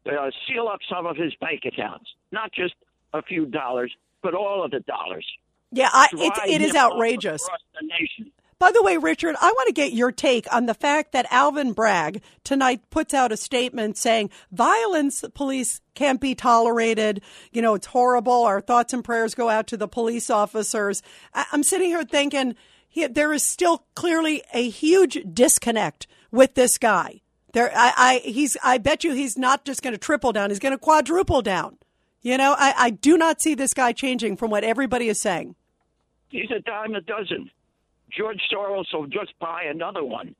Uh, 0.06 0.30
seal 0.46 0.68
up 0.68 0.80
some 0.88 1.06
of 1.06 1.16
his 1.16 1.34
bank 1.36 1.62
accounts, 1.64 2.04
not 2.30 2.52
just 2.52 2.74
a 3.14 3.22
few 3.22 3.46
dollars, 3.46 3.90
but 4.24 4.34
all 4.34 4.64
of 4.64 4.72
the 4.72 4.80
dollars. 4.80 5.24
Yeah, 5.70 5.90
I, 5.92 6.08
it's 6.12 6.40
it 6.48 6.62
is 6.62 6.74
outrageous. 6.74 7.48
By 8.58 8.70
the 8.72 8.82
way, 8.82 8.96
Richard, 8.96 9.34
I 9.40 9.46
want 9.52 9.66
to 9.66 9.72
get 9.74 9.92
your 9.92 10.12
take 10.12 10.50
on 10.52 10.66
the 10.66 10.74
fact 10.74 11.12
that 11.12 11.26
Alvin 11.30 11.72
Bragg 11.72 12.22
tonight 12.44 12.80
puts 12.90 13.12
out 13.12 13.32
a 13.32 13.36
statement 13.36 13.98
saying 13.98 14.30
violence 14.52 15.24
police 15.34 15.80
can't 15.94 16.20
be 16.20 16.34
tolerated. 16.34 17.20
You 17.52 17.60
know, 17.62 17.74
it's 17.74 17.88
horrible. 17.88 18.44
Our 18.44 18.60
thoughts 18.60 18.92
and 18.92 19.04
prayers 19.04 19.34
go 19.34 19.50
out 19.50 19.66
to 19.68 19.76
the 19.76 19.88
police 19.88 20.30
officers. 20.30 21.02
I- 21.34 21.46
I'm 21.52 21.64
sitting 21.64 21.88
here 21.88 22.04
thinking 22.04 22.54
he, 22.88 23.06
there 23.08 23.32
is 23.32 23.42
still 23.42 23.84
clearly 23.96 24.42
a 24.54 24.68
huge 24.70 25.18
disconnect 25.34 26.06
with 26.30 26.54
this 26.54 26.78
guy. 26.78 27.20
There, 27.52 27.70
I, 27.74 27.92
I, 27.96 28.28
he's, 28.28 28.56
I 28.64 28.78
bet 28.78 29.04
you 29.04 29.12
he's 29.12 29.36
not 29.36 29.64
just 29.64 29.82
going 29.82 29.94
to 29.94 29.98
triple 29.98 30.32
down. 30.32 30.50
He's 30.50 30.58
going 30.60 30.72
to 30.72 30.78
quadruple 30.78 31.42
down. 31.42 31.78
You 32.24 32.38
know, 32.38 32.56
I, 32.58 32.74
I 32.76 32.90
do 32.90 33.18
not 33.18 33.42
see 33.42 33.54
this 33.54 33.74
guy 33.74 33.92
changing 33.92 34.38
from 34.38 34.50
what 34.50 34.64
everybody 34.64 35.08
is 35.08 35.20
saying. 35.20 35.54
He's 36.30 36.50
a 36.50 36.58
dime 36.60 36.94
a 36.94 37.02
dozen. 37.02 37.50
George 38.10 38.40
Soros 38.50 38.86
will 38.94 39.06
just 39.06 39.38
buy 39.38 39.64
another 39.64 40.02
one. 40.02 40.34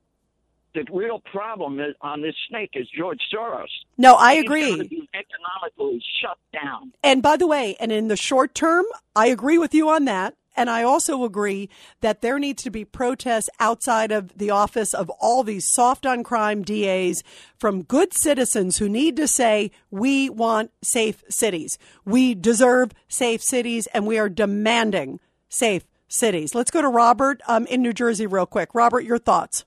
The 0.73 0.83
real 0.91 1.21
problem 1.31 1.79
is, 1.79 1.95
on 2.01 2.21
this 2.21 2.35
snake 2.49 2.71
is 2.73 2.87
George 2.97 3.21
Soros. 3.33 3.67
No, 3.99 4.15
I 4.15 4.35
He's 4.35 4.43
agree. 4.43 4.87
be 4.87 5.09
economically 5.13 6.03
shut 6.19 6.37
down. 6.51 6.91
And 7.03 7.21
by 7.21 7.37
the 7.37 7.47
way, 7.47 7.77
and 7.79 7.91
in 7.91 8.07
the 8.07 8.17
short 8.17 8.55
term, 8.55 8.85
I 9.15 9.27
agree 9.27 9.57
with 9.59 9.73
you 9.73 9.87
on 9.89 10.05
that. 10.05 10.35
And 10.55 10.69
I 10.69 10.83
also 10.83 11.23
agree 11.23 11.69
that 12.01 12.21
there 12.21 12.39
needs 12.39 12.63
to 12.63 12.69
be 12.69 12.85
protests 12.85 13.49
outside 13.59 14.11
of 14.11 14.37
the 14.37 14.49
office 14.49 14.93
of 14.93 15.09
all 15.19 15.43
these 15.43 15.71
soft 15.71 16.05
on 16.05 16.23
crime 16.23 16.63
DAs 16.63 17.23
from 17.57 17.83
good 17.83 18.13
citizens 18.13 18.77
who 18.77 18.87
need 18.87 19.15
to 19.17 19.27
say, 19.27 19.71
we 19.91 20.29
want 20.29 20.71
safe 20.81 21.23
cities. 21.29 21.77
We 22.05 22.35
deserve 22.35 22.91
safe 23.07 23.41
cities 23.43 23.87
and 23.93 24.07
we 24.07 24.17
are 24.17 24.29
demanding 24.29 25.19
safe 25.49 25.83
cities. 26.07 26.55
Let's 26.55 26.71
go 26.71 26.81
to 26.81 26.89
Robert 26.89 27.41
um, 27.47 27.65
in 27.67 27.81
New 27.81 27.93
Jersey 27.93 28.27
real 28.27 28.45
quick. 28.45 28.69
Robert, 28.73 29.03
your 29.03 29.17
thoughts. 29.17 29.65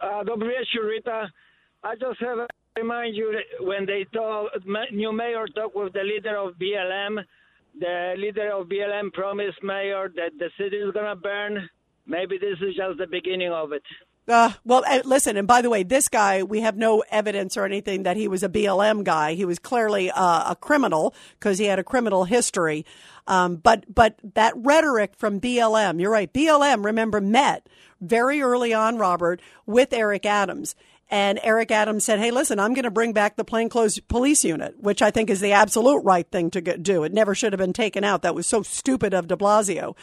Uh, 0.00 0.22
you, 0.72 0.86
Rita. 0.86 1.28
I 1.82 1.94
just 1.94 2.20
have 2.20 2.36
to 2.36 2.46
remind 2.76 3.16
you 3.16 3.40
when 3.60 3.86
they 3.86 4.06
talk, 4.12 4.50
new 4.92 5.12
mayor 5.12 5.46
talked 5.54 5.76
with 5.76 5.92
the 5.92 6.02
leader 6.02 6.36
of 6.36 6.54
BLM. 6.54 7.24
The 7.78 8.14
leader 8.16 8.50
of 8.52 8.68
BLM 8.68 9.12
promised 9.12 9.62
mayor 9.62 10.10
that 10.16 10.32
the 10.38 10.50
city 10.58 10.76
is 10.76 10.92
gonna 10.92 11.16
burn. 11.16 11.68
Maybe 12.06 12.38
this 12.38 12.58
is 12.60 12.74
just 12.74 12.98
the 12.98 13.06
beginning 13.06 13.52
of 13.52 13.72
it. 13.72 13.82
Uh, 14.26 14.52
well, 14.64 14.84
uh, 14.86 15.00
listen, 15.04 15.38
and 15.38 15.48
by 15.48 15.62
the 15.62 15.70
way, 15.70 15.82
this 15.82 16.08
guy, 16.08 16.42
we 16.42 16.60
have 16.60 16.76
no 16.76 17.02
evidence 17.10 17.56
or 17.56 17.64
anything 17.64 18.02
that 18.02 18.16
he 18.16 18.28
was 18.28 18.42
a 18.42 18.48
BLM 18.48 19.02
guy. 19.02 19.32
He 19.32 19.46
was 19.46 19.58
clearly 19.58 20.10
uh, 20.10 20.50
a 20.50 20.56
criminal 20.56 21.14
because 21.38 21.58
he 21.58 21.64
had 21.64 21.78
a 21.78 21.84
criminal 21.84 22.24
history. 22.24 22.84
Um, 23.26 23.56
but 23.56 23.84
but 23.92 24.18
that 24.34 24.52
rhetoric 24.56 25.14
from 25.16 25.40
BLM, 25.40 26.00
you're 26.00 26.10
right. 26.10 26.30
BLM, 26.30 26.84
remember, 26.84 27.20
met 27.22 27.68
very 28.02 28.42
early 28.42 28.74
on, 28.74 28.98
Robert, 28.98 29.40
with 29.64 29.92
Eric 29.94 30.26
Adams. 30.26 30.74
And 31.10 31.40
Eric 31.42 31.70
Adams 31.70 32.04
said, 32.04 32.18
Hey, 32.18 32.30
listen, 32.30 32.60
I'm 32.60 32.74
going 32.74 32.84
to 32.84 32.90
bring 32.90 33.12
back 33.12 33.36
the 33.36 33.44
plainclothes 33.44 33.98
police 34.00 34.44
unit, 34.44 34.74
which 34.78 35.00
I 35.00 35.10
think 35.10 35.30
is 35.30 35.40
the 35.40 35.52
absolute 35.52 36.00
right 36.00 36.30
thing 36.30 36.50
to 36.50 36.60
do. 36.60 37.02
It 37.04 37.12
never 37.12 37.34
should 37.34 37.52
have 37.52 37.58
been 37.58 37.72
taken 37.72 38.04
out. 38.04 38.22
That 38.22 38.34
was 38.34 38.46
so 38.46 38.62
stupid 38.62 39.14
of 39.14 39.26
de 39.28 39.36
Blasio. 39.36 39.96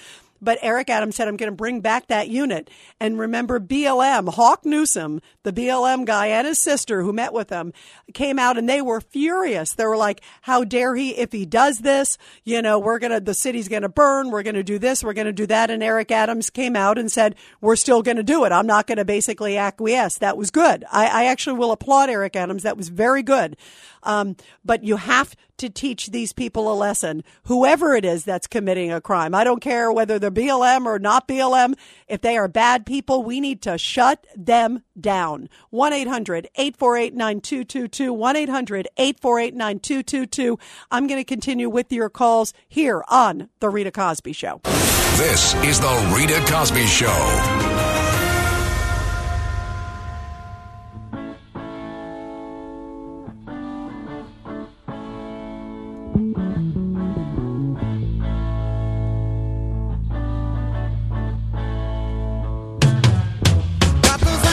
But 0.45 0.59
Eric 0.61 0.89
Adams 0.89 1.15
said, 1.15 1.27
I'm 1.27 1.35
going 1.35 1.51
to 1.51 1.55
bring 1.55 1.81
back 1.81 2.07
that 2.07 2.29
unit. 2.29 2.69
And 2.99 3.19
remember, 3.19 3.59
BLM, 3.59 4.33
Hawk 4.33 4.63
Newsom, 4.63 5.21
the 5.43 5.51
BLM 5.51 6.05
guy 6.05 6.27
and 6.27 6.47
his 6.47 6.63
sister 6.63 7.01
who 7.01 7.11
met 7.11 7.33
with 7.33 7.49
him, 7.49 7.73
came 8.13 8.39
out 8.39 8.57
and 8.57 8.69
they 8.69 8.81
were 8.81 9.01
furious. 9.01 9.73
They 9.73 9.85
were 9.85 9.97
like, 9.97 10.21
how 10.43 10.63
dare 10.63 10.95
he, 10.95 11.17
if 11.17 11.31
he 11.31 11.45
does 11.45 11.79
this, 11.79 12.17
you 12.43 12.61
know, 12.61 12.77
we're 12.77 12.99
going 12.99 13.11
to, 13.11 13.19
the 13.19 13.33
city's 13.33 13.67
going 13.67 13.81
to 13.81 13.89
burn. 13.89 14.29
We're 14.29 14.43
going 14.43 14.55
to 14.55 14.63
do 14.63 14.79
this. 14.79 15.03
We're 15.03 15.13
going 15.13 15.25
to 15.25 15.33
do 15.33 15.47
that. 15.47 15.69
And 15.69 15.81
Eric 15.83 16.11
Adams 16.11 16.49
came 16.49 16.75
out 16.75 16.97
and 16.97 17.11
said, 17.11 17.35
we're 17.59 17.75
still 17.75 18.03
going 18.03 18.17
to 18.17 18.23
do 18.23 18.45
it. 18.45 18.51
I'm 18.51 18.67
not 18.67 18.87
going 18.87 18.99
to 18.99 19.05
basically 19.05 19.57
acquiesce. 19.57 20.19
That 20.19 20.37
was 20.37 20.51
good. 20.51 20.85
I, 20.91 21.07
I 21.07 21.25
actually 21.25 21.57
will 21.57 21.71
applaud 21.71 22.09
Eric 22.09 22.35
Adams. 22.35 22.63
That 22.63 22.77
was 22.77 22.89
very 22.89 23.23
good. 23.23 23.57
Um, 24.05 24.35
but 24.63 24.83
you 24.83 24.97
have 24.97 25.35
to 25.57 25.69
teach 25.69 26.07
these 26.07 26.33
people 26.33 26.71
a 26.71 26.75
lesson, 26.75 27.23
whoever 27.43 27.95
it 27.95 28.05
is 28.05 28.25
that's 28.25 28.47
committing 28.47 28.91
a 28.91 29.01
crime. 29.01 29.33
I 29.33 29.43
don't 29.43 29.61
care 29.61 29.91
whether 29.91 30.19
they're 30.19 30.31
BLM 30.31 30.85
or 30.85 30.99
not 30.99 31.27
BLM. 31.27 31.75
If 32.07 32.21
they 32.21 32.37
are 32.37 32.47
bad 32.47 32.85
people, 32.85 33.23
we 33.23 33.39
need 33.39 33.61
to 33.63 33.77
shut 33.77 34.25
them 34.35 34.83
down. 34.99 35.49
1 35.69 35.93
800 35.93 36.49
848 36.55 37.13
9222. 37.15 38.13
1 38.13 38.35
800 38.35 38.87
848 38.97 39.55
9222. 39.55 40.59
I'm 40.91 41.07
going 41.07 41.19
to 41.19 41.25
continue 41.25 41.69
with 41.69 41.91
your 41.91 42.09
calls 42.09 42.53
here 42.67 43.03
on 43.07 43.49
The 43.59 43.69
Rita 43.69 43.91
Cosby 43.91 44.33
Show. 44.33 44.61
This 44.63 45.53
is 45.63 45.79
the 45.79 46.13
Rita 46.15 46.43
Cosby 46.51 46.85
Show. 46.87 47.94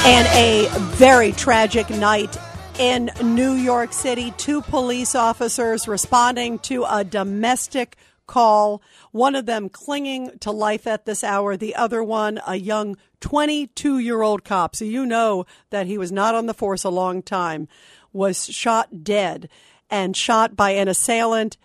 And 0.04 0.26
a 0.36 0.68
very 0.96 1.30
tragic 1.30 1.88
night 1.88 2.36
in 2.76 3.10
New 3.22 3.52
York 3.52 3.92
City. 3.92 4.32
Two 4.36 4.60
police 4.60 5.14
officers 5.14 5.86
responding 5.86 6.58
to 6.60 6.84
a 6.90 7.04
domestic 7.04 7.96
call. 8.26 8.82
One 9.12 9.36
of 9.36 9.46
them 9.46 9.68
clinging 9.68 10.38
to 10.40 10.50
life 10.50 10.88
at 10.88 11.06
this 11.06 11.22
hour. 11.22 11.56
The 11.56 11.76
other 11.76 12.02
one, 12.02 12.40
a 12.44 12.56
young 12.56 12.96
22 13.20 14.00
year 14.00 14.22
old 14.22 14.42
cop. 14.42 14.74
So 14.74 14.84
you 14.84 15.06
know 15.06 15.46
that 15.70 15.86
he 15.86 15.96
was 15.98 16.10
not 16.10 16.34
on 16.34 16.46
the 16.46 16.54
force 16.54 16.82
a 16.82 16.90
long 16.90 17.22
time, 17.22 17.68
was 18.12 18.46
shot 18.46 19.04
dead 19.04 19.48
and 19.88 20.16
shot 20.16 20.56
by 20.56 20.70
an 20.70 20.88
assailant 20.88 21.58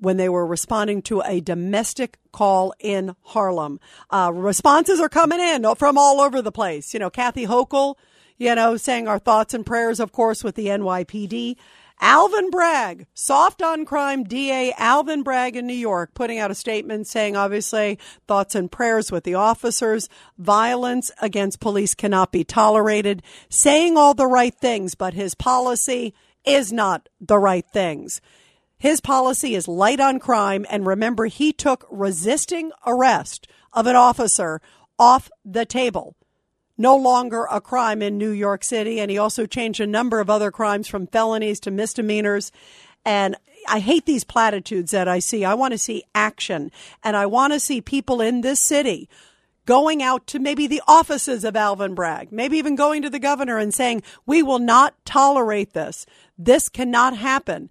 when 0.00 0.16
they 0.16 0.28
were 0.28 0.46
responding 0.46 1.02
to 1.02 1.22
a 1.24 1.40
domestic 1.40 2.18
call 2.32 2.74
in 2.80 3.14
Harlem. 3.22 3.78
Uh, 4.10 4.32
responses 4.34 4.98
are 4.98 5.08
coming 5.08 5.40
in 5.40 5.64
from 5.76 5.96
all 5.96 6.20
over 6.20 6.42
the 6.42 6.52
place. 6.52 6.92
You 6.92 7.00
know, 7.00 7.10
Kathy 7.10 7.46
Hochul, 7.46 7.96
you 8.38 8.54
know, 8.54 8.76
saying 8.76 9.06
our 9.06 9.18
thoughts 9.18 9.54
and 9.54 9.64
prayers, 9.64 10.00
of 10.00 10.12
course, 10.12 10.42
with 10.42 10.54
the 10.54 10.66
NYPD. 10.66 11.56
Alvin 12.02 12.48
Bragg, 12.48 13.06
soft 13.12 13.60
on 13.60 13.84
crime 13.84 14.24
DA 14.24 14.72
Alvin 14.78 15.22
Bragg 15.22 15.54
in 15.54 15.66
New 15.66 15.74
York, 15.74 16.14
putting 16.14 16.38
out 16.38 16.50
a 16.50 16.54
statement 16.54 17.06
saying, 17.06 17.36
obviously, 17.36 17.98
thoughts 18.26 18.54
and 18.54 18.72
prayers 18.72 19.12
with 19.12 19.24
the 19.24 19.34
officers. 19.34 20.08
Violence 20.38 21.10
against 21.20 21.60
police 21.60 21.94
cannot 21.94 22.32
be 22.32 22.42
tolerated. 22.42 23.22
Saying 23.50 23.98
all 23.98 24.14
the 24.14 24.26
right 24.26 24.54
things, 24.54 24.94
but 24.94 25.12
his 25.12 25.34
policy 25.34 26.14
is 26.46 26.72
not 26.72 27.10
the 27.20 27.38
right 27.38 27.66
things. 27.70 28.22
His 28.80 29.02
policy 29.02 29.54
is 29.54 29.68
light 29.68 30.00
on 30.00 30.18
crime. 30.18 30.64
And 30.70 30.86
remember, 30.86 31.26
he 31.26 31.52
took 31.52 31.86
resisting 31.90 32.72
arrest 32.86 33.46
of 33.74 33.86
an 33.86 33.94
officer 33.94 34.62
off 34.98 35.30
the 35.44 35.66
table. 35.66 36.16
No 36.78 36.96
longer 36.96 37.46
a 37.50 37.60
crime 37.60 38.00
in 38.00 38.16
New 38.16 38.30
York 38.30 38.64
City. 38.64 38.98
And 38.98 39.10
he 39.10 39.18
also 39.18 39.44
changed 39.44 39.80
a 39.80 39.86
number 39.86 40.18
of 40.18 40.30
other 40.30 40.50
crimes 40.50 40.88
from 40.88 41.06
felonies 41.06 41.60
to 41.60 41.70
misdemeanors. 41.70 42.50
And 43.04 43.36
I 43.68 43.80
hate 43.80 44.06
these 44.06 44.24
platitudes 44.24 44.92
that 44.92 45.08
I 45.08 45.18
see. 45.18 45.44
I 45.44 45.52
want 45.52 45.72
to 45.72 45.78
see 45.78 46.04
action. 46.14 46.72
And 47.04 47.18
I 47.18 47.26
want 47.26 47.52
to 47.52 47.60
see 47.60 47.82
people 47.82 48.22
in 48.22 48.40
this 48.40 48.60
city 48.60 49.10
going 49.66 50.02
out 50.02 50.26
to 50.26 50.38
maybe 50.38 50.66
the 50.66 50.82
offices 50.88 51.44
of 51.44 51.54
Alvin 51.54 51.94
Bragg, 51.94 52.32
maybe 52.32 52.56
even 52.56 52.76
going 52.76 53.02
to 53.02 53.10
the 53.10 53.18
governor 53.18 53.58
and 53.58 53.74
saying, 53.74 54.02
we 54.24 54.42
will 54.42 54.58
not 54.58 54.94
tolerate 55.04 55.74
this. 55.74 56.06
This 56.38 56.70
cannot 56.70 57.14
happen. 57.14 57.68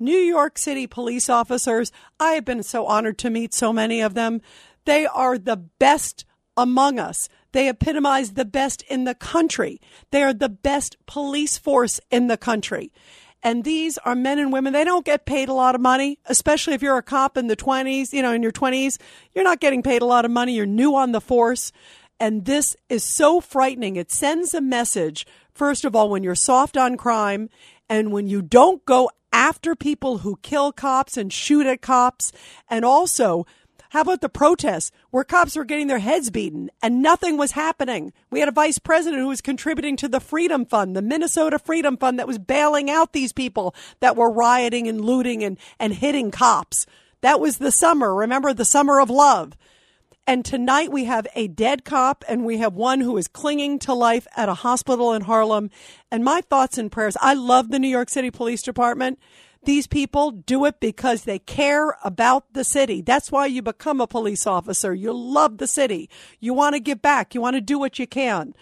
New 0.00 0.16
York 0.16 0.56
City 0.56 0.86
police 0.86 1.28
officers, 1.28 1.92
I 2.18 2.32
have 2.32 2.44
been 2.44 2.62
so 2.62 2.86
honored 2.86 3.18
to 3.18 3.30
meet 3.30 3.52
so 3.52 3.72
many 3.72 4.00
of 4.00 4.14
them. 4.14 4.40
They 4.86 5.06
are 5.06 5.36
the 5.36 5.56
best 5.56 6.24
among 6.56 6.98
us. 6.98 7.28
They 7.52 7.68
epitomize 7.68 8.32
the 8.32 8.44
best 8.44 8.82
in 8.82 9.04
the 9.04 9.14
country. 9.14 9.80
They 10.10 10.22
are 10.22 10.32
the 10.32 10.48
best 10.48 10.96
police 11.06 11.58
force 11.58 12.00
in 12.10 12.28
the 12.28 12.36
country. 12.36 12.92
And 13.42 13.64
these 13.64 13.98
are 13.98 14.14
men 14.14 14.38
and 14.38 14.52
women. 14.52 14.72
They 14.72 14.84
don't 14.84 15.04
get 15.04 15.26
paid 15.26 15.48
a 15.48 15.54
lot 15.54 15.74
of 15.74 15.80
money, 15.80 16.18
especially 16.26 16.74
if 16.74 16.82
you're 16.82 16.98
a 16.98 17.02
cop 17.02 17.36
in 17.36 17.46
the 17.46 17.56
20s, 17.56 18.12
you 18.12 18.22
know, 18.22 18.32
in 18.32 18.42
your 18.42 18.52
20s. 18.52 18.98
You're 19.34 19.44
not 19.44 19.60
getting 19.60 19.82
paid 19.82 20.02
a 20.02 20.06
lot 20.06 20.24
of 20.24 20.30
money. 20.30 20.54
You're 20.54 20.66
new 20.66 20.94
on 20.94 21.12
the 21.12 21.20
force. 21.20 21.72
And 22.18 22.44
this 22.44 22.76
is 22.88 23.02
so 23.02 23.40
frightening. 23.40 23.96
It 23.96 24.12
sends 24.12 24.52
a 24.52 24.60
message, 24.60 25.26
first 25.54 25.86
of 25.86 25.96
all, 25.96 26.10
when 26.10 26.22
you're 26.22 26.34
soft 26.34 26.76
on 26.76 26.98
crime 26.98 27.48
and 27.88 28.12
when 28.12 28.28
you 28.28 28.42
don't 28.42 28.84
go 28.84 29.10
after 29.32 29.74
people 29.74 30.18
who 30.18 30.38
kill 30.42 30.72
cops 30.72 31.16
and 31.16 31.32
shoot 31.32 31.66
at 31.66 31.82
cops. 31.82 32.32
And 32.68 32.84
also, 32.84 33.46
how 33.90 34.02
about 34.02 34.20
the 34.20 34.28
protests 34.28 34.92
where 35.10 35.24
cops 35.24 35.56
were 35.56 35.64
getting 35.64 35.88
their 35.88 35.98
heads 35.98 36.30
beaten 36.30 36.70
and 36.80 37.02
nothing 37.02 37.36
was 37.36 37.52
happening? 37.52 38.12
We 38.30 38.38
had 38.38 38.48
a 38.48 38.52
vice 38.52 38.78
president 38.78 39.20
who 39.20 39.28
was 39.28 39.40
contributing 39.40 39.96
to 39.96 40.08
the 40.08 40.20
Freedom 40.20 40.64
Fund, 40.64 40.94
the 40.94 41.02
Minnesota 41.02 41.58
Freedom 41.58 41.96
Fund 41.96 42.18
that 42.18 42.28
was 42.28 42.38
bailing 42.38 42.88
out 42.88 43.12
these 43.12 43.32
people 43.32 43.74
that 43.98 44.16
were 44.16 44.30
rioting 44.30 44.86
and 44.86 45.04
looting 45.04 45.42
and, 45.42 45.58
and 45.80 45.92
hitting 45.92 46.30
cops. 46.30 46.86
That 47.20 47.40
was 47.40 47.58
the 47.58 47.72
summer. 47.72 48.14
Remember 48.14 48.54
the 48.54 48.64
summer 48.64 49.00
of 49.00 49.10
love. 49.10 49.54
And 50.26 50.44
tonight 50.44 50.92
we 50.92 51.04
have 51.04 51.26
a 51.34 51.48
dead 51.48 51.84
cop 51.84 52.24
and 52.28 52.44
we 52.44 52.58
have 52.58 52.74
one 52.74 53.00
who 53.00 53.16
is 53.16 53.26
clinging 53.26 53.78
to 53.80 53.94
life 53.94 54.26
at 54.36 54.48
a 54.48 54.54
hospital 54.54 55.12
in 55.12 55.22
Harlem. 55.22 55.70
And 56.10 56.24
my 56.24 56.40
thoughts 56.40 56.78
and 56.78 56.92
prayers. 56.92 57.16
I 57.20 57.34
love 57.34 57.70
the 57.70 57.78
New 57.78 57.88
York 57.88 58.08
City 58.10 58.30
Police 58.30 58.62
Department. 58.62 59.18
These 59.64 59.86
people 59.86 60.30
do 60.30 60.64
it 60.64 60.80
because 60.80 61.24
they 61.24 61.38
care 61.38 61.96
about 62.02 62.54
the 62.54 62.64
city. 62.64 63.02
That's 63.02 63.30
why 63.30 63.46
you 63.46 63.60
become 63.60 64.00
a 64.00 64.06
police 64.06 64.46
officer. 64.46 64.94
You 64.94 65.12
love 65.12 65.58
the 65.58 65.66
city. 65.66 66.08
You 66.38 66.54
want 66.54 66.74
to 66.74 66.80
give 66.80 67.02
back. 67.02 67.34
You 67.34 67.40
want 67.40 67.56
to 67.56 67.60
do 67.60 67.78
what 67.78 67.98
you 67.98 68.06
can. 68.06 68.54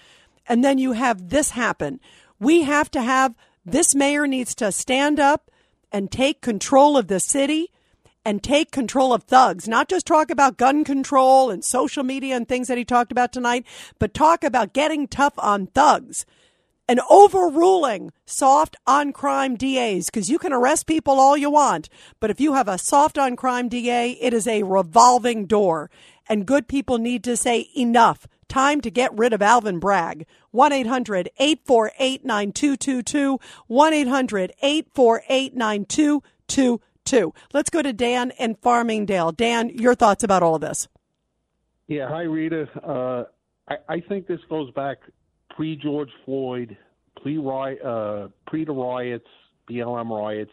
And 0.48 0.64
then 0.64 0.78
you 0.78 0.92
have 0.92 1.28
this 1.28 1.50
happen. 1.50 2.00
We 2.40 2.62
have 2.62 2.90
to 2.92 3.02
have 3.02 3.34
this 3.64 3.94
mayor 3.94 4.26
needs 4.26 4.54
to 4.56 4.72
stand 4.72 5.20
up 5.20 5.50
and 5.92 6.10
take 6.10 6.40
control 6.40 6.96
of 6.96 7.08
the 7.08 7.20
city 7.20 7.70
and 8.28 8.42
take 8.42 8.70
control 8.70 9.14
of 9.14 9.22
thugs, 9.22 9.66
not 9.66 9.88
just 9.88 10.06
talk 10.06 10.30
about 10.30 10.58
gun 10.58 10.84
control 10.84 11.48
and 11.48 11.64
social 11.64 12.04
media 12.04 12.36
and 12.36 12.46
things 12.46 12.68
that 12.68 12.76
he 12.76 12.84
talked 12.84 13.10
about 13.10 13.32
tonight, 13.32 13.64
but 13.98 14.12
talk 14.12 14.44
about 14.44 14.74
getting 14.74 15.08
tough 15.08 15.32
on 15.38 15.66
thugs 15.68 16.26
and 16.86 17.00
overruling 17.08 18.12
soft 18.26 18.76
on 18.86 19.14
crime 19.14 19.56
DAs 19.56 20.10
because 20.10 20.28
you 20.28 20.38
can 20.38 20.52
arrest 20.52 20.86
people 20.86 21.18
all 21.18 21.38
you 21.38 21.48
want. 21.48 21.88
But 22.20 22.28
if 22.28 22.38
you 22.38 22.52
have 22.52 22.68
a 22.68 22.76
soft 22.76 23.16
on 23.16 23.34
crime 23.34 23.70
DA, 23.70 24.10
it 24.20 24.34
is 24.34 24.46
a 24.46 24.62
revolving 24.62 25.46
door. 25.46 25.90
And 26.28 26.44
good 26.44 26.68
people 26.68 26.98
need 26.98 27.24
to 27.24 27.34
say 27.34 27.70
enough. 27.74 28.26
Time 28.46 28.82
to 28.82 28.90
get 28.90 29.16
rid 29.16 29.32
of 29.32 29.40
Alvin 29.40 29.78
Bragg. 29.78 30.26
1 30.50 30.70
800 30.70 31.30
848 31.38 32.26
9222. 32.26 33.40
1 33.68 33.92
800 33.94 34.52
848 34.60 35.56
9222. 35.56 36.80
Let's 37.52 37.70
go 37.70 37.82
to 37.82 37.92
Dan 37.92 38.32
in 38.38 38.56
Farmingdale. 38.56 39.36
Dan, 39.36 39.70
your 39.70 39.94
thoughts 39.94 40.22
about 40.24 40.42
all 40.42 40.54
of 40.54 40.60
this? 40.60 40.88
Yeah, 41.86 42.08
hi, 42.08 42.22
Rita. 42.22 42.68
Uh, 42.86 43.24
I, 43.68 43.94
I 43.94 44.00
think 44.00 44.26
this 44.26 44.40
goes 44.48 44.70
back 44.72 44.98
pre 45.50 45.76
George 45.76 46.10
Floyd, 46.24 46.76
pre 47.22 47.38
uh, 47.38 48.28
pre 48.46 48.64
the 48.64 48.72
riots, 48.72 49.26
BLM 49.68 50.10
riots. 50.10 50.52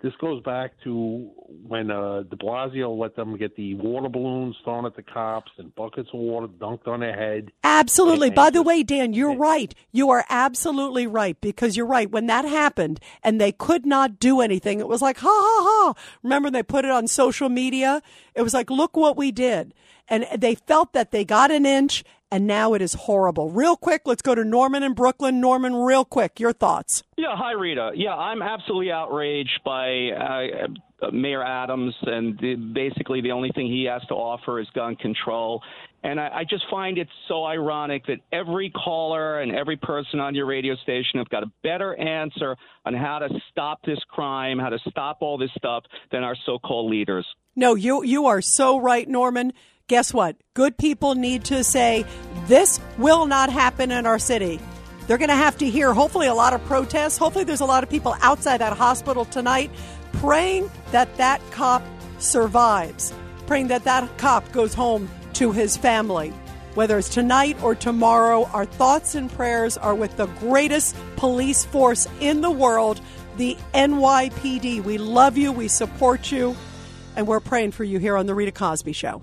This 0.00 0.12
goes 0.20 0.40
back 0.44 0.72
to 0.84 1.28
when 1.66 1.90
uh, 1.90 2.22
De 2.22 2.36
Blasio 2.36 2.96
let 2.96 3.16
them 3.16 3.36
get 3.36 3.56
the 3.56 3.74
water 3.74 4.08
balloons 4.08 4.54
thrown 4.62 4.86
at 4.86 4.94
the 4.94 5.02
cops 5.02 5.50
and 5.58 5.74
buckets 5.74 6.08
of 6.12 6.20
water 6.20 6.46
dunked 6.46 6.86
on 6.86 7.00
their 7.00 7.16
head. 7.16 7.50
Absolutely. 7.64 8.30
By 8.30 8.50
the 8.50 8.62
way, 8.62 8.84
Dan, 8.84 9.12
you're 9.12 9.34
right. 9.34 9.74
You 9.90 10.10
are 10.10 10.24
absolutely 10.28 11.08
right 11.08 11.40
because 11.40 11.76
you're 11.76 11.84
right. 11.86 12.08
When 12.08 12.26
that 12.26 12.44
happened 12.44 13.00
and 13.24 13.40
they 13.40 13.50
could 13.50 13.84
not 13.84 14.20
do 14.20 14.40
anything, 14.40 14.78
it 14.78 14.86
was 14.86 15.02
like, 15.02 15.18
ha 15.18 15.28
ha 15.28 15.64
ha. 15.64 15.94
Remember, 16.22 16.48
they 16.48 16.62
put 16.62 16.84
it 16.84 16.92
on 16.92 17.08
social 17.08 17.48
media? 17.48 18.00
It 18.36 18.42
was 18.42 18.54
like, 18.54 18.70
look 18.70 18.96
what 18.96 19.16
we 19.16 19.32
did. 19.32 19.74
And 20.06 20.26
they 20.36 20.54
felt 20.54 20.92
that 20.92 21.10
they 21.10 21.24
got 21.24 21.50
an 21.50 21.66
inch 21.66 22.04
and 22.30 22.46
now 22.46 22.74
it 22.74 22.82
is 22.82 22.94
horrible. 22.94 23.50
Real 23.50 23.76
quick, 23.76 24.02
let's 24.04 24.22
go 24.22 24.34
to 24.34 24.44
Norman 24.44 24.82
in 24.82 24.94
Brooklyn. 24.94 25.40
Norman, 25.40 25.74
real 25.74 26.04
quick, 26.04 26.38
your 26.40 26.52
thoughts. 26.52 27.02
Yeah, 27.16 27.34
hi, 27.36 27.52
Rita. 27.52 27.92
Yeah, 27.94 28.14
I'm 28.14 28.42
absolutely 28.42 28.92
outraged 28.92 29.60
by 29.64 30.10
uh, 30.10 31.10
Mayor 31.12 31.42
Adams, 31.42 31.94
and 32.02 32.38
the, 32.38 32.54
basically 32.54 33.20
the 33.20 33.32
only 33.32 33.50
thing 33.54 33.66
he 33.66 33.84
has 33.84 34.02
to 34.08 34.14
offer 34.14 34.60
is 34.60 34.66
gun 34.74 34.96
control. 34.96 35.62
And 36.02 36.20
I, 36.20 36.28
I 36.28 36.44
just 36.48 36.64
find 36.70 36.96
it 36.98 37.08
so 37.26 37.44
ironic 37.44 38.06
that 38.06 38.18
every 38.32 38.70
caller 38.70 39.40
and 39.40 39.54
every 39.54 39.76
person 39.76 40.20
on 40.20 40.34
your 40.34 40.46
radio 40.46 40.76
station 40.76 41.18
have 41.18 41.28
got 41.28 41.42
a 41.42 41.50
better 41.62 41.94
answer 41.96 42.56
on 42.84 42.94
how 42.94 43.18
to 43.18 43.28
stop 43.50 43.82
this 43.84 43.98
crime, 44.08 44.58
how 44.58 44.68
to 44.68 44.78
stop 44.90 45.18
all 45.22 45.38
this 45.38 45.50
stuff 45.56 45.84
than 46.12 46.22
our 46.22 46.36
so-called 46.46 46.90
leaders. 46.90 47.26
No, 47.56 47.74
you 47.74 48.04
you 48.04 48.26
are 48.26 48.40
so 48.40 48.78
right, 48.78 49.08
Norman 49.08 49.52
guess 49.88 50.14
what? 50.14 50.36
Good 50.54 50.78
people 50.78 51.14
need 51.14 51.44
to 51.44 51.64
say, 51.64 52.04
this 52.46 52.78
will 52.96 53.26
not 53.26 53.50
happen 53.50 53.90
in 53.90 54.06
our 54.06 54.18
city. 54.18 54.60
They're 55.06 55.18
going 55.18 55.30
to 55.30 55.34
have 55.34 55.56
to 55.58 55.68
hear, 55.68 55.92
hopefully, 55.92 56.26
a 56.26 56.34
lot 56.34 56.52
of 56.52 56.64
protests. 56.66 57.16
Hopefully, 57.16 57.44
there's 57.44 57.62
a 57.62 57.66
lot 57.66 57.82
of 57.82 57.90
people 57.90 58.14
outside 58.20 58.58
that 58.58 58.76
hospital 58.76 59.24
tonight 59.24 59.70
praying 60.14 60.70
that 60.92 61.16
that 61.16 61.40
cop 61.50 61.82
survives, 62.18 63.12
praying 63.46 63.68
that 63.68 63.84
that 63.84 64.16
cop 64.18 64.50
goes 64.52 64.74
home 64.74 65.08
to 65.34 65.52
his 65.52 65.76
family. 65.76 66.30
Whether 66.74 66.98
it's 66.98 67.08
tonight 67.08 67.60
or 67.62 67.74
tomorrow, 67.74 68.44
our 68.52 68.66
thoughts 68.66 69.14
and 69.14 69.32
prayers 69.32 69.76
are 69.78 69.94
with 69.94 70.16
the 70.16 70.26
greatest 70.26 70.94
police 71.16 71.64
force 71.64 72.06
in 72.20 72.42
the 72.42 72.50
world, 72.50 73.00
the 73.36 73.56
NYPD. 73.74 74.84
We 74.84 74.98
love 74.98 75.38
you, 75.38 75.50
we 75.50 75.68
support 75.68 76.30
you 76.30 76.54
and 77.18 77.26
we're 77.26 77.40
praying 77.40 77.72
for 77.72 77.82
you 77.82 77.98
here 77.98 78.16
on 78.16 78.26
The 78.26 78.34
Rita 78.34 78.52
Cosby 78.52 78.92
Show. 78.92 79.22